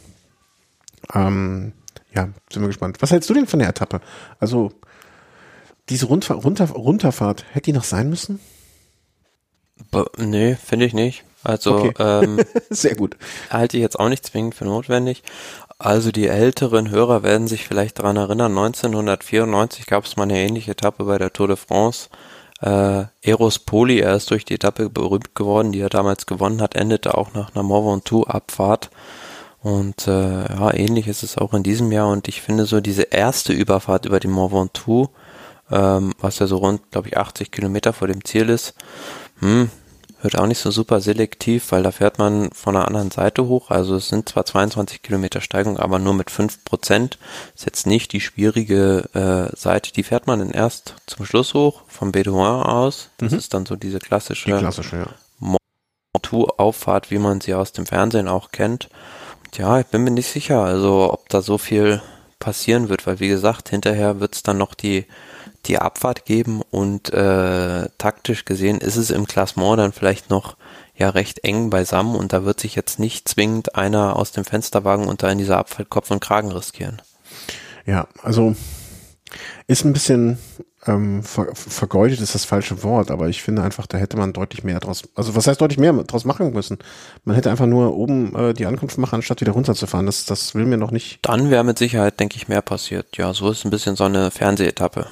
Ähm, 1.12 1.72
ja, 2.14 2.28
sind 2.52 2.62
wir 2.62 2.68
gespannt. 2.68 2.98
Was 3.00 3.11
hältst 3.11 3.30
du 3.30 3.34
denn 3.34 3.46
von 3.46 3.58
der 3.58 3.68
Etappe? 3.68 4.00
Also, 4.38 4.72
diese 5.88 6.06
Rundfahr 6.06 6.38
runter 6.38 6.70
Runterfahrt, 6.70 7.44
hätte 7.52 7.66
die 7.66 7.72
noch 7.72 7.84
sein 7.84 8.08
müssen? 8.08 8.40
Bo 9.90 10.06
nee, 10.18 10.56
finde 10.56 10.86
ich 10.86 10.94
nicht. 10.94 11.24
Also, 11.42 11.76
okay. 11.76 11.92
ähm, 11.98 12.40
sehr 12.70 12.94
gut. 12.94 13.16
Halte 13.48 13.76
ich 13.76 13.80
jetzt 13.82 13.98
auch 13.98 14.08
nicht 14.08 14.26
zwingend 14.26 14.54
für 14.54 14.64
notwendig. 14.64 15.22
Also 15.80 16.12
die 16.12 16.26
älteren 16.26 16.90
Hörer 16.90 17.22
werden 17.22 17.48
sich 17.48 17.66
vielleicht 17.66 18.00
daran 18.00 18.18
erinnern, 18.18 18.52
1994 18.52 19.86
gab 19.86 20.04
es 20.04 20.14
mal 20.14 20.24
eine 20.24 20.36
ähnliche 20.36 20.72
Etappe 20.72 21.04
bei 21.04 21.16
der 21.16 21.32
Tour 21.32 21.48
de 21.48 21.56
France. 21.56 22.11
Äh, 22.61 23.04
Eros 23.22 23.61
Poli, 23.61 24.00
er 24.00 24.14
ist 24.14 24.30
durch 24.30 24.44
die 24.44 24.56
Etappe 24.56 24.90
berühmt 24.90 25.34
geworden, 25.34 25.72
die 25.72 25.80
er 25.80 25.88
damals 25.88 26.26
gewonnen 26.26 26.61
hat, 26.61 26.76
endete 26.76 27.16
auch 27.16 27.32
nach 27.32 27.54
einer 27.54 27.62
Mont 27.62 28.04
Ventoux-Abfahrt. 28.04 28.90
Und 29.62 30.06
äh, 30.06 30.54
ja, 30.54 30.72
ähnlich 30.74 31.06
ist 31.06 31.22
es 31.22 31.36
auch 31.36 31.52
in 31.52 31.62
diesem 31.62 31.92
Jahr. 31.92 32.08
Und 32.08 32.28
ich 32.28 32.40
finde 32.40 32.64
so 32.66 32.80
diese 32.80 33.02
erste 33.02 33.52
Überfahrt 33.52 34.06
über 34.06 34.20
den 34.20 34.30
Mont 34.30 34.52
Ventoux, 34.52 35.11
ähm, 35.70 36.14
was 36.18 36.38
ja 36.38 36.46
so 36.46 36.58
rund, 36.58 36.90
glaube 36.90 37.08
ich, 37.08 37.18
80 37.18 37.50
Kilometer 37.50 37.92
vor 37.92 38.08
dem 38.08 38.24
Ziel 38.24 38.48
ist, 38.48 38.74
hm, 39.40 39.70
Wird 40.22 40.38
auch 40.38 40.46
nicht 40.46 40.58
so 40.58 40.70
super 40.70 41.00
selektiv, 41.00 41.72
weil 41.72 41.82
da 41.82 41.92
fährt 41.92 42.18
man 42.18 42.50
von 42.52 42.74
der 42.74 42.86
anderen 42.86 43.11
Seite 43.11 43.48
hoch. 43.48 43.70
Also 43.70 43.96
es 43.96 44.08
sind 44.08 44.28
zwar 44.28 44.44
22 44.44 45.00
Kilometer 45.00 45.40
Steigung, 45.40 45.78
aber 45.78 45.98
nur 45.98 46.12
mit 46.12 46.30
5 46.30 46.64
Prozent. 46.64 47.18
Ist 47.54 47.64
jetzt 47.64 47.86
nicht 47.86 48.12
die 48.12 48.20
schwierige 48.20 49.08
äh, 49.14 49.56
Seite. 49.56 49.92
Die 49.92 50.02
fährt 50.02 50.26
man 50.26 50.40
dann 50.40 50.50
erst 50.50 50.94
zum 51.06 51.24
Schluss 51.24 51.54
hoch, 51.54 51.82
vom 51.88 52.12
Bedouin 52.12 52.62
aus. 52.62 53.08
Das 53.16 53.32
mhm. 53.32 53.38
ist 53.38 53.54
dann 53.54 53.64
so 53.64 53.76
diese 53.76 53.98
klassische, 53.98 54.50
die 54.50 54.58
klassische 54.58 54.96
ja. 54.96 55.06
Auffahrt, 56.58 57.11
wie 57.11 57.18
man 57.18 57.40
sie 57.40 57.54
aus 57.54 57.72
dem 57.72 57.86
Fernsehen 57.86 58.28
auch 58.28 58.50
kennt. 58.52 58.90
Ja, 59.57 59.80
ich 59.80 59.86
bin 59.86 60.05
mir 60.05 60.11
nicht 60.11 60.28
sicher, 60.28 60.62
also 60.62 61.12
ob 61.12 61.28
da 61.28 61.42
so 61.42 61.59
viel 61.59 62.01
passieren 62.38 62.88
wird, 62.88 63.07
weil 63.07 63.20
wie 63.20 63.28
gesagt, 63.28 63.68
hinterher 63.68 64.20
wird 64.20 64.34
es 64.34 64.42
dann 64.42 64.59
noch 64.59 64.74
die 64.74 65.07
die 65.66 65.78
Abfahrt 65.78 66.24
geben 66.24 66.62
und 66.70 67.12
äh, 67.12 67.88
taktisch 67.98 68.44
gesehen 68.44 68.78
ist 68.78 68.96
es 68.96 69.11
im 69.11 69.26
Klassement 69.26 69.78
dann 69.78 69.92
vielleicht 69.92 70.30
noch 70.30 70.57
ja 70.96 71.11
recht 71.11 71.44
eng 71.44 71.70
beisammen 71.70 72.16
und 72.16 72.32
da 72.32 72.44
wird 72.44 72.61
sich 72.61 72.74
jetzt 72.74 72.98
nicht 72.98 73.28
zwingend 73.28 73.74
einer 73.74 74.16
aus 74.16 74.32
dem 74.32 74.44
Fensterwagen 74.44 75.07
und 75.07 75.22
da 75.22 75.30
in 75.30 75.38
dieser 75.38 75.59
Abfahrt 75.59 75.90
Kopf 75.90 76.11
und 76.11 76.20
Kragen 76.20 76.51
riskieren. 76.51 77.03
Ja, 77.86 78.09
also 78.22 78.55
ist 79.66 79.84
ein 79.84 79.92
bisschen 79.92 80.38
ähm, 80.91 81.22
ver 81.22 81.55
vergeudet 81.55 82.20
ist 82.20 82.34
das 82.34 82.45
falsche 82.45 82.82
Wort, 82.82 83.11
aber 83.11 83.28
ich 83.28 83.43
finde 83.43 83.62
einfach, 83.62 83.86
da 83.86 83.99
hätte 83.99 84.16
man 84.16 84.32
deutlich 84.32 84.64
mehr 84.64 84.80
draus, 84.80 85.03
also 85.14 85.34
was 85.34 85.47
heißt 85.47 85.61
deutlich 85.61 85.78
mehr 85.78 85.93
draus 85.93 86.24
machen 86.24 86.53
müssen? 86.53 86.78
Man 87.24 87.36
hätte 87.36 87.51
einfach 87.51 87.66
nur 87.66 87.97
oben 87.97 88.34
äh, 88.34 88.55
die 88.55 88.66
Ankunft 88.66 88.99
machen, 88.99 89.16
anstatt 89.16 89.41
wieder 89.41 89.53
runterzufahren. 89.53 90.07
Das, 90.07 90.26
das 90.26 90.55
will 90.55 90.66
mir 90.66 90.76
noch 90.76 90.91
nicht. 90.91 91.20
Dann 91.22 91.51
wäre 91.51 91.64
mit 91.64 91.78
Sicherheit, 91.78 92.18
denke 92.18 92.36
ich, 92.36 92.49
mehr 92.49 92.62
passiert. 92.62 93.16
Ja, 93.16 93.32
so 93.32 93.51
ist 93.51 93.64
ein 93.64 93.70
bisschen 93.70 93.97
so 93.97 94.05
eine 94.05 94.30
Fernsehetappe. 94.30 95.07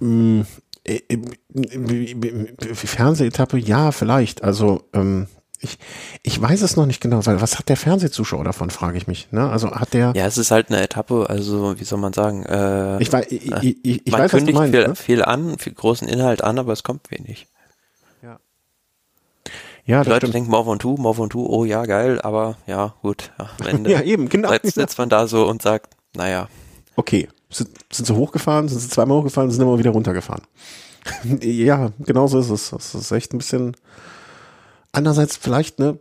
Mm, 0.00 0.42
äh, 0.84 1.00
äh, 1.08 2.74
Fernsehetappe, 2.74 3.58
ja, 3.58 3.92
vielleicht. 3.92 4.42
Also 4.42 4.84
ähm, 4.92 5.26
ich, 5.62 5.78
ich 6.22 6.40
weiß 6.40 6.62
es 6.62 6.76
noch 6.76 6.86
nicht 6.86 7.00
genau, 7.00 7.24
weil 7.24 7.40
was 7.40 7.58
hat 7.58 7.68
der 7.68 7.76
Fernsehzuschauer 7.76 8.44
davon, 8.44 8.70
frage 8.70 8.98
ich 8.98 9.06
mich. 9.06 9.28
Ne? 9.30 9.48
Also 9.48 9.70
hat 9.70 9.94
der. 9.94 10.12
Ja, 10.16 10.26
es 10.26 10.36
ist 10.36 10.50
halt 10.50 10.68
eine 10.70 10.82
Etappe, 10.82 11.26
also 11.30 11.78
wie 11.78 11.84
soll 11.84 11.98
man 11.98 12.12
sagen? 12.12 12.44
Äh, 12.44 13.00
ich, 13.00 13.12
weiß, 13.12 13.26
ich, 13.30 13.52
ich, 13.52 14.06
ich 14.06 14.12
man 14.12 14.22
weiß, 14.22 14.30
kündigt 14.32 14.58
was 14.58 14.70
du 14.70 14.72
meinst, 14.72 14.74
viel, 14.74 14.88
ne? 14.88 14.96
viel 14.96 15.22
an, 15.22 15.58
viel 15.58 15.72
großen 15.72 16.08
Inhalt 16.08 16.42
an, 16.42 16.58
aber 16.58 16.72
es 16.72 16.82
kommt 16.82 17.10
wenig. 17.10 17.46
Ja. 18.22 18.38
Ja, 19.84 20.02
Die 20.02 20.08
Leute 20.08 20.26
stimmt. 20.26 20.34
denken 20.34 20.50
Move 20.50 20.68
on 20.68 20.78
Two, 20.80 20.96
Move 20.96 21.22
on 21.22 21.30
Two, 21.30 21.46
oh 21.46 21.64
ja, 21.64 21.84
geil, 21.86 22.20
aber 22.20 22.56
ja, 22.66 22.94
gut. 23.02 23.30
Ja, 23.38 23.50
am 23.60 23.66
Ende 23.68 23.92
ja, 23.92 24.02
eben, 24.02 24.28
genau. 24.28 24.50
Sitzt, 24.50 24.74
sitzt 24.74 24.98
man 24.98 25.08
da 25.08 25.28
so 25.28 25.46
und 25.46 25.62
sagt, 25.62 25.94
naja. 26.14 26.48
Okay, 26.96 27.28
sind, 27.50 27.70
sind 27.92 28.06
sie 28.06 28.14
hochgefahren, 28.14 28.68
sind 28.68 28.80
sie 28.80 28.88
zweimal 28.88 29.18
hochgefahren, 29.18 29.50
sind 29.50 29.62
immer 29.62 29.78
wieder 29.78 29.90
runtergefahren. 29.90 30.42
ja, 31.40 31.92
genau 32.00 32.26
so 32.26 32.40
ist 32.40 32.50
es. 32.50 32.70
Das 32.70 32.94
ist 32.94 33.12
echt 33.12 33.32
ein 33.32 33.38
bisschen. 33.38 33.76
Andererseits 34.92 35.36
vielleicht, 35.36 35.78
ne, 35.78 35.98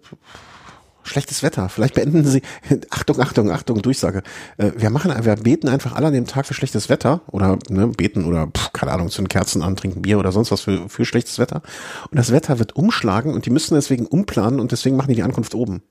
schlechtes 1.04 1.44
Wetter. 1.44 1.70
Vielleicht 1.70 1.96
beenden 1.96 2.26
sie, 2.26 2.42
Achtung, 2.90 3.20
Achtung, 3.20 3.52
Achtung, 3.52 3.82
Durchsage. 3.82 4.24
Äh, 4.58 4.72
wir 4.76 4.90
machen, 4.90 5.14
wir 5.24 5.36
beten 5.36 5.68
einfach 5.68 5.94
alle 5.94 6.08
an 6.08 6.14
dem 6.14 6.28
Tag 6.28 6.46
für 6.46 6.54
schlechtes 6.54 6.90
Wetter 6.90 7.22
oder 7.28 7.58
ne, 7.70 7.88
beten 7.88 8.26
oder 8.26 8.48
pff, 8.48 8.74
keine 8.74 8.92
Ahnung, 8.92 9.10
zu 9.10 9.22
den 9.22 9.28
Kerzen 9.28 9.62
an, 9.62 9.76
trinken 9.76 10.02
Bier 10.02 10.20
oder 10.20 10.32
sonst 10.32 10.52
was 10.52 10.62
für, 10.62 10.90
für 10.90 11.06
schlechtes 11.06 11.40
Wetter. 11.40 11.62
Und 12.10 12.18
das 12.18 12.32
Wetter 12.32 12.60
wird 12.60 12.76
umschlagen 12.76 13.34
und 13.34 13.46
die 13.46 13.50
müssen 13.50 13.76
deswegen 13.76 14.06
umplanen 14.06 14.60
und 14.60 14.72
deswegen 14.72 14.96
machen 14.96 15.10
die 15.10 15.16
die 15.16 15.24
Ankunft 15.24 15.56
oben. 15.56 15.82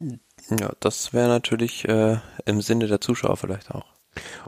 Ja, 0.00 0.72
das 0.80 1.12
wäre 1.12 1.28
natürlich 1.28 1.86
äh, 1.86 2.18
im 2.44 2.60
Sinne 2.60 2.88
der 2.88 3.00
Zuschauer 3.00 3.36
vielleicht 3.36 3.70
auch. 3.70 3.91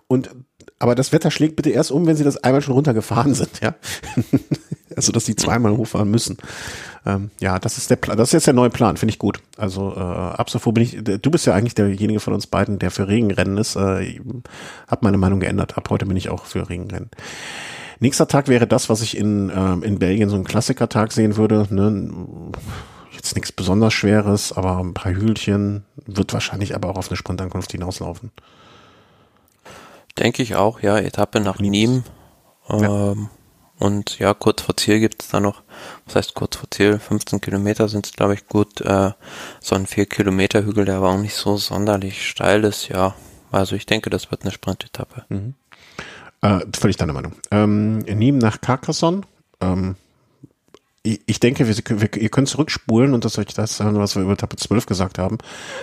Und 0.06 0.30
aber 0.78 0.94
das 0.94 1.12
Wetter 1.12 1.30
schlägt 1.30 1.56
bitte 1.56 1.70
erst 1.70 1.92
um, 1.92 2.06
wenn 2.06 2.16
sie 2.16 2.24
das 2.24 2.36
einmal 2.38 2.60
schon 2.60 2.74
runtergefahren 2.74 3.34
sind, 3.34 3.60
ja. 3.62 3.74
also 4.96 5.12
dass 5.12 5.24
sie 5.24 5.36
zweimal 5.36 5.76
hochfahren 5.76 6.10
müssen. 6.10 6.36
Ähm, 7.06 7.30
ja, 7.40 7.58
das 7.58 7.78
ist 7.78 7.90
der 7.90 7.96
Plan. 7.96 8.16
Das 8.16 8.28
ist 8.28 8.32
jetzt 8.32 8.46
der 8.46 8.54
neue 8.54 8.70
Plan, 8.70 8.96
finde 8.96 9.12
ich 9.12 9.18
gut. 9.18 9.40
Also 9.56 9.92
äh, 9.94 10.00
ab 10.00 10.50
sofort 10.50 10.74
bin 10.74 10.84
ich. 10.84 11.02
Du 11.02 11.30
bist 11.30 11.46
ja 11.46 11.54
eigentlich 11.54 11.74
derjenige 11.74 12.20
von 12.20 12.34
uns 12.34 12.46
beiden, 12.46 12.78
der 12.78 12.90
für 12.90 13.08
Regenrennen 13.08 13.58
ist. 13.58 13.76
Äh, 13.76 14.20
hab 14.88 15.02
meine 15.02 15.18
Meinung 15.18 15.40
geändert. 15.40 15.76
Ab 15.76 15.90
heute 15.90 16.06
bin 16.06 16.16
ich 16.16 16.28
auch 16.28 16.44
für 16.44 16.68
Regenrennen. 16.68 17.10
Nächster 18.00 18.26
Tag 18.26 18.48
wäre 18.48 18.66
das, 18.66 18.88
was 18.88 19.02
ich 19.02 19.16
in 19.16 19.52
ähm, 19.54 19.82
in 19.82 19.98
Belgien 19.98 20.28
so 20.28 20.34
einen 20.34 20.44
Klassikertag 20.44 21.12
sehen 21.12 21.36
würde. 21.36 21.66
Ne? 21.70 22.10
Jetzt 23.12 23.34
nichts 23.36 23.52
besonders 23.52 23.94
Schweres, 23.94 24.52
aber 24.52 24.78
ein 24.78 24.94
paar 24.94 25.12
Hügelchen 25.12 25.84
wird 26.04 26.32
wahrscheinlich 26.32 26.74
aber 26.74 26.90
auch 26.90 26.96
auf 26.96 27.08
eine 27.08 27.16
Sprintankunft 27.16 27.72
hinauslaufen. 27.72 28.32
Denke 30.18 30.42
ich 30.42 30.54
auch, 30.54 30.80
ja. 30.80 30.98
Etappe 30.98 31.40
nach 31.40 31.58
Nîmes. 31.58 32.02
Ähm, 32.68 32.80
ja. 32.80 33.14
Und 33.78 34.18
ja, 34.18 34.34
kurz 34.34 34.62
vor 34.62 34.76
Ziel 34.76 35.00
gibt 35.00 35.22
es 35.22 35.28
da 35.28 35.40
noch, 35.40 35.62
was 36.06 36.14
heißt 36.14 36.34
kurz 36.34 36.56
vor 36.56 36.70
Ziel, 36.70 36.98
15 36.98 37.40
Kilometer 37.40 37.88
sind 37.88 38.06
es, 38.06 38.12
glaube 38.12 38.34
ich, 38.34 38.46
gut. 38.46 38.80
Äh, 38.80 39.12
so 39.60 39.74
ein 39.74 39.86
4 39.86 40.06
Kilometer 40.06 40.64
Hügel, 40.64 40.84
der 40.84 40.96
aber 40.98 41.10
auch 41.10 41.18
nicht 41.18 41.34
so 41.34 41.56
sonderlich 41.56 42.28
steil 42.28 42.64
ist, 42.64 42.88
ja. 42.88 43.14
Also 43.50 43.76
ich 43.76 43.86
denke, 43.86 44.10
das 44.10 44.30
wird 44.30 44.42
eine 44.42 44.52
Sprintetappe. 44.52 45.24
Mhm. 45.28 45.54
Äh, 46.42 46.60
völlig 46.76 46.96
deine 46.96 47.12
Meinung. 47.12 47.32
Ähm, 47.50 48.00
Nîmes 48.06 48.40
nach 48.40 48.60
Carcassonne. 48.60 49.22
Ähm, 49.60 49.96
ich 51.04 51.38
denke, 51.38 51.68
wir, 51.68 52.00
wir, 52.00 52.16
ihr 52.16 52.28
könnt 52.30 52.48
zurückspulen 52.48 53.12
und 53.12 53.26
das 53.26 53.38
euch 53.38 53.52
das 53.52 53.76
sagen, 53.76 53.98
was 53.98 54.16
wir 54.16 54.22
über 54.22 54.32
Etappe 54.32 54.56
12 54.56 54.86
gesagt 54.86 55.18
haben, 55.18 55.36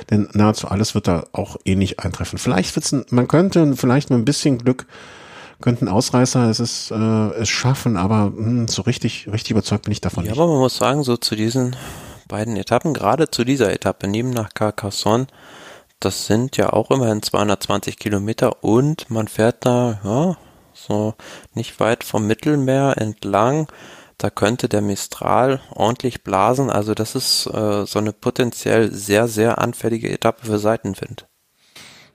denn 0.10 0.28
nahezu 0.34 0.68
alles 0.68 0.96
wird 0.96 1.08
da 1.08 1.26
auch 1.32 1.58
ähnlich 1.64 2.00
eintreffen. 2.00 2.40
Vielleicht 2.40 2.76
wird's, 2.76 2.92
ein, 2.92 3.06
man 3.12 3.28
könnte 3.28 3.76
vielleicht 3.76 4.10
mit 4.10 4.20
ein 4.20 4.26
bisschen 4.26 4.58
Glück 4.58 4.88
könnten 5.62 5.88
Ausreißer 5.88 6.50
es 6.50 6.60
ist 6.60 6.90
äh, 6.90 6.96
es 6.96 7.48
schaffen, 7.48 7.96
aber 7.96 8.32
mh, 8.32 8.36
hm, 8.36 8.68
so 8.68 8.82
richtig 8.82 9.28
richtig 9.32 9.52
überzeugt 9.52 9.86
bin 9.86 9.92
ich 9.92 10.02
davon 10.02 10.26
ja, 10.26 10.32
nicht. 10.32 10.40
aber 10.40 10.52
man 10.52 10.60
muss 10.60 10.78
sagen, 10.78 11.04
so 11.04 11.18
zu 11.18 11.36
diesen 11.36 11.76
beiden 12.28 12.58
Etappen, 12.58 12.96
gerade 12.96 13.30
zu 13.30 13.44
dieser 13.44 13.72
Etappe 13.72 14.08
neben 14.08 14.32
nach 14.32 14.56
Carcassonne, 14.56 15.28
das 16.00 16.26
sind 16.26 16.58
ja 16.58 16.74
auch 16.74 16.90
immerhin 16.90 17.22
220 17.22 18.00
Kilometer 18.00 18.64
und 18.64 19.12
man 19.12 19.28
fährt 19.28 19.64
da 19.66 20.00
ja 20.04 20.38
so 20.74 21.14
nicht 21.54 21.80
weit 21.80 22.04
vom 22.04 22.26
Mittelmeer 22.26 22.96
entlang 22.98 23.68
da 24.22 24.30
könnte 24.30 24.70
der 24.70 24.82
Mistral 24.82 25.62
ordentlich 25.72 26.24
blasen. 26.24 26.70
Also 26.70 26.94
das 26.94 27.16
ist 27.16 27.48
äh, 27.48 27.86
so 27.88 27.98
eine 27.98 28.14
potenziell 28.14 28.92
sehr, 28.92 29.28
sehr 29.28 29.58
anfällige 29.58 30.12
Etappe 30.12 30.46
für 30.46 30.60
Seitenwind. 30.60 31.28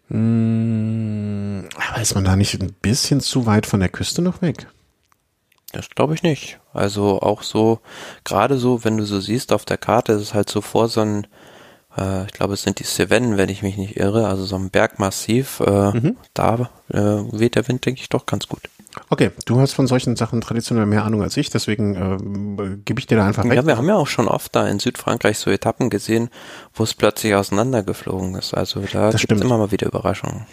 Hm, 0.08 1.68
aber 1.74 2.00
ist 2.00 2.14
man 2.14 2.24
da 2.24 2.36
nicht 2.36 2.60
ein 2.62 2.72
bisschen 2.80 3.20
zu 3.20 3.46
weit 3.46 3.66
von 3.66 3.80
der 3.80 3.88
Küste 3.88 4.22
noch 4.22 4.40
weg? 4.40 4.68
Das 5.72 5.90
glaube 5.90 6.14
ich 6.14 6.22
nicht. 6.22 6.60
Also 6.72 7.20
auch 7.20 7.42
so, 7.42 7.80
gerade 8.22 8.56
so, 8.56 8.84
wenn 8.84 8.98
du 8.98 9.04
so 9.04 9.18
siehst 9.18 9.52
auf 9.52 9.64
der 9.64 9.78
Karte, 9.78 10.12
ist 10.12 10.22
es 10.22 10.34
halt 10.34 10.48
so 10.48 10.60
vor 10.60 10.88
so 10.88 11.00
ein, 11.00 11.26
äh, 11.98 12.24
ich 12.26 12.32
glaube, 12.32 12.54
es 12.54 12.62
sind 12.62 12.78
die 12.78 12.84
Cevennen, 12.84 13.36
wenn 13.36 13.48
ich 13.48 13.62
mich 13.62 13.76
nicht 13.76 13.96
irre, 13.96 14.28
also 14.28 14.44
so 14.44 14.54
ein 14.54 14.70
Bergmassiv, 14.70 15.58
äh, 15.58 15.90
mhm. 15.90 16.16
da 16.34 16.70
äh, 16.88 16.98
weht 17.32 17.56
der 17.56 17.66
Wind, 17.66 17.84
denke 17.84 18.00
ich, 18.00 18.08
doch 18.08 18.26
ganz 18.26 18.46
gut. 18.46 18.62
Okay, 19.10 19.30
du 19.44 19.60
hast 19.60 19.72
von 19.72 19.86
solchen 19.86 20.16
Sachen 20.16 20.40
traditionell 20.40 20.86
mehr 20.86 21.04
Ahnung 21.04 21.22
als 21.22 21.36
ich, 21.36 21.50
deswegen 21.50 21.94
äh, 21.94 22.76
gebe 22.84 22.98
ich 22.98 23.06
dir 23.06 23.16
da 23.16 23.26
einfach 23.26 23.44
recht. 23.44 23.54
Ja, 23.54 23.66
wir 23.66 23.76
haben 23.76 23.88
ja 23.88 23.94
auch 23.94 24.06
schon 24.06 24.26
oft 24.26 24.54
da 24.56 24.66
in 24.66 24.78
Südfrankreich 24.78 25.38
so 25.38 25.50
Etappen 25.50 25.90
gesehen, 25.90 26.30
wo 26.74 26.82
es 26.82 26.94
plötzlich 26.94 27.34
auseinandergeflogen 27.34 28.34
ist. 28.34 28.54
Also 28.54 28.80
da 28.80 29.10
gibt 29.10 29.32
es 29.32 29.40
immer 29.40 29.58
mal 29.58 29.70
wieder 29.70 29.86
Überraschungen. 29.86 30.46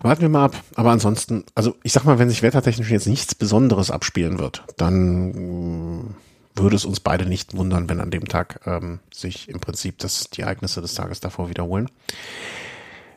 Warten 0.00 0.22
wir 0.22 0.28
mal 0.28 0.44
ab. 0.44 0.56
Aber 0.74 0.90
ansonsten, 0.90 1.44
also 1.54 1.74
ich 1.82 1.92
sag 1.92 2.04
mal, 2.04 2.18
wenn 2.18 2.28
sich 2.28 2.42
wettertechnisch 2.42 2.90
jetzt 2.90 3.06
nichts 3.06 3.34
Besonderes 3.34 3.90
abspielen 3.90 4.38
wird, 4.38 4.64
dann 4.76 6.14
äh, 6.54 6.60
würde 6.60 6.76
es 6.76 6.84
uns 6.84 7.00
beide 7.00 7.26
nicht 7.26 7.56
wundern, 7.56 7.88
wenn 7.88 8.00
an 8.00 8.10
dem 8.10 8.26
Tag 8.26 8.60
ähm, 8.66 9.00
sich 9.12 9.48
im 9.48 9.60
Prinzip 9.60 9.98
das, 9.98 10.30
die 10.30 10.42
Ereignisse 10.42 10.80
des 10.80 10.94
Tages 10.94 11.20
davor 11.20 11.48
wiederholen. 11.48 11.88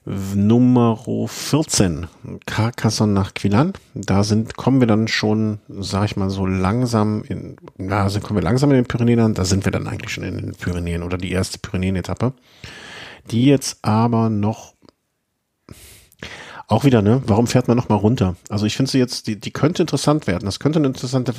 Nummer 0.06 0.98
14, 1.28 2.08
Carcassonne 2.46 3.14
nach 3.14 3.34
Quilan. 3.34 3.74
Da 3.94 4.24
sind, 4.24 4.56
kommen 4.56 4.80
wir 4.80 4.88
dann 4.88 5.08
schon, 5.08 5.60
sag 5.68 6.06
ich 6.06 6.16
mal, 6.16 6.30
so 6.30 6.46
langsam 6.46 7.24
in, 7.24 7.58
na, 7.78 8.04
also 8.04 8.20
kommen 8.20 8.38
wir 8.38 8.44
langsam 8.44 8.72
in 8.72 8.78
den 8.78 8.86
Pyrenäen 8.86 9.20
an. 9.20 9.34
Da 9.34 9.46
sind 9.46 9.66
wir 9.66 9.72
dann 9.72 9.88
eigentlich 9.88 10.12
schon 10.14 10.24
in 10.24 10.38
den 10.38 10.56
Pyrenäen 10.56 11.04
oder 11.04 11.18
die 11.18 11.32
erste 11.32 11.60
Pyrenäen-Etappe. 11.60 12.34
Die 13.32 13.46
jetzt 13.46 13.80
aber 13.84 14.30
noch 14.30 14.74
auch 16.70 16.84
wieder, 16.84 17.02
ne? 17.02 17.24
Warum 17.26 17.48
fährt 17.48 17.68
man 17.68 17.76
nochmal 17.76 17.98
runter? 17.98 18.36
Also 18.48 18.68
ich 18.68 18.78
finde 18.78 18.92
sie 18.92 19.00
jetzt, 19.00 19.26
die, 19.26 19.40
die 19.40 19.50
könnte 19.50 19.82
interessant 19.82 20.28
werden. 20.28 20.46
Das 20.46 20.60
könnte 20.60 20.78
eine 20.78 20.88
interessante, 20.88 21.34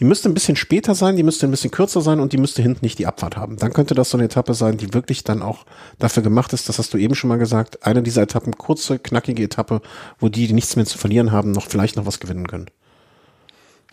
die 0.00 0.04
müsste 0.04 0.28
ein 0.28 0.34
bisschen 0.34 0.56
später 0.56 0.96
sein, 0.96 1.14
die 1.14 1.22
müsste 1.22 1.46
ein 1.46 1.52
bisschen 1.52 1.70
kürzer 1.70 2.00
sein 2.00 2.18
und 2.18 2.32
die 2.32 2.36
müsste 2.36 2.60
hinten 2.60 2.84
nicht 2.84 2.98
die 2.98 3.06
Abfahrt 3.06 3.36
haben. 3.36 3.56
Dann 3.58 3.72
könnte 3.72 3.94
das 3.94 4.10
so 4.10 4.16
eine 4.16 4.24
Etappe 4.24 4.54
sein, 4.54 4.76
die 4.76 4.92
wirklich 4.92 5.22
dann 5.22 5.40
auch 5.40 5.64
dafür 6.00 6.24
gemacht 6.24 6.52
ist, 6.52 6.68
das 6.68 6.80
hast 6.80 6.92
du 6.92 6.98
eben 6.98 7.14
schon 7.14 7.28
mal 7.28 7.38
gesagt, 7.38 7.86
eine 7.86 8.02
dieser 8.02 8.22
Etappen, 8.22 8.58
kurze, 8.58 8.98
knackige 8.98 9.44
Etappe, 9.44 9.82
wo 10.18 10.28
die, 10.28 10.48
die 10.48 10.52
nichts 10.52 10.74
mehr 10.74 10.84
zu 10.84 10.98
verlieren 10.98 11.30
haben, 11.30 11.52
noch 11.52 11.68
vielleicht 11.68 11.94
noch 11.94 12.06
was 12.06 12.18
gewinnen 12.18 12.48
können. 12.48 12.66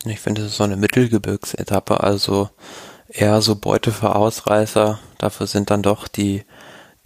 Ich 0.04 0.18
finde, 0.18 0.42
es 0.42 0.48
ist 0.48 0.56
so 0.56 0.64
eine 0.64 0.76
Mittelgebirgsetappe, 0.76 2.02
also 2.02 2.50
eher 3.08 3.40
so 3.42 3.54
Beute 3.54 3.92
für 3.92 4.16
Ausreißer. 4.16 4.98
Dafür 5.18 5.46
sind 5.46 5.70
dann 5.70 5.82
doch 5.82 6.08
die, 6.08 6.42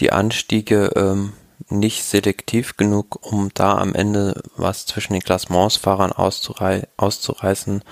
die 0.01 0.11
Anstiege, 0.11 0.91
ähm, 0.97 1.33
nicht 1.79 2.05
selektiv 2.05 2.77
genug, 2.77 3.19
um 3.25 3.51
da 3.55 3.79
am 3.79 3.95
Ende 3.95 4.43
was 4.57 4.87
zwischen 4.87 5.13
den 5.13 5.23
Klassementsfahrern 5.23 6.13
auszurei 6.13 6.89
auszureißen. 6.97 7.83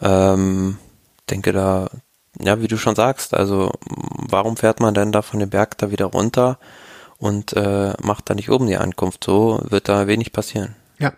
Ähm, 0.00 0.78
denke 1.30 1.52
da, 1.52 1.88
ja, 2.40 2.60
wie 2.60 2.68
du 2.68 2.76
schon 2.76 2.94
sagst, 2.94 3.34
also 3.34 3.72
warum 3.86 4.56
fährt 4.56 4.80
man 4.80 4.94
denn 4.94 5.12
da 5.12 5.22
von 5.22 5.40
dem 5.40 5.50
Berg 5.50 5.78
da 5.78 5.90
wieder 5.90 6.06
runter 6.06 6.58
und 7.18 7.54
äh, 7.54 7.94
macht 8.02 8.28
da 8.28 8.34
nicht 8.34 8.50
oben 8.50 8.66
die 8.66 8.76
Ankunft? 8.76 9.24
So 9.24 9.60
wird 9.62 9.88
da 9.88 10.06
wenig 10.06 10.32
passieren. 10.32 10.76
Ja. 10.98 11.12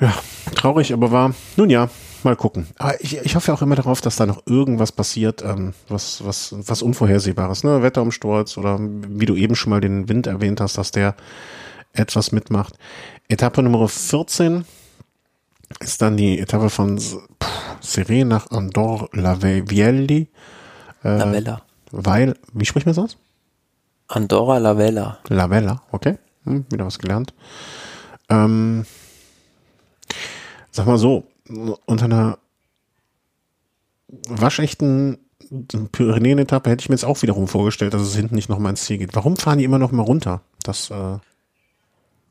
Ja, 0.00 0.14
traurig, 0.54 0.92
aber 0.92 1.10
wahr. 1.10 1.34
Nun 1.56 1.70
ja, 1.70 1.88
mal 2.24 2.36
gucken. 2.36 2.68
Aber 2.78 3.00
ich, 3.02 3.16
ich 3.18 3.36
hoffe 3.36 3.52
auch 3.52 3.62
immer 3.62 3.74
darauf, 3.74 4.00
dass 4.00 4.16
da 4.16 4.26
noch 4.26 4.46
irgendwas 4.46 4.92
passiert, 4.92 5.42
ähm, 5.42 5.74
was, 5.88 6.24
was, 6.24 6.54
was 6.56 6.82
Unvorhersehbares, 6.82 7.64
ne? 7.64 7.82
Wetterumsturz 7.82 8.56
oder 8.56 8.78
wie 8.80 9.26
du 9.26 9.36
eben 9.36 9.54
schon 9.54 9.70
mal 9.70 9.80
den 9.80 10.08
Wind 10.08 10.26
erwähnt 10.26 10.60
hast, 10.60 10.78
dass 10.78 10.90
der 10.90 11.14
etwas 11.92 12.32
mitmacht. 12.32 12.78
Etappe 13.28 13.62
Nummer 13.62 13.88
14 13.88 14.64
ist 15.80 16.02
dann 16.02 16.16
die 16.16 16.38
Etappe 16.38 16.70
von 16.70 16.98
Seré 17.82 18.24
nach 18.24 18.50
Andorre 18.50 19.08
la 19.12 19.40
Vielle. 19.40 20.26
Äh, 21.04 21.18
la 21.18 21.32
Vella. 21.32 21.62
Weil, 21.90 22.34
wie 22.52 22.64
spricht 22.64 22.86
man 22.86 22.94
das 22.94 23.04
aus? 23.04 23.18
Andorra 24.08 24.58
la 24.58 24.76
Vella. 24.76 25.18
La 25.28 25.48
Vella, 25.48 25.82
okay. 25.90 26.18
Hm, 26.44 26.66
wieder 26.70 26.86
was 26.86 26.98
gelernt. 26.98 27.34
Ähm, 28.28 28.84
sag 30.70 30.86
mal 30.86 30.98
so, 30.98 31.24
unter 31.48 32.04
einer 32.04 32.38
waschechten 34.28 35.18
Pyrenäen-Etappe 35.92 36.70
hätte 36.70 36.82
ich 36.82 36.88
mir 36.88 36.94
jetzt 36.94 37.04
auch 37.04 37.22
wiederum 37.22 37.48
vorgestellt, 37.48 37.94
dass 37.94 38.02
es 38.02 38.14
hinten 38.14 38.34
nicht 38.34 38.48
nochmal 38.48 38.70
ins 38.70 38.84
Ziel 38.84 38.98
geht. 38.98 39.14
Warum 39.14 39.36
fahren 39.36 39.58
die 39.58 39.64
immer 39.64 39.78
noch 39.78 39.92
mal 39.92 40.02
runter? 40.02 40.40
Das 40.62 40.90
äh, 40.90 41.18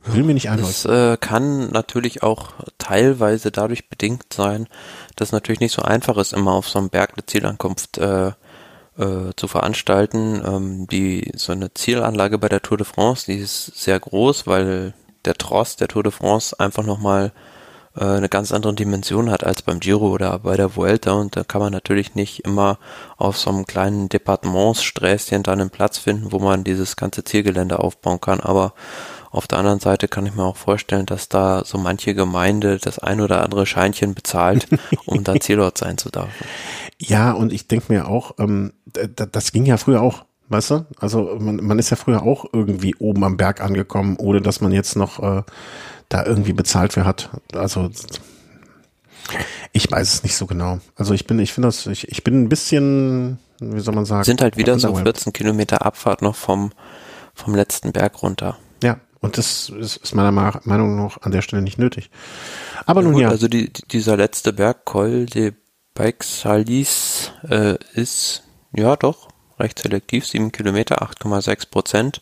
will 0.06 0.24
mir 0.24 0.34
nicht 0.34 0.50
einleuchten. 0.50 0.92
Das 0.92 1.14
äh, 1.14 1.18
kann 1.18 1.70
natürlich 1.72 2.24
auch 2.24 2.54
teilweise 2.78 3.52
dadurch 3.52 3.90
bedingt 3.90 4.34
sein, 4.34 4.68
dass 5.16 5.30
es 5.30 5.34
natürlich 5.34 5.60
nicht 5.60 5.74
so 5.74 5.82
einfach 5.82 6.18
ist, 6.18 6.34
immer 6.34 6.54
auf 6.54 6.68
so 6.68 6.80
einem 6.80 6.90
Berg 6.90 7.14
eine 7.16 7.26
Zielankunft 7.26 7.98
äh, 7.98 8.30
äh, 8.98 9.34
zu 9.36 9.48
veranstalten. 9.48 10.42
Ähm, 10.44 10.88
die 10.88 11.32
so 11.36 11.52
eine 11.52 11.74
Zielanlage 11.74 12.38
bei 12.38 12.50
der 12.50 12.62
Tour 12.62 12.78
de 12.78 12.86
France, 12.86 13.26
die 13.28 13.38
ist 13.38 13.66
sehr 13.76 14.00
groß, 14.00 14.48
weil 14.48 14.94
der 15.26 15.36
Trost 15.36 15.82
der 15.82 15.88
Tour 15.88 16.04
de 16.04 16.12
France 16.12 16.60
einfach 16.60 16.84
nochmal 16.84 17.32
äh, 17.96 18.04
eine 18.06 18.30
ganz 18.30 18.52
andere 18.52 18.74
Dimension 18.74 19.30
hat 19.30 19.44
als 19.44 19.62
beim 19.62 19.80
Giro 19.80 20.10
oder 20.10 20.40
bei 20.40 20.56
der 20.56 20.76
Vuelta 20.76 21.12
und 21.14 21.36
da 21.36 21.44
kann 21.44 21.62
man 21.62 21.74
natürlich 21.74 22.16
nicht 22.16 22.46
immer 22.46 22.78
auf 23.18 23.38
so 23.38 23.50
einem 23.50 23.66
kleinen 23.66 24.10
Departementssträßchen 24.10 25.44
dann 25.44 25.62
einen 25.62 25.70
Platz 25.70 25.98
finden, 25.98 26.32
wo 26.32 26.40
man 26.40 26.64
dieses 26.64 26.96
ganze 26.96 27.24
Zielgelände 27.24 27.80
aufbauen 27.80 28.22
kann, 28.22 28.40
aber 28.40 28.74
auf 29.32 29.48
der 29.48 29.60
anderen 29.60 29.80
Seite 29.80 30.10
kann 30.10 30.26
ich 30.26 30.36
mir 30.36 30.44
auch 30.44 30.58
vorstellen, 30.58 31.06
dass 31.06 31.30
da 31.30 31.64
so 31.66 31.78
manche 31.78 32.14
Gemeinde 32.14 32.78
das 32.78 33.00
ein 33.00 33.22
oder 33.22 33.42
andere 33.42 33.66
Scheinchen 33.66 34.14
bezahlt, 34.14 34.68
um 35.06 35.24
da 35.24 35.40
Zielort 35.40 35.78
sein 35.78 35.98
zu 35.98 36.10
dürfen. 36.10 36.30
Ja, 36.98 37.32
und 37.32 37.54
ich 37.54 37.68
denke 37.68 37.94
mir 37.94 38.08
auch, 38.08 38.36
ähm, 38.40 38.74
das 39.16 39.54
ging 39.54 39.66
ja 39.66 39.78
früher 39.78 40.02
auch, 40.02 40.26
weißt 40.50 40.72
du? 40.72 40.86
Also 41.00 41.38
man, 41.40 41.58
man 41.58 41.80
ist 41.80 41.90
ja 41.90 41.96
früher 41.96 42.24
auch 42.24 42.46
irgendwie 42.52 42.96
oben 42.96 43.24
am 43.24 43.38
Berg 43.38 43.62
angekommen, 43.62 44.18
ohne 44.18 44.42
dass 44.42 44.60
man 44.60 44.74
jetzt 44.74 44.98
noch 44.98 45.20
äh, 45.24 45.44
da 46.12 46.26
irgendwie 46.26 46.54
bezahlt 46.54 46.94
für 46.94 47.06
hat. 47.06 47.30
Also 47.54 47.90
ich 49.72 49.90
weiß 49.90 50.14
es 50.14 50.24
nicht 50.24 50.36
so 50.36 50.46
genau. 50.46 50.80
Also 50.96 51.14
ich 51.14 51.26
bin, 51.26 51.40
ich 51.40 51.54
finde 51.54 51.70
das, 51.70 51.88
ich, 51.88 52.10
ich 52.10 52.24
bin 52.24 52.44
ein 52.44 52.50
bisschen, 52.50 53.40
wie 53.60 53.80
soll 53.80 53.96
man 53.96 54.06
sagen? 54.06 54.24
Sind 54.24 54.42
halt 54.42 54.58
wieder 54.58 54.78
so 54.78 54.94
14 54.94 55.34
Kilometer 55.34 55.86
Abfahrt 55.86 56.22
noch 56.22 56.36
vom, 56.36 56.72
vom 57.34 57.56
letzten 57.56 57.94
Berg 57.94 58.22
runter. 58.22 58.58
Ja, 58.84 59.00
und 59.22 59.38
das 59.38 59.70
ist, 59.70 59.98
ist 59.98 60.16
meiner 60.16 60.32
Meinung 60.32 60.98
nach 60.98 61.22
an 61.22 61.32
der 61.32 61.42
Stelle 61.42 61.62
nicht 61.62 61.78
nötig. 61.78 62.10
Aber 62.86 63.02
ja, 63.02 63.06
nun 63.06 63.14
gut, 63.14 63.22
ja. 63.24 63.30
Also 63.30 63.48
die, 63.48 63.72
dieser 63.72 64.18
letzte 64.18 64.52
Berg, 64.52 64.86
Col 64.86 65.28
de 65.28 65.54
Beixalis, 65.94 67.32
äh, 67.48 67.78
ist 67.94 68.44
ja 68.74 68.96
doch 68.96 69.30
recht 69.60 69.80
selektiv, 69.80 70.26
7 70.26 70.52
Kilometer, 70.52 71.02
8,6 71.02 71.70
Prozent. 71.70 72.22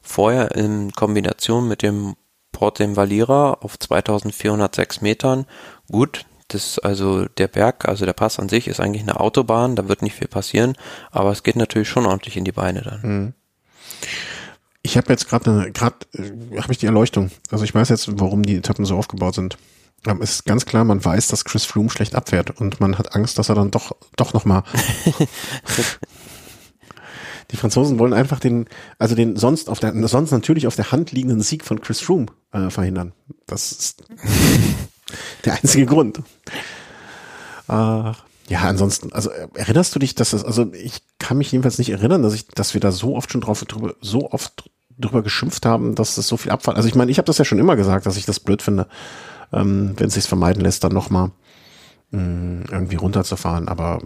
Vorher 0.00 0.52
in 0.52 0.92
Kombination 0.92 1.68
mit 1.68 1.82
dem 1.82 2.14
Port 2.58 2.80
dem 2.80 2.96
Valira 2.96 3.52
auf 3.60 3.78
2406 3.78 5.00
Metern. 5.00 5.46
Gut, 5.92 6.24
das 6.48 6.80
also 6.80 7.26
der 7.26 7.46
Berg, 7.46 7.86
also 7.86 8.04
der 8.04 8.14
Pass 8.14 8.40
an 8.40 8.48
sich 8.48 8.66
ist 8.66 8.80
eigentlich 8.80 9.04
eine 9.04 9.20
Autobahn, 9.20 9.76
da 9.76 9.86
wird 9.86 10.02
nicht 10.02 10.16
viel 10.16 10.26
passieren, 10.26 10.74
aber 11.12 11.30
es 11.30 11.44
geht 11.44 11.54
natürlich 11.54 11.88
schon 11.88 12.04
ordentlich 12.04 12.36
in 12.36 12.44
die 12.44 12.50
Beine 12.50 12.82
dann. 12.82 13.00
Mhm. 13.02 13.34
Ich 14.82 14.96
habe 14.96 15.08
jetzt 15.10 15.28
gerade 15.28 15.70
gerade 15.70 15.98
äh, 16.14 16.60
habe 16.60 16.72
ich 16.72 16.78
die 16.78 16.86
Erleuchtung. 16.86 17.30
Also 17.52 17.62
ich 17.62 17.72
weiß 17.72 17.90
jetzt, 17.90 18.18
warum 18.18 18.42
die 18.42 18.56
Etappen 18.56 18.84
so 18.84 18.96
aufgebaut 18.96 19.36
sind. 19.36 19.56
Es 20.20 20.30
ist 20.30 20.44
ganz 20.44 20.66
klar, 20.66 20.82
man 20.82 21.04
weiß, 21.04 21.28
dass 21.28 21.44
Chris 21.44 21.64
Froome 21.64 21.90
schlecht 21.90 22.16
abfährt 22.16 22.60
und 22.60 22.80
man 22.80 22.98
hat 22.98 23.14
Angst, 23.14 23.38
dass 23.38 23.50
er 23.50 23.54
dann 23.54 23.70
doch 23.70 23.94
doch 24.16 24.32
noch 24.32 24.44
mal 24.44 24.64
Die 27.50 27.56
Franzosen 27.56 27.98
wollen 27.98 28.12
einfach 28.12 28.40
den, 28.40 28.66
also 28.98 29.14
den 29.14 29.36
sonst 29.36 29.70
auf 29.70 29.80
der, 29.80 29.94
sonst 30.08 30.32
natürlich 30.32 30.66
auf 30.66 30.76
der 30.76 30.92
Hand 30.92 31.12
liegenden 31.12 31.40
Sieg 31.40 31.64
von 31.64 31.80
Chris 31.80 32.00
Froome 32.00 32.26
äh, 32.52 32.68
verhindern. 32.68 33.12
Das 33.46 33.72
ist 33.72 34.04
der 35.44 35.54
einzige 35.54 35.86
Grund. 35.86 36.18
Äh, 37.68 38.12
ja, 38.48 38.60
ansonsten, 38.62 39.12
also 39.12 39.30
äh, 39.30 39.48
erinnerst 39.54 39.94
du 39.94 39.98
dich, 39.98 40.14
dass 40.14 40.30
das, 40.30 40.44
also 40.44 40.72
ich 40.72 41.02
kann 41.18 41.38
mich 41.38 41.52
jedenfalls 41.52 41.78
nicht 41.78 41.90
erinnern, 41.90 42.22
dass 42.22 42.34
ich, 42.34 42.48
dass 42.48 42.74
wir 42.74 42.80
da 42.80 42.92
so 42.92 43.16
oft 43.16 43.32
schon 43.32 43.40
drauf 43.40 43.64
drüber, 43.64 43.94
so 44.00 44.30
oft 44.30 44.70
drüber 44.98 45.22
geschimpft 45.22 45.64
haben, 45.64 45.94
dass 45.94 46.16
das 46.16 46.28
so 46.28 46.36
viel 46.36 46.50
Abfall. 46.50 46.74
Also 46.74 46.88
ich 46.88 46.94
meine, 46.94 47.10
ich 47.10 47.18
habe 47.18 47.26
das 47.26 47.38
ja 47.38 47.44
schon 47.44 47.58
immer 47.58 47.76
gesagt, 47.76 48.06
dass 48.06 48.16
ich 48.16 48.26
das 48.26 48.40
blöd 48.40 48.62
finde, 48.62 48.88
ähm, 49.52 49.94
wenn 49.96 50.08
es 50.08 50.14
sich 50.14 50.24
vermeiden 50.24 50.62
lässt, 50.62 50.82
dann 50.84 50.92
nochmal 50.92 51.30
mm, 52.10 52.62
irgendwie 52.70 52.96
runterzufahren. 52.96 53.68
Aber 53.68 54.00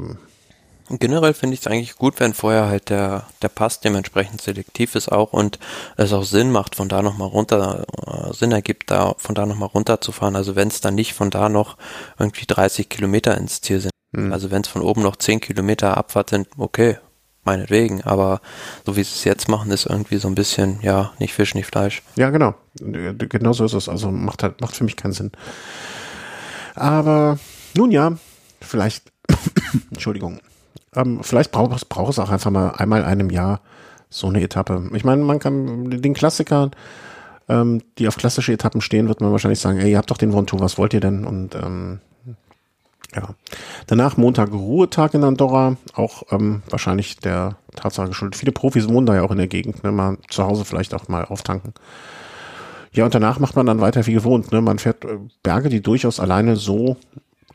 Generell 0.99 1.35
finde 1.35 1.55
ich 1.55 1.61
es 1.61 1.67
eigentlich 1.67 1.97
gut, 1.97 2.21
wenn 2.21 2.35
vorher 2.35 2.67
halt 2.67 2.91
der, 2.91 3.27
der 3.41 3.49
Pass 3.49 3.81
dementsprechend 3.81 4.43
selektiv 4.43 4.95
ist 4.95 5.11
auch 5.11 5.33
und 5.33 5.59
es 5.97 6.13
auch 6.13 6.25
Sinn 6.25 6.51
macht, 6.51 6.77
von 6.77 6.89
da 6.89 7.03
nochmal 7.03 7.29
runter, 7.29 7.85
äh, 8.07 8.35
Sinn 8.35 8.53
ergibt, 8.53 8.91
da 8.91 9.15
von 9.17 9.35
da 9.35 9.47
nochmal 9.47 9.69
runterzufahren. 9.69 10.37
Also 10.37 10.55
wenn 10.55 10.69
es 10.69 10.81
dann 10.81 10.95
nicht 10.95 11.15
von 11.15 11.31
da 11.31 11.49
noch 11.49 11.77
irgendwie 12.19 12.47
30 12.47 12.89
Kilometer 12.89 13.37
ins 13.39 13.61
Ziel 13.61 13.81
sind. 13.81 13.93
Mhm. 14.13 14.33
Also 14.33 14.51
wenn 14.51 14.63
es 14.63 14.69
von 14.69 14.83
oben 14.83 15.03
noch 15.03 15.17
10 15.17 15.41
Kilometer 15.41 15.97
Abfahrt 15.97 16.31
sind, 16.31 16.49
okay, 16.59 16.99
meinetwegen. 17.45 18.03
Aber 18.03 18.41
so 18.85 18.97
wie 18.97 19.03
sie 19.03 19.15
es 19.15 19.25
jetzt 19.25 19.49
machen, 19.49 19.71
ist 19.71 19.87
irgendwie 19.87 20.19
so 20.19 20.29
ein 20.29 20.35
bisschen, 20.35 20.81
ja, 20.83 21.13
nicht 21.19 21.33
Fisch, 21.33 21.55
nicht 21.55 21.67
Fleisch. 21.67 22.03
Ja, 22.17 22.31
genau. 22.31 22.55
Genau 22.77 23.53
so 23.53 23.65
ist 23.65 23.75
es. 23.75 23.89
Also 23.89 24.11
macht 24.11 24.43
halt, 24.43 24.61
macht 24.61 24.77
für 24.77 24.85
mich 24.85 24.97
keinen 24.97 25.13
Sinn. 25.13 25.33
Aber 26.75 27.39
nun 27.77 27.91
ja, 27.91 28.17
vielleicht, 28.61 29.13
Entschuldigung, 29.91 30.41
ähm, 30.95 31.21
vielleicht 31.23 31.53
braucht 31.53 31.75
es, 31.75 31.85
braucht 31.85 32.13
es 32.13 32.19
auch 32.19 32.31
einfach 32.31 32.51
mal 32.51 32.71
einmal 32.71 33.05
einem 33.05 33.31
Jahr 33.31 33.61
so 34.11 34.29
eine 34.29 34.43
Etappe. 34.43 34.91
Ich 34.95 35.05
meine, 35.05 35.23
man 35.23 35.39
kann 35.39 35.91
den 35.91 36.15
Klassikern, 36.15 36.73
ähm, 37.49 37.83
die 37.99 38.09
auf 38.09 38.17
klassische 38.17 38.53
Etappen 38.53 38.81
stehen, 38.81 39.09
wird 39.09 39.21
man 39.21 39.33
wahrscheinlich 39.33 39.61
sagen, 39.61 39.79
ey, 39.79 39.93
ihr 39.93 39.99
habt 39.99 40.11
doch 40.11 40.19
den 40.19 40.35
Ventoux, 40.35 40.61
was 40.61 40.79
wollt 40.79 40.95
ihr 40.95 41.01
denn? 41.01 41.25
Und 41.25 41.55
ähm, 41.55 42.01
ja. 43.15 43.31
Danach 43.87 44.17
Montag 44.17 44.53
Ruhetag 44.53 45.15
in 45.15 45.25
Andorra, 45.25 45.77
auch 45.95 46.25
ähm, 46.31 46.63
wahrscheinlich 46.69 47.17
der 47.19 47.57
Tatsache 47.75 48.09
geschuldet. 48.09 48.37
Viele 48.37 48.53
Profis 48.53 48.89
wohnen 48.89 49.07
da 49.07 49.15
ja 49.15 49.23
auch 49.23 49.31
in 49.31 49.39
der 49.39 49.49
Gegend, 49.49 49.85
ne? 49.85 49.93
mal 49.93 50.19
zu 50.31 50.45
Hause 50.45 50.65
vielleicht 50.65 50.95
auch 50.95 51.09
mal 51.09 51.25
auftanken. 51.25 51.75
Ja, 52.93 53.07
und 53.07 53.15
danach 53.15 53.39
macht 53.39 53.57
man 53.57 53.67
dann 53.67 53.81
weiter 53.81 54.07
wie 54.07 54.13
gewohnt. 54.13 54.53
Ne? 54.53 54.61
Man 54.61 54.79
fährt 54.79 55.05
äh, 55.05 55.19
Berge, 55.43 55.69
die 55.69 55.83
durchaus 55.83 56.21
alleine 56.21 56.57
so 56.57 56.97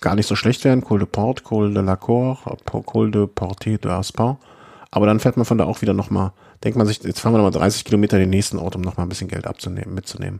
gar 0.01 0.15
nicht 0.15 0.27
so 0.27 0.35
schlecht 0.35 0.63
werden. 0.63 0.83
Col 0.83 0.99
de 0.99 1.07
Port, 1.07 1.43
Col 1.43 1.73
de 1.73 1.83
la 1.83 1.95
Cour, 1.95 2.37
Col 2.65 3.11
de 3.11 3.28
Porte 3.28 3.78
de 3.78 3.91
Aspin. 3.91 4.37
Aber 4.91 5.05
dann 5.05 5.19
fährt 5.19 5.37
man 5.37 5.45
von 5.45 5.57
da 5.57 5.65
auch 5.65 5.82
wieder 5.82 5.93
nochmal, 5.93 6.32
denkt 6.63 6.78
man 6.78 6.87
sich, 6.87 7.03
jetzt 7.03 7.19
fahren 7.19 7.33
wir 7.33 7.37
nochmal 7.37 7.51
30 7.51 7.83
Kilometer 7.83 8.17
den 8.17 8.29
nächsten 8.29 8.57
Ort, 8.57 8.75
um 8.75 8.82
nochmal 8.82 9.05
ein 9.05 9.09
bisschen 9.09 9.28
Geld 9.28 9.45
abzunehmen, 9.45 9.93
mitzunehmen. 9.93 10.39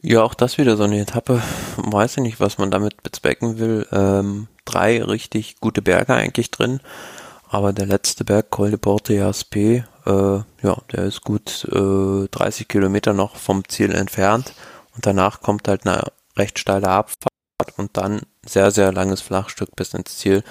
Ja, 0.00 0.22
auch 0.22 0.34
das 0.34 0.58
wieder 0.58 0.76
so 0.76 0.84
eine 0.84 1.00
Etappe. 1.00 1.42
Weiß 1.76 2.16
ich 2.16 2.22
nicht, 2.22 2.40
was 2.40 2.58
man 2.58 2.70
damit 2.70 3.02
bezwecken 3.02 3.58
will. 3.58 3.86
Ähm, 3.92 4.48
drei 4.64 5.02
richtig 5.02 5.60
gute 5.60 5.82
Berge 5.82 6.14
eigentlich 6.14 6.50
drin. 6.50 6.80
Aber 7.48 7.72
der 7.72 7.86
letzte 7.86 8.24
Berg, 8.24 8.50
Col 8.50 8.70
de 8.70 8.78
Porte 8.78 9.24
Aspé, 9.24 9.84
äh, 10.06 10.42
ja, 10.62 10.76
der 10.92 11.04
ist 11.04 11.22
gut 11.22 11.64
äh, 11.72 12.28
30 12.28 12.68
Kilometer 12.68 13.12
noch 13.12 13.36
vom 13.36 13.68
Ziel 13.68 13.92
entfernt. 13.92 14.54
Und 14.94 15.06
danach 15.06 15.40
kommt 15.40 15.68
halt 15.68 15.86
eine 15.86 16.04
recht 16.36 16.58
steile 16.58 16.88
Abfahrt 16.88 17.35
und 17.76 17.96
dann 17.96 18.22
sehr, 18.44 18.70
sehr 18.70 18.92
langes 18.92 19.20
Flachstück 19.20 19.74
bis 19.76 19.94
ins 19.94 20.18
Ziel. 20.18 20.42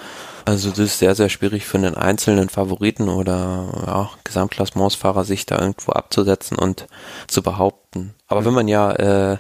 Also 0.46 0.70
das 0.70 0.80
ist 0.80 1.00
sehr, 1.00 1.16
sehr 1.16 1.30
schwierig 1.30 1.66
für 1.66 1.78
einen 1.78 1.96
einzelnen 1.96 2.50
Favoriten 2.50 3.10
oder 3.10 3.84
ja, 3.86 4.10
Gesamtklassementsfahrer 4.24 5.24
sich 5.24 5.46
da 5.46 5.60
irgendwo 5.60 5.92
abzusetzen 5.92 6.58
und 6.58 6.88
zu 7.28 7.42
behaupten. 7.42 8.16
Aber 8.28 8.42
mhm. 8.42 8.46
wenn 8.46 8.54
man 8.54 8.68
ja 8.68 8.92
äh, 8.94 9.38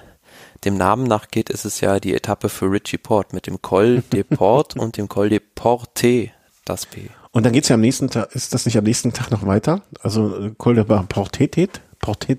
dem 0.64 0.78
Namen 0.78 1.04
nachgeht, 1.04 1.50
ist 1.50 1.66
es 1.66 1.82
ja 1.82 2.00
die 2.00 2.14
Etappe 2.14 2.50
für 2.50 2.72
Richie 2.72 2.98
Port 2.98 3.34
mit 3.34 3.48
dem 3.48 3.62
Col 3.62 4.02
de 4.14 4.24
Port 4.24 4.76
und 4.76 4.98
dem 4.98 5.10
Col 5.10 5.30
de 5.30 5.40
Porte, 5.40 6.32
das 6.66 6.86
P. 6.86 7.10
Und 7.32 7.46
dann 7.46 7.54
geht's 7.54 7.68
ja 7.68 7.76
am 7.76 7.82
nächsten 7.82 8.10
Tag, 8.10 8.34
ist 8.34 8.54
das 8.54 8.66
nicht 8.66 8.78
am 8.78 8.86
nächsten 8.86 9.12
Tag 9.12 9.30
noch 9.32 9.46
weiter? 9.46 9.82
Also 10.02 10.38
äh, 10.38 10.52
Col 10.58 10.76
de 10.76 10.84
Porte, 10.84 11.48
Porte, 12.00 12.38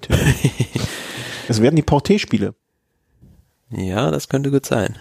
Es 1.48 1.60
werden 1.62 1.76
die 1.76 1.82
Porte-Spiele. 1.82 2.54
Ja, 3.70 4.10
das 4.12 4.28
könnte 4.28 4.50
gut 4.50 4.64
sein. 4.64 4.96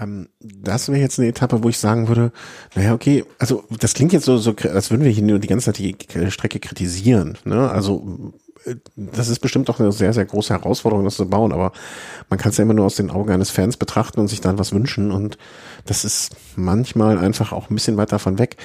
Ähm, 0.00 0.28
das 0.40 0.88
wäre 0.88 1.00
jetzt 1.00 1.18
eine 1.18 1.28
Etappe, 1.28 1.62
wo 1.62 1.68
ich 1.68 1.78
sagen 1.78 2.08
würde, 2.08 2.32
naja, 2.74 2.94
okay, 2.94 3.24
also 3.38 3.64
das 3.78 3.94
klingt 3.94 4.12
jetzt 4.12 4.24
so, 4.24 4.38
so 4.38 4.54
als 4.72 4.90
würden 4.90 5.04
wir 5.04 5.10
hier 5.10 5.22
nur 5.22 5.38
die 5.38 5.48
ganze 5.48 5.66
Zeit 5.66 5.78
die 5.78 5.96
Strecke 6.30 6.60
kritisieren. 6.60 7.38
Ne? 7.44 7.70
Also 7.70 8.32
äh, 8.64 8.76
das 8.96 9.28
ist 9.28 9.40
bestimmt 9.40 9.68
auch 9.70 9.80
eine 9.80 9.92
sehr, 9.92 10.12
sehr 10.12 10.24
große 10.24 10.54
Herausforderung, 10.54 11.04
das 11.04 11.16
zu 11.16 11.28
bauen, 11.28 11.52
aber 11.52 11.72
man 12.28 12.38
kann 12.38 12.50
es 12.50 12.56
ja 12.56 12.62
immer 12.62 12.74
nur 12.74 12.86
aus 12.86 12.96
den 12.96 13.10
Augen 13.10 13.30
eines 13.30 13.50
Fans 13.50 13.76
betrachten 13.76 14.20
und 14.20 14.28
sich 14.28 14.40
dann 14.40 14.58
was 14.58 14.72
wünschen 14.72 15.12
und 15.12 15.38
das 15.86 16.04
ist 16.04 16.36
manchmal 16.56 17.18
einfach 17.18 17.52
auch 17.52 17.70
ein 17.70 17.74
bisschen 17.74 17.96
weit 17.96 18.12
davon 18.12 18.38
weg. 18.38 18.56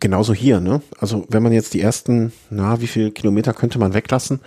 Genauso 0.00 0.32
hier, 0.32 0.60
ne? 0.60 0.80
Also 1.00 1.26
wenn 1.28 1.42
man 1.42 1.52
jetzt 1.52 1.74
die 1.74 1.80
ersten, 1.80 2.32
na, 2.50 2.80
wie 2.80 2.86
viel 2.86 3.10
Kilometer 3.10 3.52
könnte 3.52 3.80
man 3.80 3.94
weglassen? 3.94 4.40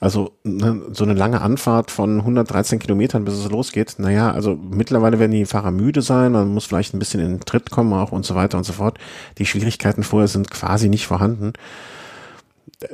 Also 0.00 0.32
ne, 0.44 0.80
so 0.92 1.04
eine 1.04 1.12
lange 1.12 1.42
Anfahrt 1.42 1.90
von 1.90 2.20
113 2.20 2.78
Kilometern, 2.78 3.26
bis 3.26 3.34
es 3.34 3.50
losgeht. 3.50 3.96
Naja, 3.98 4.32
also 4.32 4.56
mittlerweile 4.56 5.18
werden 5.18 5.32
die 5.32 5.44
Fahrer 5.44 5.70
müde 5.70 6.00
sein, 6.00 6.32
man 6.32 6.48
muss 6.48 6.64
vielleicht 6.64 6.94
ein 6.94 6.98
bisschen 6.98 7.20
in 7.20 7.32
den 7.36 7.40
Tritt 7.40 7.70
kommen 7.70 7.92
auch 7.92 8.10
und 8.10 8.24
so 8.24 8.34
weiter 8.34 8.56
und 8.56 8.64
so 8.64 8.72
fort. 8.72 8.98
Die 9.36 9.44
Schwierigkeiten 9.44 10.02
vorher 10.02 10.28
sind 10.28 10.50
quasi 10.50 10.88
nicht 10.88 11.06
vorhanden. 11.06 11.52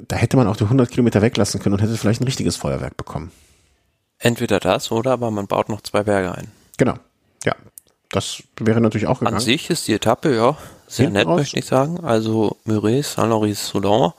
Da 0.08 0.16
hätte 0.16 0.36
man 0.36 0.48
auch 0.48 0.56
die 0.56 0.64
100 0.64 0.90
Kilometer 0.90 1.22
weglassen 1.22 1.60
können 1.60 1.74
und 1.74 1.80
hätte 1.80 1.96
vielleicht 1.96 2.20
ein 2.20 2.24
richtiges 2.24 2.56
Feuerwerk 2.56 2.96
bekommen. 2.96 3.30
Entweder 4.18 4.58
das 4.58 4.90
oder 4.90 5.12
aber 5.12 5.30
man 5.30 5.46
baut 5.46 5.68
noch 5.68 5.82
zwei 5.82 6.02
Berge 6.02 6.32
ein. 6.32 6.48
Genau, 6.76 6.94
ja. 7.44 7.54
Das 8.10 8.42
wäre 8.58 8.80
natürlich 8.80 9.06
auch 9.06 9.20
gegangen. 9.20 9.36
An 9.36 9.42
sich 9.42 9.70
ist 9.70 9.86
die 9.86 9.94
Etappe, 9.94 10.34
ja, 10.34 10.56
sehr 10.88 11.04
Hinten 11.06 11.18
nett, 11.18 11.26
raus? 11.28 11.38
möchte 11.38 11.58
ich 11.58 11.66
sagen. 11.66 12.00
Also 12.02 12.56
Muret, 12.64 13.04
Saint-Laury-Soulan, 13.04 14.12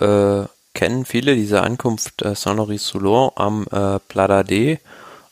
äh, 0.00 0.44
kennen 0.78 1.04
viele 1.04 1.34
diese 1.34 1.62
Ankunft 1.62 2.22
äh, 2.22 2.36
Saint-Laury-Soulan 2.36 3.32
am 3.34 3.62
äh, 3.64 3.98
Plat 3.98 4.30
d'Ade. 4.30 4.78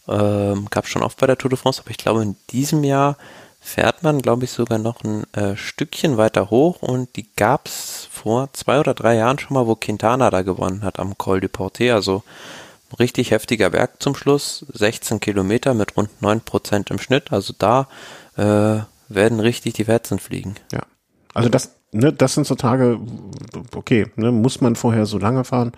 Ähm, 0.08 0.66
gab 0.70 0.88
schon 0.88 1.04
oft 1.04 1.20
bei 1.20 1.28
der 1.28 1.38
Tour 1.38 1.50
de 1.50 1.56
France, 1.56 1.80
aber 1.80 1.92
ich 1.92 1.98
glaube 1.98 2.24
in 2.24 2.34
diesem 2.50 2.82
Jahr 2.82 3.16
fährt 3.60 4.02
man, 4.02 4.20
glaube 4.22 4.42
ich, 4.42 4.50
sogar 4.50 4.78
noch 4.78 5.04
ein 5.04 5.22
äh, 5.34 5.56
Stückchen 5.56 6.16
weiter 6.16 6.50
hoch 6.50 6.82
und 6.82 7.14
die 7.14 7.28
gab's 7.36 8.08
vor 8.10 8.52
zwei 8.54 8.80
oder 8.80 8.92
drei 8.92 9.14
Jahren 9.14 9.38
schon 9.38 9.54
mal, 9.54 9.68
wo 9.68 9.76
Quintana 9.76 10.30
da 10.30 10.42
gewonnen 10.42 10.82
hat 10.82 10.98
am 10.98 11.16
Col 11.16 11.40
du 11.40 11.48
Portet, 11.48 11.92
also 11.92 12.24
richtig 12.98 13.30
heftiger 13.30 13.70
Berg 13.70 14.02
zum 14.02 14.16
Schluss, 14.16 14.66
16 14.72 15.20
Kilometer 15.20 15.74
mit 15.74 15.96
rund 15.96 16.22
9 16.22 16.40
Prozent 16.40 16.90
im 16.90 16.98
Schnitt, 16.98 17.30
also 17.30 17.54
da 17.56 17.86
äh, 18.36 18.80
werden 19.08 19.38
richtig 19.38 19.74
die 19.74 19.86
Wetzen 19.86 20.18
fliegen. 20.18 20.56
Ja. 20.72 20.80
Also 21.34 21.48
das, 21.48 21.76
ne, 21.96 22.12
das 22.12 22.34
sind 22.34 22.46
so 22.46 22.54
Tage, 22.54 22.98
okay, 23.74 24.06
ne, 24.16 24.32
muss 24.32 24.60
man 24.60 24.76
vorher 24.76 25.06
so 25.06 25.18
lange 25.18 25.44
fahren, 25.44 25.72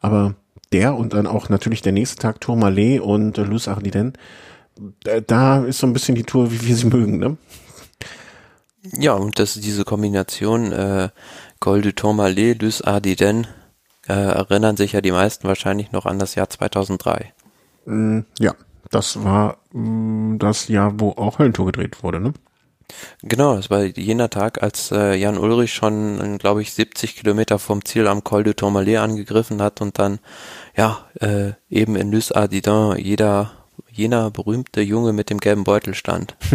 aber 0.00 0.34
der 0.72 0.94
und 0.96 1.12
dann 1.14 1.26
auch 1.26 1.48
natürlich 1.48 1.82
der 1.82 1.92
nächste 1.92 2.16
Tag 2.16 2.40
Tourmalet 2.40 3.00
und 3.00 3.38
äh, 3.38 3.42
Luz 3.42 3.68
Ardiden, 3.68 4.14
da, 5.26 5.64
ist 5.64 5.78
so 5.78 5.86
ein 5.86 5.92
bisschen 5.92 6.14
die 6.14 6.22
Tour, 6.22 6.50
wie 6.50 6.66
wir 6.66 6.76
sie 6.76 6.86
mögen, 6.86 7.18
ne? 7.18 7.36
Ja, 8.98 9.12
und 9.12 9.38
das 9.38 9.54
diese 9.54 9.84
Kombination 9.84 10.72
äh, 10.72 11.10
Col 11.60 11.82
du 11.82 11.94
Tourmalet, 11.94 12.60
Luz 12.62 12.82
Ardiden, 12.82 13.46
äh, 14.08 14.12
erinnern 14.12 14.76
sich 14.76 14.92
ja 14.92 15.00
die 15.00 15.12
meisten 15.12 15.46
wahrscheinlich 15.46 15.92
noch 15.92 16.06
an 16.06 16.18
das 16.18 16.34
Jahr 16.34 16.50
2003. 16.50 17.32
Mm, 17.84 18.20
ja, 18.38 18.54
das 18.90 19.22
war 19.22 19.58
mm, 19.72 20.38
das 20.38 20.68
Jahr, 20.68 20.98
wo 20.98 21.10
auch 21.10 21.38
Höllentour 21.38 21.66
gedreht 21.66 22.02
wurde, 22.02 22.18
ne? 22.18 22.32
Genau, 23.22 23.56
es 23.56 23.70
war 23.70 23.84
jener 23.84 24.30
Tag, 24.30 24.62
als 24.62 24.90
äh, 24.90 25.14
Jan 25.14 25.38
Ulrich 25.38 25.72
schon, 25.72 26.38
glaube 26.38 26.62
ich, 26.62 26.72
70 26.72 27.16
Kilometer 27.16 27.58
vom 27.58 27.84
Ziel 27.84 28.06
am 28.06 28.24
Col 28.24 28.44
du 28.44 28.54
Tourmalet 28.54 28.98
angegriffen 28.98 29.62
hat 29.62 29.80
und 29.80 29.98
dann, 29.98 30.18
ja, 30.76 31.06
äh, 31.20 31.52
eben 31.70 31.96
in 31.96 32.12
Luz 32.12 32.32
Ardiden 32.32 32.96
jeder, 32.98 33.52
jener 33.90 34.30
berühmte 34.30 34.80
Junge 34.80 35.12
mit 35.12 35.30
dem 35.30 35.38
gelben 35.38 35.64
Beutel 35.64 35.94
stand. 35.94 36.36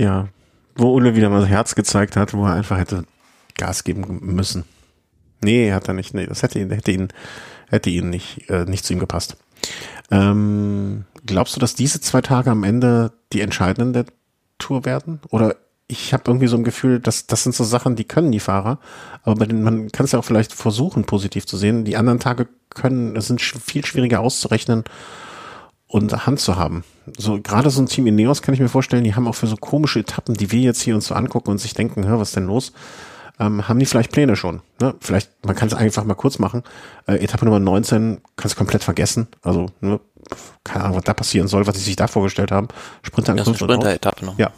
Ja, 0.00 0.28
wo 0.76 0.94
Ulle 0.94 1.14
wieder 1.14 1.28
mal 1.28 1.46
Herz 1.46 1.74
gezeigt 1.74 2.16
hat, 2.16 2.32
wo 2.32 2.46
er 2.46 2.54
einfach 2.54 2.78
hätte 2.78 3.04
Gas 3.58 3.84
geben 3.84 4.20
müssen. 4.22 4.64
Nee, 5.42 5.72
hat 5.72 5.88
er 5.88 5.94
nicht. 5.94 6.14
Nee, 6.14 6.24
das 6.24 6.42
hätte 6.42 6.58
ihn, 6.58 6.70
hätte 6.70 6.90
ihn, 6.90 7.08
hätte 7.68 7.90
ihn 7.90 8.08
nicht, 8.08 8.48
äh, 8.48 8.64
nicht 8.64 8.86
zu 8.86 8.94
ihm 8.94 8.98
gepasst. 8.98 9.36
Ähm, 10.10 11.04
glaubst 11.24 11.56
du, 11.56 11.60
dass 11.60 11.74
diese 11.74 12.00
zwei 12.00 12.20
Tage 12.20 12.50
am 12.50 12.64
Ende 12.64 13.12
die 13.32 13.40
entscheidenden 13.40 13.92
der 13.92 14.04
Tour 14.58 14.84
werden? 14.84 15.20
Oder 15.30 15.56
ich 15.88 16.12
habe 16.12 16.24
irgendwie 16.26 16.46
so 16.46 16.56
ein 16.56 16.64
Gefühl, 16.64 17.00
dass 17.00 17.26
das 17.26 17.42
sind 17.42 17.54
so 17.54 17.64
Sachen, 17.64 17.96
die 17.96 18.04
können 18.04 18.30
die 18.30 18.40
Fahrer, 18.40 18.78
aber 19.24 19.46
denen 19.46 19.62
man 19.62 19.90
kann 19.90 20.04
es 20.04 20.12
ja 20.12 20.18
auch 20.18 20.24
vielleicht 20.24 20.52
versuchen, 20.52 21.04
positiv 21.04 21.46
zu 21.46 21.56
sehen. 21.56 21.84
Die 21.84 21.96
anderen 21.96 22.20
Tage 22.20 22.46
können, 22.68 23.16
es 23.16 23.26
sind 23.26 23.40
viel 23.40 23.84
schwieriger 23.84 24.20
auszurechnen 24.20 24.84
und 25.88 26.26
Hand 26.26 26.38
zu 26.38 26.56
haben. 26.56 26.84
So 27.18 27.40
gerade 27.40 27.70
so 27.70 27.82
ein 27.82 27.86
Team 27.86 28.06
Ineos 28.06 28.42
kann 28.42 28.54
ich 28.54 28.60
mir 28.60 28.68
vorstellen, 28.68 29.02
die 29.02 29.16
haben 29.16 29.26
auch 29.26 29.34
für 29.34 29.48
so 29.48 29.56
komische 29.56 30.00
Etappen, 30.00 30.36
die 30.36 30.52
wir 30.52 30.60
jetzt 30.60 30.80
hier 30.80 30.94
uns 30.94 31.06
so 31.06 31.14
angucken 31.14 31.50
und 31.50 31.58
sich 31.58 31.74
denken, 31.74 32.06
hör, 32.06 32.20
was 32.20 32.32
denn 32.32 32.46
los? 32.46 32.72
Ähm, 33.40 33.66
haben 33.66 33.78
die 33.78 33.86
vielleicht 33.86 34.12
Pläne 34.12 34.36
schon? 34.36 34.60
Ne? 34.80 34.94
Vielleicht, 35.00 35.44
man 35.46 35.56
kann 35.56 35.66
es 35.68 35.74
einfach 35.74 36.04
mal 36.04 36.14
kurz 36.14 36.38
machen. 36.38 36.62
Äh, 37.06 37.24
Etappe 37.24 37.46
Nummer 37.46 37.58
19 37.58 38.20
kannst 38.36 38.54
du 38.54 38.58
komplett 38.58 38.84
vergessen. 38.84 39.28
Also, 39.42 39.70
ne, 39.80 39.98
keine 40.62 40.84
Ahnung, 40.84 40.98
was 40.98 41.04
da 41.04 41.14
passieren 41.14 41.48
soll, 41.48 41.66
was 41.66 41.76
sie 41.76 41.82
sich 41.82 41.96
da 41.96 42.06
vorgestellt 42.06 42.52
haben. 42.52 42.68
Sprinter 43.02 43.34
Das 43.34 43.48
ist 43.48 43.48
eine. 43.48 43.56
Sprinter-Etappe 43.56 44.26
noch. 44.26 44.38
Ja, 44.38 44.50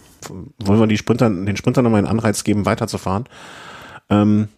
wollen 0.59 0.81
wir 0.81 0.87
die 0.89 0.99
Sprinter, 0.99 1.31
den 1.31 1.57
Sprinter 1.57 1.83
nochmal 1.83 1.99
einen 1.99 2.09
Anreiz 2.09 2.43
geben, 2.43 2.67
weiterzufahren. 2.67 3.27
Ähm, 4.11 4.49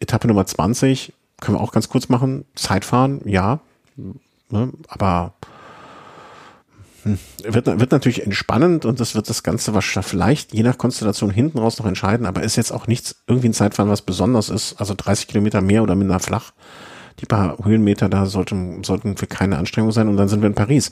Etappe 0.00 0.26
Nummer 0.26 0.44
20 0.44 1.12
können 1.40 1.56
wir 1.56 1.62
auch 1.62 1.72
ganz 1.72 1.88
kurz 1.88 2.08
machen. 2.08 2.46
Zeitfahren, 2.56 3.20
ja. 3.26 3.60
Ne, 4.50 4.72
aber 4.88 5.34
wird, 7.42 7.66
wird 7.66 7.92
natürlich 7.92 8.24
entspannend 8.24 8.84
und 8.84 9.00
das 9.00 9.14
wird 9.14 9.28
das 9.28 9.42
Ganze 9.42 9.74
wahrscheinlich 9.74 10.10
vielleicht 10.10 10.54
je 10.54 10.62
nach 10.62 10.78
Konstellation 10.78 11.30
hinten 11.30 11.58
raus 11.58 11.78
noch 11.78 11.86
entscheiden, 11.86 12.26
aber 12.26 12.42
ist 12.42 12.56
jetzt 12.56 12.72
auch 12.72 12.86
nichts 12.86 13.22
irgendwie 13.26 13.48
ein 13.48 13.54
Zeitfahren, 13.54 13.90
was 13.90 14.02
besonders 14.02 14.48
ist. 14.48 14.74
Also 14.80 14.94
30 14.96 15.28
Kilometer 15.28 15.60
mehr 15.60 15.82
oder 15.82 15.94
minder 15.94 16.20
flach. 16.20 16.52
Die 17.20 17.26
paar 17.26 17.58
Höhenmeter 17.64 18.08
da 18.08 18.26
sollten, 18.26 18.84
sollten 18.84 19.16
für 19.16 19.26
keine 19.26 19.58
Anstrengung 19.58 19.90
sein 19.90 20.08
und 20.08 20.16
dann 20.16 20.28
sind 20.28 20.40
wir 20.40 20.46
in 20.46 20.54
Paris. 20.54 20.90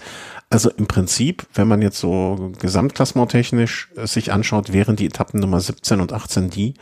Also 0.51 0.71
im 0.71 0.87
Prinzip, 0.87 1.47
wenn 1.55 1.69
man 1.69 1.83
jetzt 1.83 1.99
so 1.99 2.53
gesamtklassementtechnisch 2.59 3.91
es 3.97 4.13
sich 4.13 4.33
anschaut, 4.33 4.73
wären 4.73 4.97
die 4.97 5.07
Etappen 5.07 5.41
Nummer 5.41 5.61
17 5.61 6.01
und 6.01 6.13
18 6.13 6.51
die, 6.51 6.75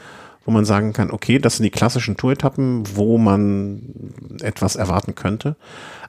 wo 0.44 0.50
man 0.50 0.64
sagen 0.64 0.92
kann, 0.92 1.10
okay, 1.10 1.38
das 1.38 1.56
sind 1.56 1.64
die 1.64 1.70
klassischen 1.70 2.16
Tour-Etappen, 2.16 2.84
wo 2.96 3.18
man 3.18 4.12
etwas 4.40 4.76
erwarten 4.76 5.14
könnte. 5.14 5.56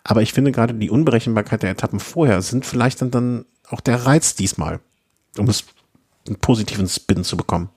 Aber 0.07 0.21
ich 0.21 0.33
finde 0.33 0.51
gerade 0.51 0.73
die 0.75 0.91
Unberechenbarkeit 0.91 1.63
der 1.63 1.71
Etappen 1.71 1.99
vorher 1.99 2.41
sind 2.43 2.65
vielleicht 2.65 3.01
dann, 3.01 3.11
dann 3.11 3.45
auch 3.69 3.81
der 3.81 4.05
Reiz 4.05 4.35
diesmal, 4.35 4.79
um 5.37 5.49
es 5.49 5.65
einen 6.27 6.37
positiven 6.37 6.87
Spin 6.87 7.23
zu 7.23 7.35
bekommen. 7.35 7.69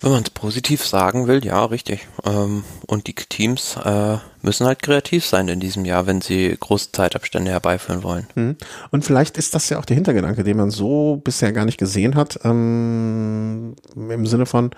Wenn 0.00 0.10
man 0.10 0.22
es 0.22 0.30
positiv 0.30 0.84
sagen 0.84 1.26
will, 1.26 1.44
ja, 1.44 1.64
richtig. 1.64 2.08
Ähm, 2.24 2.64
und 2.86 3.06
die 3.06 3.14
Teams 3.14 3.76
äh, 3.76 4.16
müssen 4.42 4.66
halt 4.66 4.82
kreativ 4.82 5.24
sein 5.24 5.48
in 5.48 5.60
diesem 5.60 5.84
Jahr, 5.84 6.06
wenn 6.06 6.20
sie 6.20 6.56
große 6.58 6.92
Zeitabstände 6.92 7.50
herbeiführen 7.50 8.02
wollen. 8.02 8.26
Mhm. 8.34 8.56
Und 8.90 9.04
vielleicht 9.04 9.36
ist 9.36 9.54
das 9.54 9.68
ja 9.68 9.78
auch 9.78 9.84
der 9.84 9.94
Hintergedanke, 9.94 10.44
den 10.44 10.56
man 10.56 10.70
so 10.70 11.20
bisher 11.22 11.52
gar 11.52 11.64
nicht 11.66 11.78
gesehen 11.78 12.16
hat, 12.16 12.40
ähm, 12.44 13.76
im 13.94 14.26
Sinne 14.26 14.46
von, 14.46 14.70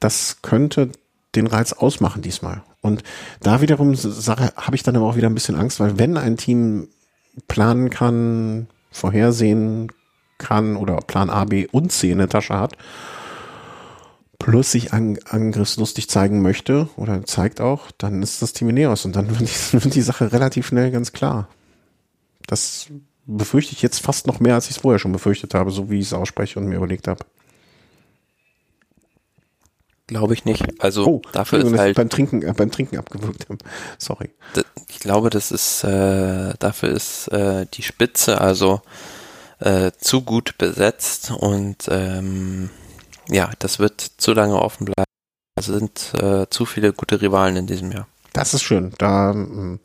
das 0.00 0.42
könnte 0.42 0.90
den 1.36 1.46
Reiz 1.46 1.72
ausmachen 1.72 2.22
diesmal. 2.22 2.62
Und 2.80 3.02
da 3.40 3.60
wiederum 3.60 3.94
habe 3.94 4.76
ich 4.76 4.82
dann 4.82 4.96
aber 4.96 5.06
auch 5.06 5.16
wieder 5.16 5.28
ein 5.28 5.34
bisschen 5.34 5.56
Angst, 5.56 5.80
weil 5.80 5.98
wenn 5.98 6.16
ein 6.16 6.36
Team 6.36 6.88
planen 7.48 7.90
kann, 7.90 8.68
vorhersehen 8.90 9.90
kann 10.38 10.76
oder 10.76 10.96
Plan 10.96 11.30
A, 11.30 11.44
B 11.44 11.66
und 11.70 11.90
C 11.92 12.10
in 12.10 12.18
der 12.18 12.28
Tasche 12.28 12.58
hat, 12.58 12.76
plus 14.38 14.72
sich 14.72 14.92
an, 14.92 15.18
angriffslustig 15.28 16.08
zeigen 16.08 16.42
möchte 16.42 16.88
oder 16.96 17.24
zeigt 17.24 17.60
auch, 17.60 17.90
dann 17.98 18.22
ist 18.22 18.42
das 18.42 18.52
Team 18.52 18.68
Ineos 18.68 19.04
und 19.04 19.16
dann 19.16 19.30
wird 19.38 19.40
die, 19.40 19.72
wird 19.72 19.94
die 19.94 20.02
Sache 20.02 20.32
relativ 20.32 20.66
schnell 20.66 20.90
ganz 20.90 21.12
klar. 21.12 21.48
Das 22.46 22.88
befürchte 23.26 23.72
ich 23.72 23.82
jetzt 23.82 24.00
fast 24.00 24.26
noch 24.26 24.40
mehr, 24.40 24.54
als 24.54 24.66
ich 24.66 24.72
es 24.72 24.82
vorher 24.82 24.98
schon 24.98 25.12
befürchtet 25.12 25.54
habe, 25.54 25.70
so 25.70 25.90
wie 25.90 25.98
ich 25.98 26.06
es 26.06 26.12
ausspreche 26.12 26.58
und 26.58 26.66
mir 26.66 26.76
überlegt 26.76 27.08
habe. 27.08 27.24
Glaube 30.06 30.34
ich 30.34 30.44
nicht. 30.44 30.82
Also 30.82 31.06
Oh, 31.06 31.22
dafür 31.32 31.64
ist 31.64 31.78
halt, 31.78 31.96
beim 31.96 32.10
Trinken, 32.10 32.42
äh, 32.42 32.52
beim 32.52 32.70
Trinken 32.70 32.98
abgewürgt 32.98 33.48
habe. 33.48 33.58
Sorry. 33.98 34.30
ich 34.88 35.00
glaube, 35.00 35.30
das 35.30 35.50
ist, 35.50 35.82
äh, 35.84 36.52
dafür 36.58 36.90
ist 36.90 37.28
äh, 37.28 37.66
die 37.72 37.82
Spitze 37.82 38.40
also 38.40 38.82
äh, 39.60 39.92
zu 39.98 40.22
gut 40.22 40.58
besetzt 40.58 41.30
und 41.30 41.88
ähm, 41.88 42.68
ja, 43.28 43.50
das 43.58 43.78
wird 43.78 44.00
zu 44.00 44.34
lange 44.34 44.60
offen 44.60 44.84
bleiben. 44.84 45.04
Es 45.56 45.66
sind 45.66 46.12
äh, 46.20 46.46
zu 46.50 46.66
viele 46.66 46.92
gute 46.92 47.22
Rivalen 47.22 47.56
in 47.56 47.66
diesem 47.66 47.90
Jahr. 47.92 48.06
Das 48.34 48.52
ist 48.52 48.62
schön. 48.62 48.92
Da, 48.98 49.30
ähm, 49.30 49.78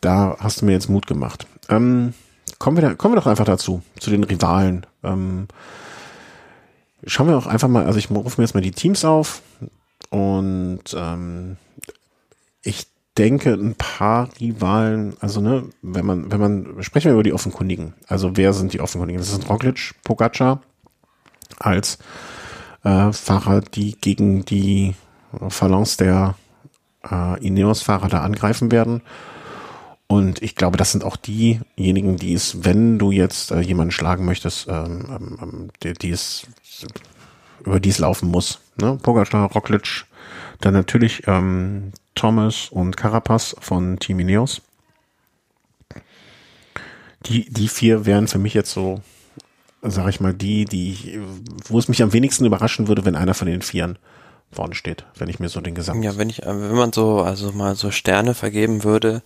da 0.00 0.36
hast 0.38 0.62
du 0.62 0.64
mir 0.66 0.72
jetzt 0.72 0.88
Mut 0.88 1.06
gemacht. 1.06 1.46
Ähm, 1.68 2.14
kommen, 2.58 2.76
wir 2.76 2.82
da, 2.82 2.94
kommen 2.94 3.14
wir 3.14 3.20
doch 3.20 3.26
einfach 3.26 3.44
dazu, 3.44 3.82
zu 3.98 4.10
den 4.10 4.24
Rivalen. 4.24 4.86
Ähm, 5.02 5.48
schauen 7.06 7.28
wir 7.28 7.34
doch 7.34 7.46
einfach 7.46 7.68
mal, 7.68 7.86
also 7.86 7.98
ich 7.98 8.10
rufe 8.10 8.40
mir 8.40 8.44
jetzt 8.46 8.54
mal 8.54 8.60
die 8.60 8.72
Teams 8.72 9.04
auf 9.04 9.42
und 10.10 10.82
ähm, 10.94 11.56
ich 12.62 12.86
denke, 13.16 13.54
ein 13.54 13.74
paar 13.74 14.28
Rivalen, 14.40 15.16
also 15.20 15.40
ne, 15.40 15.64
wenn 15.82 16.04
man, 16.04 16.30
wenn 16.30 16.40
man, 16.40 16.82
sprechen 16.82 17.06
wir 17.06 17.14
über 17.14 17.22
die 17.22 17.32
Offenkundigen. 17.32 17.94
Also 18.06 18.36
wer 18.36 18.52
sind 18.52 18.72
die 18.72 18.80
Offenkundigen? 18.80 19.20
Das 19.20 19.30
sind 19.30 19.48
Roglic, 19.48 19.94
Pogacar 20.04 20.60
als 21.58 21.98
äh, 22.84 23.12
Fahrer, 23.12 23.60
die 23.60 23.96
gegen 23.98 24.44
die 24.44 24.94
Phalanx 25.48 25.96
der 25.96 26.34
äh, 27.10 27.44
Ineos-Fahrer 27.44 28.08
da 28.08 28.22
angreifen 28.22 28.70
werden. 28.70 29.02
Und 30.08 30.40
ich 30.42 30.54
glaube, 30.54 30.76
das 30.76 30.92
sind 30.92 31.02
auch 31.02 31.16
diejenigen, 31.16 32.16
die 32.16 32.34
es, 32.34 32.64
wenn 32.64 32.98
du 32.98 33.10
jetzt 33.10 33.50
äh, 33.50 33.60
jemanden 33.60 33.90
schlagen 33.90 34.24
möchtest, 34.24 34.68
ähm, 34.68 35.04
ähm, 35.08 35.38
ähm 35.42 35.68
die, 35.82 35.94
die 35.94 36.10
es 36.10 36.46
über 37.60 37.80
dies 37.80 37.98
laufen 37.98 38.28
muss. 38.30 38.60
Ne? 38.80 38.98
Pogacar, 39.02 39.50
Roglic, 39.52 40.04
dann 40.60 40.74
natürlich 40.74 41.26
ähm, 41.26 41.92
Thomas 42.14 42.68
und 42.70 42.96
Carapaz 42.96 43.56
von 43.60 43.98
Team 43.98 44.20
Ineos. 44.20 44.62
Die, 47.26 47.50
die 47.50 47.68
vier 47.68 48.06
wären 48.06 48.28
für 48.28 48.38
mich 48.38 48.54
jetzt 48.54 48.72
so, 48.72 49.00
sag 49.82 50.08
ich 50.08 50.20
mal, 50.20 50.32
die, 50.32 50.64
die 50.64 51.20
wo 51.66 51.78
es 51.78 51.88
mich 51.88 52.02
am 52.02 52.12
wenigsten 52.12 52.44
überraschen 52.44 52.88
würde, 52.88 53.04
wenn 53.04 53.16
einer 53.16 53.34
von 53.34 53.48
den 53.48 53.62
Vieren 53.62 53.98
vorne 54.52 54.74
steht, 54.74 55.04
wenn 55.16 55.28
ich 55.28 55.40
mir 55.40 55.48
so 55.48 55.60
den 55.60 55.74
Gesamt. 55.74 56.04
Ja, 56.04 56.16
wenn 56.16 56.30
ich, 56.30 56.42
wenn 56.44 56.74
man 56.74 56.92
so, 56.92 57.20
also 57.20 57.52
mal 57.52 57.74
so 57.74 57.90
Sterne 57.90 58.34
vergeben 58.34 58.84
würde, 58.84 59.22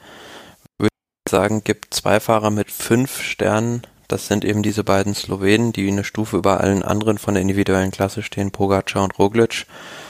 würde 0.78 0.88
ich 1.26 1.30
sagen, 1.30 1.62
gibt 1.62 1.92
zwei 1.92 2.20
Fahrer 2.20 2.50
mit 2.50 2.70
fünf 2.70 3.20
Sternen. 3.22 3.82
Das 4.10 4.26
sind 4.26 4.44
eben 4.44 4.64
diese 4.64 4.82
beiden 4.82 5.14
Slowenen, 5.14 5.72
die 5.72 5.86
eine 5.86 6.02
Stufe 6.02 6.36
über 6.36 6.60
allen 6.60 6.82
anderen 6.82 7.16
von 7.16 7.34
der 7.34 7.42
individuellen 7.42 7.92
Klasse 7.92 8.22
stehen, 8.24 8.50
Pogacar 8.50 9.04
und 9.04 9.16
Roglic. 9.20 9.66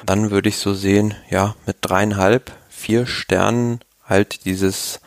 Dann 0.07 0.31
würde 0.31 0.49
ich 0.49 0.57
so 0.57 0.73
sehen, 0.73 1.15
ja, 1.29 1.55
mit 1.67 1.77
dreieinhalb, 1.83 2.51
vier 2.71 3.05
Sternen 3.07 3.81
halt 4.03 4.47
dieses 4.47 5.01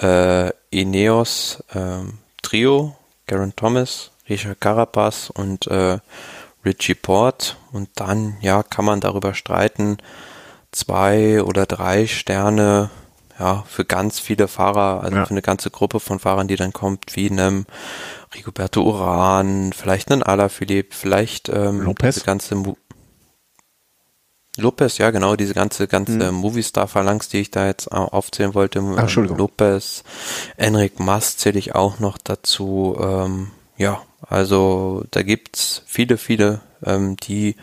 äh, 0.00 0.52
Ineos 0.70 1.64
äh, 1.74 1.98
Trio, 2.40 2.96
Garen 3.26 3.56
Thomas, 3.56 4.12
Richard 4.28 4.60
Carapaz 4.60 5.30
und 5.30 5.66
äh, 5.66 5.98
Richie 6.64 6.94
Port 6.94 7.56
und 7.72 7.88
dann, 7.96 8.36
ja, 8.40 8.62
kann 8.62 8.84
man 8.84 9.00
darüber 9.00 9.34
streiten, 9.34 9.98
zwei 10.70 11.42
oder 11.42 11.66
drei 11.66 12.06
Sterne, 12.06 12.90
ja, 13.38 13.64
für 13.68 13.84
ganz 13.84 14.20
viele 14.20 14.48
Fahrer, 14.48 15.02
also 15.02 15.16
ja. 15.16 15.24
für 15.24 15.30
eine 15.30 15.42
ganze 15.42 15.70
Gruppe 15.70 15.98
von 16.00 16.18
Fahrern, 16.18 16.48
die 16.48 16.56
dann 16.56 16.72
kommt, 16.72 17.16
wie 17.16 17.30
einem 17.30 17.66
Rigoberto 18.34 18.82
Uran, 18.82 19.72
vielleicht 19.72 20.10
einen 20.12 20.22
Alaphilippe, 20.22 20.94
vielleicht 20.94 21.48
ähm, 21.48 21.82
Lopez. 21.82 22.14
diese 22.14 22.26
ganze 22.26 22.54
Mo 22.54 22.76
Lopez, 24.56 24.98
ja 24.98 25.10
genau, 25.12 25.36
diese 25.36 25.54
ganze 25.54 25.86
ganze 25.86 26.28
hm. 26.28 26.34
Movie-Star-Phalanx, 26.34 27.28
die 27.28 27.38
ich 27.38 27.52
da 27.52 27.66
jetzt 27.66 27.92
aufzählen 27.92 28.54
wollte. 28.54 28.82
Ach, 28.96 29.14
Lopez, 29.14 30.02
Enric 30.56 30.98
Mas 30.98 31.36
zähle 31.36 31.60
ich 31.60 31.76
auch 31.76 32.00
noch 32.00 32.18
dazu. 32.18 32.96
Ähm, 33.00 33.52
ja, 33.76 34.02
also 34.20 35.04
da 35.12 35.22
gibt's 35.22 35.82
viele, 35.86 36.18
viele, 36.18 36.60
ähm, 36.84 37.16
die 37.16 37.54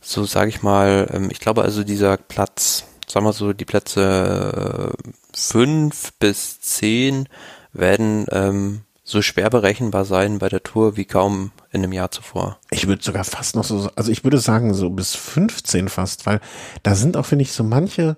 so 0.00 0.24
sage 0.24 0.48
ich 0.48 0.62
mal, 0.62 1.08
ähm, 1.12 1.28
ich 1.30 1.40
glaube 1.40 1.62
also 1.62 1.84
dieser 1.84 2.16
Platz, 2.16 2.84
sagen 3.06 3.26
wir 3.26 3.32
so, 3.32 3.52
die 3.52 3.64
Plätze 3.64 4.92
äh, 5.04 5.10
fünf 5.34 6.12
bis 6.18 6.60
zehn 6.60 7.28
werden 7.72 8.26
ähm, 8.30 8.82
so 9.08 9.22
schwer 9.22 9.48
berechenbar 9.48 10.04
sein 10.04 10.38
bei 10.38 10.50
der 10.50 10.62
Tour 10.62 10.96
wie 10.96 11.06
kaum 11.06 11.52
in 11.72 11.82
einem 11.82 11.92
Jahr 11.92 12.10
zuvor. 12.10 12.58
Ich 12.70 12.86
würde 12.86 13.02
sogar 13.02 13.24
fast 13.24 13.56
noch 13.56 13.64
so, 13.64 13.90
also 13.96 14.12
ich 14.12 14.22
würde 14.22 14.38
sagen 14.38 14.74
so 14.74 14.90
bis 14.90 15.14
15 15.14 15.88
fast, 15.88 16.26
weil 16.26 16.40
da 16.82 16.94
sind 16.94 17.16
auch, 17.16 17.24
finde 17.24 17.42
ich, 17.42 17.52
so 17.52 17.64
manche 17.64 18.16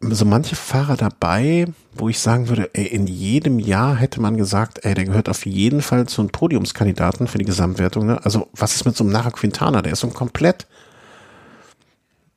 so 0.00 0.24
manche 0.24 0.54
Fahrer 0.54 0.96
dabei, 0.96 1.66
wo 1.92 2.08
ich 2.08 2.20
sagen 2.20 2.48
würde, 2.48 2.70
ey, 2.72 2.86
in 2.86 3.08
jedem 3.08 3.58
Jahr 3.58 3.96
hätte 3.96 4.20
man 4.20 4.36
gesagt, 4.36 4.84
ey, 4.84 4.94
der 4.94 5.06
gehört 5.06 5.28
auf 5.28 5.44
jeden 5.44 5.82
Fall 5.82 6.06
zu 6.06 6.20
einem 6.20 6.30
Podiumskandidaten 6.30 7.26
für 7.26 7.38
die 7.38 7.44
Gesamtwertung. 7.44 8.06
Ne? 8.06 8.24
Also 8.24 8.48
was 8.52 8.76
ist 8.76 8.84
mit 8.84 8.96
so 8.96 9.02
einem 9.02 9.12
Nara 9.12 9.32
Quintana? 9.32 9.82
Der 9.82 9.94
ist 9.94 10.00
so 10.00 10.06
ein 10.06 10.14
komplett 10.14 10.68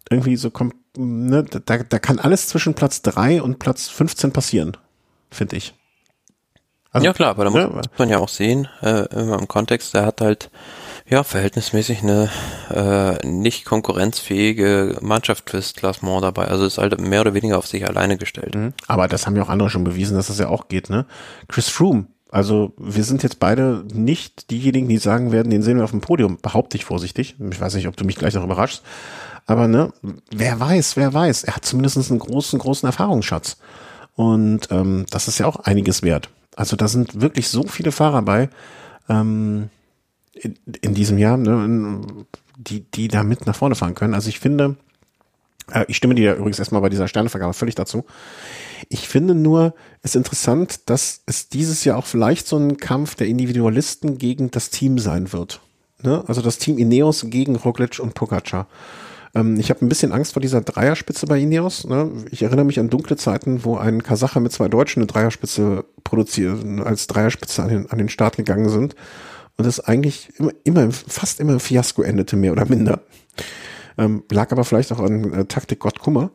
irgendwie 0.10 0.38
so, 0.38 0.52
ne, 0.98 1.44
da, 1.44 1.78
da 1.78 2.00
kann 2.00 2.18
alles 2.18 2.48
zwischen 2.48 2.74
Platz 2.74 3.04
drei 3.04 3.44
und 3.44 3.60
Platz 3.60 3.90
15 3.90 4.34
passieren, 4.34 4.76
finde 5.30 5.58
ich. 5.58 5.76
Also, 6.92 7.06
ja 7.06 7.14
klar, 7.14 7.30
aber 7.30 7.46
da 7.46 7.50
muss 7.50 7.70
man 7.98 8.10
ja 8.10 8.18
auch 8.18 8.30
sehen, 8.30 8.68
äh, 8.82 9.06
immer 9.14 9.40
im 9.40 9.48
Kontext, 9.48 9.94
der 9.94 10.06
hat 10.06 10.20
halt 10.22 10.50
ja, 11.12 11.24
verhältnismäßig 11.24 12.04
eine 12.04 12.30
äh, 12.70 13.28
nicht 13.28 13.66
konkurrenzfähige 13.66 14.98
Mannschaft 15.02 15.50
fürs 15.50 15.74
Klassement 15.74 16.24
dabei. 16.24 16.46
Also 16.48 16.66
ist 16.66 16.78
halt 16.78 17.00
mehr 17.02 17.22
oder 17.22 17.34
weniger 17.34 17.58
auf 17.58 17.68
sich 17.68 17.86
alleine 17.86 18.18
gestellt. 18.18 18.56
Mhm. 18.56 18.74
Aber 18.88 19.10
das 19.10 19.28
haben 19.28 19.36
ja 19.36 19.44
auch 19.44 19.50
andere 19.50 19.70
schon 19.70 19.84
bewiesen, 19.84 20.16
dass 20.16 20.28
das 20.28 20.40
ja 20.40 20.48
auch 20.48 20.70
geht, 20.70 20.90
ne? 20.90 21.06
Chris 21.50 21.68
Froome. 21.68 22.06
Also 22.30 22.72
wir 22.78 23.04
sind 23.04 23.24
jetzt 23.24 23.40
beide 23.40 23.84
nicht 23.94 24.52
diejenigen, 24.52 24.88
die 24.88 25.00
sagen 25.00 25.34
werden, 25.34 25.50
den 25.50 25.64
sehen 25.64 25.76
wir 25.78 25.84
auf 25.84 25.92
dem 25.92 26.00
Podium. 26.00 26.38
Behaupte 26.42 26.78
ich 26.78 26.86
vorsichtig. 26.86 27.36
Ich 27.52 27.60
weiß 27.60 27.76
nicht, 27.76 27.90
ob 27.90 27.98
du 27.98 28.06
mich 28.06 28.16
gleich 28.16 28.36
noch 28.36 28.46
überraschst. 28.46 28.82
Aber 29.46 29.68
ne, 29.68 29.92
wer 30.34 30.62
weiß, 30.62 30.96
wer 30.96 31.14
weiß. 31.14 31.44
Er 31.44 31.58
hat 31.58 31.66
zumindest 31.66 32.10
einen 32.10 32.20
großen, 32.20 32.58
großen 32.58 32.88
Erfahrungsschatz. 32.88 33.58
Und 34.16 34.70
ähm, 34.72 35.06
das 35.10 35.28
ist 35.28 35.40
ja 35.40 35.46
auch 35.46 35.58
einiges 35.58 36.04
wert. 36.04 36.30
Also 36.56 36.76
da 36.76 36.88
sind 36.88 37.22
wirklich 37.22 37.48
so 37.48 37.64
viele 37.64 37.92
Fahrer 37.92 38.22
bei. 38.22 38.50
Ähm, 39.10 39.70
in, 40.34 40.56
in 40.82 40.94
diesem 40.94 41.18
Jahr, 41.18 41.38
ne, 41.38 42.02
die, 42.58 42.82
die 42.92 43.08
da 43.08 43.24
mit 43.24 43.46
nach 43.46 43.56
vorne 43.56 43.76
fahren 43.76 43.96
können. 43.96 44.14
Also 44.14 44.30
ich 44.30 44.40
finde, 44.40 44.76
äh, 45.72 45.86
ich 45.88 45.98
stimme 45.98 46.16
dir 46.16 46.36
übrigens 46.36 46.60
erstmal 46.60 46.82
bei 46.82 46.90
dieser 46.90 47.08
Sternevergabe 47.08 47.54
völlig 47.54 47.76
dazu. 47.76 48.06
Ich 48.90 49.08
finde 49.08 49.36
nur 49.36 49.74
es 50.02 50.16
interessant, 50.16 50.90
dass 50.90 51.22
es 51.26 51.50
dieses 51.50 51.84
Jahr 51.84 51.98
auch 51.98 52.06
vielleicht 52.06 52.48
so 52.48 52.58
ein 52.58 52.78
Kampf 52.78 53.16
der 53.16 53.28
Individualisten 53.28 54.18
gegen 54.18 54.52
das 54.52 54.70
Team 54.70 55.00
sein 55.00 55.34
wird. 55.34 55.62
Ne? 56.02 56.24
Also 56.28 56.42
das 56.42 56.58
Team 56.58 56.78
Ineos 56.78 57.26
gegen 57.30 57.56
Roglic 57.56 58.00
und 58.00 58.14
Pogacar. 58.14 58.68
Ähm, 59.36 59.60
ich 59.60 59.70
habe 59.70 59.86
ein 59.86 59.90
bisschen 59.90 60.12
Angst 60.12 60.34
vor 60.34 60.42
dieser 60.42 60.62
Dreierspitze 60.62 61.26
bei 61.28 61.40
Ineos. 61.40 61.86
Ne? 61.86 62.12
Ich 62.32 62.44
erinnere 62.44 62.66
mich 62.66 62.80
an 62.80 62.90
dunkle 62.90 63.18
Zeiten, 63.18 63.64
wo 63.64 63.78
ein 63.78 64.04
Kasacher 64.04 64.40
mit 64.40 64.52
zwei 64.52 64.68
Deutschen 64.68 65.02
eine 65.02 65.08
Dreierspitze 65.08 65.86
produziert, 66.04 66.64
als 66.84 67.08
Dreierspitze 67.08 67.64
an 67.64 67.70
den, 67.70 67.92
an 67.92 67.98
den 67.98 68.10
Start 68.10 68.38
gegangen 68.38 68.70
sind 68.70 68.96
und 69.58 69.66
das 69.66 69.80
eigentlich 69.80 70.30
immer, 70.38 70.52
immer 70.64 70.92
fast 70.92 71.40
immer 71.40 71.60
Fiasko 71.60 72.02
endete, 72.02 72.36
mehr 72.36 72.52
oder 72.52 72.66
minder. 72.66 73.02
Ähm, 73.98 74.24
lag 74.32 74.52
aber 74.52 74.64
vielleicht 74.64 74.92
auch 74.92 75.00
an 75.00 75.34
äh, 75.34 75.46
Taktik 75.46 75.80
Gott 75.80 76.00
Kummer. 76.00 76.32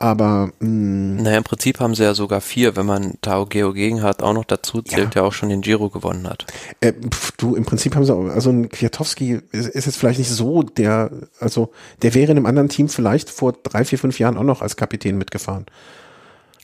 Aber 0.00 0.50
mh, 0.60 0.66
hm. 0.66 1.16
naja, 1.16 1.38
im 1.38 1.44
Prinzip 1.44 1.80
haben 1.80 1.94
sie 1.94 2.04
ja 2.04 2.14
sogar 2.14 2.40
vier, 2.40 2.76
wenn 2.76 2.86
man 2.86 3.14
Tao 3.20 3.46
Geo 3.46 3.72
gegen 3.72 4.02
hat, 4.02 4.22
auch 4.22 4.32
noch 4.32 4.44
dazu 4.44 4.80
zählt, 4.80 5.02
ja. 5.02 5.10
der 5.10 5.24
auch 5.24 5.32
schon 5.32 5.48
den 5.48 5.60
Giro 5.60 5.90
gewonnen 5.90 6.28
hat. 6.28 6.46
Äh, 6.80 6.92
pf, 6.92 7.32
du, 7.32 7.56
im 7.56 7.64
Prinzip 7.64 7.96
haben 7.96 8.04
sie 8.04 8.14
auch, 8.14 8.28
also 8.28 8.50
ein 8.50 8.68
Kwiatowski 8.68 9.40
ist, 9.50 9.68
ist, 9.68 9.86
jetzt 9.86 9.96
vielleicht 9.96 10.20
nicht 10.20 10.30
so 10.30 10.62
der, 10.62 11.10
also 11.40 11.72
der 12.02 12.14
wäre 12.14 12.30
in 12.30 12.38
einem 12.38 12.46
anderen 12.46 12.68
Team 12.68 12.88
vielleicht 12.88 13.28
vor 13.28 13.52
drei, 13.52 13.84
vier, 13.84 13.98
fünf 13.98 14.18
Jahren 14.20 14.36
auch 14.36 14.44
noch 14.44 14.62
als 14.62 14.76
Kapitän 14.76 15.18
mitgefahren 15.18 15.66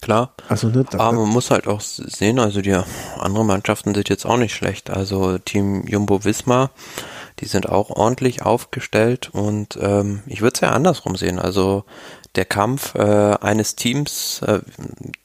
klar. 0.04 0.34
Also, 0.48 0.68
ne, 0.68 0.84
da, 0.88 0.98
Aber 0.98 1.20
man 1.20 1.30
muss 1.30 1.50
halt 1.50 1.66
auch 1.66 1.80
sehen, 1.80 2.38
also 2.38 2.60
die 2.60 2.78
anderen 3.18 3.46
Mannschaften 3.46 3.94
sind 3.94 4.10
jetzt 4.10 4.26
auch 4.26 4.36
nicht 4.36 4.54
schlecht. 4.54 4.90
Also 4.90 5.38
Team 5.38 5.86
Jumbo 5.86 6.24
Wismar, 6.24 6.70
die 7.40 7.46
sind 7.46 7.68
auch 7.68 7.88
ordentlich 7.88 8.42
aufgestellt 8.42 9.30
und 9.32 9.78
ähm, 9.80 10.22
ich 10.26 10.42
würde 10.42 10.54
es 10.54 10.60
ja 10.60 10.70
andersrum 10.70 11.16
sehen. 11.16 11.38
Also 11.38 11.84
der 12.34 12.44
Kampf 12.44 12.94
äh, 12.94 13.00
eines 13.40 13.76
Teams, 13.76 14.42
äh, 14.46 14.60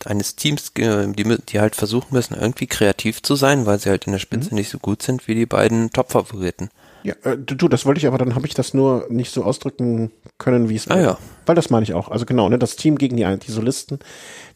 eines 0.06 0.36
Teams, 0.36 0.72
äh, 0.77 1.07
die, 1.11 1.38
die 1.38 1.60
halt 1.60 1.76
versuchen 1.76 2.14
müssen, 2.14 2.36
irgendwie 2.36 2.68
kreativ 2.68 3.22
zu 3.22 3.36
sein, 3.36 3.65
weil 3.65 3.80
sie 3.80 3.90
halt 3.90 4.06
in 4.06 4.11
der 4.11 4.19
Spitze 4.19 4.49
mhm. 4.52 4.56
nicht 4.56 4.69
so 4.69 4.77
gut 4.77 5.02
sind 5.02 5.27
wie 5.27 5.36
die 5.36 5.45
beiden 5.45 5.91
Top-Favoriten. 5.91 6.69
Ja, 7.03 7.15
äh, 7.23 7.38
du, 7.38 7.68
das 7.68 7.86
wollte 7.86 7.99
ich, 7.99 8.07
aber 8.07 8.18
dann 8.18 8.36
habe 8.36 8.45
ich 8.45 8.53
das 8.53 8.73
nur 8.73 9.07
nicht 9.10 9.31
so 9.34 9.44
ausdrücken 9.44 10.11
können, 10.38 10.69
wie 10.69 10.76
es 10.76 10.88
ah, 10.88 10.95
war. 10.95 11.02
Ja. 11.02 11.18
Weil 11.45 11.56
das 11.56 11.69
meine 11.69 11.84
ich 11.84 11.94
auch. 11.94 12.10
Also 12.10 12.26
genau, 12.26 12.49
ne, 12.49 12.60
das 12.60 12.76
Team 12.76 12.98
gegen 12.98 13.18
die, 13.18 13.40
die 13.40 13.52
Solisten, 13.52 13.99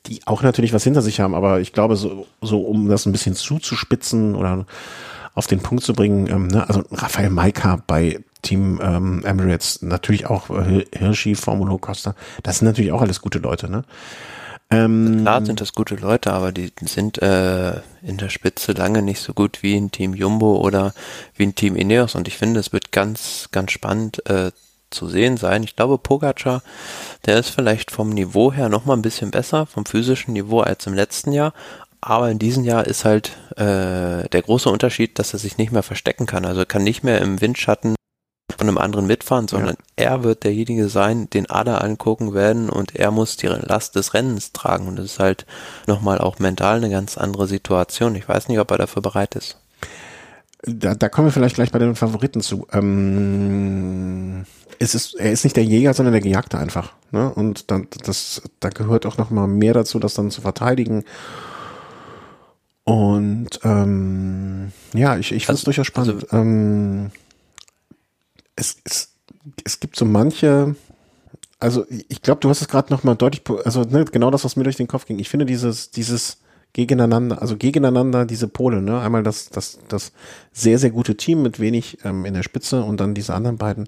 die 0.05 0.21
auch 0.25 0.43
natürlich 0.43 0.73
was 0.73 0.84
hinter 0.84 1.01
sich 1.01 1.19
haben, 1.19 1.34
aber 1.34 1.59
ich 1.59 1.73
glaube, 1.73 1.95
so, 1.95 2.27
so 2.41 2.61
um 2.61 2.89
das 2.89 3.05
ein 3.05 3.11
bisschen 3.11 3.35
zuzuspitzen 3.35 4.35
oder 4.35 4.65
auf 5.34 5.47
den 5.47 5.59
Punkt 5.59 5.84
zu 5.84 5.93
bringen, 5.93 6.27
ähm, 6.27 6.47
ne, 6.47 6.67
also 6.67 6.84
Raphael 6.91 7.30
Maika 7.30 7.81
bei 7.88 8.19
Team 8.43 8.79
ähm, 8.83 9.23
Emirates, 9.25 9.81
natürlich 9.81 10.27
auch 10.27 10.51
äh, 10.51 10.85
Hirschi, 10.95 11.33
Formulo 11.33 11.79
Costa, 11.79 12.13
das 12.43 12.59
sind 12.59 12.67
natürlich 12.67 12.91
auch 12.91 13.01
alles 13.01 13.21
gute 13.21 13.39
Leute, 13.39 13.69
ne? 13.69 13.83
Ähm, 14.69 15.19
Klar 15.21 15.45
sind 15.45 15.61
das 15.61 15.73
gute 15.73 15.95
Leute, 15.95 16.33
aber 16.33 16.51
die 16.51 16.71
sind 16.81 17.21
äh, 17.21 17.81
in 18.01 18.17
der 18.17 18.29
Spitze 18.29 18.71
lange 18.71 19.01
nicht 19.01 19.19
so 19.19 19.33
gut 19.33 19.61
wie 19.61 19.75
ein 19.75 19.91
Team 19.91 20.13
Jumbo 20.13 20.57
oder 20.57 20.93
wie 21.35 21.43
ein 21.43 21.55
Team 21.55 21.75
Ineos 21.75 22.15
und 22.15 22.27
ich 22.27 22.37
finde, 22.37 22.59
es 22.59 22.73
wird 22.73 22.91
ganz, 22.91 23.49
ganz 23.51 23.71
spannend 23.71 24.27
äh, 24.29 24.51
zu 24.89 25.07
sehen 25.09 25.37
sein. 25.37 25.63
Ich 25.63 25.75
glaube, 25.75 25.97
Pogacar, 25.97 26.61
der 27.25 27.39
ist 27.39 27.49
vielleicht 27.49 27.91
vom 27.91 28.09
Niveau 28.09 28.53
her 28.53 28.69
nochmal 28.69 28.97
ein 28.97 29.01
bisschen 29.01 29.31
besser, 29.31 29.65
vom 29.65 29.85
physischen 29.85 30.33
Niveau 30.33 30.61
als 30.61 30.87
im 30.87 30.93
letzten 30.93 31.33
Jahr, 31.33 31.53
aber 32.01 32.29
in 32.29 32.39
diesem 32.39 32.63
Jahr 32.63 32.85
ist 32.85 33.05
halt 33.05 33.37
äh, 33.55 34.27
der 34.27 34.41
große 34.43 34.69
Unterschied, 34.69 35.19
dass 35.19 35.33
er 35.33 35.39
sich 35.39 35.57
nicht 35.57 35.71
mehr 35.71 35.83
verstecken 35.83 36.25
kann. 36.25 36.45
Also 36.45 36.65
kann 36.65 36.83
nicht 36.83 37.03
mehr 37.03 37.21
im 37.21 37.39
Windschatten 37.39 37.95
von 38.64 38.69
einem 38.69 38.77
anderen 38.77 39.07
mitfahren, 39.07 39.49
sondern 39.49 39.76
ja. 39.99 40.06
er 40.11 40.23
wird 40.23 40.45
derjenige 40.45 40.88
sein, 40.88 41.30
den 41.30 41.49
alle 41.49 41.81
angucken 41.81 42.34
werden 42.34 42.69
und 42.69 42.95
er 42.95 43.11
muss 43.11 43.35
die 43.35 43.48
Last 43.48 43.95
des 43.95 44.14
Rennens 44.14 44.53
tragen. 44.53 44.88
Und 44.88 44.95
das 44.95 45.06
ist 45.06 45.19
halt 45.19 45.45
nochmal 45.85 46.19
auch 46.19 46.40
mental 46.40 46.77
eine 46.77 46.90
ganz 46.90 47.18
andere 47.18 47.48
Situation. 47.48 48.15
Ich 48.15 48.27
weiß 48.27 48.48
nicht, 48.48 48.60
ob 48.60 48.72
er 48.72 48.77
dafür 48.77 49.02
bereit 49.02 49.35
ist. 49.35 49.57
Da, 50.65 50.95
da 50.95 51.10
kommen 51.10 51.27
wir 51.27 51.34
vielleicht 51.34 51.56
gleich 51.56 51.72
bei 51.72 51.80
den 51.80 51.95
Favoriten 51.95 52.40
zu. 52.40 52.68
Ähm, 52.72 54.45
es 54.80 54.95
ist, 54.95 55.15
er 55.15 55.34
ist 55.34 55.44
nicht 55.44 55.57
der 55.57 55.65
Jäger, 55.65 55.94
sondern 55.94 56.14
der 56.14 56.22
Gejagte 56.22 56.57
einfach. 56.57 56.94
Ne? 57.11 57.30
Und 57.34 57.69
dann, 57.69 57.88
das, 58.06 58.41
da 58.61 58.69
gehört 58.69 59.06
auch 59.06 59.18
noch 59.18 59.30
mal 59.30 59.48
mehr 59.48 59.73
dazu, 59.73 59.99
das 59.99 60.14
dann 60.14 60.31
zu 60.31 60.40
verteidigen. 60.40 61.03
Und 62.85 63.60
ähm, 63.64 64.72
ja, 64.94 65.18
ich, 65.18 65.34
ich 65.34 65.45
finde 65.45 65.56
es 65.56 65.60
also, 65.60 65.65
durchaus 65.65 65.88
spannend. 65.88 66.23
Also, 66.31 66.38
ähm, 66.38 67.11
es, 68.55 68.77
es, 68.84 69.13
es 69.63 69.80
gibt 69.80 69.95
so 69.95 70.05
manche, 70.05 70.75
also 71.59 71.85
ich 71.89 72.21
glaube, 72.21 72.41
du 72.41 72.49
hast 72.49 72.61
es 72.61 72.67
gerade 72.67 72.91
noch 72.91 73.03
mal 73.03 73.15
deutlich, 73.15 73.43
also 73.65 73.84
ne, 73.84 74.05
genau 74.05 74.31
das, 74.31 74.43
was 74.43 74.55
mir 74.55 74.63
durch 74.63 74.77
den 74.77 74.88
Kopf 74.88 75.05
ging. 75.05 75.19
Ich 75.19 75.30
finde 75.30 75.45
dieses, 75.45 75.91
dieses 75.91 76.38
gegeneinander, 76.73 77.41
also 77.41 77.55
gegeneinander 77.55 78.25
diese 78.25 78.47
Pole, 78.47 78.81
ne? 78.81 78.99
Einmal 78.99 79.23
das, 79.23 79.49
das, 79.49 79.80
das 79.88 80.11
sehr, 80.51 80.80
sehr 80.80 80.89
gute 80.89 81.15
Team 81.15 81.43
mit 81.43 81.59
wenig 81.59 81.99
ähm, 82.03 82.25
in 82.25 82.34
der 82.34 82.43
Spitze 82.43 82.84
und 82.84 82.99
dann 82.99 83.13
diese 83.13 83.34
anderen 83.34 83.57
beiden. 83.57 83.85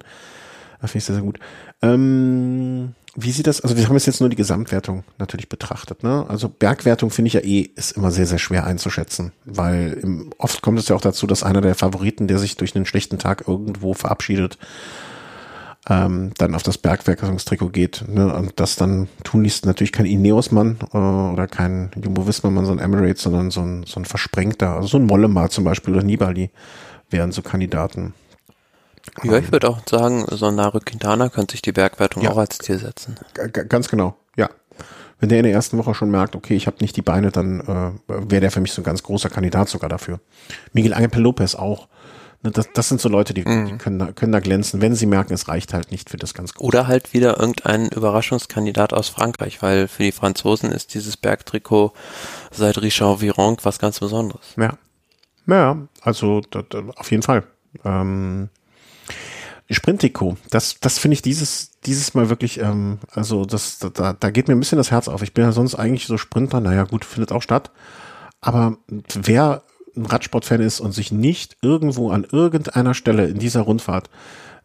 Das 0.81 0.91
finde 0.91 0.99
ich 0.99 1.05
sehr, 1.05 1.15
sehr 1.15 1.23
gut. 1.23 1.39
Ähm, 1.81 2.93
wie 3.15 3.31
sieht 3.31 3.47
das, 3.47 3.61
also 3.61 3.77
wir 3.77 3.87
haben 3.87 3.97
jetzt 3.97 4.19
nur 4.19 4.29
die 4.29 4.35
Gesamtwertung 4.35 5.03
natürlich 5.17 5.47
betrachtet, 5.47 6.03
ne? 6.03 6.25
Also 6.27 6.49
Bergwertung 6.49 7.09
finde 7.09 7.27
ich 7.27 7.33
ja 7.33 7.39
eh, 7.41 7.69
ist 7.75 7.93
immer 7.93 8.11
sehr, 8.11 8.27
sehr 8.27 8.39
schwer 8.39 8.65
einzuschätzen, 8.65 9.31
weil 9.45 9.93
im, 10.01 10.31
oft 10.37 10.61
kommt 10.61 10.79
es 10.79 10.89
ja 10.89 10.95
auch 10.95 11.01
dazu, 11.01 11.25
dass 11.25 11.43
einer 11.43 11.61
der 11.61 11.75
Favoriten, 11.75 12.27
der 12.27 12.39
sich 12.39 12.57
durch 12.57 12.75
einen 12.75 12.85
schlechten 12.85 13.17
Tag 13.17 13.47
irgendwo 13.47 13.93
verabschiedet, 13.93 14.57
ähm, 15.87 16.31
dann 16.37 16.55
auf 16.55 16.63
das 16.63 16.77
Bergwerkungstrikot 16.77 17.69
geht. 17.69 18.03
Ne? 18.07 18.33
Und 18.33 18.59
das 18.59 18.75
dann 18.75 19.07
tunlichst 19.23 19.65
natürlich 19.65 19.91
kein 19.91 20.05
Ineos-Mann 20.05 20.77
äh, 20.93 20.97
oder 20.97 21.47
kein 21.47 21.91
Jumbo-Visma-Mann, 21.95 22.65
so 22.65 22.71
ein 22.71 22.79
Emirates, 22.79 23.23
sondern 23.23 23.51
so 23.51 23.61
ein, 23.61 23.83
so 23.85 23.99
ein 23.99 24.05
versprengter, 24.05 24.75
also 24.75 24.87
so 24.87 24.97
ein 24.97 25.05
Mollema 25.05 25.49
zum 25.49 25.63
Beispiel 25.63 25.93
oder 25.93 26.03
Nibali 26.03 26.49
wären 27.09 27.31
so 27.31 27.41
Kandidaten. 27.41 28.13
Ja, 29.23 29.37
ich 29.37 29.51
würde 29.51 29.69
auch 29.69 29.79
sagen, 29.89 30.25
so 30.31 30.47
ein 30.47 30.55
Naru 30.55 30.79
Quintana 30.79 31.29
könnte 31.29 31.53
sich 31.53 31.61
die 31.61 31.71
Bergwertung 31.71 32.23
ja, 32.23 32.31
auch 32.31 32.37
als 32.37 32.57
Ziel 32.57 32.79
setzen. 32.79 33.15
Ganz 33.33 33.87
genau, 33.87 34.15
ja. 34.35 34.49
Wenn 35.19 35.29
der 35.29 35.39
in 35.39 35.45
der 35.45 35.53
ersten 35.53 35.77
Woche 35.77 35.93
schon 35.93 36.11
merkt, 36.11 36.35
okay, 36.35 36.55
ich 36.55 36.67
habe 36.67 36.77
nicht 36.81 36.97
die 36.97 37.01
Beine, 37.01 37.31
dann 37.31 37.61
äh, 37.61 38.29
wäre 38.29 38.41
der 38.41 38.51
für 38.51 38.59
mich 38.59 38.73
so 38.73 38.81
ein 38.81 38.85
ganz 38.85 39.01
großer 39.03 39.29
Kandidat 39.29 39.69
sogar 39.69 39.89
dafür. 39.89 40.19
Miguel 40.73 40.93
Angel 40.93 41.21
Lopez 41.21 41.55
auch. 41.55 41.87
Ne, 42.43 42.51
das, 42.51 42.67
das 42.73 42.89
sind 42.89 42.99
so 42.99 43.09
Leute, 43.09 43.33
die, 43.33 43.43
mhm. 43.43 43.65
die 43.65 43.77
können, 43.77 43.97
da, 43.97 44.11
können 44.11 44.31
da 44.31 44.39
glänzen, 44.39 44.81
wenn 44.81 44.93
sie 44.93 45.05
merken, 45.05 45.33
es 45.33 45.47
reicht 45.47 45.73
halt 45.73 45.91
nicht 45.91 46.09
für 46.09 46.17
das 46.17 46.33
ganz 46.33 46.53
Große. 46.53 46.67
Oder 46.67 46.87
halt 46.87 47.13
wieder 47.13 47.39
irgendein 47.39 47.87
Überraschungskandidat 47.87 48.93
aus 48.93 49.09
Frankreich, 49.09 49.61
weil 49.61 49.87
für 49.87 50.03
die 50.03 50.11
Franzosen 50.11 50.71
ist 50.71 50.93
dieses 50.93 51.15
Bergtrikot 51.15 51.93
seit 52.51 52.81
Richard 52.81 53.21
Virenque 53.21 53.63
was 53.63 53.79
ganz 53.79 53.99
Besonderes. 53.99 54.53
Ja. 54.57 54.77
Ja, 55.47 55.77
also 56.01 56.41
das, 56.49 56.65
auf 56.95 57.11
jeden 57.11 57.23
Fall. 57.23 57.43
Ähm, 57.83 58.49
Sprinttrikot, 59.69 60.37
das, 60.51 60.79
das 60.79 60.99
finde 60.99 61.15
ich 61.15 61.21
dieses, 61.21 61.71
dieses 61.85 62.13
Mal 62.13 62.29
wirklich, 62.29 62.59
ähm, 62.59 62.99
also 63.11 63.45
das, 63.45 63.79
da, 63.79 64.13
da 64.13 64.29
geht 64.29 64.47
mir 64.47 64.55
ein 64.55 64.59
bisschen 64.59 64.77
das 64.77 64.91
Herz 64.91 65.07
auf. 65.07 65.23
Ich 65.23 65.33
bin 65.33 65.43
ja 65.43 65.51
sonst 65.51 65.75
eigentlich 65.75 66.05
so 66.05 66.17
Sprinter, 66.17 66.61
naja 66.61 66.83
gut, 66.83 67.03
findet 67.03 67.31
auch 67.31 67.41
statt. 67.41 67.71
Aber 68.41 68.77
wer 69.15 69.63
ein 69.95 70.05
Radsportfan 70.05 70.61
ist 70.61 70.79
und 70.79 70.91
sich 70.91 71.11
nicht 71.11 71.57
irgendwo 71.61 72.11
an 72.11 72.27
irgendeiner 72.29 72.93
Stelle 72.93 73.25
in 73.25 73.39
dieser 73.39 73.61
Rundfahrt 73.61 74.09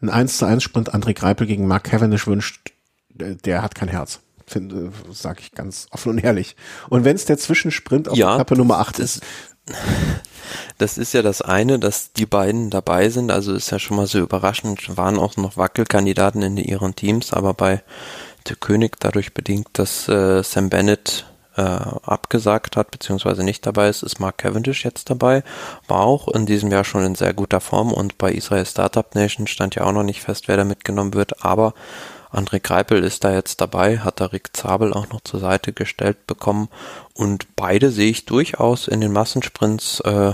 ein 0.02 0.08
1 0.08 0.38
zu 0.38 0.46
1 0.46 0.62
Sprint 0.62 0.94
André 0.94 1.14
Greipel 1.14 1.46
gegen 1.46 1.66
Mark 1.66 1.84
Cavendish 1.84 2.26
wünscht, 2.26 2.72
der 3.10 3.62
hat 3.62 3.74
kein 3.74 3.88
Herz. 3.88 4.20
Finde, 4.46 4.90
sage 5.12 5.40
ich 5.40 5.52
ganz 5.52 5.86
offen 5.90 6.10
und 6.10 6.24
ehrlich. 6.24 6.56
Und 6.88 7.04
wenn 7.04 7.14
es 7.14 7.24
der 7.24 7.38
Zwischensprint 7.38 8.08
auf 8.08 8.16
ja, 8.16 8.34
Etappe 8.34 8.56
Nummer 8.56 8.78
8 8.78 8.98
ist, 8.98 9.20
das 10.78 10.98
ist 10.98 11.14
ja 11.14 11.22
das 11.22 11.42
eine, 11.42 11.78
dass 11.78 12.12
die 12.12 12.26
beiden 12.26 12.70
dabei 12.70 13.08
sind. 13.08 13.30
Also 13.30 13.54
ist 13.54 13.70
ja 13.70 13.78
schon 13.78 13.96
mal 13.96 14.06
so 14.06 14.18
überraschend. 14.18 14.96
Waren 14.96 15.18
auch 15.18 15.36
noch 15.36 15.56
Wackelkandidaten 15.56 16.42
in 16.42 16.56
ihren 16.56 16.96
Teams, 16.96 17.32
aber 17.32 17.54
bei 17.54 17.82
der 18.48 18.56
König 18.56 18.96
dadurch 19.00 19.34
bedingt, 19.34 19.68
dass 19.74 20.08
äh, 20.08 20.42
Sam 20.42 20.70
Bennett 20.70 21.26
äh, 21.56 21.62
abgesagt 21.62 22.76
hat, 22.76 22.90
beziehungsweise 22.90 23.44
nicht 23.44 23.66
dabei 23.66 23.88
ist, 23.88 24.02
ist 24.02 24.20
Mark 24.20 24.38
Cavendish 24.38 24.84
jetzt 24.84 25.10
dabei. 25.10 25.42
War 25.88 26.00
auch 26.00 26.28
in 26.28 26.46
diesem 26.46 26.70
Jahr 26.70 26.84
schon 26.84 27.04
in 27.04 27.14
sehr 27.14 27.34
guter 27.34 27.60
Form 27.60 27.92
und 27.92 28.18
bei 28.18 28.32
Israel 28.32 28.64
Startup 28.66 29.14
Nation 29.14 29.46
stand 29.46 29.74
ja 29.74 29.84
auch 29.84 29.92
noch 29.92 30.04
nicht 30.04 30.22
fest, 30.22 30.48
wer 30.48 30.56
da 30.56 30.64
mitgenommen 30.64 31.14
wird, 31.14 31.44
aber 31.44 31.74
André 32.32 32.60
Greipel 32.60 33.02
ist 33.02 33.24
da 33.24 33.32
jetzt 33.32 33.60
dabei, 33.60 33.98
hat 33.98 34.20
da 34.20 34.26
Rick 34.26 34.56
Zabel 34.56 34.92
auch 34.92 35.08
noch 35.08 35.20
zur 35.22 35.40
Seite 35.40 35.72
gestellt 35.72 36.26
bekommen. 36.26 36.68
Und 37.14 37.56
beide 37.56 37.90
sehe 37.90 38.10
ich 38.10 38.24
durchaus 38.24 38.88
in 38.88 39.00
den 39.00 39.12
Massensprints 39.12 40.00
äh, 40.00 40.32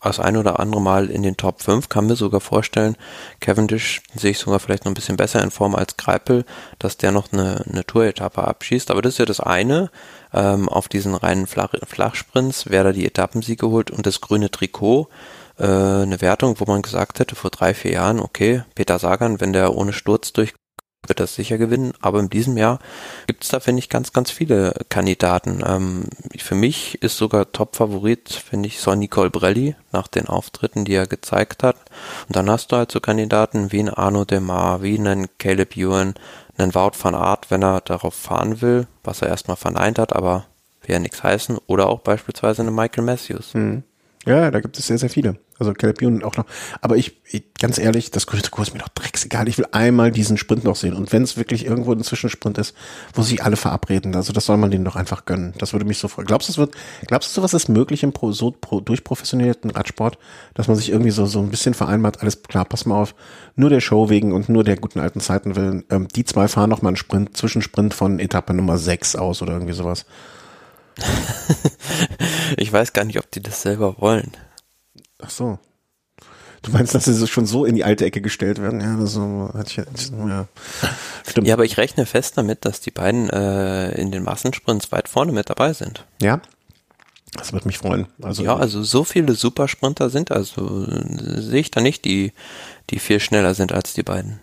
als 0.00 0.18
ein 0.18 0.38
oder 0.38 0.58
andere 0.58 0.80
Mal 0.80 1.10
in 1.10 1.22
den 1.22 1.36
Top 1.36 1.60
5, 1.60 1.90
kann 1.90 2.06
mir 2.06 2.16
sogar 2.16 2.40
vorstellen, 2.40 2.96
Cavendish 3.40 4.02
sehe 4.14 4.30
ich 4.30 4.38
sogar 4.38 4.58
vielleicht 4.58 4.86
noch 4.86 4.92
ein 4.92 4.94
bisschen 4.94 5.18
besser 5.18 5.42
in 5.42 5.50
Form 5.50 5.74
als 5.74 5.98
Greipel, 5.98 6.46
dass 6.78 6.96
der 6.96 7.12
noch 7.12 7.32
eine, 7.32 7.62
eine 7.70 7.84
Tour-Etappe 7.84 8.42
abschießt, 8.42 8.90
aber 8.90 9.02
das 9.02 9.14
ist 9.14 9.18
ja 9.18 9.26
das 9.26 9.40
eine, 9.40 9.90
ähm, 10.32 10.70
auf 10.70 10.88
diesen 10.88 11.14
reinen 11.14 11.46
Flach 11.46 11.74
Flachsprints, 11.86 12.70
wer 12.70 12.82
da 12.82 12.92
die 12.92 13.06
Etappensiege 13.06 13.68
holt. 13.68 13.90
Und 13.90 14.06
das 14.06 14.22
grüne 14.22 14.50
Trikot, 14.50 15.08
äh, 15.58 15.64
eine 15.64 16.22
Wertung, 16.22 16.58
wo 16.58 16.64
man 16.64 16.80
gesagt 16.80 17.18
hätte 17.18 17.34
vor 17.34 17.50
drei, 17.50 17.74
vier 17.74 17.92
Jahren, 17.92 18.20
okay, 18.20 18.62
Peter 18.74 18.98
Sagan, 18.98 19.40
wenn 19.40 19.52
der 19.52 19.76
ohne 19.76 19.92
Sturz 19.92 20.32
durch 20.32 20.54
wird 21.06 21.20
das 21.20 21.34
sicher 21.34 21.58
gewinnen, 21.58 21.92
aber 22.00 22.20
in 22.20 22.28
diesem 22.28 22.56
Jahr 22.56 22.78
gibt 23.26 23.44
es 23.44 23.50
da, 23.50 23.60
finde 23.60 23.80
ich, 23.80 23.88
ganz, 23.88 24.12
ganz 24.12 24.30
viele 24.30 24.74
Kandidaten. 24.88 25.62
Ähm, 25.66 26.04
für 26.38 26.54
mich 26.54 27.02
ist 27.02 27.16
sogar 27.16 27.52
Top-Favorit, 27.52 28.30
finde 28.30 28.68
ich, 28.68 28.80
Sonny 28.80 29.08
Colbrelli 29.08 29.76
nach 29.92 30.08
den 30.08 30.28
Auftritten, 30.28 30.84
die 30.84 30.94
er 30.94 31.06
gezeigt 31.06 31.62
hat. 31.62 31.76
Und 32.28 32.36
dann 32.36 32.50
hast 32.50 32.70
du 32.70 32.76
halt 32.76 32.92
so 32.92 33.00
Kandidaten 33.00 33.72
wie 33.72 33.80
ein 33.80 33.88
Arno 33.88 34.24
Demar, 34.24 34.82
wie 34.82 34.98
einen 34.98 35.28
Caleb 35.38 35.76
Ewan, 35.76 36.14
einen 36.58 36.74
Wout 36.74 36.92
van 37.00 37.14
Art, 37.14 37.50
wenn 37.50 37.62
er 37.62 37.80
darauf 37.80 38.14
fahren 38.14 38.60
will, 38.60 38.86
was 39.02 39.22
er 39.22 39.28
erstmal 39.28 39.56
verneint 39.56 39.98
hat, 39.98 40.14
aber 40.14 40.46
will 40.82 40.92
ja 40.92 40.98
nichts 40.98 41.22
heißen. 41.22 41.58
Oder 41.66 41.88
auch 41.88 42.00
beispielsweise 42.00 42.62
einen 42.62 42.74
Michael 42.74 43.04
Matthews. 43.04 43.54
Mhm. 43.54 43.82
Ja, 44.26 44.50
da 44.50 44.60
gibt 44.60 44.78
es 44.78 44.86
sehr, 44.86 44.98
sehr 44.98 45.10
viele. 45.10 45.36
Also 45.60 45.74
Caleb 45.74 46.00
Ewan 46.00 46.24
auch 46.24 46.36
noch. 46.36 46.46
Aber 46.80 46.96
ich, 46.96 47.20
ich 47.26 47.44
ganz 47.60 47.78
ehrlich, 47.78 48.10
das 48.10 48.26
Kurs 48.26 48.40
ist 48.42 48.74
mir 48.74 48.80
doch 48.80 48.88
drecksegal. 48.88 49.46
Ich 49.48 49.58
will 49.58 49.66
einmal 49.72 50.10
diesen 50.10 50.38
Sprint 50.38 50.64
noch 50.64 50.76
sehen. 50.76 50.94
Und 50.94 51.12
wenn 51.12 51.22
es 51.22 51.36
wirklich 51.36 51.66
irgendwo 51.66 51.92
ein 51.92 52.02
Zwischensprint 52.02 52.58
ist, 52.58 52.74
wo 53.14 53.22
sich 53.22 53.44
alle 53.44 53.56
verabreden, 53.56 54.14
also 54.16 54.32
das 54.32 54.46
soll 54.46 54.56
man 54.56 54.70
denen 54.70 54.84
doch 54.84 54.96
einfach 54.96 55.26
gönnen. 55.26 55.52
Das 55.58 55.72
würde 55.72 55.84
mich 55.84 55.98
so 55.98 56.08
freuen. 56.08 56.26
Glaubst 56.26 56.48
du, 56.48 56.52
es 56.52 56.58
wird, 56.58 56.74
glaubst 57.06 57.36
du, 57.36 57.42
was 57.42 57.54
ist 57.54 57.68
möglich 57.68 58.02
im 58.02 58.12
Pro, 58.12 58.32
so 58.32 58.50
pro, 58.50 58.80
durchprofessionierten 58.80 59.70
Radsport, 59.70 60.18
dass 60.54 60.66
man 60.66 60.76
sich 60.76 60.90
irgendwie 60.90 61.10
so, 61.10 61.26
so 61.26 61.40
ein 61.40 61.50
bisschen 61.50 61.74
vereinbart, 61.74 62.22
alles 62.22 62.42
klar, 62.42 62.64
pass 62.64 62.86
mal 62.86 63.00
auf, 63.00 63.14
nur 63.54 63.68
der 63.68 63.80
Show 63.80 64.08
wegen 64.08 64.32
und 64.32 64.48
nur 64.48 64.64
der 64.64 64.76
guten 64.76 65.00
alten 65.00 65.20
Zeiten 65.20 65.56
willen, 65.56 65.84
ähm, 65.90 66.08
die 66.08 66.24
zwei 66.24 66.48
fahren 66.48 66.70
noch 66.70 66.82
mal 66.82 66.88
einen 66.88 66.96
Sprint, 66.96 67.36
Zwischensprint 67.36 67.92
von 67.92 68.18
Etappe 68.18 68.54
Nummer 68.54 68.78
6 68.78 69.16
aus 69.16 69.42
oder 69.42 69.52
irgendwie 69.52 69.74
sowas. 69.74 70.06
ich 72.56 72.72
weiß 72.72 72.92
gar 72.92 73.04
nicht, 73.04 73.18
ob 73.18 73.30
die 73.30 73.42
das 73.42 73.62
selber 73.62 73.96
wollen. 73.98 74.32
Ach 75.22 75.30
so. 75.30 75.58
Du 76.62 76.72
meinst, 76.72 76.94
dass 76.94 77.06
sie 77.06 77.26
schon 77.26 77.46
so 77.46 77.64
in 77.64 77.74
die 77.74 77.84
alte 77.84 78.04
Ecke 78.04 78.20
gestellt 78.20 78.60
werden? 78.60 78.80
Ja, 78.80 79.06
so 79.06 79.50
hatte 79.54 79.70
ich 79.70 79.76
ja. 79.76 80.46
Stimmt. 81.26 81.46
Ja, 81.46 81.54
aber 81.54 81.64
ich 81.64 81.78
rechne 81.78 82.04
fest 82.04 82.36
damit, 82.36 82.66
dass 82.66 82.80
die 82.80 82.90
beiden 82.90 83.30
äh, 83.30 83.92
in 83.92 84.10
den 84.10 84.24
Massensprints 84.24 84.92
weit 84.92 85.08
vorne 85.08 85.32
mit 85.32 85.48
dabei 85.48 85.72
sind. 85.72 86.04
Ja. 86.20 86.42
Das 87.34 87.52
wird 87.52 87.64
mich 87.64 87.78
freuen. 87.78 88.08
Also, 88.20 88.42
ja, 88.42 88.56
also 88.56 88.82
so 88.82 89.04
viele 89.04 89.34
Supersprinter 89.34 90.10
sind, 90.10 90.32
also 90.32 90.84
sehe 91.40 91.60
ich 91.60 91.70
da 91.70 91.80
nicht, 91.80 92.04
die, 92.04 92.32
die 92.90 92.98
viel 92.98 93.20
schneller 93.20 93.54
sind 93.54 93.72
als 93.72 93.94
die 93.94 94.02
beiden. 94.02 94.40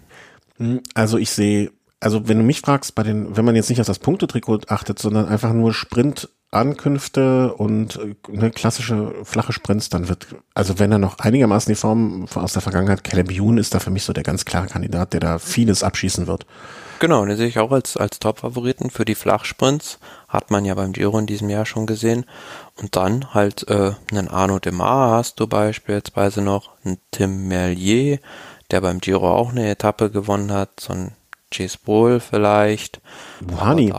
Hm, 0.57 0.81
also 0.93 1.17
ich 1.17 1.29
sehe, 1.29 1.71
also 1.99 2.27
wenn 2.27 2.37
du 2.37 2.43
mich 2.43 2.61
fragst, 2.61 2.95
bei 2.95 3.03
den, 3.03 3.35
wenn 3.35 3.45
man 3.45 3.55
jetzt 3.55 3.69
nicht 3.69 3.81
auf 3.81 3.87
das 3.87 3.99
Punktetrikot 3.99 4.61
achtet, 4.69 4.99
sondern 4.99 5.27
einfach 5.27 5.51
nur 5.53 5.73
Sprint 5.73 6.29
Ankünfte 6.52 7.53
und 7.53 7.99
ne, 8.30 8.52
klassische 8.52 9.14
flache 9.24 9.52
Sprints, 9.52 9.90
dann 9.90 10.07
wird, 10.07 10.28
also 10.53 10.80
wenn 10.80 10.91
er 10.91 10.98
noch 10.98 11.19
einigermaßen 11.19 11.69
die 11.69 11.80
Form 11.80 12.26
aus 12.34 12.53
der 12.53 12.61
Vergangenheit, 12.61 13.03
Caleb 13.03 13.32
Youn 13.32 13.57
ist 13.57 13.74
da 13.74 13.80
für 13.80 13.91
mich 13.91 14.03
so 14.03 14.14
der 14.14 14.24
ganz 14.24 14.45
klare 14.45 14.68
Kandidat, 14.68 15.14
der 15.14 15.19
da 15.19 15.40
vieles 15.40 15.84
abschießen 15.84 16.26
wird. 16.26 16.45
Genau, 16.99 17.24
den 17.26 17.38
sehe 17.38 17.48
ich 17.48 17.60
auch 17.60 17.72
als, 17.72 17.95
als 17.95 18.18
Top-Favoriten 18.18 18.90
für 18.90 19.06
die 19.06 19.14
Flachsprints. 19.14 19.99
Hat 20.28 20.49
man 20.49 20.65
ja 20.65 20.74
beim 20.74 20.94
Giro 20.94 21.19
in 21.19 21.28
diesem 21.28 21.49
Jahr 21.49 21.65
schon 21.65 21.86
gesehen. 21.86 22.26
Und 22.76 22.95
dann 22.95 23.36
halt 23.36 23.68
äh, 23.69 23.91
einen 24.10 24.30
Arno 24.30 24.57
Demar 24.57 25.11
hast 25.11 25.40
du 25.40 25.45
beispielsweise 25.45 26.41
noch, 26.41 26.72
einen 26.84 26.98
Tim 27.11 27.48
Merlier, 27.48 28.19
der 28.72 28.82
beim 28.82 28.99
Giro 28.99 29.32
auch 29.32 29.52
eine 29.52 29.69
Etappe 29.69 30.10
gewonnen 30.10 30.52
hat, 30.52 30.80
so 30.80 30.94
ein 30.94 31.11
Chase 31.52 31.78
Bowl 31.84 32.19
vielleicht. 32.19 32.99
Buhani. 33.41 33.94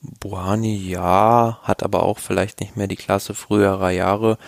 Buhani 0.00 0.76
ja, 0.76 1.58
hat 1.62 1.82
aber 1.82 2.04
auch 2.04 2.18
vielleicht 2.18 2.60
nicht 2.60 2.76
mehr 2.76 2.86
die 2.86 2.96
Klasse 2.96 3.34
früherer 3.34 3.90
Jahre. 3.90 4.38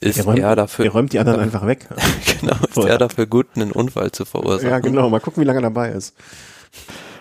ist 0.00 0.24
räumt, 0.24 0.38
er 0.38 0.56
dafür. 0.56 0.86
Er 0.86 0.92
räumt 0.92 1.12
die 1.12 1.18
anderen 1.18 1.40
einfach 1.42 1.66
weg. 1.66 1.88
genau, 2.40 2.56
ist 2.66 2.76
er 2.76 2.98
dafür 2.98 3.26
gut, 3.26 3.48
einen 3.54 3.72
Unfall 3.72 4.12
zu 4.12 4.24
verursachen. 4.24 4.70
Ja, 4.70 4.78
genau. 4.78 5.10
Mal 5.10 5.20
gucken, 5.20 5.42
wie 5.42 5.46
lange 5.46 5.58
er 5.58 5.62
dabei 5.62 5.90
ist. 5.90 6.14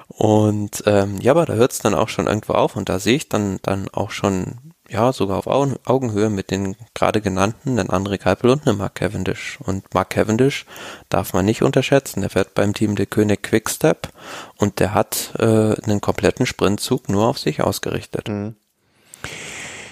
Und 0.08 0.84
ähm, 0.86 1.20
ja, 1.20 1.32
aber 1.32 1.46
da 1.46 1.54
hört 1.54 1.72
es 1.72 1.80
dann 1.80 1.94
auch 1.94 2.10
schon 2.10 2.28
irgendwo 2.28 2.54
auf 2.54 2.76
und 2.76 2.88
da 2.88 3.00
sehe 3.00 3.16
ich 3.16 3.30
dann, 3.30 3.60
dann 3.64 3.90
auch 3.90 4.12
schon, 4.12 4.73
ja, 4.94 5.12
sogar 5.12 5.38
auf 5.38 5.48
Augen, 5.48 5.76
Augenhöhe 5.86 6.30
mit 6.30 6.52
den 6.52 6.76
gerade 6.94 7.20
genannten, 7.20 7.78
den 7.78 7.90
André 7.90 8.18
Keipel 8.18 8.52
und 8.52 8.68
einen 8.68 8.78
Mark 8.78 8.96
Cavendish. 8.96 9.58
Und 9.62 9.94
Mark 9.94 10.12
Cavendish 10.12 10.66
darf 11.10 11.34
man 11.34 11.46
nicht 11.46 11.64
unterschätzen. 11.64 12.22
Der 12.22 12.30
fährt 12.30 12.54
beim 12.54 12.74
Team 12.74 12.96
der 12.96 13.08
König 13.08 13.44
Quickstep 13.44 14.10
und 14.58 14.80
der 14.80 14.94
hat 14.94 15.34
äh, 15.40 15.74
einen 15.82 16.00
kompletten 16.00 16.46
Sprintzug 16.46 17.10
nur 17.10 17.28
auf 17.28 17.40
sich 17.40 17.62
ausgerichtet. 17.62 18.30
Mhm. 18.30 18.56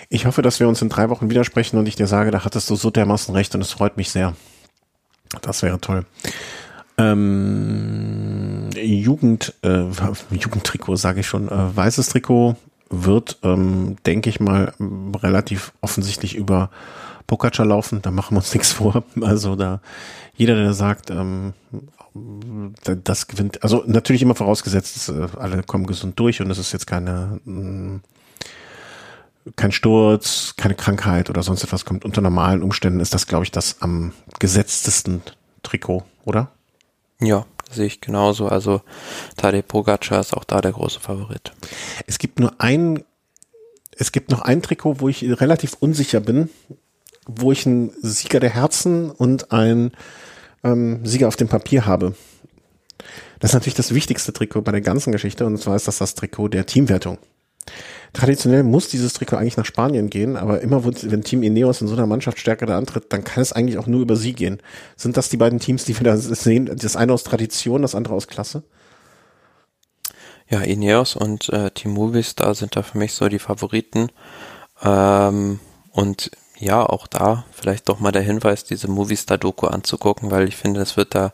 Ich 0.10 0.26
hoffe, 0.26 0.41
dass 0.41 0.60
wir 0.60 0.68
uns 0.68 0.82
in 0.82 0.90
drei 0.90 1.10
Wochen 1.10 1.30
widersprechen 1.30 1.78
und 1.78 1.88
ich 1.88 1.95
dir 1.95 2.07
sage, 2.07 2.32
da 2.32 2.45
hattest 2.45 2.69
du 2.69 2.76
so 2.76 2.91
dermaßen 2.91 3.34
recht 3.34 3.56
und 3.56 3.61
es 3.61 3.72
freut 3.72 3.98
mich 3.98 4.11
sehr. 4.11 4.36
Das 5.41 5.64
wäre 5.64 5.80
toll. 5.80 6.06
Ähm, 6.98 8.69
Jugend, 8.76 9.53
äh, 9.64 9.86
Jugendtrikot 10.32 10.98
sage 10.98 11.22
ich 11.22 11.28
schon, 11.28 11.48
äh, 11.48 11.76
weißes 11.76 12.10
Trikot 12.10 12.57
wird, 12.92 13.40
ähm, 13.44 13.96
denke 14.06 14.30
ich 14.30 14.40
mal, 14.40 14.74
relativ 14.80 15.74
offensichtlich 15.82 16.36
über 16.36 16.70
Pogacar 17.28 17.66
laufen. 17.66 18.02
Da 18.02 18.12
machen 18.12 18.36
wir 18.36 18.40
uns 18.40 18.54
nichts 18.54 18.74
vor. 18.74 19.04
Also 19.22 19.56
da 19.56 19.82
jeder, 20.36 20.56
der 20.56 20.74
sagt, 20.74 21.10
ähm, 21.10 21.54
das 22.84 23.28
gewinnt, 23.28 23.64
also 23.64 23.84
natürlich 23.86 24.22
immer 24.22 24.36
vorausgesetzt, 24.36 25.10
äh, 25.10 25.28
alle 25.38 25.64
kommen 25.64 25.86
gesund 25.86 26.20
durch 26.20 26.42
und 26.42 26.50
es 26.50 26.58
ist 26.58 26.74
jetzt 26.74 26.88
keine 26.88 27.40
mh, 27.46 28.02
kein 29.56 29.72
Sturz, 29.72 30.54
keine 30.58 30.76
Krankheit 30.76 31.30
oder 31.30 31.44
sonst 31.44 31.64
etwas 31.64 31.86
kommt. 31.86 32.06
Unter 32.06 32.22
normalen 32.22 32.62
Umständen 32.62 33.00
ist 33.00 33.14
das, 33.14 33.28
glaube 33.28 33.44
ich, 33.44 33.52
das 33.52 33.82
am 33.82 34.14
gesetztesten 34.40 35.22
Trikot, 35.64 36.04
oder? 36.26 36.52
Ja, 37.20 37.46
sehe 37.73 37.85
ich 37.85 38.02
genauso. 38.02 38.48
Also 38.48 38.81
Tadej 39.38 39.64
Pogacar 39.64 40.19
ist 40.19 40.34
auch 40.34 40.43
da 40.43 40.61
der 40.61 40.72
große 40.72 40.99
Favorit. 40.99 41.53
Es 42.07 42.19
gibt 42.19 42.39
nur 42.39 42.53
ein, 42.60 43.03
es 43.98 44.11
gibt 44.11 44.31
noch 44.31 44.41
ein 44.41 44.61
Trikot, 44.61 44.99
wo 44.99 45.10
ich 45.10 45.23
relativ 45.23 45.76
unsicher 45.80 46.19
bin, 46.19 46.49
wo 47.27 47.52
ich 47.52 47.65
einen 47.65 47.91
Sieger 48.02 48.39
der 48.39 48.52
Herzen 48.52 49.11
und 49.11 49.52
einen 49.52 49.91
ähm, 50.64 51.06
Sieger 51.06 51.27
auf 51.27 51.35
dem 51.35 51.48
Papier 51.48 51.85
habe. 51.85 52.15
Das 53.39 53.52
ist 53.52 53.56
natürlich 53.56 53.76
das 53.76 53.93
wichtigste 53.93 54.34
Trikot 54.34 54.61
bei 54.61 54.72
der 54.72 54.81
ganzen 54.81 55.11
Geschichte 55.11 55.45
und 55.45 55.57
zwar 55.57 55.76
ist 55.76 55.88
das 55.88 55.98
das 55.98 56.15
Trikot 56.15 56.49
der 56.49 56.65
Teamwertung. 56.65 57.18
Traditionell 58.14 58.64
muss 58.64 58.90
dieses 58.90 59.14
Trikot 59.14 59.38
eigentlich 59.38 59.58
nach 59.58 59.66
Spanien 59.66 60.10
gehen, 60.10 60.36
aber 60.36 60.62
immer 60.62 60.84
wenn 60.84 61.24
Team 61.24 61.44
Ineos 61.44 61.82
in 61.82 61.88
so 61.88 61.94
einer 61.94 62.08
Mannschaftsstärke 62.08 62.66
da 62.66 62.78
antritt, 62.78 63.14
dann 63.14 63.24
kann 63.24 63.42
es 63.42 63.54
eigentlich 63.54 63.78
auch 63.78 63.88
nur 63.88 64.02
über 64.02 64.18
sie 64.18 64.34
gehen. 64.34 64.62
Sind 64.98 65.16
das 65.16 65.30
die 65.30 65.38
beiden 65.38 65.60
Teams, 65.60 65.86
die 65.86 65.98
wir 65.98 66.04
da 66.04 66.18
sehen? 66.18 66.70
Das 66.76 66.96
eine 66.96 67.14
aus 67.14 67.24
Tradition, 67.24 67.82
das 67.82 67.96
andere 67.96 68.14
aus 68.14 68.28
Klasse? 68.28 68.64
Ja, 70.50 70.60
Ineos 70.60 71.16
und 71.16 71.48
äh, 71.50 71.72
Team 71.72 71.92
Movistar 71.94 72.54
sind 72.56 72.76
da 72.76 72.84
für 72.84 72.98
mich 72.98 73.14
so 73.14 73.30
die 73.30 73.40
Favoriten. 73.40 74.10
Ähm, 74.84 75.60
und 75.92 76.32
ja, 76.58 76.86
auch 76.86 77.08
da 77.08 77.46
vielleicht 77.52 77.88
doch 77.88 78.02
mal 78.02 78.12
der 78.12 78.22
Hinweis, 78.22 78.66
diese 78.66 78.90
Movistar-Doku 78.90 79.68
anzugucken, 79.68 80.30
weil 80.30 80.48
ich 80.50 80.58
finde, 80.58 80.82
es 80.82 80.98
wird 80.98 81.16
da 81.16 81.32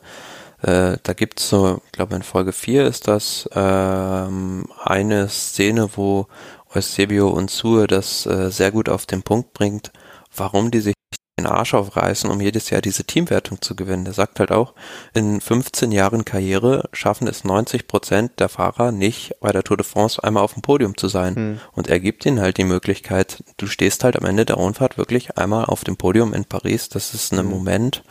äh, 0.62 0.96
da 1.02 1.12
gibt's 1.12 1.48
so, 1.48 1.80
ich 1.86 1.92
glaube 1.92 2.16
in 2.16 2.22
Folge 2.22 2.52
4 2.52 2.86
ist 2.86 3.08
das 3.08 3.48
ähm, 3.54 4.66
eine 4.82 5.28
Szene, 5.28 5.90
wo 5.94 6.26
Eusebio 6.74 7.28
und 7.28 7.50
Sue 7.50 7.86
das 7.86 8.26
äh, 8.26 8.50
sehr 8.50 8.72
gut 8.72 8.88
auf 8.88 9.06
den 9.06 9.22
Punkt 9.22 9.52
bringt, 9.52 9.92
warum 10.34 10.70
die 10.70 10.80
sich 10.80 10.94
den 11.38 11.46
Arsch 11.46 11.74
aufreißen, 11.74 12.30
um 12.30 12.40
jedes 12.40 12.70
Jahr 12.70 12.80
diese 12.80 13.04
Teamwertung 13.04 13.62
zu 13.62 13.76
gewinnen. 13.76 14.04
Der 14.04 14.12
sagt 14.12 14.40
halt 14.40 14.50
auch, 14.50 14.74
in 15.14 15.40
15 15.40 15.92
Jahren 15.92 16.24
Karriere 16.24 16.88
schaffen 16.92 17.28
es 17.28 17.44
90 17.44 17.86
Prozent 17.86 18.40
der 18.40 18.48
Fahrer 18.48 18.90
nicht, 18.90 19.36
bei 19.40 19.52
der 19.52 19.62
Tour 19.62 19.76
de 19.76 19.86
France 19.86 20.22
einmal 20.22 20.42
auf 20.42 20.54
dem 20.54 20.62
Podium 20.62 20.96
zu 20.96 21.08
sein. 21.08 21.36
Hm. 21.36 21.60
Und 21.72 21.88
er 21.88 22.00
gibt 22.00 22.26
ihnen 22.26 22.40
halt 22.40 22.58
die 22.58 22.64
Möglichkeit, 22.64 23.44
du 23.56 23.68
stehst 23.68 24.04
halt 24.04 24.16
am 24.16 24.24
Ende 24.24 24.44
der 24.44 24.56
Rundfahrt 24.56 24.98
wirklich 24.98 25.38
einmal 25.38 25.64
auf 25.66 25.84
dem 25.84 25.96
Podium 25.96 26.34
in 26.34 26.44
Paris. 26.44 26.88
Das 26.88 27.14
ist 27.14 27.32
ein 27.32 27.38
hm. 27.38 27.50
Moment, 27.50 28.02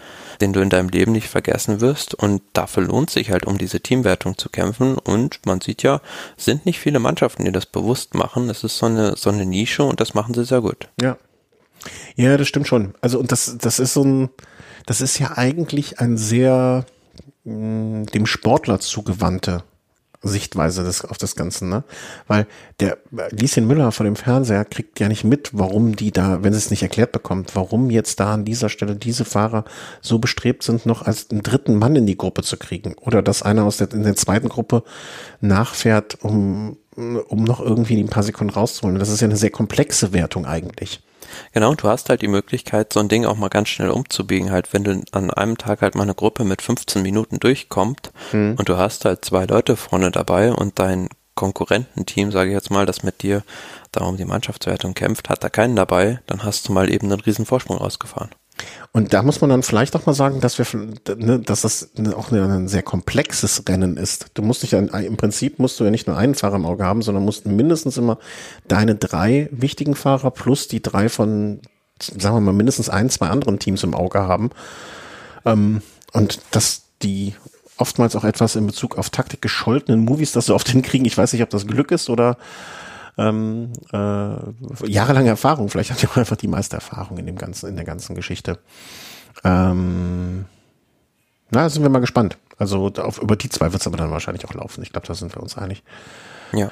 den 0.41 0.53
du 0.53 0.61
in 0.61 0.69
deinem 0.69 0.89
Leben 0.89 1.11
nicht 1.11 1.27
vergessen 1.27 1.81
wirst. 1.81 2.14
Und 2.14 2.41
dafür 2.53 2.84
lohnt 2.84 3.09
sich 3.09 3.31
halt, 3.31 3.45
um 3.45 3.57
diese 3.57 3.81
Teamwertung 3.81 4.38
zu 4.38 4.49
kämpfen. 4.49 4.97
Und 4.97 5.45
man 5.45 5.61
sieht 5.61 5.84
ja, 5.84 6.01
sind 6.38 6.65
nicht 6.65 6.80
viele 6.80 6.99
Mannschaften, 6.99 7.45
die 7.45 7.51
das 7.51 7.65
bewusst 7.65 8.14
machen. 8.14 8.47
Das 8.47 8.64
ist 8.64 8.77
so 8.77 8.85
eine, 8.85 9.15
so 9.15 9.30
eine 9.30 9.45
Nische 9.45 9.84
und 9.84 9.99
das 9.99 10.14
machen 10.14 10.34
sie 10.34 10.45
sehr 10.45 10.61
gut. 10.61 10.89
Ja. 11.01 11.18
Ja, 12.15 12.38
das 12.38 12.47
stimmt 12.47 12.68
schon. 12.68 12.95
Also, 13.01 13.19
und 13.19 13.31
das, 13.31 13.57
das 13.59 13.80
ist 13.80 13.93
so 13.93 14.03
ein, 14.03 14.30
das 14.85 14.99
ist 15.01 15.19
ja 15.19 15.38
eigentlich 15.38 15.99
ein 15.99 16.18
sehr 16.18 16.85
mh, 17.43 17.53
mm, 17.53 18.05
dem 18.07 18.26
Sportler 18.26 18.80
zugewandte 18.80 19.64
Sichtweise 20.22 20.84
des, 20.84 21.06
auf 21.06 21.18
das 21.18 21.35
Ganze, 21.35 21.65
ne? 21.65 21.84
Weil 22.27 22.48
der 22.80 22.98
Lieschen 23.30 23.68
Müller 23.68 23.91
vor 23.91 24.03
dem 24.03 24.15
Fernseher 24.15 24.65
kriegt 24.65 24.99
ja 24.99 25.07
nicht 25.07 25.23
mit, 25.23 25.52
warum 25.53 25.95
die 25.95 26.11
da, 26.11 26.44
wenn 26.44 26.53
sie 26.53 26.60
es 26.60 26.72
nicht 26.72 26.81
erklärt 26.81 27.11
bekommt, 27.11 27.56
warum 27.56 27.89
jetzt 27.89 28.19
da 28.19 28.34
an 28.34 28.45
dieser 28.45 28.69
Stelle 28.69 28.95
diese 28.95 29.26
Fahrer 29.26 29.65
so 30.02 30.19
bestrebt 30.19 30.64
sind, 30.64 30.85
noch 30.85 31.03
als 31.03 31.30
einen 31.30 31.44
dritten 31.44 31.76
Mann 31.77 31.95
in 31.95 32.07
die 32.07 32.18
Gruppe 32.18 32.44
zu 32.44 32.57
kriegen. 32.57 32.95
Oder 32.99 33.22
dass 33.22 33.44
einer 33.44 33.64
aus 33.64 33.77
der, 33.77 33.91
in 33.94 34.03
der 34.03 34.15
zweiten 34.15 34.49
Gruppe 34.49 34.84
nachfährt, 35.39 36.18
um, 36.23 36.77
um 36.95 37.44
noch 37.44 37.60
irgendwie 37.60 38.02
ein 38.02 38.10
paar 38.10 38.23
Sekunden 38.23 38.53
rauszuholen. 38.53 38.99
Das 38.99 39.10
ist 39.10 39.22
ja 39.22 39.27
eine 39.27 39.38
sehr 39.38 39.52
komplexe 39.52 40.14
Wertung 40.14 40.45
eigentlich. 40.45 41.02
Genau, 41.53 41.73
du 41.76 41.88
hast 41.88 42.09
halt 42.09 42.22
die 42.22 42.27
Möglichkeit, 42.27 42.93
so 42.93 42.99
ein 42.99 43.09
Ding 43.09 43.26
auch 43.26 43.35
mal 43.35 43.49
ganz 43.49 43.69
schnell 43.69 43.89
umzubiegen, 43.89 44.51
halt, 44.51 44.73
wenn 44.73 44.84
du 44.84 45.01
an 45.11 45.31
einem 45.31 45.57
Tag 45.57 45.81
halt 45.81 45.95
mal 45.95 46.03
eine 46.03 46.15
Gruppe 46.15 46.43
mit 46.43 46.61
15 46.61 47.01
Minuten 47.01 47.39
durchkommt 47.39 48.11
mhm. 48.31 48.55
und 48.57 48.69
du 48.69 48.77
hast 48.77 49.05
halt 49.05 49.26
zwei 49.26 49.45
Leute 49.45 49.76
vorne 49.76 50.11
dabei 50.11 50.51
und 50.51 50.80
dein 50.80 51.09
Konkurrententeam, 51.35 52.31
sage 52.31 52.49
ich 52.49 52.55
jetzt 52.55 52.72
mal, 52.72 52.85
das 52.85 53.03
mit 53.03 53.22
dir 53.22 53.43
da 53.91 54.03
um 54.03 54.18
die 54.18 54.26
Mannschaftswertung 54.26 54.93
kämpft, 54.93 55.30
hat 55.30 55.43
da 55.43 55.49
keinen 55.49 55.76
dabei, 55.76 56.19
dann 56.27 56.43
hast 56.43 56.68
du 56.68 56.73
mal 56.73 56.91
eben 56.91 57.11
einen 57.11 57.22
riesen 57.22 57.45
Vorsprung 57.45 57.77
ausgefahren. 57.77 58.31
Und 58.91 59.13
da 59.13 59.21
muss 59.21 59.41
man 59.41 59.49
dann 59.49 59.63
vielleicht 59.63 59.95
auch 59.95 60.05
mal 60.05 60.13
sagen, 60.13 60.41
dass 60.41 60.57
wir, 60.57 60.65
ne, 61.15 61.39
dass 61.39 61.61
das 61.61 61.89
auch 62.15 62.31
ein 62.31 62.67
sehr 62.67 62.84
komplexes 62.84 63.63
Rennen 63.67 63.97
ist. 63.97 64.27
Du 64.34 64.41
musst 64.41 64.63
dich 64.63 64.71
ja, 64.71 64.79
im 64.79 65.17
Prinzip 65.17 65.59
musst 65.59 65.79
du 65.79 65.84
ja 65.84 65.91
nicht 65.91 66.07
nur 66.07 66.17
einen 66.17 66.35
Fahrer 66.35 66.55
im 66.55 66.65
Auge 66.65 66.84
haben, 66.84 67.01
sondern 67.01 67.23
musst 67.23 67.45
mindestens 67.45 67.97
immer 67.97 68.17
deine 68.67 68.95
drei 68.95 69.49
wichtigen 69.51 69.95
Fahrer 69.95 70.31
plus 70.31 70.67
die 70.67 70.81
drei 70.81 71.09
von, 71.09 71.61
sagen 71.99 72.35
wir 72.35 72.41
mal, 72.41 72.53
mindestens 72.53 72.89
ein, 72.89 73.09
zwei 73.09 73.27
anderen 73.27 73.59
Teams 73.59 73.84
im 73.84 73.93
Auge 73.93 74.19
haben. 74.19 74.49
Ähm, 75.45 75.81
und 76.13 76.39
dass 76.51 76.84
die 77.03 77.35
oftmals 77.77 78.15
auch 78.15 78.23
etwas 78.23 78.55
in 78.55 78.65
Bezug 78.65 78.97
auf 78.97 79.09
Taktik 79.09 79.41
gescholtenen 79.41 80.03
Movies 80.03 80.31
das 80.31 80.47
so 80.47 80.55
oft 80.55 80.69
hinkriegen. 80.69 81.05
Ich 81.05 81.17
weiß 81.17 81.34
nicht, 81.34 81.43
ob 81.43 81.49
das 81.49 81.67
Glück 81.67 81.91
ist 81.91 82.09
oder 82.09 82.38
ähm, 83.18 83.72
äh, 83.91 84.88
jahrelange 84.88 85.30
Erfahrung. 85.30 85.69
Vielleicht 85.69 85.91
hat 85.91 86.03
er 86.03 86.10
auch 86.10 86.18
einfach 86.18 86.35
die 86.35 86.48
meiste 86.48 86.76
Erfahrung 86.76 87.18
in 87.18 87.26
dem 87.26 87.38
ganzen, 87.38 87.68
in 87.69 87.76
der 87.76 87.85
ganzen 87.85 88.15
Geschichte. 88.15 88.60
Ähm, 89.44 90.45
na, 91.49 91.69
sind 91.69 91.84
wir 91.84 91.89
mal 91.89 91.99
gespannt. 91.99 92.38
Also 92.57 92.91
auf, 92.98 93.22
über 93.22 93.35
die 93.35 93.49
zwei 93.49 93.72
wird 93.72 93.81
es 93.81 93.88
aber 93.88 93.98
dann 93.98 94.11
wahrscheinlich 94.11 94.45
auch 94.45 94.53
laufen. 94.53 94.81
Ich 94.84 94.91
glaube, 94.91 95.07
da 95.07 95.14
sind 95.14 95.35
wir 95.35 95.41
uns 95.41 95.57
einig. 95.57 95.84
Ja. 96.53 96.72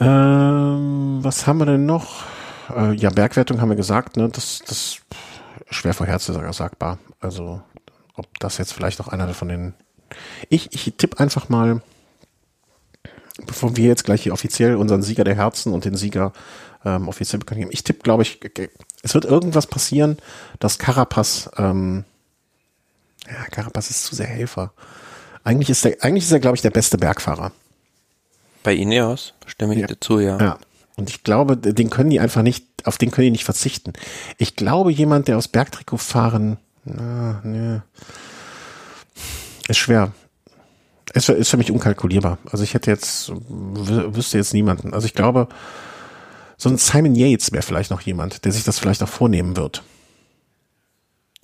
Ähm, 0.00 1.18
was 1.22 1.46
haben 1.46 1.58
wir 1.58 1.66
denn 1.66 1.86
noch? 1.86 2.24
Äh, 2.74 2.94
ja, 2.94 3.10
Bergwertung 3.10 3.60
haben 3.60 3.68
wir 3.68 3.76
gesagt, 3.76 4.16
ne? 4.16 4.28
Das, 4.28 4.60
das 4.66 4.98
schwer 5.70 5.94
vorherzusagbar. 5.94 6.98
Also, 7.20 7.62
ob 8.14 8.38
das 8.40 8.58
jetzt 8.58 8.72
vielleicht 8.72 8.98
noch 8.98 9.08
einer 9.08 9.32
von 9.34 9.48
den. 9.48 9.74
Ich, 10.48 10.72
ich 10.72 10.94
tippe 10.96 11.20
einfach 11.20 11.48
mal 11.48 11.82
bevor 13.46 13.76
wir 13.76 13.88
jetzt 13.88 14.04
gleich 14.04 14.22
hier 14.22 14.32
offiziell 14.32 14.76
unseren 14.76 15.02
Sieger 15.02 15.24
der 15.24 15.34
Herzen 15.34 15.72
und 15.72 15.84
den 15.84 15.96
Sieger 15.96 16.32
ähm, 16.84 17.08
offiziell 17.08 17.38
bekannt 17.38 17.60
geben. 17.60 17.70
Ich 17.72 17.84
tippe, 17.84 18.02
glaube 18.02 18.22
ich, 18.22 18.40
es 19.02 19.14
wird 19.14 19.24
irgendwas 19.24 19.66
passieren, 19.66 20.18
dass 20.60 20.78
Carapaz, 20.78 21.50
ähm, 21.56 22.04
ja, 23.26 23.44
Carapaz 23.50 23.90
ist 23.90 24.04
zu 24.04 24.14
sehr 24.14 24.26
Helfer. 24.26 24.72
Eigentlich 25.42 25.70
ist 25.70 25.84
er, 25.84 25.96
eigentlich 26.02 26.24
ist 26.24 26.32
er, 26.32 26.40
glaube 26.40 26.56
ich, 26.56 26.62
der 26.62 26.70
beste 26.70 26.96
Bergfahrer. 26.96 27.52
Bei 28.62 28.74
Ineos 28.74 29.34
stimme 29.46 29.74
ich 29.74 29.80
ja. 29.80 29.86
dazu, 29.86 30.20
ja. 30.20 30.38
Ja. 30.38 30.58
Und 30.96 31.10
ich 31.10 31.24
glaube, 31.24 31.56
den 31.56 31.90
können 31.90 32.10
die 32.10 32.20
einfach 32.20 32.42
nicht, 32.42 32.66
auf 32.84 32.98
den 32.98 33.10
können 33.10 33.26
die 33.26 33.32
nicht 33.32 33.44
verzichten. 33.44 33.92
Ich 34.38 34.54
glaube, 34.54 34.92
jemand, 34.92 35.28
der 35.28 35.36
aus 35.36 35.48
Bergtrikot 35.48 35.98
fahren, 35.98 36.58
na, 36.84 37.40
ne, 37.44 37.82
ist 39.68 39.78
schwer. 39.78 40.12
Es 41.14 41.28
ist 41.28 41.48
für 41.48 41.56
mich 41.56 41.70
unkalkulierbar. 41.70 42.38
Also 42.50 42.64
ich 42.64 42.74
hätte 42.74 42.90
jetzt, 42.90 43.32
wüsste 43.32 44.36
jetzt 44.36 44.52
niemanden. 44.52 44.92
Also 44.92 45.06
ich 45.06 45.14
glaube, 45.14 45.48
so 46.56 46.68
ein 46.68 46.76
Simon 46.76 47.14
Yates 47.14 47.52
wäre 47.52 47.62
vielleicht 47.62 47.90
noch 47.90 48.00
jemand, 48.00 48.44
der 48.44 48.52
sich 48.52 48.64
das 48.64 48.80
vielleicht 48.80 49.02
auch 49.02 49.08
vornehmen 49.08 49.56
wird. 49.56 49.84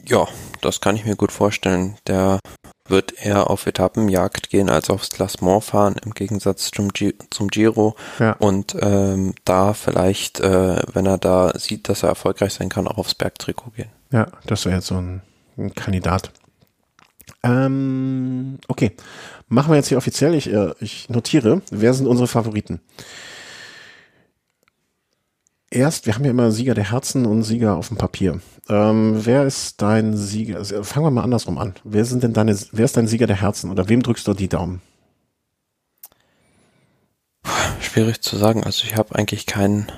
Ja, 0.05 0.27
das 0.61 0.81
kann 0.81 0.97
ich 0.97 1.05
mir 1.05 1.15
gut 1.15 1.31
vorstellen. 1.31 1.97
Der 2.07 2.41
wird 2.89 3.13
eher 3.25 3.49
auf 3.49 3.67
Etappenjagd 3.67 4.51
gehen 4.51 4.69
als 4.69 4.91
aufs 4.91 5.11
Klassement 5.11 5.63
fahren, 5.63 5.97
im 6.05 6.15
Gegensatz 6.15 6.73
zum, 6.73 6.89
G 6.89 7.15
zum 7.31 7.47
Giro. 7.47 7.95
Ja. 8.19 8.33
Und 8.33 8.75
ähm, 8.81 9.35
da 9.45 9.75
vielleicht, 9.75 10.41
äh, 10.41 10.83
wenn 10.93 11.07
er 11.07 11.19
da 11.19 11.53
sieht, 11.57 11.89
dass 11.89 12.03
er 12.03 12.09
erfolgreich 12.09 12.55
sein 12.55 12.69
kann, 12.69 12.89
auch 12.89 12.99
aufs 12.99 13.15
Bergtrikot 13.15 13.71
gehen. 13.77 13.91
Ja, 14.11 14.27
das 14.47 14.65
wäre 14.65 14.77
jetzt 14.77 14.89
so 14.89 14.97
ein, 14.97 15.23
ein 15.57 15.75
Kandidat. 15.75 16.33
Ähm, 17.43 18.59
okay, 18.69 18.93
machen 19.51 19.71
wir 19.71 19.77
jetzt 19.77 19.89
hier 19.89 19.99
offiziell. 19.99 20.35
Ich, 20.35 20.51
äh, 20.51 20.73
ich 20.81 21.11
notiere, 21.11 21.61
wer 21.71 21.93
sind 21.93 22.07
unsere 22.07 22.27
Favoriten? 22.27 22.81
Erst, 25.71 26.07
wir 26.07 26.15
haben 26.15 26.25
ja 26.25 26.31
immer 26.31 26.51
Sieger 26.51 26.75
der 26.75 26.91
Herzen 26.91 27.27
und 27.27 27.43
Sieger 27.43 27.77
auf 27.77 27.89
dem 27.89 27.99
Papier. 27.99 28.41
Ähm, 28.69 29.21
wer 29.25 29.45
ist 29.45 29.83
dein 29.83 30.17
Sieger? 30.17 30.57
Also, 30.57 30.83
fangen 30.83 31.07
wir 31.07 31.11
mal 31.11 31.23
andersrum 31.23 31.59
an. 31.59 31.75
Wer 31.85 32.05
sind 32.07 32.23
denn 32.23 32.33
deine, 32.33 32.59
wer 32.73 32.85
ist 32.85 32.97
dein 32.97 33.07
Sieger 33.07 33.27
der 33.27 33.41
Herzen 33.41 33.71
oder 33.71 33.89
wem 33.89 34.03
drückst 34.03 34.27
du 34.27 34.35
die 34.35 34.49
Daumen? 34.49 34.81
Schwierig 37.81 38.23
zu 38.23 38.37
sagen. 38.37 38.65
Also 38.65 38.85
ich 38.85 38.97
habe 38.97 39.15
eigentlich 39.15 39.47
keinen 39.47 39.91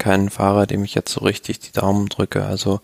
keinen 0.00 0.30
Fahrer, 0.30 0.66
dem 0.66 0.82
ich 0.82 0.94
jetzt 0.94 1.12
so 1.12 1.20
richtig 1.20 1.60
die 1.60 1.72
Daumen 1.72 2.08
drücke. 2.08 2.44
Also 2.44 2.80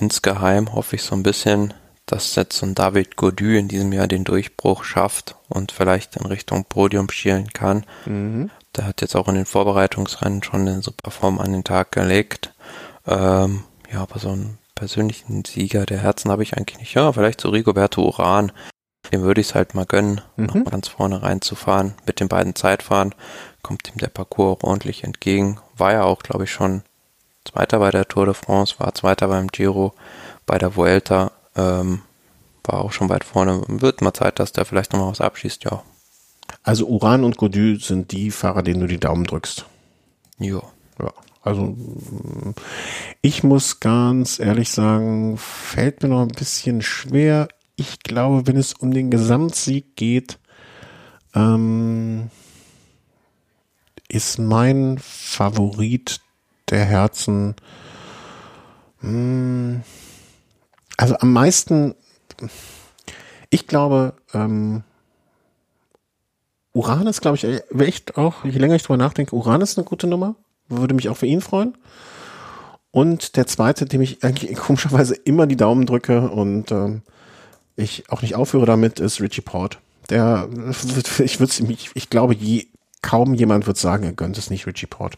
insgeheim 0.00 0.72
hoffe 0.72 0.96
ich 0.96 1.02
so 1.02 1.14
ein 1.14 1.22
bisschen, 1.22 1.74
dass 2.08 2.34
jetzt 2.34 2.56
so 2.56 2.66
ein 2.66 2.74
David 2.74 3.16
Godu 3.16 3.56
in 3.56 3.68
diesem 3.68 3.92
Jahr 3.92 4.08
den 4.08 4.24
Durchbruch 4.24 4.82
schafft 4.82 5.36
und 5.48 5.72
vielleicht 5.72 6.16
in 6.16 6.26
Richtung 6.26 6.64
Podium 6.64 7.10
schielen 7.10 7.52
kann. 7.52 7.84
Mhm. 8.06 8.50
Der 8.76 8.86
hat 8.86 9.00
jetzt 9.02 9.14
auch 9.14 9.28
in 9.28 9.34
den 9.34 9.46
Vorbereitungsrennen 9.46 10.42
schon 10.42 10.62
eine 10.62 10.82
super 10.82 11.10
Form 11.10 11.38
an 11.38 11.52
den 11.52 11.64
Tag 11.64 11.92
gelegt. 11.92 12.54
Ähm, 13.06 13.64
ja, 13.92 14.00
aber 14.00 14.18
so 14.18 14.30
einen 14.30 14.58
persönlichen 14.74 15.44
Sieger 15.44 15.84
der 15.84 15.98
Herzen 15.98 16.30
habe 16.30 16.42
ich 16.42 16.56
eigentlich 16.56 16.78
nicht. 16.78 16.94
Ja, 16.94 17.12
vielleicht 17.12 17.40
so 17.40 17.50
Rigoberto 17.50 18.02
Uran. 18.02 18.52
Dem 19.12 19.22
würde 19.22 19.40
ich 19.40 19.48
es 19.48 19.54
halt 19.54 19.74
mal 19.74 19.86
gönnen, 19.86 20.20
mhm. 20.36 20.46
nochmal 20.46 20.64
ganz 20.64 20.88
vorne 20.88 21.22
reinzufahren. 21.22 21.94
Mit 22.06 22.20
den 22.20 22.28
beiden 22.28 22.54
Zeitfahren 22.54 23.14
kommt 23.62 23.88
ihm 23.88 23.98
der 23.98 24.08
Parcours 24.08 24.58
auch 24.58 24.64
ordentlich 24.64 25.04
entgegen. 25.04 25.60
War 25.76 25.92
ja 25.92 26.04
auch, 26.04 26.22
glaube 26.22 26.44
ich, 26.44 26.52
schon 26.52 26.82
Zweiter 27.44 27.78
bei 27.78 27.90
der 27.90 28.06
Tour 28.06 28.26
de 28.26 28.34
France, 28.34 28.74
war 28.78 28.94
Zweiter 28.94 29.28
beim 29.28 29.48
Giro, 29.48 29.94
bei 30.46 30.58
der 30.58 30.76
Vuelta, 30.76 31.32
ähm, 31.58 32.02
war 32.64 32.80
auch 32.80 32.92
schon 32.92 33.08
weit 33.08 33.24
vorne. 33.24 33.62
Wird 33.66 34.00
mal 34.00 34.14
Zeit, 34.14 34.38
dass 34.38 34.52
der 34.52 34.64
vielleicht 34.64 34.92
nochmal 34.92 35.10
was 35.10 35.20
abschießt, 35.20 35.64
ja. 35.64 35.82
Also 36.62 36.86
Uran 36.86 37.24
und 37.24 37.36
Godu 37.36 37.76
sind 37.78 38.12
die 38.12 38.30
Fahrer, 38.30 38.62
denen 38.62 38.80
du 38.80 38.86
die 38.86 39.00
Daumen 39.00 39.24
drückst. 39.24 39.66
Jo. 40.38 40.62
Ja. 40.98 41.12
Also 41.42 41.76
ich 43.22 43.42
muss 43.42 43.80
ganz 43.80 44.38
ehrlich 44.38 44.70
sagen, 44.70 45.36
fällt 45.38 46.02
mir 46.02 46.10
noch 46.10 46.22
ein 46.22 46.28
bisschen 46.28 46.82
schwer. 46.82 47.48
Ich 47.76 48.00
glaube, 48.00 48.46
wenn 48.46 48.56
es 48.56 48.74
um 48.74 48.92
den 48.92 49.10
Gesamtsieg 49.10 49.96
geht, 49.96 50.38
ähm, 51.34 52.30
ist 54.08 54.38
mein 54.38 54.98
Favorit 54.98 56.20
der 56.70 56.84
Herzen. 56.84 57.54
Mh, 59.00 59.10
hm, 59.10 59.82
also 60.98 61.16
am 61.20 61.32
meisten, 61.32 61.94
ich 63.48 63.66
glaube, 63.66 64.12
ähm, 64.34 64.82
Uran 66.74 67.06
ist, 67.06 67.22
glaube 67.22 67.36
ich, 67.36 67.46
echt 67.78 68.18
auch, 68.18 68.44
je 68.44 68.58
länger 68.58 68.74
ich 68.74 68.82
drüber 68.82 68.98
nachdenke, 68.98 69.34
Uran 69.34 69.62
ist 69.62 69.78
eine 69.78 69.86
gute 69.86 70.06
Nummer. 70.06 70.34
Würde 70.68 70.94
mich 70.94 71.08
auch 71.08 71.16
für 71.16 71.26
ihn 71.26 71.40
freuen. 71.40 71.78
Und 72.90 73.36
der 73.36 73.46
zweite, 73.46 73.86
dem 73.86 74.02
ich 74.02 74.22
eigentlich 74.22 74.54
komischerweise 74.58 75.14
immer 75.14 75.46
die 75.46 75.56
Daumen 75.56 75.86
drücke 75.86 76.28
und 76.28 76.70
ähm, 76.72 77.02
ich 77.76 78.10
auch 78.10 78.20
nicht 78.22 78.34
aufhöre 78.34 78.66
damit, 78.66 79.00
ist 79.00 79.20
Richie 79.20 79.40
Port. 79.40 79.78
Der, 80.10 80.48
ich 81.18 81.38
würde 81.38 81.72
ich, 81.72 81.90
ich 81.94 82.10
glaube, 82.10 82.34
je, 82.34 82.66
kaum 83.02 83.34
jemand 83.34 83.66
wird 83.66 83.76
sagen, 83.76 84.04
er 84.04 84.12
gönnt 84.12 84.36
es 84.36 84.50
nicht 84.50 84.66
Richie 84.66 84.86
Port. 84.86 85.16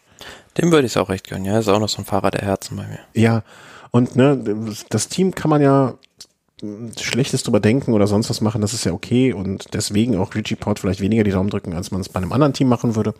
Dem 0.59 0.73
würde 0.73 0.86
ich 0.86 0.93
es 0.93 0.97
auch 0.98 1.09
recht 1.09 1.28
gönnen, 1.28 1.47
ja. 1.47 1.59
Ist 1.59 1.69
auch 1.69 1.81
noch 1.81 1.89
so 1.89 2.02
ein 2.02 2.05
Fahrer 2.05 2.31
der 2.31 2.43
Herzen 2.43 2.77
bei 2.77 2.86
mir. 2.86 2.98
Ja, 3.15 3.43
und 3.91 4.17
ne, 4.17 4.43
das 4.89 5.09
Team 5.09 5.35
kann 5.35 5.51
man 5.51 5.62
ja 5.62 5.95
Schlechtes 7.01 7.43
drüber 7.43 7.61
denken 7.61 7.93
oder 7.95 8.07
sonst 8.07 8.29
was 8.29 8.41
machen, 8.41 8.61
das 8.61 8.75
ist 8.75 8.85
ja 8.85 8.93
okay 8.93 9.33
und 9.33 9.73
deswegen 9.73 10.17
auch 10.17 10.35
Richie 10.35 10.57
Port 10.57 10.79
vielleicht 10.79 11.01
weniger 11.01 11.25
die 11.25 11.31
Daumen 11.31 11.49
drücken, 11.49 11.73
als 11.73 11.91
man 11.91 12.01
es 12.01 12.09
bei 12.09 12.21
einem 12.21 12.33
anderen 12.33 12.53
Team 12.53 12.69
machen 12.69 12.97
würde. 12.97 13.15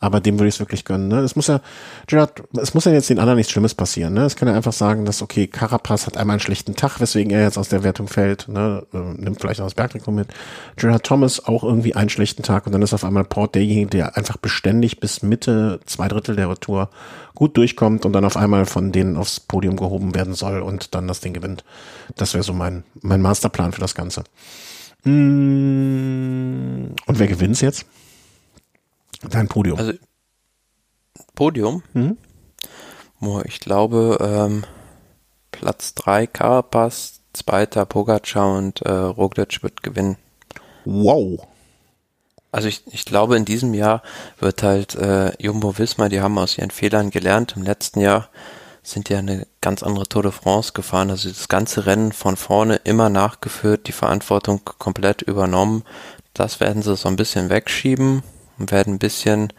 Aber 0.00 0.20
dem 0.20 0.38
würde 0.38 0.48
ich 0.48 0.54
es 0.54 0.60
wirklich 0.60 0.84
gönnen. 0.84 1.08
Ne? 1.08 1.20
Es 1.20 1.34
muss 1.34 1.48
ja, 1.48 1.60
Gerard, 2.06 2.42
es 2.56 2.72
muss 2.72 2.84
ja 2.84 2.92
jetzt 2.92 3.10
den 3.10 3.18
anderen 3.18 3.36
nichts 3.36 3.50
Schlimmes 3.50 3.74
passieren. 3.74 4.14
Ne? 4.14 4.24
Es 4.24 4.36
kann 4.36 4.46
ja 4.46 4.54
einfach 4.54 4.72
sagen, 4.72 5.04
dass, 5.04 5.22
okay, 5.22 5.48
Carapaz 5.48 6.06
hat 6.06 6.16
einmal 6.16 6.34
einen 6.34 6.40
schlechten 6.40 6.76
Tag, 6.76 7.00
weswegen 7.00 7.32
er 7.32 7.42
jetzt 7.42 7.58
aus 7.58 7.68
der 7.68 7.82
Wertung 7.82 8.06
fällt, 8.06 8.46
ne? 8.46 8.86
Äh, 8.94 8.98
nimmt 8.98 9.40
vielleicht 9.40 9.60
auch 9.60 9.64
das 9.64 9.74
Bergtrikot 9.74 10.12
mit. 10.12 10.28
Gerard 10.76 11.04
Thomas 11.04 11.44
auch 11.44 11.64
irgendwie 11.64 11.96
einen 11.96 12.10
schlechten 12.10 12.44
Tag 12.44 12.66
und 12.66 12.72
dann 12.72 12.82
ist 12.82 12.94
auf 12.94 13.04
einmal 13.04 13.24
Port 13.24 13.56
derjenige, 13.56 13.88
der 13.88 14.16
einfach 14.16 14.36
beständig 14.36 15.00
bis 15.00 15.22
Mitte, 15.22 15.80
zwei 15.86 16.06
Drittel 16.06 16.36
der 16.36 16.54
Tour 16.54 16.90
gut 17.34 17.56
durchkommt 17.56 18.04
und 18.06 18.12
dann 18.12 18.24
auf 18.24 18.36
einmal 18.36 18.66
von 18.66 18.92
denen 18.92 19.16
aufs 19.16 19.40
Podium 19.40 19.76
gehoben 19.76 20.14
werden 20.14 20.34
soll 20.34 20.60
und 20.60 20.94
dann 20.94 21.08
das 21.08 21.20
Ding 21.20 21.32
gewinnt. 21.32 21.64
Das 22.16 22.34
wäre 22.34 22.44
so 22.44 22.52
mein, 22.52 22.84
mein 23.00 23.20
Masterplan 23.20 23.72
für 23.72 23.80
das 23.80 23.96
Ganze. 23.96 24.22
Mm, 25.04 26.94
und 27.06 27.18
wer 27.18 27.26
gewinnt's 27.26 27.60
jetzt? 27.60 27.86
Dein 29.22 29.48
Podium. 29.48 29.78
Also 29.78 29.92
Podium? 31.34 31.82
Mhm. 31.92 32.16
Ich 33.44 33.60
glaube, 33.60 34.18
ähm, 34.20 34.64
Platz 35.50 35.94
3 35.94 36.26
Carapaz, 36.26 37.20
zweiter 37.32 37.84
Pogacar 37.84 38.56
und 38.56 38.82
äh, 38.82 38.92
Roglic 38.92 39.62
wird 39.62 39.82
gewinnen. 39.82 40.16
Wow. 40.84 41.46
Also 42.52 42.68
ich, 42.68 42.82
ich 42.92 43.04
glaube, 43.04 43.36
in 43.36 43.44
diesem 43.44 43.74
Jahr 43.74 44.02
wird 44.38 44.62
halt 44.62 44.94
äh, 44.94 45.32
Jumbo 45.42 45.78
Wismar, 45.78 46.08
die 46.08 46.20
haben 46.20 46.38
aus 46.38 46.56
ihren 46.56 46.70
Fehlern 46.70 47.10
gelernt. 47.10 47.54
Im 47.56 47.64
letzten 47.64 48.00
Jahr 48.00 48.28
sind 48.82 49.08
ja 49.08 49.18
eine 49.18 49.46
ganz 49.60 49.82
andere 49.82 50.08
Tour 50.08 50.22
de 50.22 50.32
France 50.32 50.72
gefahren. 50.72 51.10
Also 51.10 51.28
das 51.28 51.48
ganze 51.48 51.86
Rennen 51.86 52.12
von 52.12 52.36
vorne 52.36 52.76
immer 52.84 53.10
nachgeführt, 53.10 53.86
die 53.88 53.92
Verantwortung 53.92 54.62
komplett 54.64 55.22
übernommen. 55.22 55.82
Das 56.34 56.60
werden 56.60 56.82
sie 56.82 56.96
so 56.96 57.08
ein 57.08 57.16
bisschen 57.16 57.50
wegschieben 57.50 58.22
und 58.58 58.72
werden 58.72 58.94
ein 58.94 58.98
bisschen 58.98 59.52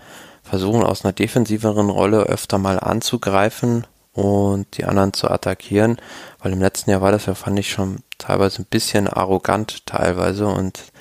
versuchen, 0.44 0.84
aus 0.84 1.04
einer 1.04 1.14
defensiveren 1.14 1.90
Rolle 1.90 2.24
öfter 2.24 2.58
mal 2.58 2.80
anzugreifen 2.80 3.86
und 4.14 4.78
die 4.78 4.86
anderen 4.86 5.14
zu 5.14 5.30
attackieren, 5.30 5.98
weil 6.40 6.54
im 6.54 6.62
letzten 6.62 6.92
Jahr 6.92 7.02
war 7.02 7.12
das 7.12 7.28
ja, 7.28 7.36
fand 7.36 7.60
ich 7.60 7.70
schon 7.70 8.00
teilweise 8.18 8.62
ein 8.62 8.68
bisschen 8.70 9.08
arrogant 9.08 9.86
teilweise 9.86 10.48
und 10.48 10.92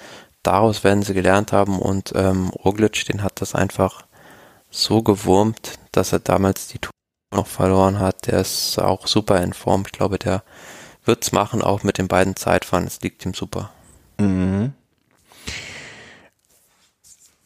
daraus 0.42 0.84
werden 0.84 1.02
sie 1.02 1.14
gelernt 1.14 1.52
haben 1.52 1.78
und 1.78 2.12
ähm, 2.14 2.50
Roglic, 2.50 3.04
den 3.06 3.22
hat 3.22 3.40
das 3.40 3.54
einfach 3.54 4.06
so 4.70 5.02
gewurmt, 5.02 5.78
dass 5.92 6.12
er 6.12 6.20
damals 6.20 6.68
die 6.68 6.78
Tour 6.78 6.92
noch 7.34 7.46
verloren 7.46 7.98
hat. 7.98 8.26
Der 8.26 8.40
ist 8.40 8.78
auch 8.78 9.06
super 9.06 9.42
in 9.42 9.52
Form. 9.52 9.84
Ich 9.86 9.92
glaube, 9.92 10.18
der 10.18 10.42
wird's 11.04 11.32
machen, 11.32 11.62
auch 11.62 11.82
mit 11.82 11.98
den 11.98 12.08
beiden 12.08 12.36
Zeitfahren. 12.36 12.86
Es 12.86 13.00
liegt 13.00 13.24
ihm 13.24 13.34
super. 13.34 13.70
Mhm. 14.18 14.74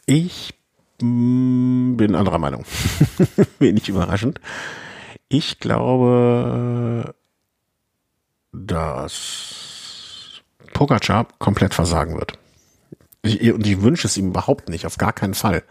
Ich 0.07 0.55
bin 0.99 2.15
anderer 2.15 2.39
Meinung. 2.39 2.65
Wenig 3.59 3.89
überraschend. 3.89 4.41
Ich 5.29 5.59
glaube, 5.61 7.15
dass 8.53 10.43
Pogacar 10.75 11.27
komplett 11.39 11.75
versagen 11.75 12.17
wird. 12.17 12.39
Ich, 13.23 13.53
und 13.53 13.67
ich 13.67 13.81
wünsche 13.83 14.07
es 14.07 14.17
ihm 14.17 14.29
überhaupt 14.29 14.69
nicht, 14.69 14.87
auf 14.87 14.99
gar 14.99 15.13
keinen 15.13 15.35
Fall. 15.35 15.63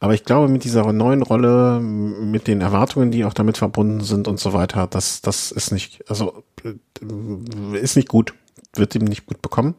Aber 0.00 0.14
ich 0.14 0.24
glaube, 0.24 0.48
mit 0.48 0.64
dieser 0.64 0.92
neuen 0.92 1.22
Rolle, 1.22 1.80
mit 1.80 2.48
den 2.48 2.60
Erwartungen, 2.60 3.10
die 3.10 3.24
auch 3.24 3.32
damit 3.32 3.56
verbunden 3.56 4.02
sind 4.02 4.28
und 4.28 4.38
so 4.38 4.52
weiter, 4.52 4.86
das, 4.86 5.22
das 5.22 5.50
ist 5.50 5.72
nicht, 5.72 6.04
also, 6.08 6.44
äh, 6.64 7.78
ist 7.78 7.96
nicht 7.96 8.08
gut. 8.08 8.34
Wird 8.74 8.94
ihm 8.94 9.04
nicht 9.04 9.26
gut 9.26 9.40
bekommen. 9.40 9.74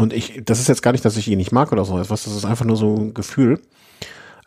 Und 0.00 0.14
ich, 0.14 0.40
das 0.46 0.58
ist 0.60 0.68
jetzt 0.68 0.80
gar 0.80 0.92
nicht, 0.92 1.04
dass 1.04 1.18
ich 1.18 1.28
ihn 1.28 1.36
nicht 1.36 1.52
mag 1.52 1.72
oder 1.72 1.84
so 1.84 1.98
etwas, 1.98 2.24
das 2.24 2.34
ist 2.34 2.46
einfach 2.46 2.64
nur 2.64 2.78
so 2.78 2.96
ein 2.96 3.12
Gefühl. 3.12 3.60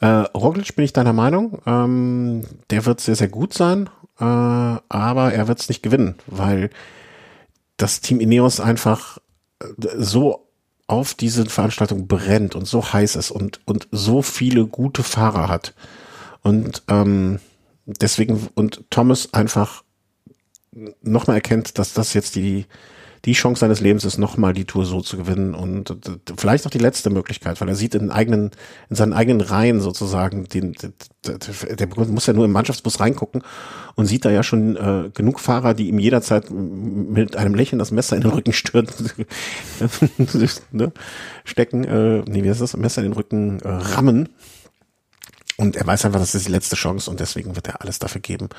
Äh, 0.01 0.07
Roglic 0.07 0.75
bin 0.75 0.84
ich 0.84 0.93
deiner 0.93 1.13
Meinung. 1.13 1.61
Ähm, 1.67 2.41
der 2.71 2.88
wird 2.88 3.01
sehr, 3.01 3.13
sehr 3.13 3.27
gut 3.27 3.53
sein, 3.53 3.88
äh, 4.19 4.23
aber 4.23 5.31
er 5.31 5.47
wird 5.47 5.59
es 5.59 5.69
nicht 5.69 5.84
gewinnen, 5.84 6.15
weil 6.25 6.71
das 7.77 8.01
Team 8.01 8.19
Ineos 8.19 8.59
einfach 8.59 9.19
äh, 9.59 9.65
so 9.95 10.49
auf 10.88 11.13
diese 11.13 11.45
Veranstaltung 11.45 12.07
brennt 12.07 12.55
und 12.55 12.65
so 12.65 12.91
heiß 12.91 13.15
ist 13.15 13.30
und, 13.30 13.59
und 13.65 13.88
so 13.91 14.23
viele 14.23 14.65
gute 14.65 15.03
Fahrer 15.03 15.49
hat. 15.49 15.75
Und 16.41 16.81
ähm, 16.88 17.39
deswegen, 17.85 18.49
und 18.55 18.89
Thomas 18.89 19.35
einfach 19.35 19.84
nochmal 21.03 21.35
erkennt, 21.35 21.77
dass 21.77 21.93
das 21.93 22.15
jetzt 22.15 22.34
die, 22.34 22.65
die 23.25 23.33
Chance 23.33 23.61
seines 23.61 23.79
Lebens 23.79 24.03
ist, 24.03 24.17
nochmal 24.17 24.53
die 24.53 24.65
Tour 24.65 24.85
so 24.85 24.99
zu 24.99 25.15
gewinnen 25.15 25.55
und 25.55 25.95
vielleicht 26.37 26.65
auch 26.65 26.71
die 26.71 26.79
letzte 26.79 27.09
Möglichkeit, 27.09 27.61
weil 27.61 27.69
er 27.69 27.75
sieht 27.75 27.95
in 27.95 28.11
eigenen, 28.11 28.51
in 28.89 28.95
seinen 28.97 29.13
eigenen 29.13 29.39
Reihen 29.39 29.79
sozusagen, 29.79 30.43
den, 30.49 30.73
der, 31.23 31.37
der 31.75 31.87
muss 31.95 32.25
ja 32.25 32.33
nur 32.33 32.43
im 32.43 32.51
Mannschaftsbus 32.51 32.99
reingucken 32.99 33.41
und 33.95 34.07
sieht 34.07 34.25
da 34.25 34.29
ja 34.29 34.43
schon 34.43 34.75
äh, 34.75 35.09
genug 35.13 35.39
Fahrer, 35.39 35.73
die 35.73 35.87
ihm 35.87 35.99
jederzeit 35.99 36.51
mit 36.51 37.37
einem 37.37 37.55
Lächeln 37.55 37.79
das 37.79 37.91
Messer 37.91 38.17
in 38.17 38.23
den 38.23 38.31
Rücken 38.31 38.51
stürzen, 38.51 39.09
ne? 40.71 40.91
stecken, 41.45 41.85
äh, 41.85 42.23
nee, 42.27 42.43
wie 42.43 42.49
heißt 42.49 42.61
das, 42.61 42.75
Messer 42.75 43.03
in 43.03 43.11
den 43.11 43.13
Rücken 43.13 43.61
äh, 43.61 43.69
rammen. 43.69 44.29
Und 45.55 45.77
er 45.77 45.87
weiß 45.87 46.03
einfach, 46.03 46.19
das 46.19 46.35
ist 46.35 46.47
die 46.47 46.51
letzte 46.51 46.75
Chance 46.75 47.09
und 47.09 47.21
deswegen 47.21 47.55
wird 47.55 47.67
er 47.67 47.81
alles 47.81 47.99
dafür 47.99 48.19
geben. 48.19 48.49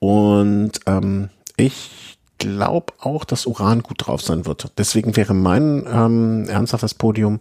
Und 0.00 0.72
ähm, 0.86 1.30
ich 1.56 2.15
glaube 2.38 2.92
auch, 3.00 3.24
dass 3.24 3.46
Uran 3.46 3.82
gut 3.82 4.06
drauf 4.06 4.22
sein 4.22 4.46
wird. 4.46 4.72
Deswegen 4.78 5.16
wäre 5.16 5.34
mein 5.34 5.86
ähm, 5.90 6.48
ernsthaftes 6.48 6.94
Podium 6.94 7.38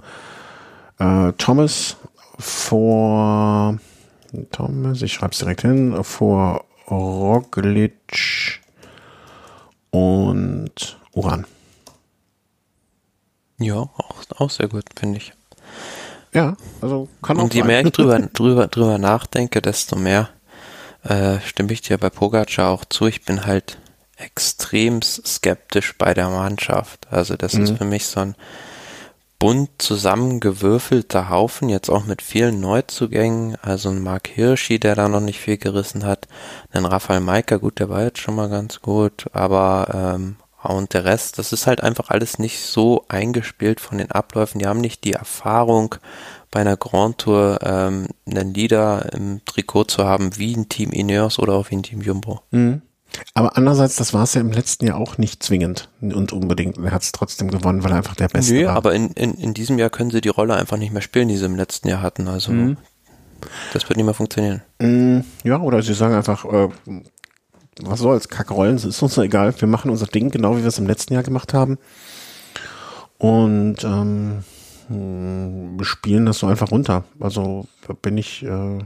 äh, 0.99 1.31
Thomas 1.33 1.97
vor 2.37 3.79
Thomas, 4.51 5.01
ich 5.01 5.13
schreibe 5.13 5.31
es 5.31 5.39
direkt 5.39 5.61
hin, 5.61 6.03
vor 6.03 6.65
Roglic 6.89 8.61
und 9.91 10.97
Uran. 11.13 11.45
Ja, 13.57 13.75
auch, 13.75 14.15
auch 14.37 14.49
sehr 14.49 14.67
gut, 14.67 14.83
finde 14.97 15.17
ich. 15.17 15.33
Ja, 16.33 16.57
also 16.81 17.07
kann 17.21 17.37
auch 17.37 17.43
Und 17.43 17.53
je 17.53 17.61
sein. 17.61 17.67
mehr 17.67 17.85
ich 17.85 17.91
drüber, 17.91 18.19
drüber, 18.33 18.67
drüber 18.67 18.97
nachdenke, 18.97 19.61
desto 19.61 19.95
mehr 19.95 20.29
äh, 21.03 21.39
stimme 21.39 21.71
ich 21.71 21.81
dir 21.81 21.97
bei 21.97 22.09
Pogacar 22.09 22.71
auch 22.71 22.83
zu. 22.83 23.07
Ich 23.07 23.23
bin 23.23 23.45
halt 23.45 23.77
extrem 24.17 25.01
skeptisch 25.01 25.97
bei 25.97 26.13
der 26.13 26.29
Mannschaft. 26.29 27.07
Also 27.11 27.35
das 27.35 27.53
Mhm. 27.53 27.63
ist 27.63 27.77
für 27.77 27.85
mich 27.85 28.05
so 28.07 28.21
ein 28.21 28.35
bunt 29.37 29.69
zusammengewürfelter 29.79 31.29
Haufen, 31.29 31.67
jetzt 31.69 31.89
auch 31.89 32.05
mit 32.05 32.21
vielen 32.21 32.61
Neuzugängen. 32.61 33.57
Also 33.61 33.89
ein 33.89 34.01
Mark 34.01 34.27
Hirschi, 34.27 34.79
der 34.79 34.95
da 34.95 35.09
noch 35.09 35.19
nicht 35.19 35.39
viel 35.39 35.57
gerissen 35.57 36.05
hat. 36.05 36.27
Ein 36.71 36.85
Rafael 36.85 37.19
Maika, 37.19 37.57
gut, 37.57 37.79
der 37.79 37.89
war 37.89 38.03
jetzt 38.03 38.19
schon 38.19 38.35
mal 38.35 38.49
ganz 38.49 38.81
gut, 38.81 39.25
aber 39.33 40.15
ähm, 40.15 40.37
und 40.63 40.93
der 40.93 41.05
Rest, 41.05 41.37
das 41.37 41.53
ist 41.53 41.67
halt 41.67 41.83
einfach 41.83 42.09
alles 42.09 42.39
nicht 42.39 42.59
so 42.59 43.05
eingespielt 43.07 43.79
von 43.79 43.99
den 43.99 44.09
Abläufen. 44.11 44.57
Die 44.59 44.65
haben 44.65 44.81
nicht 44.81 45.03
die 45.03 45.13
Erfahrung, 45.13 45.95
bei 46.49 46.61
einer 46.61 46.77
Grand 46.77 47.17
Tour 47.19 47.59
ähm, 47.63 48.07
einen 48.25 48.53
Leader 48.53 49.11
im 49.13 49.41
Trikot 49.45 49.83
zu 49.85 50.05
haben, 50.05 50.37
wie 50.37 50.55
ein 50.55 50.69
Team 50.69 50.91
Ineos 50.91 51.37
oder 51.37 51.53
auch 51.53 51.69
wie 51.69 51.75
ein 51.75 51.83
Team 51.83 52.01
Jumbo. 52.01 52.41
Mhm. 52.51 52.81
Aber 53.33 53.57
andererseits, 53.57 53.95
das 53.95 54.13
war 54.13 54.23
es 54.23 54.33
ja 54.33 54.41
im 54.41 54.51
letzten 54.51 54.85
Jahr 54.87 54.97
auch 54.97 55.17
nicht 55.17 55.43
zwingend 55.43 55.89
und 56.01 56.31
unbedingt. 56.33 56.77
Er 56.77 56.91
hat 56.91 57.03
es 57.03 57.11
trotzdem 57.11 57.49
gewonnen, 57.51 57.83
weil 57.83 57.91
er 57.91 57.97
einfach 57.97 58.15
der 58.15 58.27
Beste 58.29 58.53
Nö, 58.53 58.65
war. 58.67 58.75
aber 58.75 58.93
in, 58.93 59.09
in, 59.11 59.33
in 59.35 59.53
diesem 59.53 59.77
Jahr 59.79 59.89
können 59.89 60.11
sie 60.11 60.21
die 60.21 60.29
Rolle 60.29 60.55
einfach 60.55 60.77
nicht 60.77 60.91
mehr 60.93 61.01
spielen, 61.01 61.27
die 61.27 61.37
sie 61.37 61.45
im 61.45 61.55
letzten 61.55 61.87
Jahr 61.87 62.01
hatten. 62.01 62.27
Also 62.27 62.51
Mhm. 62.51 62.77
das 63.73 63.87
wird 63.89 63.97
nicht 63.97 64.05
mehr 64.05 64.13
funktionieren. 64.13 64.61
Mm, 64.79 65.19
Ja, 65.43 65.59
oder 65.59 65.81
sie 65.81 65.93
sagen 65.93 66.15
einfach, 66.15 66.45
äh, 66.45 66.69
was 67.81 67.99
soll's, 67.99 68.29
Kackrollen, 68.29 68.75
es 68.75 68.85
ist 68.85 69.01
uns 69.01 69.17
egal, 69.17 69.53
wir 69.59 69.67
machen 69.67 69.91
unser 69.91 70.07
Ding 70.07 70.29
genau 70.31 70.55
wie 70.57 70.61
wir 70.61 70.67
es 70.69 70.79
im 70.79 70.87
letzten 70.87 71.13
Jahr 71.13 71.23
gemacht 71.23 71.53
haben. 71.53 71.77
Und 73.17 73.83
ähm, 73.83 74.43
mh, 74.89 75.83
spielen 75.83 76.25
das 76.25 76.39
so 76.39 76.47
einfach 76.47 76.71
runter. 76.71 77.03
Also 77.19 77.67
bin 78.01 78.17
ich, 78.17 78.43
äh, 78.43 78.79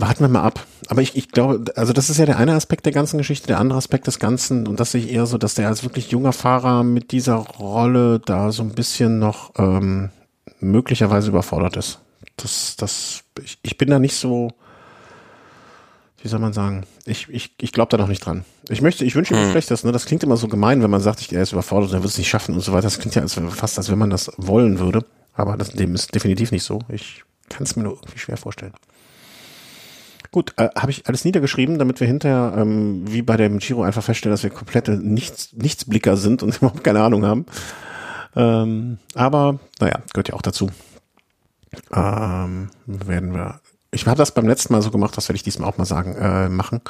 warten 0.00 0.20
wir 0.20 0.28
mal 0.28 0.42
ab. 0.42 0.66
Aber 0.88 1.02
ich, 1.02 1.16
ich 1.16 1.30
glaube, 1.30 1.72
also 1.76 1.92
das 1.92 2.10
ist 2.10 2.18
ja 2.18 2.26
der 2.26 2.38
eine 2.38 2.54
Aspekt 2.54 2.86
der 2.86 2.92
ganzen 2.92 3.18
Geschichte, 3.18 3.46
der 3.46 3.58
andere 3.58 3.78
Aspekt 3.78 4.06
des 4.06 4.18
Ganzen, 4.18 4.66
und 4.66 4.80
das 4.80 4.92
sehe 4.92 5.02
ich 5.02 5.12
eher 5.12 5.26
so, 5.26 5.38
dass 5.38 5.54
der 5.54 5.68
als 5.68 5.82
wirklich 5.82 6.10
junger 6.10 6.32
Fahrer 6.32 6.82
mit 6.82 7.12
dieser 7.12 7.34
Rolle 7.34 8.20
da 8.20 8.52
so 8.52 8.62
ein 8.62 8.70
bisschen 8.70 9.18
noch 9.18 9.52
ähm, 9.58 10.10
möglicherweise 10.60 11.28
überfordert 11.28 11.76
ist. 11.76 12.00
Das, 12.36 12.76
das, 12.76 13.22
ich, 13.42 13.58
ich 13.62 13.78
bin 13.78 13.90
da 13.90 13.98
nicht 13.98 14.14
so, 14.16 14.50
wie 16.22 16.28
soll 16.28 16.40
man 16.40 16.52
sagen, 16.52 16.84
ich, 17.04 17.28
ich, 17.28 17.54
ich 17.60 17.72
glaube 17.72 17.90
da 17.90 17.96
noch 17.96 18.08
nicht 18.08 18.24
dran. 18.24 18.44
Ich 18.68 18.82
möchte, 18.82 19.04
ich 19.04 19.14
wünsche 19.14 19.34
ihm 19.34 19.42
Hm. 19.42 19.50
Schlechtes, 19.50 19.84
ne? 19.84 19.92
Das 19.92 20.06
klingt 20.06 20.22
immer 20.22 20.36
so 20.36 20.48
gemein, 20.48 20.82
wenn 20.82 20.90
man 20.90 21.00
sagt, 21.00 21.20
ich, 21.20 21.32
er 21.32 21.42
ist 21.42 21.52
überfordert, 21.52 21.92
er 21.92 22.02
wird 22.02 22.12
es 22.12 22.18
nicht 22.18 22.28
schaffen 22.28 22.54
und 22.54 22.60
so 22.60 22.72
weiter. 22.72 22.82
Das 22.82 22.98
klingt 22.98 23.14
ja 23.14 23.22
als, 23.22 23.34
fast, 23.50 23.78
als 23.78 23.90
wenn 23.90 23.98
man 23.98 24.10
das 24.10 24.30
wollen 24.36 24.78
würde. 24.78 25.04
Aber 25.34 25.56
das, 25.56 25.70
dem 25.70 25.94
ist 25.94 26.14
definitiv 26.14 26.52
nicht 26.52 26.64
so. 26.64 26.80
Ich 26.88 27.24
kann 27.48 27.62
es 27.62 27.76
mir 27.76 27.84
nur 27.84 27.94
irgendwie 27.94 28.18
schwer 28.18 28.36
vorstellen. 28.36 28.74
Gut, 30.32 30.54
äh, 30.58 30.68
habe 30.76 30.92
ich 30.92 31.08
alles 31.08 31.24
niedergeschrieben, 31.24 31.78
damit 31.78 31.98
wir 31.98 32.06
hinterher, 32.06 32.54
ähm, 32.56 33.02
wie 33.06 33.22
bei 33.22 33.36
dem 33.36 33.58
Giro, 33.58 33.82
einfach 33.82 34.02
feststellen, 34.02 34.32
dass 34.32 34.44
wir 34.44 34.50
komplette 34.50 34.92
Nichts, 34.92 35.52
Nichtsblicker 35.52 36.16
sind 36.16 36.42
und 36.42 36.56
überhaupt 36.58 36.84
keine 36.84 37.02
Ahnung 37.02 37.24
haben. 37.24 37.46
Ähm, 38.36 38.98
aber, 39.14 39.58
naja, 39.80 40.00
gehört 40.12 40.28
ja 40.28 40.34
auch 40.34 40.42
dazu. 40.42 40.70
Ähm, 41.92 42.70
werden 42.86 43.34
wir. 43.34 43.60
Ich 43.90 44.06
habe 44.06 44.18
das 44.18 44.32
beim 44.32 44.46
letzten 44.46 44.72
Mal 44.72 44.82
so 44.82 44.92
gemacht, 44.92 45.16
das 45.16 45.28
werde 45.28 45.36
ich 45.36 45.42
diesmal 45.42 45.68
auch 45.68 45.78
mal 45.78 45.84
sagen, 45.84 46.14
äh, 46.14 46.48
machen. 46.48 46.80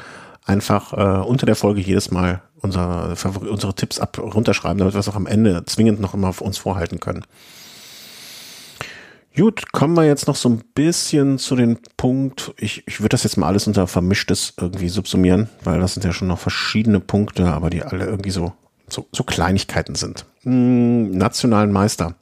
Einfach 0.45 0.93
äh, 0.93 1.27
unter 1.27 1.47
der 1.47 1.57
Folge 1.57 1.81
jedes 1.81 2.11
Mal 2.11 2.43
unser, 2.61 3.15
unsere 3.25 3.75
Tipps 3.75 4.01
ab 4.01 4.19
runterschreiben, 4.19 4.79
damit 4.79 4.95
wir 4.95 5.01
es 5.01 5.09
auch 5.09 5.17
am 5.17 5.27
Ende 5.27 5.65
zwingend 5.65 6.01
noch 6.01 6.12
immer 6.12 6.29
auf 6.29 6.43
uns 6.43 6.59
vorhalten 6.59 7.01
können. 7.01 7.25
Gut, 9.36 9.70
kommen 9.70 9.94
wir 9.94 10.05
jetzt 10.05 10.27
noch 10.27 10.35
so 10.35 10.48
ein 10.48 10.62
bisschen 10.74 11.39
zu 11.39 11.55
den 11.55 11.78
Punkt. 11.97 12.52
Ich, 12.57 12.82
ich 12.86 13.01
würde 13.01 13.11
das 13.11 13.23
jetzt 13.23 13.36
mal 13.36 13.47
alles 13.47 13.69
unter 13.69 13.86
Vermischtes 13.86 14.55
irgendwie 14.61 14.89
subsumieren, 14.89 15.48
weil 15.62 15.78
das 15.78 15.94
sind 15.94 16.05
ja 16.05 16.12
schon 16.12 16.28
noch 16.28 16.39
verschiedene 16.39 16.98
Punkte, 16.98 17.47
aber 17.47 17.70
die 17.70 17.85
alle 17.85 18.07
irgendwie 18.07 18.31
so, 18.31 18.52
so, 18.89 19.07
so 19.12 19.23
Kleinigkeiten 19.23 19.94
sind. 19.94 20.27
Hm, 20.43 21.12
nationalen 21.12 21.70
Meister. 21.70 22.16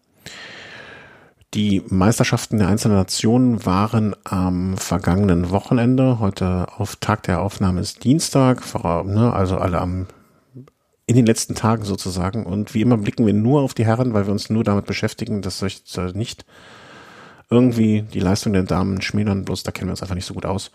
Die 1.54 1.82
Meisterschaften 1.88 2.58
der 2.58 2.68
einzelnen 2.68 2.98
Nationen 2.98 3.64
waren 3.64 4.14
am 4.24 4.76
vergangenen 4.76 5.48
Wochenende. 5.48 6.18
Heute 6.18 6.66
auf 6.76 6.96
Tag 6.96 7.22
der 7.22 7.40
Aufnahme 7.40 7.80
ist 7.80 8.04
Dienstag, 8.04 8.62
ne, 9.06 9.32
also 9.32 9.56
alle 9.56 9.80
am 9.80 10.06
in 11.06 11.16
den 11.16 11.24
letzten 11.24 11.54
Tagen 11.54 11.84
sozusagen. 11.84 12.44
Und 12.44 12.74
wie 12.74 12.82
immer 12.82 12.98
blicken 12.98 13.24
wir 13.24 13.32
nur 13.32 13.62
auf 13.62 13.72
die 13.72 13.86
Herren, 13.86 14.12
weil 14.12 14.26
wir 14.26 14.32
uns 14.32 14.50
nur 14.50 14.62
damit 14.62 14.84
beschäftigen, 14.84 15.40
dass 15.40 15.62
euch 15.62 15.82
nicht 16.12 16.44
irgendwie 17.50 18.02
die 18.02 18.20
Leistung 18.20 18.52
der 18.52 18.62
Damen 18.64 19.00
schmälern, 19.02 19.44
bloß 19.44 19.62
da 19.62 19.70
kennen 19.70 19.88
wir 19.88 19.92
uns 19.92 20.02
einfach 20.02 20.14
nicht 20.14 20.26
so 20.26 20.34
gut 20.34 20.46
aus. 20.46 20.70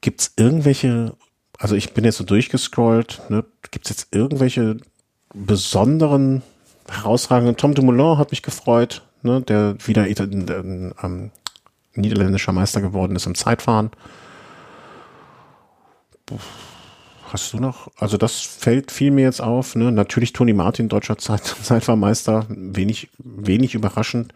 Gibt's 0.00 0.32
irgendwelche, 0.36 1.14
also 1.58 1.74
ich 1.74 1.92
bin 1.92 2.04
jetzt 2.04 2.16
so 2.18 2.24
durchgescrollt, 2.24 3.22
ne, 3.28 3.44
gibt's 3.70 3.90
jetzt 3.90 4.14
irgendwelche 4.14 4.76
besonderen, 5.34 6.42
herausragenden, 6.88 7.56
Tom 7.56 7.74
Dumoulin 7.74 8.18
hat 8.18 8.30
mich 8.30 8.42
gefreut, 8.42 9.02
ne, 9.22 9.40
der 9.42 9.76
wieder 9.86 10.06
Ita- 10.08 10.24
ein, 10.24 10.94
ähm, 11.02 11.30
niederländischer 11.94 12.52
Meister 12.52 12.80
geworden 12.80 13.16
ist 13.16 13.26
im 13.26 13.34
Zeitfahren. 13.34 13.90
Hast 17.32 17.52
du 17.52 17.58
noch? 17.58 17.88
Also 17.98 18.16
das 18.16 18.40
fällt 18.40 18.90
viel 18.90 19.10
mir 19.10 19.22
jetzt 19.22 19.40
auf. 19.40 19.76
Ne? 19.76 19.92
Natürlich 19.92 20.32
Toni 20.32 20.52
Martin, 20.52 20.88
deutscher 20.88 21.18
Zeit, 21.18 21.44
Zeitfahrmeister, 21.62 22.46
wenig, 22.48 23.10
wenig 23.18 23.74
überraschend. 23.74 24.34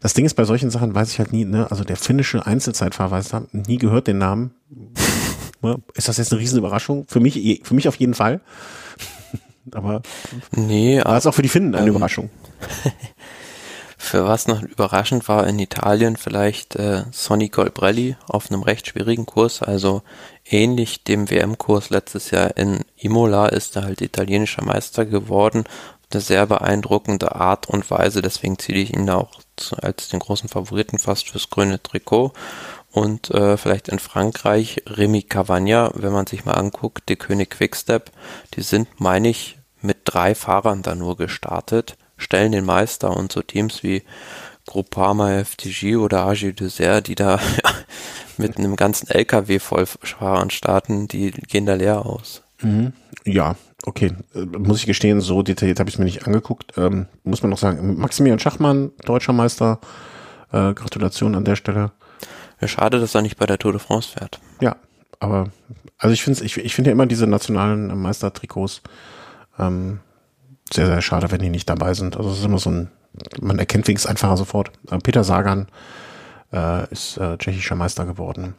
Das 0.00 0.14
Ding 0.14 0.24
ist, 0.24 0.34
bei 0.34 0.44
solchen 0.44 0.70
Sachen 0.70 0.94
weiß 0.94 1.10
ich 1.12 1.18
halt 1.18 1.32
nie, 1.32 1.44
ne? 1.44 1.70
also 1.70 1.84
der 1.84 1.96
finnische 1.96 2.46
Einzelzeitfahrmeister, 2.46 3.46
nie 3.52 3.78
gehört 3.78 4.06
den 4.06 4.18
Namen. 4.18 4.54
Ne? 5.60 5.76
Ist 5.94 6.06
das 6.06 6.18
jetzt 6.18 6.30
eine 6.30 6.40
riesen 6.40 6.58
Überraschung? 6.58 7.04
Für 7.08 7.18
mich, 7.18 7.62
für 7.64 7.74
mich 7.74 7.88
auf 7.88 7.96
jeden 7.96 8.14
Fall. 8.14 8.40
Aber 9.72 10.02
Nee, 10.52 11.02
war 11.04 11.16
es 11.16 11.26
auch 11.26 11.34
für 11.34 11.42
die 11.42 11.48
Finnen 11.48 11.74
eine 11.74 11.86
Ähm, 11.86 11.96
Überraschung. 11.96 12.30
Für 14.00 14.26
was 14.26 14.46
noch 14.46 14.62
überraschend 14.62 15.26
war 15.28 15.46
in 15.48 15.58
Italien 15.58 16.16
vielleicht 16.16 16.76
äh, 16.76 17.02
Sonny 17.10 17.48
Colbrelli 17.48 18.16
auf 18.28 18.48
einem 18.48 18.62
recht 18.62 18.86
schwierigen 18.86 19.26
Kurs, 19.26 19.60
also 19.60 20.02
ähnlich 20.48 21.02
dem 21.02 21.28
WM-Kurs 21.28 21.90
letztes 21.90 22.30
Jahr 22.30 22.56
in 22.56 22.84
Imola 22.96 23.48
ist 23.48 23.74
er 23.74 23.82
halt 23.82 24.00
italienischer 24.00 24.64
Meister 24.64 25.04
geworden. 25.04 25.64
Eine 26.10 26.20
sehr 26.22 26.46
beeindruckende 26.46 27.34
Art 27.34 27.68
und 27.68 27.90
Weise, 27.90 28.22
deswegen 28.22 28.58
ziehe 28.58 28.78
ich 28.78 28.94
ihn 28.94 29.06
da 29.06 29.16
auch 29.16 29.40
als 29.82 30.08
den 30.08 30.20
großen 30.20 30.48
Favoriten 30.48 30.98
fast 30.98 31.28
fürs 31.28 31.50
grüne 31.50 31.82
Trikot. 31.82 32.32
Und 32.90 33.30
äh, 33.30 33.58
vielleicht 33.58 33.88
in 33.88 33.98
Frankreich 33.98 34.82
Remy 34.86 35.22
Cavagna, 35.22 35.90
wenn 35.94 36.12
man 36.12 36.26
sich 36.26 36.44
mal 36.44 36.54
anguckt, 36.54 37.08
die 37.08 37.16
König 37.16 37.50
Quickstep, 37.50 38.10
die 38.54 38.62
sind, 38.62 38.88
meine 38.98 39.28
ich, 39.28 39.58
mit 39.82 39.98
drei 40.04 40.34
Fahrern 40.34 40.82
da 40.82 40.94
nur 40.94 41.16
gestartet, 41.16 41.96
stellen 42.16 42.52
den 42.52 42.64
Meister 42.64 43.14
und 43.16 43.30
so 43.30 43.42
Teams 43.42 43.82
wie 43.82 44.02
Groupama 44.66 45.44
FTG 45.44 45.96
oder 45.96 46.26
AG 46.26 46.52
Dessert, 46.52 47.06
die 47.06 47.14
da 47.14 47.38
mit 48.36 48.58
einem 48.58 48.76
ganzen 48.76 49.08
LKW 49.08 49.58
voll 49.58 49.86
Fahrern 49.86 50.50
starten, 50.50 51.08
die 51.08 51.30
gehen 51.30 51.66
da 51.66 51.74
leer 51.74 52.04
aus. 52.04 52.42
Ja, 53.28 53.56
okay. 53.84 54.12
Äh, 54.34 54.40
Muss 54.58 54.80
ich 54.80 54.86
gestehen, 54.86 55.20
so 55.20 55.42
detailliert 55.42 55.80
habe 55.80 55.90
ich 55.90 55.96
es 55.96 55.98
mir 55.98 56.06
nicht 56.06 56.26
angeguckt. 56.26 56.72
Ähm, 56.78 57.06
muss 57.24 57.42
man 57.42 57.50
noch 57.50 57.58
sagen, 57.58 57.98
Maximilian 57.98 58.38
Schachmann, 58.38 58.92
deutscher 59.04 59.32
Meister. 59.32 59.80
Äh, 60.50 60.72
Gratulation 60.72 61.34
an 61.34 61.44
der 61.44 61.56
Stelle. 61.56 61.92
Ja, 62.60 62.68
schade, 62.68 62.98
dass 62.98 63.14
er 63.14 63.20
nicht 63.22 63.36
bei 63.36 63.44
der 63.44 63.58
Tour 63.58 63.72
de 63.72 63.80
France 63.80 64.08
fährt. 64.08 64.40
Ja, 64.60 64.76
aber 65.20 65.50
also 65.98 66.14
ich 66.14 66.22
finde 66.22 66.42
ich, 66.42 66.56
ich 66.56 66.74
finde 66.74 66.88
ja 66.90 66.92
immer 66.92 67.06
diese 67.06 67.26
nationalen 67.26 68.00
Meistertrikots 68.00 68.80
ähm, 69.58 70.00
sehr, 70.72 70.86
sehr 70.86 71.02
schade, 71.02 71.30
wenn 71.30 71.40
die 71.40 71.50
nicht 71.50 71.68
dabei 71.68 71.92
sind. 71.92 72.16
Also 72.16 72.30
es 72.30 72.38
ist 72.38 72.44
immer 72.44 72.58
so 72.58 72.70
ein, 72.70 72.88
man 73.40 73.58
erkennt 73.58 73.88
wenigstens 73.88 74.10
einfacher 74.10 74.38
sofort. 74.38 74.72
Äh, 74.90 74.98
Peter 74.98 75.22
Sagan 75.22 75.66
äh, 76.52 76.90
ist 76.90 77.18
äh, 77.18 77.36
tschechischer 77.36 77.74
Meister 77.74 78.06
geworden. 78.06 78.54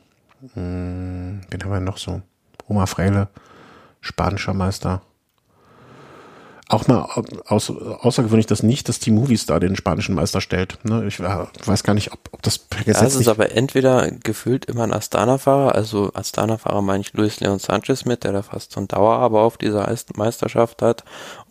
Hm, 0.53 1.41
wen 1.49 1.63
haben 1.63 1.71
wir 1.71 1.79
noch 1.79 1.97
so? 1.97 2.21
Oma 2.67 2.85
Freile, 2.85 3.29
spanischer 4.01 4.53
Meister. 4.53 5.01
auch 6.67 6.87
mal 6.87 7.07
aus, 7.47 7.71
außergewöhnlich, 7.71 8.45
dass 8.45 8.61
nicht 8.61 8.87
das 8.89 8.99
Team 8.99 9.15
Movistar 9.15 9.59
den 9.59 9.75
spanischen 9.75 10.13
Meister 10.13 10.39
stellt. 10.39 10.77
Ne? 10.83 11.05
Ich 11.07 11.19
weiß 11.19 11.83
gar 11.83 11.95
nicht, 11.95 12.13
ob, 12.13 12.19
ob 12.31 12.43
das 12.43 12.59
per 12.59 12.83
Gesetz 12.83 13.01
ja, 13.01 13.07
es 13.07 13.15
ist 13.15 13.27
aber 13.27 13.53
entweder 13.55 14.11
gefühlt 14.11 14.65
immer 14.65 14.83
ein 14.83 14.93
Astana-Fahrer, 14.93 15.73
also 15.73 16.11
Astana-Fahrer 16.13 16.83
meine 16.83 17.01
ich 17.01 17.13
Luis 17.13 17.39
Leon 17.39 17.57
Sanchez 17.57 18.05
mit, 18.05 18.23
der 18.23 18.33
da 18.33 18.43
fast 18.43 18.71
so 18.73 18.81
ein 18.81 18.87
Dauerhaber 18.87 19.41
auf 19.41 19.57
dieser 19.57 19.91
Meisterschaft 20.15 20.81
hat, 20.83 21.03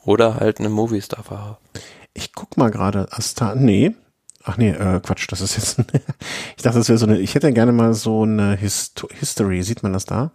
oder 0.04 0.36
halt 0.36 0.60
ein 0.60 0.70
Movistar-Fahrer. 0.70 1.58
Ich 2.14 2.32
guck 2.32 2.56
mal 2.56 2.70
gerade, 2.70 3.08
Astana, 3.10 3.56
nee, 3.56 3.94
Ach 4.48 4.56
nee, 4.56 4.70
äh, 4.70 5.00
Quatsch, 5.00 5.26
das 5.28 5.42
ist 5.42 5.56
jetzt. 5.56 5.78
ich 6.56 6.62
dachte, 6.62 6.78
das 6.78 6.88
wäre 6.88 6.96
so 6.96 7.04
eine. 7.04 7.18
Ich 7.18 7.34
hätte 7.34 7.52
gerne 7.52 7.72
mal 7.72 7.92
so 7.92 8.22
eine 8.22 8.56
Hist 8.56 9.06
History. 9.18 9.62
Sieht 9.62 9.82
man 9.82 9.92
das 9.92 10.06
da? 10.06 10.30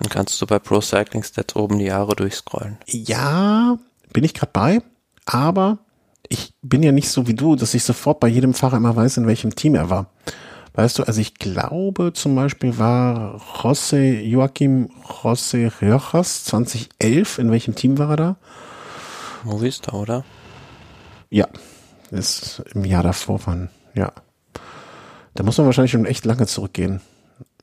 Dann 0.00 0.08
kannst 0.08 0.40
du 0.40 0.46
bei 0.46 0.58
Pro 0.58 0.80
Cycling 0.80 1.22
Stats 1.22 1.56
oben 1.56 1.78
die 1.78 1.86
Jahre 1.86 2.14
durchscrollen. 2.16 2.78
Ja, 2.86 3.78
bin 4.12 4.24
ich 4.24 4.34
gerade 4.34 4.52
bei, 4.52 4.82
aber 5.26 5.78
ich 6.28 6.54
bin 6.62 6.82
ja 6.82 6.92
nicht 6.92 7.08
so 7.08 7.26
wie 7.26 7.34
du, 7.34 7.56
dass 7.56 7.74
ich 7.74 7.84
sofort 7.84 8.20
bei 8.20 8.28
jedem 8.28 8.54
Fahrer 8.54 8.76
immer 8.76 8.96
weiß, 8.96 9.18
in 9.18 9.26
welchem 9.26 9.54
Team 9.54 9.74
er 9.74 9.90
war. 9.90 10.10
Weißt 10.74 10.98
du, 10.98 11.04
also 11.04 11.20
ich 11.20 11.34
glaube 11.34 12.12
zum 12.14 12.34
Beispiel 12.34 12.78
war 12.78 13.40
José 13.60 14.20
Joaquim 14.22 14.90
José 15.22 15.70
Riojas 15.80 16.44
2011, 16.44 17.38
in 17.38 17.50
welchem 17.52 17.76
Team 17.76 17.96
war 17.98 18.10
er 18.10 18.16
da? 18.16 18.36
Movistar, 19.44 19.94
oder? 19.94 20.24
Ja, 21.30 21.46
ist 22.10 22.62
im 22.74 22.84
Jahr 22.84 23.04
davor 23.04 23.46
waren, 23.46 23.70
ja. 23.94 24.12
Da 25.34 25.44
muss 25.44 25.58
man 25.58 25.66
wahrscheinlich 25.66 25.92
schon 25.92 26.06
echt 26.06 26.24
lange 26.24 26.46
zurückgehen. 26.46 27.00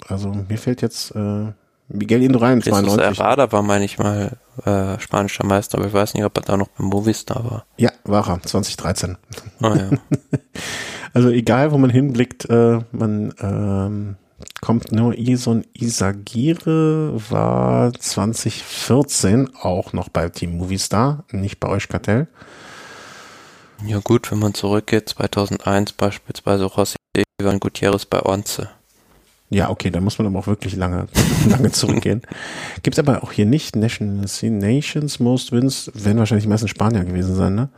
Also 0.07 0.29
mir 0.29 0.57
fällt 0.57 0.81
jetzt 0.81 1.11
äh, 1.15 1.51
Miguel 1.93 2.23
Indurain 2.23 2.61
92. 2.61 3.19
Herrada 3.19 3.51
war, 3.51 3.61
meine 3.63 3.85
ich 3.85 3.97
mal, 3.99 4.37
äh, 4.65 4.99
spanischer 4.99 5.45
Meister, 5.45 5.77
aber 5.77 5.87
ich 5.87 5.93
weiß 5.93 6.13
nicht, 6.13 6.23
ob 6.23 6.37
er 6.37 6.43
da 6.43 6.57
noch 6.57 6.69
beim 6.69 6.87
Movistar 6.87 7.43
war. 7.43 7.65
Ja, 7.77 7.91
war 8.03 8.27
er, 8.27 8.41
2013. 8.41 9.17
Ah, 9.61 9.75
ja. 9.75 9.89
also 11.13 11.29
egal, 11.29 11.71
wo 11.71 11.77
man 11.77 11.89
hinblickt, 11.89 12.49
äh, 12.49 12.79
man 12.91 13.33
ähm, 13.39 14.15
kommt 14.61 14.91
nur 14.91 15.17
Ison 15.17 15.65
Isagire 15.73 17.13
war 17.29 17.93
2014 17.93 19.49
auch 19.59 19.93
noch 19.93 20.09
bei 20.09 20.29
Team 20.29 20.57
Movistar, 20.57 21.25
nicht 21.31 21.59
bei 21.59 21.67
euch 21.67 21.87
Kartell. 21.87 22.27
Ja 23.85 23.99
gut, 23.99 24.31
wenn 24.31 24.39
man 24.39 24.53
zurückgeht, 24.53 25.09
2001 25.09 25.93
beispielsweise 25.93 26.65
José 26.65 26.95
Ivan 27.41 27.59
Gutierrez 27.59 28.05
bei 28.05 28.23
Once. 28.23 28.61
Ja, 29.53 29.69
okay, 29.69 29.91
da 29.91 29.99
muss 29.99 30.17
man 30.17 30.27
aber 30.27 30.39
auch 30.39 30.47
wirklich 30.47 30.77
lange, 30.77 31.07
lange 31.49 31.71
zurückgehen. 31.71 32.21
Gibt 32.83 32.95
es 32.95 32.99
aber 32.99 33.21
auch 33.21 33.33
hier 33.33 33.45
nicht 33.45 33.75
National 33.75 34.25
Nations 34.43 35.19
Most 35.19 35.51
Wins, 35.51 35.91
werden 35.93 36.19
wahrscheinlich 36.19 36.45
die 36.45 36.49
meisten 36.49 36.69
Spanier 36.69 37.03
gewesen 37.03 37.35
sein, 37.35 37.55
ne? 37.55 37.69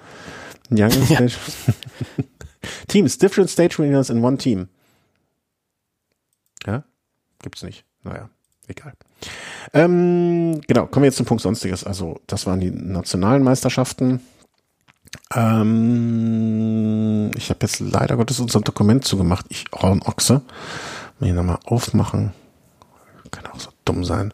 Young 0.69 0.91
ja. 1.09 1.25
Teams, 2.87 3.17
different 3.17 3.49
stage 3.49 3.79
winners 3.79 4.11
in 4.11 4.23
one 4.23 4.37
team. 4.37 4.67
Ja, 6.65 6.83
gibt's 7.41 7.63
nicht. 7.63 7.83
Naja, 8.03 8.29
egal. 8.67 8.93
Ähm, 9.73 10.61
genau, 10.67 10.85
kommen 10.85 11.03
wir 11.03 11.07
jetzt 11.07 11.17
zum 11.17 11.25
Punkt 11.25 11.41
Sonstiges. 11.41 11.83
Also, 11.83 12.21
das 12.27 12.45
waren 12.45 12.59
die 12.59 12.69
nationalen 12.71 13.43
Meisterschaften. 13.43 14.21
Ähm, 15.33 17.31
ich 17.35 17.49
habe 17.49 17.59
jetzt 17.63 17.79
leider 17.79 18.15
Gottes 18.15 18.39
unser 18.39 18.61
Dokument 18.61 19.03
zugemacht. 19.03 19.47
Ich 19.49 19.65
Hornochse. 19.73 20.41
Mal 21.23 21.27
hier 21.27 21.35
nochmal 21.35 21.59
aufmachen. 21.63 22.33
Kann 23.31 23.45
auch 23.47 23.59
so 23.59 23.69
dumm 23.85 24.03
sein. 24.03 24.33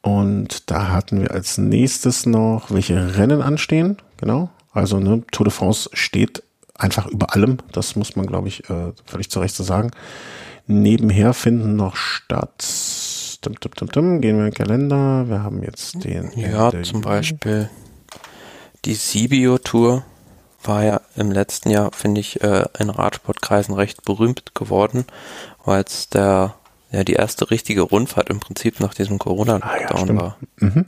Und 0.00 0.70
da 0.70 0.92
hatten 0.92 1.20
wir 1.20 1.32
als 1.32 1.58
nächstes 1.58 2.24
noch, 2.24 2.70
welche 2.70 3.16
Rennen 3.16 3.42
anstehen. 3.42 3.96
Genau. 4.16 4.48
Also 4.72 5.00
ne, 5.00 5.24
Tour 5.32 5.44
de 5.44 5.52
France 5.52 5.90
steht 5.92 6.44
einfach 6.78 7.08
über 7.08 7.34
allem. 7.34 7.58
Das 7.72 7.96
muss 7.96 8.14
man, 8.14 8.26
glaube 8.26 8.46
ich, 8.46 8.70
äh, 8.70 8.92
völlig 9.04 9.28
zu 9.28 9.40
Recht 9.40 9.56
so 9.56 9.64
sagen. 9.64 9.90
Nebenher 10.68 11.34
finden 11.34 11.74
noch 11.74 11.96
statt. 11.96 12.64
Dum, 13.42 13.56
dum, 13.58 13.72
dum, 13.74 13.88
dum, 13.88 14.20
gehen 14.20 14.36
wir 14.36 14.44
in 14.44 14.50
den 14.52 14.54
Kalender. 14.54 15.28
Wir 15.28 15.42
haben 15.42 15.64
jetzt 15.64 16.04
den. 16.04 16.30
Ja, 16.36 16.70
zum 16.84 17.00
Beispiel 17.00 17.68
die 18.84 18.94
Sibio 18.94 19.58
Tour 19.58 20.04
war 20.64 20.84
ja 20.84 21.00
im 21.16 21.30
letzten 21.30 21.70
Jahr, 21.70 21.90
finde 21.92 22.20
ich, 22.20 22.40
äh, 22.42 22.66
in 22.78 22.90
Radsportkreisen 22.90 23.74
recht 23.74 24.04
berühmt 24.04 24.54
geworden, 24.54 25.04
weil 25.64 25.82
es 25.84 26.08
der 26.08 26.54
ja 26.92 27.04
die 27.04 27.14
erste 27.14 27.50
richtige 27.50 27.82
Rundfahrt 27.82 28.28
im 28.28 28.40
Prinzip 28.40 28.80
nach 28.80 28.94
diesem 28.94 29.18
Corona-Lockdown 29.18 30.10
ah, 30.10 30.12
ja, 30.12 30.20
war. 30.20 30.36
Mhm. 30.56 30.86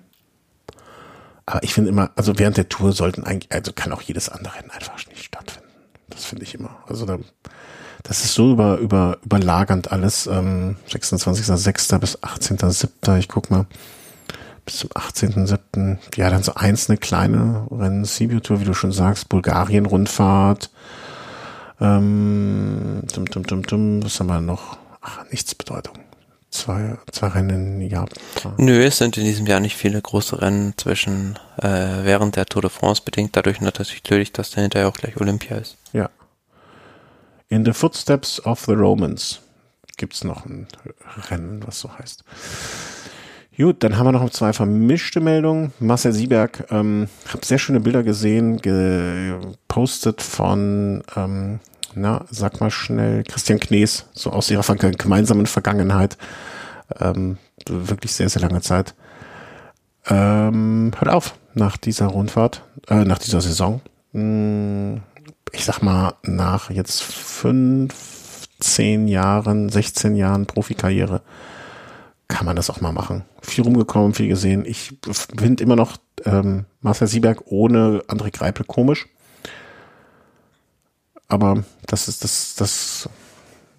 Aber 1.46 1.62
ich 1.62 1.74
finde 1.74 1.90
immer, 1.90 2.10
also 2.16 2.38
während 2.38 2.56
der 2.56 2.68
Tour 2.68 2.92
sollten 2.92 3.24
eigentlich, 3.24 3.52
also 3.52 3.72
kann 3.72 3.92
auch 3.92 4.02
jedes 4.02 4.28
andere 4.28 4.54
Rennen 4.54 4.70
einfach 4.70 4.94
nicht 5.08 5.24
stattfinden. 5.24 5.68
Das 6.10 6.24
finde 6.24 6.44
ich 6.44 6.54
immer. 6.54 6.76
Also 6.86 7.04
da, 7.06 7.18
das 8.02 8.24
ist 8.24 8.34
so 8.34 8.52
über, 8.52 8.78
über, 8.78 9.18
überlagernd 9.24 9.92
alles. 9.92 10.26
Ähm, 10.26 10.76
26.06. 10.90 11.98
bis 11.98 12.18
18.07. 12.18 13.18
Ich 13.18 13.28
guck 13.28 13.50
mal 13.50 13.66
bis 14.64 14.78
zum 14.78 14.90
18.07. 14.90 15.98
Ja, 16.16 16.30
dann 16.30 16.42
so 16.42 16.54
einzelne 16.54 16.96
kleine 16.96 17.66
Rennen, 17.70 18.04
Sibiu-Tour, 18.04 18.60
wie 18.60 18.64
du 18.64 18.74
schon 18.74 18.92
sagst, 18.92 19.28
Bulgarien-Rundfahrt. 19.28 20.70
Ähm, 21.80 23.02
dum, 23.12 23.24
dum, 23.26 23.42
dum, 23.44 23.62
dum, 23.62 24.04
was 24.04 24.20
haben 24.20 24.28
wir 24.28 24.40
noch? 24.40 24.78
Ach, 25.00 25.24
nichts 25.30 25.54
Bedeutung. 25.54 25.98
Zwei, 26.50 26.96
zwei 27.10 27.28
Rennen 27.28 27.80
im 27.80 27.88
Jahr. 27.88 28.08
Nö, 28.58 28.84
es 28.84 28.98
sind 28.98 29.16
in 29.16 29.24
diesem 29.24 29.46
Jahr 29.46 29.58
nicht 29.58 29.76
viele 29.76 30.00
große 30.00 30.40
Rennen 30.40 30.74
zwischen 30.76 31.36
äh, 31.58 32.04
während 32.04 32.36
der 32.36 32.46
Tour 32.46 32.62
de 32.62 32.70
France 32.70 33.02
bedingt, 33.04 33.34
dadurch 33.34 33.60
natürlich, 33.60 34.32
dass 34.32 34.50
der 34.50 34.62
hinterher 34.62 34.88
auch 34.88 34.94
gleich 34.94 35.16
Olympia 35.16 35.56
ist. 35.56 35.76
Ja. 35.92 36.10
In 37.48 37.64
the 37.64 37.72
Footsteps 37.72 38.40
of 38.46 38.64
the 38.66 38.72
Romans 38.72 39.40
gibt's 39.96 40.22
noch 40.22 40.46
ein 40.46 40.68
Rennen, 41.28 41.66
was 41.66 41.80
so 41.80 41.90
heißt. 41.98 42.22
Gut, 43.56 43.84
dann 43.84 43.96
haben 43.96 44.06
wir 44.06 44.12
noch 44.12 44.30
zwei 44.30 44.52
vermischte 44.52 45.20
Meldungen. 45.20 45.72
Marcel 45.78 46.12
Sieberg, 46.12 46.66
ähm, 46.70 47.08
habe 47.28 47.46
sehr 47.46 47.58
schöne 47.58 47.78
Bilder 47.78 48.02
gesehen, 48.02 48.60
gepostet 48.60 50.22
von, 50.22 51.04
ähm, 51.14 51.60
na, 51.94 52.24
sag 52.30 52.60
mal 52.60 52.72
schnell, 52.72 53.22
Christian 53.22 53.60
Knees, 53.60 54.06
so 54.12 54.30
aus 54.30 54.50
ihrer 54.50 54.64
gemeinsamen 54.74 55.46
Vergangenheit. 55.46 56.18
Ähm, 56.98 57.38
wirklich 57.68 58.12
sehr, 58.12 58.28
sehr 58.28 58.42
lange 58.42 58.60
Zeit. 58.60 58.96
Ähm, 60.08 60.90
hört 60.98 61.14
auf 61.14 61.34
nach 61.54 61.76
dieser 61.76 62.06
Rundfahrt, 62.06 62.62
äh, 62.88 63.04
nach 63.04 63.18
dieser 63.18 63.40
Saison. 63.40 63.80
Hm, 64.12 65.00
ich 65.52 65.64
sag 65.64 65.80
mal, 65.80 66.14
nach 66.24 66.70
jetzt 66.70 67.04
fünf, 67.04 68.48
zehn 68.58 69.06
Jahren, 69.06 69.68
16 69.68 70.16
Jahren 70.16 70.46
Profikarriere 70.46 71.22
kann 72.28 72.46
man 72.46 72.56
das 72.56 72.70
auch 72.70 72.80
mal 72.80 72.92
machen. 72.92 73.24
Viel 73.42 73.64
rumgekommen, 73.64 74.14
viel 74.14 74.28
gesehen. 74.28 74.64
Ich 74.66 74.98
finde 75.36 75.62
immer 75.62 75.76
noch 75.76 75.98
ähm, 76.24 76.64
Marcel 76.80 77.08
Sieberg 77.08 77.42
ohne 77.46 78.02
André 78.08 78.30
Greipel 78.30 78.64
komisch. 78.64 79.06
Aber 81.28 81.64
das 81.86 82.08
ist 82.08 82.24
das, 82.24 82.54
das, 82.54 83.08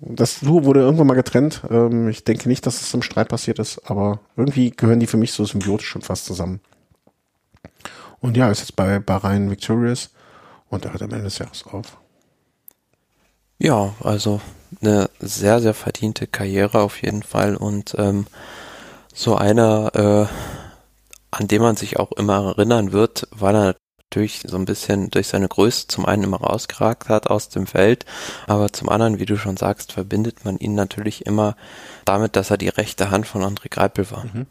das 0.01 0.39
Duo 0.41 0.65
wurde 0.65 0.81
irgendwann 0.81 1.07
mal 1.07 1.13
getrennt. 1.15 1.63
Ähm, 1.69 2.09
ich 2.09 2.23
denke 2.23 2.49
nicht, 2.49 2.65
dass 2.65 2.81
es 2.81 2.93
im 2.93 3.01
Streit 3.01 3.30
passiert 3.30 3.59
ist, 3.59 3.80
aber 3.89 4.19
irgendwie 4.35 4.72
gehören 4.72 4.99
die 4.99 5.07
für 5.07 5.17
mich 5.17 5.31
so 5.31 5.45
symbiotisch 5.45 5.88
schon 5.88 6.01
fast 6.01 6.26
zusammen. 6.26 6.59
Und 8.19 8.38
ja, 8.38 8.49
ist 8.49 8.59
jetzt 8.59 8.76
bei 8.76 8.99
Bahrain 8.99 9.49
Victorious 9.49 10.11
und 10.69 10.85
er 10.85 10.93
hört 10.93 11.03
am 11.03 11.11
Ende 11.11 11.26
des 11.26 11.38
Jahres 11.38 11.63
auf. 11.65 11.97
Ja, 13.59 13.93
also 14.03 14.41
eine 14.82 15.10
sehr, 15.20 15.62
sehr 15.62 15.74
verdiente 15.74 16.28
Karriere 16.28 16.82
auf 16.82 17.02
jeden 17.02 17.24
Fall 17.24 17.56
und 17.56 17.96
ähm, 17.98 18.28
so 19.14 19.36
einer, 19.36 19.96
äh, 19.96 20.28
an 21.32 21.48
dem 21.48 21.62
man 21.62 21.76
sich 21.76 21.98
auch 21.98 22.12
immer 22.14 22.48
erinnern 22.48 22.92
wird, 22.92 23.28
weil 23.32 23.56
er 23.56 23.76
natürlich 24.16 24.44
so 24.46 24.56
ein 24.58 24.66
bisschen 24.66 25.10
durch 25.12 25.28
seine 25.28 25.48
Größe 25.48 25.88
zum 25.88 26.06
einen 26.06 26.24
immer 26.24 26.38
rausgeragt 26.38 27.10
hat 27.10 27.28
aus 27.28 27.50
dem 27.50 27.68
Feld, 27.68 28.06
aber 28.48 28.72
zum 28.72 28.90
anderen, 28.90 29.20
wie 29.20 29.26
du 29.26 29.38
schon 29.38 29.58
sagst, 29.58 29.92
verbindet 29.92 30.46
man 30.46 30.58
ihn 30.58 30.76
natürlich 30.76 31.26
immer 31.26 31.56
damit, 32.06 32.36
dass 32.36 32.52
er 32.52 32.58
die 32.58 32.70
rechte 32.70 33.10
Hand 33.10 33.28
von 33.28 33.44
André 33.44 33.70
Greipel 33.70 34.10
war. 34.12 34.26
Mhm. 34.26 34.46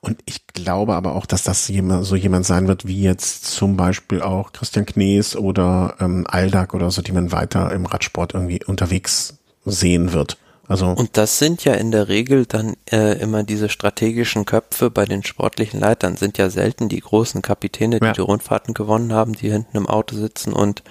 Und 0.00 0.18
ich 0.26 0.46
glaube 0.46 0.94
aber 0.94 1.14
auch, 1.14 1.26
dass 1.26 1.42
das 1.42 1.68
jemand, 1.68 2.04
so 2.04 2.16
jemand 2.16 2.46
sein 2.46 2.68
wird, 2.68 2.86
wie 2.86 3.02
jetzt 3.02 3.44
zum 3.44 3.76
Beispiel 3.76 4.22
auch 4.22 4.52
Christian 4.52 4.86
Knees 4.86 5.36
oder 5.36 5.96
ähm, 6.00 6.26
Aldag 6.28 6.74
oder 6.74 6.90
so, 6.90 7.02
die 7.02 7.12
man 7.12 7.32
weiter 7.32 7.72
im 7.72 7.86
Radsport 7.86 8.34
irgendwie 8.34 8.64
unterwegs 8.64 9.38
sehen 9.64 10.12
wird. 10.12 10.38
Also 10.68 10.86
und 10.86 11.16
das 11.16 11.38
sind 11.38 11.64
ja 11.64 11.74
in 11.74 11.90
der 11.92 12.08
Regel 12.08 12.44
dann 12.46 12.74
äh, 12.90 13.18
immer 13.20 13.44
diese 13.44 13.68
strategischen 13.68 14.44
Köpfe 14.46 14.90
bei 14.90 15.04
den 15.04 15.22
sportlichen 15.22 15.78
Leitern, 15.80 16.16
sind 16.16 16.38
ja 16.38 16.50
selten 16.50 16.88
die 16.88 17.00
großen 17.00 17.40
Kapitäne, 17.42 18.00
die 18.00 18.06
Ja. 18.06 18.12
die 18.12 18.20
Rundfahrten 18.20 18.74
gewonnen 18.74 19.12
haben, 19.12 19.34
die 19.34 19.50
hinten 19.50 19.76
im 19.76 19.86
Auto 19.88 20.16
sitzen 20.16 20.52
und 20.52 20.82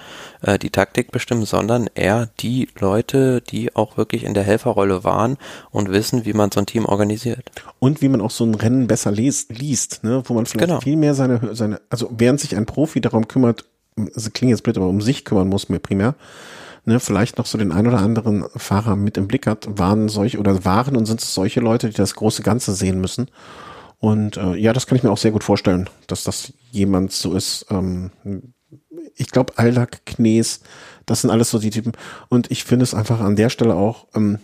äh, 0.42 0.58
die 0.58 0.70
Taktik 0.70 1.12
bestimmen, 1.12 1.46
sondern 1.46 1.90
eher 1.94 2.30
die 2.40 2.70
Leute, 2.80 3.42
die 3.42 3.76
auch 3.76 3.98
wirklich 3.98 4.24
in 4.24 4.34
der 4.34 4.44
Helferrolle 4.44 5.04
waren 5.04 5.38
und 5.72 5.92
wissen, 5.92 6.26
wie 6.26 6.34
man 6.34 6.52
so 6.52 6.60
ein 6.62 6.66
Team 6.66 6.86
organisiert. 6.86 7.52
und 7.80 8.02
wie 8.02 8.08
man 8.10 8.22
auch 8.22 8.32
so 8.32 8.46
ein 8.46 8.56
Rennen 8.56 8.88
besser 8.88 9.12
liest, 9.12 9.50
liest 9.58 10.04
ne? 10.04 10.24
wo 10.26 10.34
man 10.34 10.46
vielleicht 10.46 10.70
Genau. 10.70 10.80
viel 10.82 10.96
mehr 10.96 11.14
seine, 11.16 11.54
seine, 11.56 11.82
also 11.90 12.10
während 12.18 12.40
sich 12.40 12.56
ein 12.56 12.66
Profi 12.66 13.02
darum 13.02 13.28
kümmert, 13.28 13.66
das 13.98 14.32
klingt 14.34 14.52
jetzt 14.52 14.64
blöd, 14.64 14.78
aber 14.78 14.88
um 14.88 15.02
sich 15.02 15.24
kümmern 15.26 15.48
muss 15.50 15.70
mir 15.70 15.80
primär, 15.80 16.16
ne, 16.86 17.00
vielleicht 17.00 17.38
noch 17.38 17.46
so 17.46 17.58
den 17.58 17.72
ein 17.72 17.88
oder 17.88 18.00
anderen 18.00 18.46
Fahrer 18.56 18.96
mit 18.96 19.18
im 19.18 19.28
Blick 19.28 19.48
hat, 19.48 19.68
waren 19.78 20.10
solche 20.10 20.40
oder 20.40 20.66
waren 20.66 20.96
und 20.96 21.06
sind 21.06 21.22
es 21.22 21.34
solche 21.34 21.60
Leute, 21.60 21.90
die 21.90 21.96
das 21.96 22.16
große 22.16 22.44
Ganze 22.44 22.74
sehen 22.74 23.02
müssen. 23.02 23.30
Und 24.00 24.38
äh, 24.38 24.56
ja, 24.56 24.74
das 24.74 24.88
kann 24.88 24.98
ich 24.98 25.04
mir 25.04 25.12
auch 25.12 25.18
sehr 25.18 25.32
gut 25.32 25.44
vorstellen, 25.44 25.90
dass 26.08 26.24
das 26.24 26.54
jemand 26.72 27.12
so 27.12 27.34
ist. 27.34 27.66
Ähm, 27.70 28.12
ich 29.16 29.32
glaube, 29.32 29.54
Aldak, 29.58 30.06
Knees, 30.06 30.62
das 31.06 31.22
sind 31.22 31.32
alles 31.32 31.50
so 31.50 31.60
die 31.60 31.70
Typen. 31.70 31.94
Und 32.30 32.52
ich 32.52 32.64
finde 32.64 32.84
es 32.84 32.94
einfach 32.94 33.20
an 33.20 33.36
der 33.36 33.50
Stelle 33.50 33.76
auch 33.76 34.08
ähm, 34.14 34.40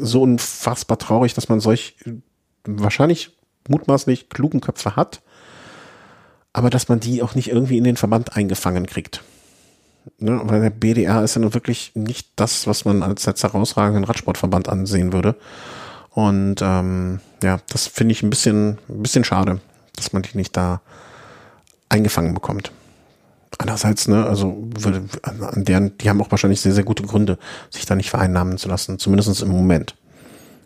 so 0.00 0.22
unfassbar 0.22 0.98
traurig, 0.98 1.34
dass 1.34 1.48
man 1.48 1.60
solch 1.60 1.96
wahrscheinlich 2.64 3.36
mutmaßlich 3.68 4.28
klugen 4.28 4.60
Köpfe 4.60 4.96
hat, 4.96 5.22
aber 6.52 6.70
dass 6.70 6.88
man 6.88 7.00
die 7.00 7.22
auch 7.22 7.34
nicht 7.34 7.48
irgendwie 7.48 7.78
in 7.78 7.84
den 7.84 7.96
Verband 7.96 8.36
eingefangen 8.36 8.86
kriegt. 8.86 9.22
Ne, 10.18 10.40
weil 10.44 10.60
der 10.60 10.70
BDR 10.70 11.22
ist 11.22 11.36
ja 11.36 11.40
nun 11.40 11.54
wirklich 11.54 11.92
nicht 11.94 12.28
das, 12.36 12.66
was 12.66 12.84
man 12.84 13.02
als 13.02 13.24
jetzt 13.24 13.42
herausragenden 13.42 14.04
Radsportverband 14.04 14.68
ansehen 14.68 15.12
würde. 15.12 15.36
Und 16.10 16.56
ähm, 16.60 17.20
ja, 17.42 17.58
das 17.68 17.86
finde 17.86 18.12
ich 18.12 18.22
ein 18.22 18.30
bisschen, 18.30 18.78
ein 18.88 19.02
bisschen 19.02 19.24
schade, 19.24 19.60
dass 19.96 20.12
man 20.12 20.22
die 20.22 20.36
nicht 20.36 20.56
da 20.56 20.80
eingefangen 21.88 22.34
bekommt. 22.34 22.72
Andererseits, 23.58 24.08
ne, 24.08 24.26
also 24.26 24.68
würde, 24.78 25.04
an 25.22 25.64
deren, 25.64 25.96
die 25.98 26.08
haben 26.08 26.20
auch 26.20 26.30
wahrscheinlich 26.30 26.60
sehr, 26.60 26.72
sehr 26.72 26.84
gute 26.84 27.02
Gründe, 27.04 27.38
sich 27.70 27.86
da 27.86 27.94
nicht 27.94 28.10
vereinnahmen 28.10 28.58
zu 28.58 28.68
lassen, 28.68 28.98
zumindest 28.98 29.42
im 29.42 29.50
Moment. 29.50 29.94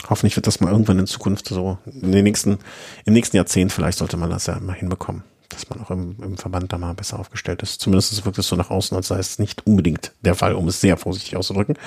Hoffentlich 0.09 0.37
wird 0.37 0.47
das 0.47 0.61
mal 0.61 0.71
irgendwann 0.71 0.99
in 1.01 1.07
Zukunft 1.07 1.49
so, 1.49 1.79
in 1.85 2.13
den 2.13 2.25
nächsten, 2.25 2.59
im 3.05 3.13
nächsten 3.13 3.37
Jahrzehnt 3.37 3.73
vielleicht 3.73 3.99
sollte 3.99 4.17
man 4.17 4.31
das 4.31 4.47
ja 4.47 4.59
mal 4.61 4.75
hinbekommen, 4.75 5.25
dass 5.49 5.69
man 5.71 5.81
auch 5.81 5.91
im, 5.91 6.17
im 6.23 6.37
Verband 6.37 6.73
da 6.73 6.79
mal 6.79 6.95
besser 6.95 7.19
aufgestellt 7.19 7.63
ist. 7.63 7.81
Zumindest 7.81 8.25
wirkt 8.25 8.39
es 8.39 8.49
so 8.49 8.57
nach 8.57 8.71
außen, 8.71 8.97
als 8.97 9.09
sei 9.09 9.19
es 9.19 9.39
nicht 9.39 9.67
unbedingt 9.67 10.13
der 10.21 10.35
Fall, 10.35 10.55
um 10.55 10.69
es 10.69 10.81
sehr 10.81 10.97
vorsichtig 10.97 11.37
auszudrücken. 11.37 11.79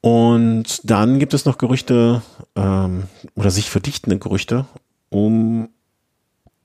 Und 0.00 0.88
dann 0.88 1.18
gibt 1.18 1.34
es 1.34 1.44
noch 1.44 1.58
Gerüchte 1.58 2.22
ähm, 2.54 3.04
oder 3.34 3.50
sich 3.50 3.70
verdichtende 3.70 4.18
Gerüchte 4.18 4.66
um 5.08 5.68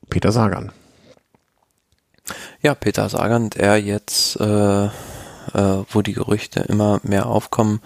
Peter 0.10 0.32
Sagan. 0.32 0.72
Ja, 2.62 2.76
Peter 2.76 3.10
Sagan, 3.10 3.49
der 3.49 3.82
jetzt, 3.82 4.40
äh, 4.40 4.86
äh, 4.86 4.90
wo 5.53 6.02
die 6.02 6.14
Gerüchte 6.14 6.60
immer 6.60 6.99
mehr 7.03 7.26
aufkommen, 7.26 7.82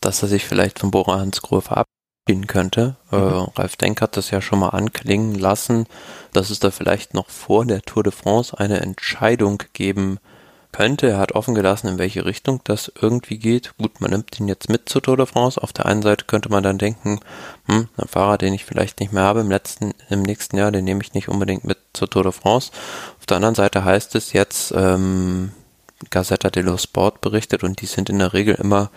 dass 0.00 0.22
er 0.22 0.28
sich 0.28 0.44
vielleicht 0.44 0.78
von 0.80 0.90
Bora 0.90 1.20
Hansgrohe 1.20 1.62
verabschieden 2.28 2.46
könnte. 2.46 2.96
Äh, 3.10 3.16
Ralf 3.16 3.76
Denk 3.76 4.00
hat 4.00 4.16
das 4.16 4.30
ja 4.30 4.40
schon 4.40 4.58
mal 4.58 4.70
anklingen 4.70 5.34
lassen, 5.34 5.86
dass 6.32 6.50
es 6.50 6.60
da 6.60 6.70
vielleicht 6.70 7.14
noch 7.14 7.28
vor 7.30 7.64
der 7.64 7.82
Tour 7.82 8.02
de 8.02 8.12
France 8.12 8.58
eine 8.58 8.80
Entscheidung 8.80 9.62
geben 9.72 10.18
könnte. 10.70 11.08
Er 11.08 11.18
hat 11.18 11.32
offen 11.32 11.54
gelassen, 11.54 11.88
in 11.88 11.98
welche 11.98 12.26
Richtung 12.26 12.60
das 12.64 12.92
irgendwie 13.00 13.38
geht. 13.38 13.72
Gut, 13.78 14.00
man 14.00 14.10
nimmt 14.10 14.38
ihn 14.38 14.48
jetzt 14.48 14.68
mit 14.68 14.88
zur 14.88 15.02
Tour 15.02 15.16
de 15.16 15.26
France. 15.26 15.60
Auf 15.62 15.72
der 15.72 15.86
einen 15.86 16.02
Seite 16.02 16.26
könnte 16.26 16.50
man 16.50 16.62
dann 16.62 16.78
denken, 16.78 17.20
hm, 17.66 17.88
ein 17.96 18.08
Fahrer, 18.08 18.36
den 18.36 18.52
ich 18.52 18.64
vielleicht 18.64 19.00
nicht 19.00 19.12
mehr 19.12 19.22
habe 19.22 19.40
im 19.40 19.50
letzten, 19.50 19.94
im 20.10 20.22
nächsten 20.22 20.58
Jahr, 20.58 20.70
den 20.70 20.84
nehme 20.84 21.02
ich 21.02 21.14
nicht 21.14 21.28
unbedingt 21.28 21.64
mit 21.64 21.78
zur 21.94 22.10
Tour 22.10 22.24
de 22.24 22.32
France. 22.32 22.70
Auf 23.18 23.26
der 23.26 23.36
anderen 23.36 23.54
Seite 23.54 23.84
heißt 23.84 24.14
es 24.14 24.32
jetzt, 24.32 24.72
ähm, 24.76 25.52
Gazzetta 26.10 26.50
dello 26.50 26.76
Sport 26.76 27.22
berichtet 27.22 27.64
und 27.64 27.80
die 27.80 27.86
sind 27.86 28.08
in 28.08 28.20
der 28.20 28.32
Regel 28.32 28.54
immer 28.54 28.90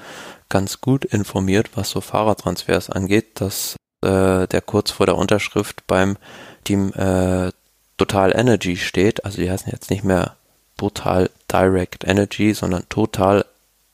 ganz 0.51 0.81
gut 0.81 1.05
informiert, 1.05 1.71
was 1.73 1.89
so 1.89 2.01
Fahrertransfers 2.01 2.91
angeht, 2.91 3.41
dass 3.41 3.75
äh, 4.03 4.47
der 4.47 4.61
kurz 4.63 4.91
vor 4.91 5.07
der 5.07 5.17
Unterschrift 5.17 5.87
beim 5.87 6.17
Team 6.63 6.93
äh, 6.93 7.51
Total 7.97 8.35
Energy 8.35 8.77
steht. 8.77 9.25
Also 9.25 9.41
die 9.41 9.49
heißen 9.49 9.71
jetzt 9.71 9.89
nicht 9.89 10.03
mehr 10.03 10.35
Total 10.77 11.29
Direct 11.51 12.03
Energy, 12.03 12.53
sondern 12.53 12.87
Total 12.89 13.45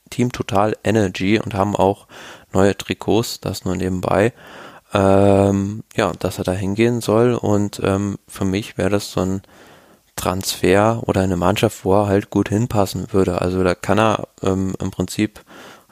Team 0.10 0.32
Total 0.32 0.76
Energy 0.84 1.40
und 1.40 1.54
haben 1.54 1.76
auch 1.76 2.08
neue 2.54 2.76
Trikots, 2.76 3.40
das 3.40 3.66
nur 3.66 3.76
nebenbei. 3.76 4.34
Ähm, 4.94 5.84
ja, 5.96 6.14
dass 6.20 6.38
er 6.38 6.46
da 6.46 6.54
hingehen 6.54 7.02
soll 7.02 7.34
und 7.34 7.82
ähm, 7.84 8.18
für 8.28 8.46
mich 8.46 8.78
wäre 8.78 8.90
das 8.90 9.12
so 9.12 9.20
ein 9.20 9.42
Transfer 10.16 11.04
oder 11.06 11.22
eine 11.22 11.36
Mannschaft, 11.36 11.84
wo 11.84 11.94
er 11.94 12.08
halt 12.08 12.30
gut 12.30 12.50
hinpassen 12.50 13.12
würde. 13.12 13.42
Also 13.42 13.64
da 13.64 13.76
kann 13.76 14.00
er 14.00 14.30
ähm, 14.42 14.74
im 14.80 14.92
Prinzip 14.92 15.42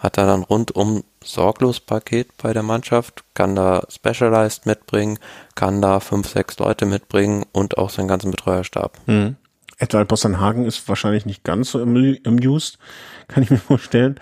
hat 0.05 0.17
er 0.17 0.25
dann 0.27 0.43
rundum 0.43 1.03
sorglos 1.23 1.79
Paket 1.79 2.29
bei 2.37 2.53
der 2.53 2.63
Mannschaft, 2.63 3.23
kann 3.33 3.55
da 3.55 3.81
Specialized 3.89 4.65
mitbringen, 4.65 5.17
kann 5.55 5.81
da 5.81 5.99
fünf, 5.99 6.29
sechs 6.29 6.57
Leute 6.59 6.85
mitbringen 6.85 7.43
und 7.51 7.77
auch 7.77 7.89
seinen 7.89 8.07
ganzen 8.07 8.31
Betreuerstab. 8.31 8.97
Mhm. 9.07 9.35
Edwald 9.77 10.07
Bossenhagen 10.07 10.65
ist 10.65 10.87
wahrscheinlich 10.87 11.25
nicht 11.25 11.43
ganz 11.43 11.71
so 11.71 11.81
am- 11.81 12.17
amused, 12.25 12.77
kann 13.27 13.43
ich 13.43 13.49
mir 13.49 13.57
vorstellen. 13.57 14.19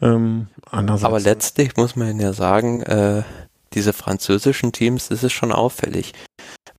Ähm, 0.00 0.46
Aber 0.70 1.18
letztlich 1.18 1.76
muss 1.76 1.96
man 1.96 2.20
ja 2.20 2.32
sagen, 2.32 2.82
äh, 2.82 3.22
diese 3.72 3.92
französischen 3.92 4.72
Teams, 4.72 5.08
das 5.08 5.24
ist 5.24 5.32
schon 5.32 5.52
auffällig. 5.52 6.12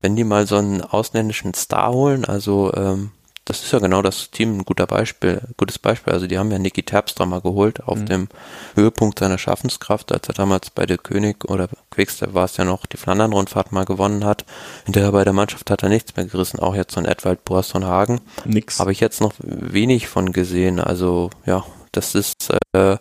Wenn 0.01 0.15
die 0.15 0.23
mal 0.23 0.47
so 0.47 0.55
einen 0.55 0.81
ausländischen 0.81 1.53
Star 1.53 1.91
holen, 1.91 2.23
also 2.23 2.71
ähm, 2.73 3.11
das 3.45 3.63
ist 3.63 3.71
ja 3.71 3.79
genau 3.79 4.01
das 4.03 4.29
Team 4.29 4.57
ein 4.59 4.65
guter 4.65 4.85
Beispiel, 4.85 5.41
gutes 5.57 5.79
Beispiel. 5.79 6.13
Also 6.13 6.27
die 6.27 6.37
haben 6.37 6.51
ja 6.51 6.59
Niki 6.59 6.83
Terpstra 6.83 7.25
mal 7.25 7.41
geholt 7.41 7.83
auf 7.83 7.97
Mhm. 7.99 8.05
dem 8.05 8.27
Höhepunkt 8.75 9.17
seiner 9.19 9.39
Schaffenskraft, 9.39 10.11
als 10.11 10.27
er 10.27 10.35
damals 10.35 10.69
bei 10.69 10.85
der 10.85 10.99
König 10.99 11.45
oder 11.45 11.67
Quickstep 11.89 12.33
war 12.35 12.45
es 12.45 12.57
ja 12.57 12.65
noch, 12.65 12.85
die 12.85 12.97
Flandern-Rundfahrt 12.97 13.71
mal 13.71 13.85
gewonnen 13.85 14.23
hat. 14.23 14.45
Hinterher 14.85 15.11
bei 15.11 15.23
der 15.23 15.33
Mannschaft 15.33 15.71
hat 15.71 15.81
er 15.81 15.89
nichts 15.89 16.15
mehr 16.15 16.25
gerissen, 16.25 16.59
auch 16.59 16.75
jetzt 16.75 16.93
so 16.93 16.99
ein 16.99 17.05
Edwald 17.07 17.43
Boasson 17.43 17.85
Hagen. 17.85 18.21
nix. 18.45 18.79
Habe 18.79 18.91
ich 18.91 18.99
jetzt 18.99 19.19
noch 19.21 19.33
wenig 19.39 20.07
von 20.07 20.31
gesehen. 20.31 20.79
Also 20.79 21.31
ja, 21.45 21.63
das 21.91 22.15
ist 22.15 22.49
äh, 22.73 22.97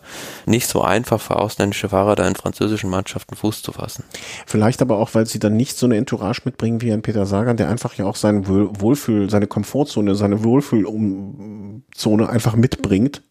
nicht 0.46 0.66
so 0.66 0.82
einfach 0.82 1.20
für 1.20 1.36
ausländische 1.36 1.88
Fahrer, 1.90 2.16
da 2.16 2.26
in 2.26 2.34
französischen 2.34 2.90
Mannschaften 2.90 3.36
Fuß 3.36 3.62
zu 3.62 3.72
fassen. 3.72 4.04
Vielleicht 4.46 4.82
aber 4.82 4.98
auch, 4.98 5.14
weil 5.14 5.26
sie 5.26 5.38
dann 5.38 5.56
nicht 5.56 5.76
so 5.76 5.86
eine 5.86 5.96
Entourage 5.96 6.42
mitbringen 6.44 6.80
wie 6.80 6.92
ein 6.92 7.02
Peter 7.02 7.26
Sagan, 7.26 7.56
der 7.56 7.68
einfach 7.68 7.94
ja 7.94 8.06
auch 8.06 8.16
seinen 8.16 8.46
Wohl- 8.46 8.70
Wohlfühl, 8.80 9.30
seine 9.30 9.46
Komfortzone, 9.46 10.14
seine 10.14 10.44
Wohlfühlzone 10.44 12.28
einfach 12.28 12.56
mitbringt. 12.56 13.22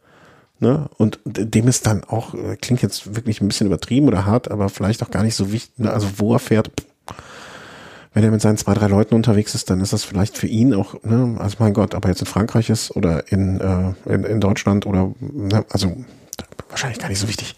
Ne? 0.60 0.90
Und 0.98 1.20
dem 1.26 1.68
ist 1.68 1.86
dann 1.86 2.04
auch, 2.04 2.34
äh, 2.34 2.56
klingt 2.56 2.82
jetzt 2.82 3.16
wirklich 3.16 3.42
ein 3.42 3.48
bisschen 3.48 3.68
übertrieben 3.68 4.08
oder 4.08 4.26
hart, 4.26 4.50
aber 4.50 4.70
vielleicht 4.70 5.04
auch 5.04 5.12
gar 5.12 5.24
nicht 5.24 5.36
so 5.36 5.52
wichtig, 5.52 5.78
ne? 5.78 5.92
also 5.92 6.08
wo 6.18 6.34
er 6.34 6.40
fährt. 6.40 6.72
Wenn 8.18 8.24
er 8.24 8.32
mit 8.32 8.42
seinen 8.42 8.58
zwei, 8.58 8.74
drei 8.74 8.88
Leuten 8.88 9.14
unterwegs 9.14 9.54
ist, 9.54 9.70
dann 9.70 9.80
ist 9.80 9.94
das 9.94 10.04
vielleicht 10.04 10.40
für 10.40 10.48
ihn 10.48 10.74
auch, 10.74 10.96
ne, 11.04 11.36
also 11.38 11.58
mein 11.60 11.76
Gott, 11.76 11.94
ob 11.94 12.04
er 12.04 12.10
jetzt 12.10 12.22
in 12.22 12.26
Frankreich 12.26 12.72
ist 12.72 12.96
oder 12.96 13.32
in, 13.32 13.62
äh, 13.62 14.12
in, 14.12 14.24
in 14.24 14.40
Deutschland 14.40 14.88
oder, 14.88 15.14
ne, 15.20 15.64
also 15.70 15.96
wahrscheinlich 16.68 16.98
gar 16.98 17.10
nicht 17.10 17.20
so 17.20 17.28
wichtig. 17.28 17.56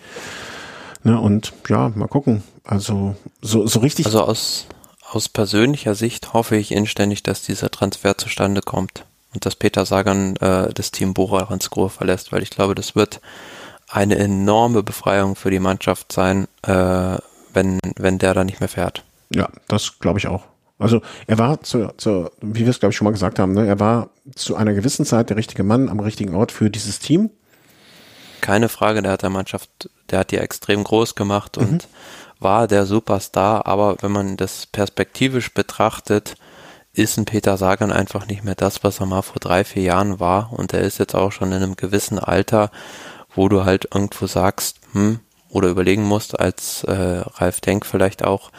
Ne, 1.06 1.18
und 1.18 1.54
ja, 1.70 1.94
mal 1.96 2.10
gucken. 2.10 2.44
Also 2.66 3.16
so, 3.42 3.68
so 3.68 3.80
richtig. 3.80 4.06
Also 4.08 4.22
aus, 4.22 4.66
aus 5.10 5.30
persönlicher 5.30 5.96
Sicht 5.96 6.34
hoffe 6.34 6.58
ich 6.58 6.74
inständig, 6.74 7.24
dass 7.24 7.42
dieser 7.42 7.72
Transfer 7.72 8.18
zustande 8.18 8.60
kommt 8.60 9.06
und 9.34 9.46
dass 9.46 9.56
Peter 9.56 9.86
Sagan 9.86 10.36
äh, 10.42 10.74
das 10.74 10.92
Team 10.92 11.14
Bora 11.14 11.48
Hansgrohe 11.48 11.90
verlässt, 11.90 12.34
weil 12.34 12.44
ich 12.44 12.50
glaube, 12.50 12.76
das 12.76 12.98
wird 12.98 13.22
eine 13.88 14.18
enorme 14.18 14.84
Befreiung 14.84 15.38
für 15.38 15.52
die 15.52 15.60
Mannschaft 15.60 16.12
sein, 16.12 16.50
äh, 16.64 17.16
wenn, 17.54 17.80
wenn 17.96 18.18
der 18.18 18.34
da 18.34 18.44
nicht 18.44 18.60
mehr 18.60 18.68
fährt. 18.68 19.06
Ja, 19.34 19.50
das 19.68 20.00
glaube 20.00 20.20
ich 20.20 20.28
auch. 20.28 20.46
Also 20.78 21.02
er 21.28 21.38
war 21.38 21.62
zu, 21.62 21.94
zu 21.98 22.30
wie 22.42 22.62
wir 22.62 22.70
es 22.70 22.80
glaube 22.80 22.92
ich 22.92 22.98
schon 22.98 23.06
mal 23.06 23.12
gesagt 23.12 23.38
haben, 23.38 23.54
ne, 23.54 23.68
er 23.68 23.80
war 23.80 24.10
zu 24.36 24.56
einer 24.56 24.74
gewissen 24.74 25.06
Zeit 25.06 25.30
der 25.30 25.38
richtige 25.38 25.64
Mann 25.64 25.90
am 25.90 26.00
richtigen 26.00 26.36
Ort 26.36 26.52
für 26.52 26.70
dieses 26.70 27.00
Team. 27.00 27.30
Keine 28.42 28.70
Frage, 28.70 29.02
der 29.02 29.12
hat 29.12 29.24
der 29.24 29.30
Mannschaft, 29.30 29.90
der 30.10 30.20
hat 30.20 30.32
die 30.32 30.38
extrem 30.38 30.84
groß 30.84 31.16
gemacht 31.16 31.58
und 31.58 31.90
war 32.40 32.68
der 32.68 32.86
Superstar, 32.86 33.68
aber 33.68 33.98
wenn 34.00 34.14
man 34.14 34.38
das 34.38 34.66
perspektivisch 34.66 35.54
betrachtet, 35.54 36.36
ist 36.94 37.18
ein 37.18 37.26
Peter 37.26 37.58
Sagan 37.58 37.92
einfach 37.92 38.28
nicht 38.28 38.46
mehr 38.46 38.56
das, 38.56 38.84
was 38.84 39.02
er 39.02 39.06
mal 39.06 39.22
vor 39.22 39.40
drei, 39.42 39.66
vier 39.66 39.84
Jahren 39.84 40.22
war 40.22 40.54
und 40.54 40.74
er 40.74 40.82
ist 40.82 40.98
jetzt 40.98 41.16
auch 41.16 41.34
schon 41.34 41.52
in 41.52 41.62
einem 41.62 41.76
gewissen 41.76 42.18
Alter, 42.18 42.72
wo 43.36 43.50
du 43.50 43.66
halt 43.66 43.90
irgendwo 43.94 44.26
sagst, 44.26 44.80
hm, 44.94 45.20
oder 45.50 45.68
überlegen 45.68 46.04
musst, 46.04 46.40
als 46.40 46.84
äh, 46.86 47.24
Ralf 47.36 47.60
Denk 47.62 47.86
vielleicht 47.86 48.24
auch, 48.24 48.52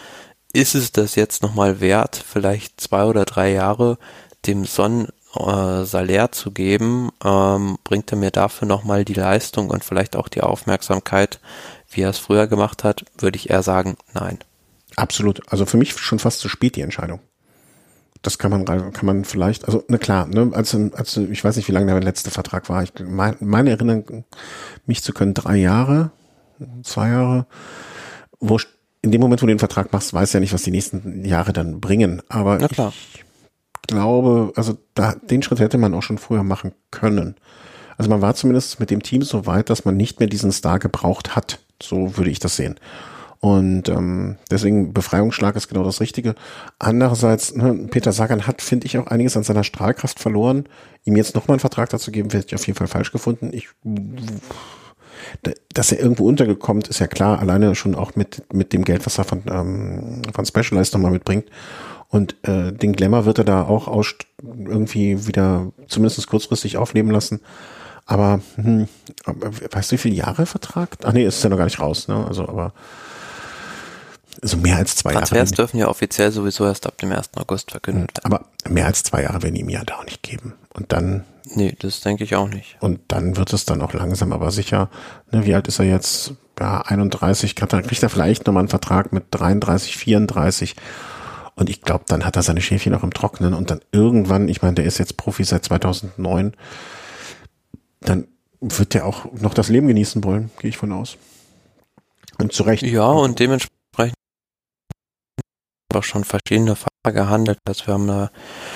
ist 0.52 0.74
es 0.74 0.92
das 0.92 1.14
jetzt 1.14 1.42
nochmal 1.42 1.80
wert, 1.80 2.16
vielleicht 2.16 2.80
zwei 2.80 3.04
oder 3.04 3.24
drei 3.24 3.52
Jahre 3.52 3.98
dem 4.46 4.64
Son 4.64 5.08
äh, 5.34 5.84
Salär 5.84 6.32
zu 6.32 6.50
geben, 6.50 7.10
ähm, 7.24 7.78
bringt 7.84 8.10
er 8.10 8.18
mir 8.18 8.30
dafür 8.30 8.66
nochmal 8.66 9.04
die 9.04 9.14
Leistung 9.14 9.70
und 9.70 9.84
vielleicht 9.84 10.16
auch 10.16 10.28
die 10.28 10.42
Aufmerksamkeit, 10.42 11.40
wie 11.90 12.02
er 12.02 12.10
es 12.10 12.18
früher 12.18 12.46
gemacht 12.46 12.84
hat, 12.84 13.04
würde 13.18 13.36
ich 13.36 13.50
eher 13.50 13.62
sagen, 13.62 13.96
nein. 14.14 14.38
Absolut. 14.96 15.40
Also 15.52 15.66
für 15.66 15.76
mich 15.76 15.96
schon 15.98 16.18
fast 16.18 16.40
zu 16.40 16.48
spät 16.48 16.76
die 16.76 16.82
Entscheidung. 16.82 17.20
Das 18.22 18.38
kann 18.38 18.50
man 18.50 18.66
kann 18.66 19.06
man 19.06 19.24
vielleicht, 19.24 19.64
also 19.64 19.82
na 19.88 19.96
klar, 19.96 20.26
ne, 20.26 20.50
als, 20.52 20.74
als 20.74 21.16
ich 21.16 21.42
weiß 21.42 21.56
nicht, 21.56 21.68
wie 21.68 21.72
lange 21.72 21.86
der 21.86 22.02
letzte 22.02 22.30
Vertrag 22.30 22.68
war. 22.68 22.82
Ich 22.82 22.92
mein, 23.02 23.36
meine 23.40 23.70
Erinnerung, 23.70 24.24
mich 24.84 25.02
zu 25.02 25.14
können, 25.14 25.32
drei 25.32 25.56
Jahre, 25.56 26.10
zwei 26.82 27.08
Jahre, 27.08 27.46
wo 28.38 28.58
in 29.02 29.10
dem 29.10 29.20
Moment, 29.20 29.42
wo 29.42 29.46
du 29.46 29.52
den 29.52 29.58
Vertrag 29.58 29.92
machst, 29.92 30.12
weißt 30.12 30.34
du 30.34 30.38
ja 30.38 30.40
nicht, 30.40 30.52
was 30.52 30.62
die 30.62 30.70
nächsten 30.70 31.24
Jahre 31.24 31.52
dann 31.52 31.80
bringen. 31.80 32.22
Aber 32.28 32.58
na 32.58 32.68
klar. 32.68 32.92
ich 33.12 33.24
glaube, 33.86 34.52
also 34.56 34.76
da, 34.94 35.14
den 35.14 35.42
Schritt 35.42 35.60
hätte 35.60 35.78
man 35.78 35.94
auch 35.94 36.02
schon 36.02 36.18
früher 36.18 36.42
machen 36.42 36.72
können. 36.90 37.36
Also 37.96 38.10
man 38.10 38.22
war 38.22 38.34
zumindest 38.34 38.80
mit 38.80 38.90
dem 38.90 39.02
Team 39.02 39.22
so 39.22 39.46
weit, 39.46 39.70
dass 39.70 39.84
man 39.84 39.96
nicht 39.96 40.20
mehr 40.20 40.28
diesen 40.28 40.52
Star 40.52 40.78
gebraucht 40.78 41.36
hat. 41.36 41.60
So 41.82 42.16
würde 42.16 42.30
ich 42.30 42.38
das 42.38 42.56
sehen. 42.56 42.76
Und 43.40 43.88
ähm, 43.88 44.36
deswegen 44.50 44.92
Befreiungsschlag 44.92 45.56
ist 45.56 45.68
genau 45.68 45.82
das 45.82 46.02
Richtige. 46.02 46.34
Andererseits, 46.78 47.54
ne, 47.54 47.88
Peter 47.90 48.12
Sagan 48.12 48.46
hat, 48.46 48.60
finde 48.60 48.86
ich, 48.86 48.98
auch 48.98 49.06
einiges 49.06 49.34
an 49.36 49.44
seiner 49.44 49.64
Strahlkraft 49.64 50.20
verloren. 50.20 50.64
Ihm 51.04 51.16
jetzt 51.16 51.34
nochmal 51.34 51.54
einen 51.54 51.60
Vertrag 51.60 51.88
dazu 51.88 52.10
geben, 52.10 52.34
werde 52.34 52.46
ich 52.46 52.54
auf 52.54 52.66
jeden 52.66 52.76
Fall 52.76 52.86
falsch 52.86 53.12
gefunden. 53.12 53.50
Ich, 53.54 53.68
dass 55.72 55.92
er 55.92 56.00
irgendwo 56.00 56.28
untergekommen 56.28 56.82
ist 56.82 56.98
ja 56.98 57.06
klar, 57.06 57.38
alleine 57.38 57.74
schon 57.74 57.94
auch 57.94 58.16
mit, 58.16 58.42
mit 58.52 58.72
dem 58.72 58.84
Geld, 58.84 59.06
was 59.06 59.18
er 59.18 59.24
von, 59.24 59.42
ähm, 59.50 60.22
von 60.32 60.44
Specialized 60.44 60.94
nochmal 60.94 61.12
mitbringt. 61.12 61.46
Und 62.08 62.36
äh, 62.42 62.72
den 62.72 62.92
Glamour 62.92 63.24
wird 63.24 63.38
er 63.38 63.44
da 63.44 63.62
auch 63.62 63.86
aus, 63.86 64.14
irgendwie 64.42 65.26
wieder 65.26 65.70
zumindest 65.86 66.26
kurzfristig 66.26 66.76
aufnehmen 66.76 67.10
lassen. 67.10 67.40
Aber 68.04 68.40
hm, 68.56 68.88
weißt 69.70 69.92
du, 69.92 69.94
wie 69.94 69.98
viele 69.98 70.16
Jahre 70.16 70.46
Vertrag? 70.46 70.96
Ach 71.04 71.12
nee, 71.12 71.24
ist 71.24 71.44
ja 71.44 71.50
noch 71.50 71.56
gar 71.56 71.64
nicht 71.64 71.78
raus, 71.80 72.08
ne? 72.08 72.26
Also, 72.26 72.48
aber 72.48 72.72
also 74.42 74.56
mehr 74.56 74.76
als 74.76 74.96
zwei 74.96 75.12
Transfers 75.12 75.30
Jahre. 75.30 75.38
Transfers 75.38 75.56
dürfen 75.56 75.78
ja 75.78 75.88
offiziell 75.88 76.32
sowieso 76.32 76.64
erst 76.64 76.86
ab 76.86 76.98
dem 76.98 77.12
1. 77.12 77.30
August 77.36 77.70
verkündet 77.70 78.16
werden. 78.16 78.32
Aber 78.32 78.46
mehr 78.68 78.86
als 78.86 79.02
zwei 79.02 79.22
Jahre 79.22 79.42
werden 79.42 79.56
ihm 79.56 79.68
ja 79.68 79.84
da 79.84 79.96
auch 79.96 80.04
nicht 80.04 80.22
geben. 80.22 80.54
Und 80.74 80.92
dann. 80.92 81.24
Nee, 81.54 81.74
das 81.78 82.00
denke 82.00 82.24
ich 82.24 82.36
auch 82.36 82.48
nicht. 82.48 82.76
Und 82.80 83.00
dann 83.08 83.36
wird 83.36 83.52
es 83.52 83.64
dann 83.64 83.82
auch 83.82 83.92
langsam, 83.92 84.32
aber 84.32 84.50
sicher, 84.50 84.88
ne, 85.32 85.44
wie 85.44 85.54
alt 85.54 85.68
ist 85.68 85.78
er 85.78 85.84
jetzt? 85.84 86.34
Ja, 86.58 86.82
31, 86.82 87.54
dann 87.54 87.82
kriegt 87.82 88.02
er 88.02 88.10
vielleicht 88.10 88.46
nochmal 88.46 88.60
einen 88.60 88.68
Vertrag 88.68 89.14
mit 89.14 89.24
33, 89.30 89.96
34. 89.96 90.76
Und 91.54 91.70
ich 91.70 91.80
glaube, 91.80 92.04
dann 92.06 92.26
hat 92.26 92.36
er 92.36 92.42
seine 92.42 92.60
Schäfchen 92.60 92.94
auch 92.94 93.02
im 93.02 93.14
Trocknen 93.14 93.54
und 93.54 93.70
dann 93.70 93.80
irgendwann, 93.92 94.48
ich 94.48 94.60
meine, 94.60 94.74
der 94.74 94.84
ist 94.84 94.98
jetzt 94.98 95.16
Profi 95.16 95.42
seit 95.44 95.64
2009, 95.64 96.52
dann 98.00 98.28
wird 98.60 98.92
der 98.92 99.06
auch 99.06 99.24
noch 99.32 99.54
das 99.54 99.70
Leben 99.70 99.88
genießen 99.88 100.22
wollen, 100.22 100.50
gehe 100.58 100.68
ich 100.68 100.76
von 100.76 100.92
aus. 100.92 101.16
Und 102.38 102.52
zu 102.52 102.62
Recht. 102.62 102.82
Ja, 102.82 103.08
und 103.08 103.38
dementsprechend 103.38 103.79
auch 105.94 106.04
schon 106.04 106.24
verschiedene 106.24 106.76
Fahrer 106.76 107.12
gehandelt. 107.12 107.58
Also 107.66 107.86
wir 107.86 107.94
haben 107.94 108.06
da 108.06 108.30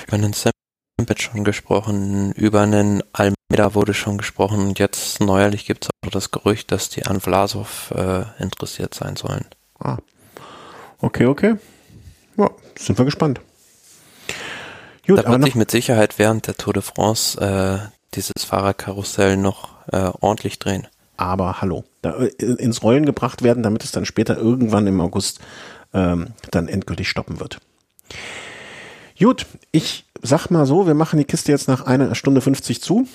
über 0.07 0.15
einen 0.17 0.33
Sampit 0.33 1.23
schon 1.23 1.45
gesprochen, 1.45 2.33
über 2.33 2.63
einen 2.63 3.03
Almeida 3.13 3.75
wurde 3.75 3.95
schon 3.95 4.19
gesprochen 4.19 4.61
und 4.61 4.79
jetzt 4.79 5.21
neuerlich 5.21 5.67
gibt 5.67 5.85
es 5.85 5.91
auch 6.05 6.11
das 6.11 6.31
Gerücht, 6.31 6.73
dass 6.73 6.89
die 6.89 7.07
an 7.07 7.21
Vlasov 7.21 7.93
äh, 7.95 8.25
interessiert 8.43 8.95
sein 8.95 9.17
sollen. 9.17 9.45
Ah. 9.79 9.99
Okay, 11.01 11.27
okay. 11.27 11.57
Ja, 12.37 12.51
sind 12.79 12.99
wir 12.99 13.05
gespannt. 13.05 13.41
Gut, 15.07 15.19
da 15.19 15.31
wird 15.31 15.45
sich 15.45 15.55
mit 15.55 15.71
Sicherheit 15.71 16.19
während 16.19 16.47
der 16.47 16.57
Tour 16.57 16.73
de 16.73 16.83
France 16.83 17.39
äh, 17.39 17.91
dieses 18.15 18.45
Fahrerkarussell 18.45 19.37
noch 19.37 19.69
äh, 19.93 20.11
ordentlich 20.21 20.59
drehen. 20.59 20.87
Aber 21.17 21.61
hallo, 21.61 21.85
da, 22.03 22.17
äh, 22.17 22.29
ins 22.39 22.83
Rollen 22.83 23.05
gebracht 23.07 23.43
werden, 23.43 23.63
damit 23.63 23.85
es 23.85 23.93
dann 23.93 24.05
später 24.05 24.37
irgendwann 24.37 24.87
im 24.87 25.01
August 25.01 25.41
ähm, 25.95 26.35
dann 26.51 26.69
endgültig 26.69 27.09
stoppen 27.09 27.41
wird. 27.41 27.59
Gut, 29.19 29.47
ich 29.73 30.05
sag 30.23 30.51
mal 30.51 30.67
so, 30.67 30.87
wir 30.87 30.95
machen 30.95 31.19
die 31.19 31.25
Kiste 31.25 31.53
jetzt 31.53 31.69
nach 31.69 31.87
einer 31.87 32.15
Stunde 32.15 32.41
50 32.41 32.83
zu. 32.83 33.07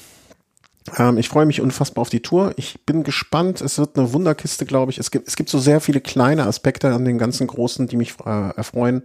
Ähm, 0.97 1.17
ich 1.17 1.29
freue 1.29 1.45
mich 1.45 1.61
unfassbar 1.61 2.01
auf 2.01 2.09
die 2.09 2.21
Tour. 2.21 2.53
Ich 2.55 2.79
bin 2.85 3.03
gespannt. 3.03 3.61
Es 3.61 3.77
wird 3.77 3.97
eine 3.97 4.13
Wunderkiste, 4.13 4.65
glaube 4.65 4.91
ich. 4.91 4.97
Es 4.97 5.11
gibt, 5.11 5.27
es 5.27 5.35
gibt 5.35 5.49
so 5.49 5.59
sehr 5.59 5.81
viele 5.81 6.01
kleine 6.01 6.47
Aspekte 6.47 6.93
an 6.93 7.05
den 7.05 7.17
ganzen 7.17 7.47
großen, 7.47 7.87
die 7.87 7.97
mich 7.97 8.15
äh, 8.25 8.49
erfreuen. 8.55 9.03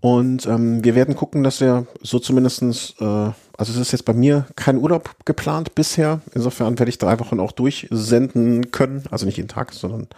Und 0.00 0.46
ähm, 0.46 0.82
wir 0.82 0.94
werden 0.94 1.14
gucken, 1.14 1.44
dass 1.44 1.60
wir 1.60 1.86
so 2.00 2.18
zumindestens, 2.18 2.94
äh, 3.00 3.04
also 3.04 3.34
es 3.58 3.76
ist 3.76 3.92
jetzt 3.92 4.04
bei 4.04 4.14
mir 4.14 4.46
kein 4.56 4.78
Urlaub 4.78 5.14
geplant 5.24 5.74
bisher. 5.74 6.20
Insofern 6.34 6.78
werde 6.78 6.90
ich 6.90 6.98
drei 6.98 7.20
Wochen 7.20 7.38
auch 7.38 7.52
durchsenden 7.52 8.70
können. 8.72 9.04
Also 9.10 9.26
nicht 9.26 9.36
jeden 9.36 9.48
Tag, 9.48 9.72
sondern 9.72 10.08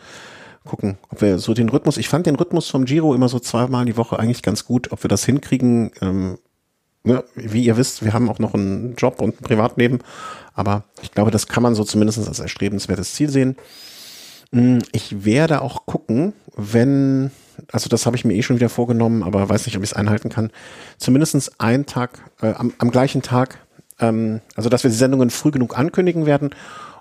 gucken, 0.65 0.97
ob 1.11 1.21
wir 1.21 1.39
so 1.39 1.55
den 1.55 1.69
Rhythmus, 1.69 1.97
ich 1.97 2.09
fand 2.09 2.27
den 2.27 2.37
Rhythmus 2.37 2.69
vom 2.69 2.85
Giro 2.85 3.15
immer 3.15 3.29
so 3.29 3.39
zweimal 3.39 3.85
die 3.85 3.97
Woche 3.97 4.19
eigentlich 4.19 4.43
ganz 4.43 4.65
gut, 4.65 4.93
ob 4.93 5.05
wir 5.05 5.09
das 5.09 5.25
hinkriegen. 5.25 5.93
Ähm, 6.01 6.39
ne, 7.05 7.23
wie 7.35 7.65
ihr 7.65 7.77
wisst, 7.77 8.05
wir 8.05 8.13
haben 8.13 8.31
auch 8.31 8.39
noch 8.39 8.55
einen 8.55 8.95
Job 8.97 9.21
und 9.21 9.41
ein 9.41 9.45
Privatleben, 9.45 10.01
aber 10.55 10.85
ich 11.03 11.13
glaube, 11.13 11.31
das 11.31 11.47
kann 11.47 11.63
man 11.63 11.75
so 11.75 11.85
zumindest 11.85 12.27
als 12.27 12.39
erstrebenswertes 12.39 13.15
Ziel 13.15 13.29
sehen. 13.29 13.57
Hm, 14.53 14.83
ich 14.93 15.25
werde 15.25 15.61
auch 15.61 15.87
gucken, 15.87 16.33
wenn, 16.57 17.31
also 17.71 17.89
das 17.89 18.07
habe 18.07 18.17
ich 18.17 18.25
mir 18.25 18.35
eh 18.35 18.43
schon 18.43 18.57
wieder 18.57 18.71
vorgenommen, 18.71 19.23
aber 19.23 19.49
weiß 19.49 19.67
nicht, 19.67 19.77
ob 19.77 19.83
ich 19.83 19.91
es 19.91 19.97
einhalten 19.97 20.31
kann, 20.31 20.51
zumindestens 20.99 21.61
einen 21.61 21.87
Tag, 21.87 22.31
äh, 22.41 22.53
am, 22.55 22.73
am 22.79 22.91
gleichen 22.91 23.21
Tag, 23.21 23.59
ähm, 24.01 24.41
also 24.57 24.71
dass 24.71 24.83
wir 24.83 24.91
die 24.91 24.97
Sendungen 24.97 25.31
früh 25.31 25.51
genug 25.51 25.79
ankündigen 25.79 26.25
werden 26.25 26.51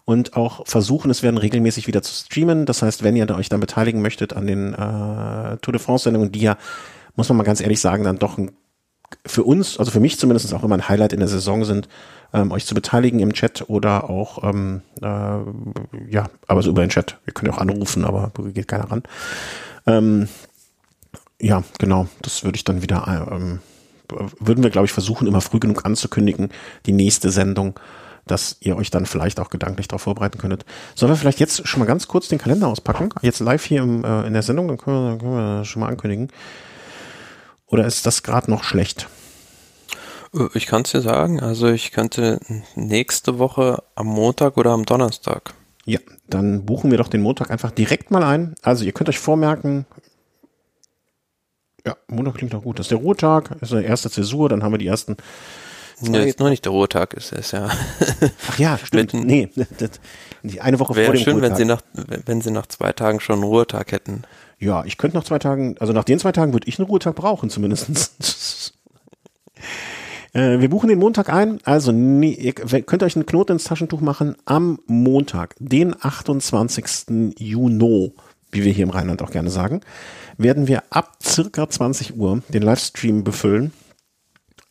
und 0.05 0.35
auch 0.35 0.67
versuchen, 0.67 1.09
es 1.11 1.23
werden 1.23 1.37
regelmäßig 1.37 1.87
wieder 1.87 2.01
zu 2.01 2.13
streamen. 2.13 2.65
Das 2.65 2.81
heißt, 2.81 3.03
wenn 3.03 3.15
ihr 3.15 3.29
euch 3.31 3.49
dann 3.49 3.59
beteiligen 3.59 4.01
möchtet 4.01 4.33
an 4.33 4.47
den 4.47 4.73
äh, 4.73 5.57
Tour 5.57 5.71
de 5.71 5.79
France-Sendungen, 5.79 6.31
die 6.31 6.41
ja, 6.41 6.57
muss 7.15 7.29
man 7.29 7.37
mal 7.37 7.43
ganz 7.43 7.61
ehrlich 7.61 7.79
sagen, 7.79 8.03
dann 8.03 8.19
doch 8.19 8.37
ein, 8.37 8.51
für 9.25 9.43
uns, 9.43 9.77
also 9.77 9.91
für 9.91 9.99
mich 9.99 10.19
zumindest 10.19 10.53
auch 10.53 10.63
immer 10.63 10.75
ein 10.75 10.89
Highlight 10.89 11.13
in 11.13 11.19
der 11.19 11.29
Saison 11.29 11.63
sind, 11.63 11.87
ähm, 12.33 12.51
euch 12.51 12.65
zu 12.65 12.75
beteiligen 12.75 13.19
im 13.19 13.33
Chat 13.33 13.69
oder 13.69 14.09
auch, 14.09 14.43
ähm, 14.43 14.81
äh, 15.01 15.05
ja, 16.09 16.29
aber 16.47 16.61
so 16.63 16.71
über 16.71 16.81
den 16.81 16.89
Chat. 16.89 17.19
Wir 17.23 17.33
können 17.33 17.51
ja 17.51 17.57
auch 17.57 17.61
anrufen, 17.61 18.03
aber 18.03 18.31
geht 18.53 18.67
keiner 18.67 18.91
ran. 18.91 19.03
Ähm, 19.85 20.27
ja, 21.39 21.63
genau, 21.77 22.07
das 22.21 22.43
würde 22.43 22.55
ich 22.55 22.63
dann 22.63 22.81
wieder, 22.81 23.29
ähm, 23.31 23.59
würden 24.39 24.63
wir, 24.63 24.69
glaube 24.69 24.85
ich, 24.85 24.91
versuchen, 24.91 25.27
immer 25.27 25.41
früh 25.41 25.59
genug 25.59 25.85
anzukündigen, 25.85 26.49
die 26.85 26.91
nächste 26.91 27.29
Sendung 27.29 27.79
dass 28.25 28.57
ihr 28.61 28.77
euch 28.77 28.91
dann 28.91 29.05
vielleicht 29.05 29.39
auch 29.39 29.49
gedanklich 29.49 29.87
darauf 29.87 30.03
vorbereiten 30.03 30.37
könntet. 30.37 30.65
Sollen 30.95 31.11
wir 31.11 31.17
vielleicht 31.17 31.39
jetzt 31.39 31.67
schon 31.67 31.79
mal 31.79 31.85
ganz 31.85 32.07
kurz 32.07 32.27
den 32.27 32.39
Kalender 32.39 32.67
auspacken? 32.67 33.09
Jetzt 33.21 33.39
live 33.39 33.63
hier 33.65 33.81
im, 33.81 34.03
äh, 34.03 34.25
in 34.27 34.33
der 34.33 34.43
Sendung, 34.43 34.67
dann 34.67 34.77
können 34.77 34.97
wir, 34.97 35.09
dann 35.09 35.19
können 35.19 35.35
wir 35.35 35.57
das 35.59 35.67
schon 35.67 35.81
mal 35.81 35.89
ankündigen. 35.89 36.29
Oder 37.67 37.85
ist 37.85 38.05
das 38.05 38.23
gerade 38.23 38.49
noch 38.49 38.63
schlecht? 38.63 39.07
Äh, 40.33 40.47
ich 40.53 40.67
kann 40.67 40.83
es 40.83 40.91
dir 40.91 41.01
sagen. 41.01 41.39
Also 41.41 41.67
ich 41.67 41.91
könnte 41.91 42.39
nächste 42.75 43.39
Woche 43.39 43.83
am 43.95 44.07
Montag 44.07 44.57
oder 44.57 44.71
am 44.71 44.85
Donnerstag. 44.85 45.53
Ja, 45.85 45.99
dann 46.27 46.65
buchen 46.65 46.91
wir 46.91 46.97
doch 46.97 47.09
den 47.09 47.21
Montag 47.21 47.51
einfach 47.51 47.71
direkt 47.71 48.09
mal 48.09 48.23
ein. 48.23 48.55
Also 48.61 48.85
ihr 48.85 48.93
könnt 48.93 49.09
euch 49.09 49.19
vormerken, 49.19 49.85
ja, 51.85 51.97
Montag 52.07 52.35
klingt 52.35 52.53
doch 52.53 52.63
gut. 52.63 52.79
Das 52.79 52.85
ist 52.85 52.91
der 52.91 52.99
Ruhetag, 52.99 53.51
ist 53.61 53.73
der 53.73 53.83
erste 53.83 54.09
Zäsur, 54.09 54.47
dann 54.47 54.63
haben 54.63 54.71
wir 54.71 54.77
die 54.77 54.87
ersten 54.87 55.17
Nee, 56.01 56.29
ist 56.29 56.39
nur 56.39 56.49
nicht 56.49 56.65
der 56.65 56.71
Ruhetag, 56.71 57.13
ist 57.13 57.31
es 57.33 57.51
ja. 57.51 57.69
Ach 58.49 58.59
ja, 58.59 58.77
stimmt. 58.77 59.13
Wenn, 59.13 59.25
nee, 59.25 59.49
eine 60.59 60.79
Woche 60.79 60.93
vor 60.93 61.03
dem 61.03 61.17
schön, 61.17 61.33
Ruhetag. 61.37 61.51
wenn 61.51 61.57
sie 61.57 61.65
nach 61.65 61.81
wenn 62.25 62.41
sie 62.41 62.51
nach 62.51 62.67
zwei 62.67 62.91
Tagen 62.91 63.19
schon 63.19 63.35
einen 63.35 63.43
Ruhetag 63.43 63.91
hätten. 63.91 64.23
Ja, 64.59 64.85
ich 64.85 64.97
könnte 64.97 65.17
nach 65.17 65.23
zwei 65.23 65.39
Tagen, 65.39 65.75
also 65.79 65.93
nach 65.93 66.03
den 66.03 66.19
zwei 66.19 66.31
Tagen 66.31 66.53
würde 66.53 66.67
ich 66.67 66.79
einen 66.79 66.87
Ruhetag 66.87 67.15
brauchen 67.15 67.49
zumindest. 67.49 67.89
äh, 70.33 70.59
wir 70.59 70.69
buchen 70.69 70.89
den 70.89 70.99
Montag 70.99 71.29
ein, 71.29 71.59
also 71.63 71.91
nee, 71.91 72.31
ihr 72.31 72.53
könnt 72.53 73.03
euch 73.03 73.15
einen 73.15 73.25
Knoten 73.25 73.53
ins 73.53 73.65
Taschentuch 73.65 74.01
machen 74.01 74.35
am 74.45 74.79
Montag, 74.87 75.55
den 75.59 75.95
28. 75.99 77.35
Juni, 77.37 78.13
wie 78.51 78.63
wir 78.63 78.71
hier 78.71 78.83
im 78.83 78.89
Rheinland 78.89 79.21
auch 79.21 79.31
gerne 79.31 79.49
sagen, 79.49 79.81
werden 80.37 80.67
wir 80.67 80.83
ab 80.89 81.17
circa 81.23 81.69
20 81.69 82.17
Uhr 82.17 82.41
den 82.49 82.63
Livestream 82.63 83.23
befüllen. 83.23 83.73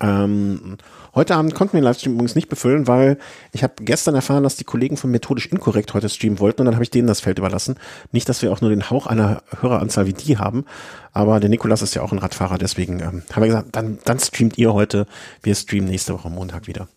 Ähm, 0.03 0.77
Heute 1.15 1.37
Abend 1.37 1.55
konnten 1.55 1.75
wir 1.75 1.81
den 1.81 1.85
Livestream 1.85 2.15
übrigens 2.15 2.35
nicht 2.35 2.49
befüllen, 2.49 2.87
weil 2.87 3.19
ich 3.53 3.63
habe 3.63 3.75
gestern 3.81 4.15
erfahren, 4.15 4.45
dass 4.45 4.57
die 4.57 4.65
Kollegen 4.65 4.97
von 4.97 5.11
Methodisch 5.11 5.47
Inkorrekt 5.47 5.93
heute 5.93 6.09
streamen 6.09 6.41
wollten 6.41 6.63
und 6.63 6.67
dann 6.67 6.75
habe 6.75 6.85
ich 6.85 6.91
denen 6.91 7.07
das 7.07 7.21
Feld 7.21 7.39
überlassen. 7.39 7.77
Nicht, 8.13 8.31
dass 8.31 8.41
wir 8.41 8.51
auch 8.51 8.63
nur 8.63 8.71
den 8.71 8.89
Hauch 8.89 9.07
einer 9.07 9.43
Höreranzahl 9.61 10.07
wie 10.07 10.15
die 10.15 10.39
haben, 10.39 10.65
aber 11.13 11.39
der 11.39 11.51
Nikolas 11.51 11.83
ist 11.83 11.95
ja 11.95 12.01
auch 12.01 12.13
ein 12.13 12.19
Radfahrer, 12.19 12.57
deswegen 12.57 13.01
ähm, 13.01 13.23
haben 13.31 13.43
wir 13.43 13.49
gesagt, 13.49 13.69
dann, 13.73 13.99
dann 14.05 14.19
streamt 14.21 14.57
ihr 14.57 14.73
heute, 14.73 15.07
wir 15.43 15.55
streamen 15.55 15.91
nächste 15.91 16.15
Woche 16.15 16.31
Montag 16.31 16.67
wieder. 16.67 16.89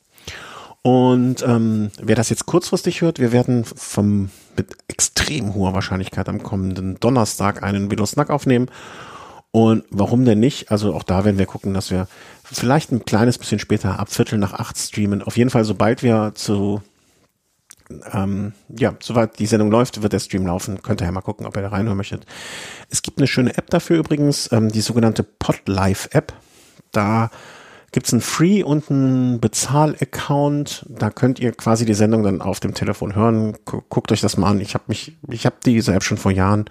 Und 0.82 1.44
ähm, 1.46 1.92
wer 2.02 2.16
das 2.16 2.30
jetzt 2.30 2.46
kurzfristig 2.46 3.02
hört, 3.02 3.20
wir 3.20 3.34
werden 3.34 3.66
vom 3.66 4.30
mit 4.56 4.78
extrem 4.88 5.54
hoher 5.56 5.74
Wahrscheinlichkeit 5.74 6.30
am 6.30 6.42
kommenden 6.42 6.98
Donnerstag 7.02 7.64
einen 7.64 7.92
Velosnack 7.92 8.30
aufnehmen. 8.30 8.68
Und 9.56 9.86
warum 9.90 10.26
denn 10.26 10.42
nicht? 10.42 10.70
Also 10.70 10.94
auch 10.94 11.04
da 11.04 11.24
werden 11.24 11.38
wir 11.38 11.46
gucken, 11.46 11.74
dass 11.74 11.90
wir 11.90 12.10
vielleicht 12.44 12.92
ein 12.92 13.06
kleines 13.06 13.38
bisschen 13.38 13.58
später, 13.58 14.02
ab 14.02 14.12
Viertel 14.12 14.38
nach 14.38 14.52
acht 14.52 14.78
streamen. 14.78 15.22
Auf 15.22 15.38
jeden 15.38 15.50
Fall, 15.50 15.64
sobald 15.64 16.04
wir 16.04 16.34
zu 16.36 16.82
ähm, 18.12 18.52
ja, 18.68 18.96
soweit 19.00 19.40
die 19.40 19.46
Sendung 19.46 19.72
läuft, 19.72 20.02
wird 20.02 20.12
der 20.12 20.20
Stream 20.20 20.46
laufen. 20.46 20.84
Könnt 20.84 21.02
ihr 21.02 21.06
ja 21.06 21.12
mal 21.14 21.22
gucken, 21.22 21.46
ob 21.46 21.56
ihr 21.56 21.62
da 21.62 21.70
reinhören 21.70 21.96
möchtet. 21.96 22.26
Es 22.90 23.02
gibt 23.02 23.18
eine 23.18 23.28
schöne 23.28 23.58
App 23.58 23.70
dafür 23.70 23.98
übrigens, 23.98 24.52
ähm, 24.52 24.74
die 24.74 24.82
sogenannte 24.82 25.24
Podlife 25.24 26.12
App. 26.12 26.34
Da 26.92 27.32
gibt's 27.94 28.12
einen 28.12 28.22
Free- 28.22 28.64
und 28.64 28.92
einen 28.92 29.40
Bezahl-Account. 29.40 30.86
Da 30.90 31.10
könnt 31.12 31.40
ihr 31.40 31.54
quasi 31.54 31.86
die 31.86 31.94
Sendung 31.94 32.24
dann 32.24 32.42
auf 32.42 32.60
dem 32.60 32.74
Telefon 32.74 33.16
hören. 33.16 33.56
Guckt 33.64 34.12
euch 34.12 34.20
das 34.20 34.36
mal 34.36 34.50
an. 34.50 34.60
Ich 34.60 34.74
habe 34.74 34.84
mich, 34.88 35.16
ich 35.30 35.46
habe 35.46 35.56
diese 35.66 35.94
App 35.94 36.04
schon 36.04 36.18
vor 36.18 36.34
Jahren 36.34 36.66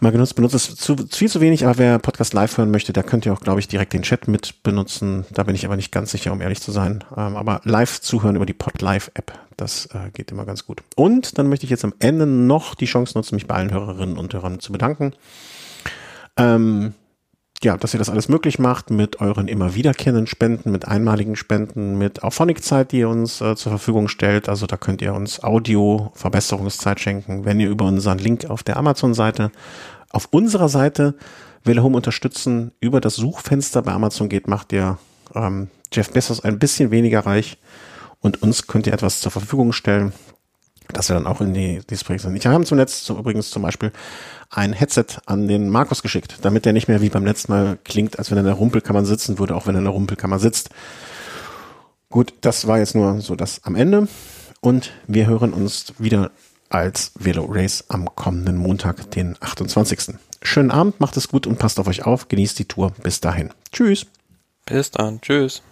mal 0.00 0.12
genutzt, 0.12 0.36
benutzt 0.36 0.54
es 0.54 0.76
zu, 0.76 0.96
viel 1.10 1.28
zu 1.28 1.40
wenig, 1.40 1.64
aber 1.64 1.78
wer 1.78 1.98
Podcast 1.98 2.34
live 2.34 2.56
hören 2.58 2.70
möchte, 2.70 2.92
da 2.92 3.02
könnt 3.02 3.26
ihr 3.26 3.32
auch, 3.32 3.40
glaube 3.40 3.60
ich, 3.60 3.68
direkt 3.68 3.92
den 3.92 4.02
Chat 4.02 4.28
mit 4.28 4.62
benutzen. 4.62 5.24
Da 5.32 5.42
bin 5.42 5.54
ich 5.54 5.64
aber 5.64 5.76
nicht 5.76 5.92
ganz 5.92 6.10
sicher, 6.10 6.32
um 6.32 6.40
ehrlich 6.40 6.60
zu 6.60 6.72
sein. 6.72 7.04
Ähm, 7.16 7.36
aber 7.36 7.60
live 7.64 8.00
zuhören 8.00 8.36
über 8.36 8.46
die 8.46 8.52
Podlive-App, 8.52 9.32
das 9.56 9.86
äh, 9.86 10.10
geht 10.12 10.30
immer 10.30 10.44
ganz 10.44 10.66
gut. 10.66 10.82
Und 10.96 11.38
dann 11.38 11.48
möchte 11.48 11.64
ich 11.64 11.70
jetzt 11.70 11.84
am 11.84 11.94
Ende 11.98 12.26
noch 12.26 12.74
die 12.74 12.86
Chance 12.86 13.16
nutzen, 13.16 13.34
mich 13.34 13.46
bei 13.46 13.54
allen 13.54 13.72
Hörerinnen 13.72 14.18
und 14.18 14.34
Hörern 14.34 14.60
zu 14.60 14.72
bedanken. 14.72 15.12
Ähm, 16.36 16.94
ja, 17.62 17.76
dass 17.76 17.94
ihr 17.94 17.98
das 17.98 18.10
alles 18.10 18.28
möglich 18.28 18.58
macht 18.58 18.90
mit 18.90 19.20
euren 19.20 19.48
immer 19.48 19.74
wiederkehrenden 19.74 20.26
Spenden, 20.26 20.70
mit 20.70 20.86
einmaligen 20.86 21.36
Spenden, 21.36 21.96
mit 21.98 22.22
Auphonic-Zeit, 22.22 22.92
die 22.92 22.98
ihr 23.00 23.08
uns 23.08 23.40
äh, 23.40 23.56
zur 23.56 23.72
Verfügung 23.72 24.08
stellt. 24.08 24.48
Also 24.48 24.66
da 24.66 24.76
könnt 24.76 25.02
ihr 25.02 25.14
uns 25.14 25.42
Audio-Verbesserungszeit 25.42 27.00
schenken, 27.00 27.44
wenn 27.44 27.60
ihr 27.60 27.70
über 27.70 27.86
unseren 27.86 28.18
Link 28.18 28.50
auf 28.50 28.62
der 28.62 28.76
Amazon-Seite, 28.76 29.50
auf 30.10 30.28
unserer 30.30 30.68
Seite 30.68 31.14
Welle 31.64 31.82
Home 31.82 31.96
unterstützen, 31.96 32.72
über 32.80 33.00
das 33.00 33.16
Suchfenster 33.16 33.82
bei 33.82 33.92
Amazon 33.92 34.28
geht, 34.28 34.46
macht 34.48 34.72
ihr 34.72 34.98
ähm, 35.34 35.68
Jeff 35.92 36.10
Bezos 36.12 36.40
ein 36.40 36.58
bisschen 36.58 36.90
weniger 36.90 37.20
reich 37.26 37.58
und 38.20 38.42
uns 38.42 38.66
könnt 38.66 38.86
ihr 38.86 38.92
etwas 38.92 39.20
zur 39.20 39.32
Verfügung 39.32 39.72
stellen 39.72 40.12
dass 40.92 41.08
wir 41.08 41.14
dann 41.14 41.26
auch 41.26 41.40
in 41.40 41.54
die 41.54 41.80
Displays 41.90 42.22
sind. 42.22 42.36
Ich 42.36 42.46
habe 42.46 42.64
zuletzt 42.64 43.04
so 43.04 43.18
übrigens 43.18 43.50
zum 43.50 43.62
Beispiel 43.62 43.92
ein 44.50 44.72
Headset 44.72 45.06
an 45.26 45.48
den 45.48 45.68
Markus 45.68 46.02
geschickt, 46.02 46.38
damit 46.42 46.64
der 46.64 46.72
nicht 46.72 46.88
mehr 46.88 47.00
wie 47.00 47.08
beim 47.08 47.24
letzten 47.24 47.52
Mal 47.52 47.78
klingt, 47.84 48.18
als 48.18 48.30
wenn 48.30 48.38
er 48.38 48.40
in 48.40 48.46
der 48.46 48.54
Rumpelkammer 48.54 49.04
sitzen 49.04 49.38
würde, 49.38 49.54
auch 49.54 49.66
wenn 49.66 49.74
er 49.74 49.78
in 49.78 49.84
der 49.84 49.92
Rumpelkammer 49.92 50.38
sitzt. 50.38 50.70
Gut, 52.10 52.32
das 52.40 52.66
war 52.66 52.78
jetzt 52.78 52.94
nur 52.94 53.20
so 53.20 53.34
das 53.34 53.64
am 53.64 53.74
Ende 53.74 54.08
und 54.60 54.92
wir 55.06 55.26
hören 55.26 55.52
uns 55.52 55.92
wieder 55.98 56.30
als 56.68 57.12
Velo 57.18 57.44
Race 57.44 57.84
am 57.88 58.14
kommenden 58.14 58.56
Montag, 58.56 59.10
den 59.12 59.36
28. 59.40 60.14
Schönen 60.42 60.70
Abend, 60.70 61.00
macht 61.00 61.16
es 61.16 61.28
gut 61.28 61.46
und 61.46 61.58
passt 61.58 61.78
auf 61.78 61.86
euch 61.86 62.04
auf, 62.04 62.28
genießt 62.28 62.58
die 62.58 62.66
Tour. 62.66 62.92
Bis 63.02 63.20
dahin. 63.20 63.50
Tschüss. 63.72 64.06
Bis 64.64 64.90
dann. 64.90 65.20
Tschüss. 65.20 65.62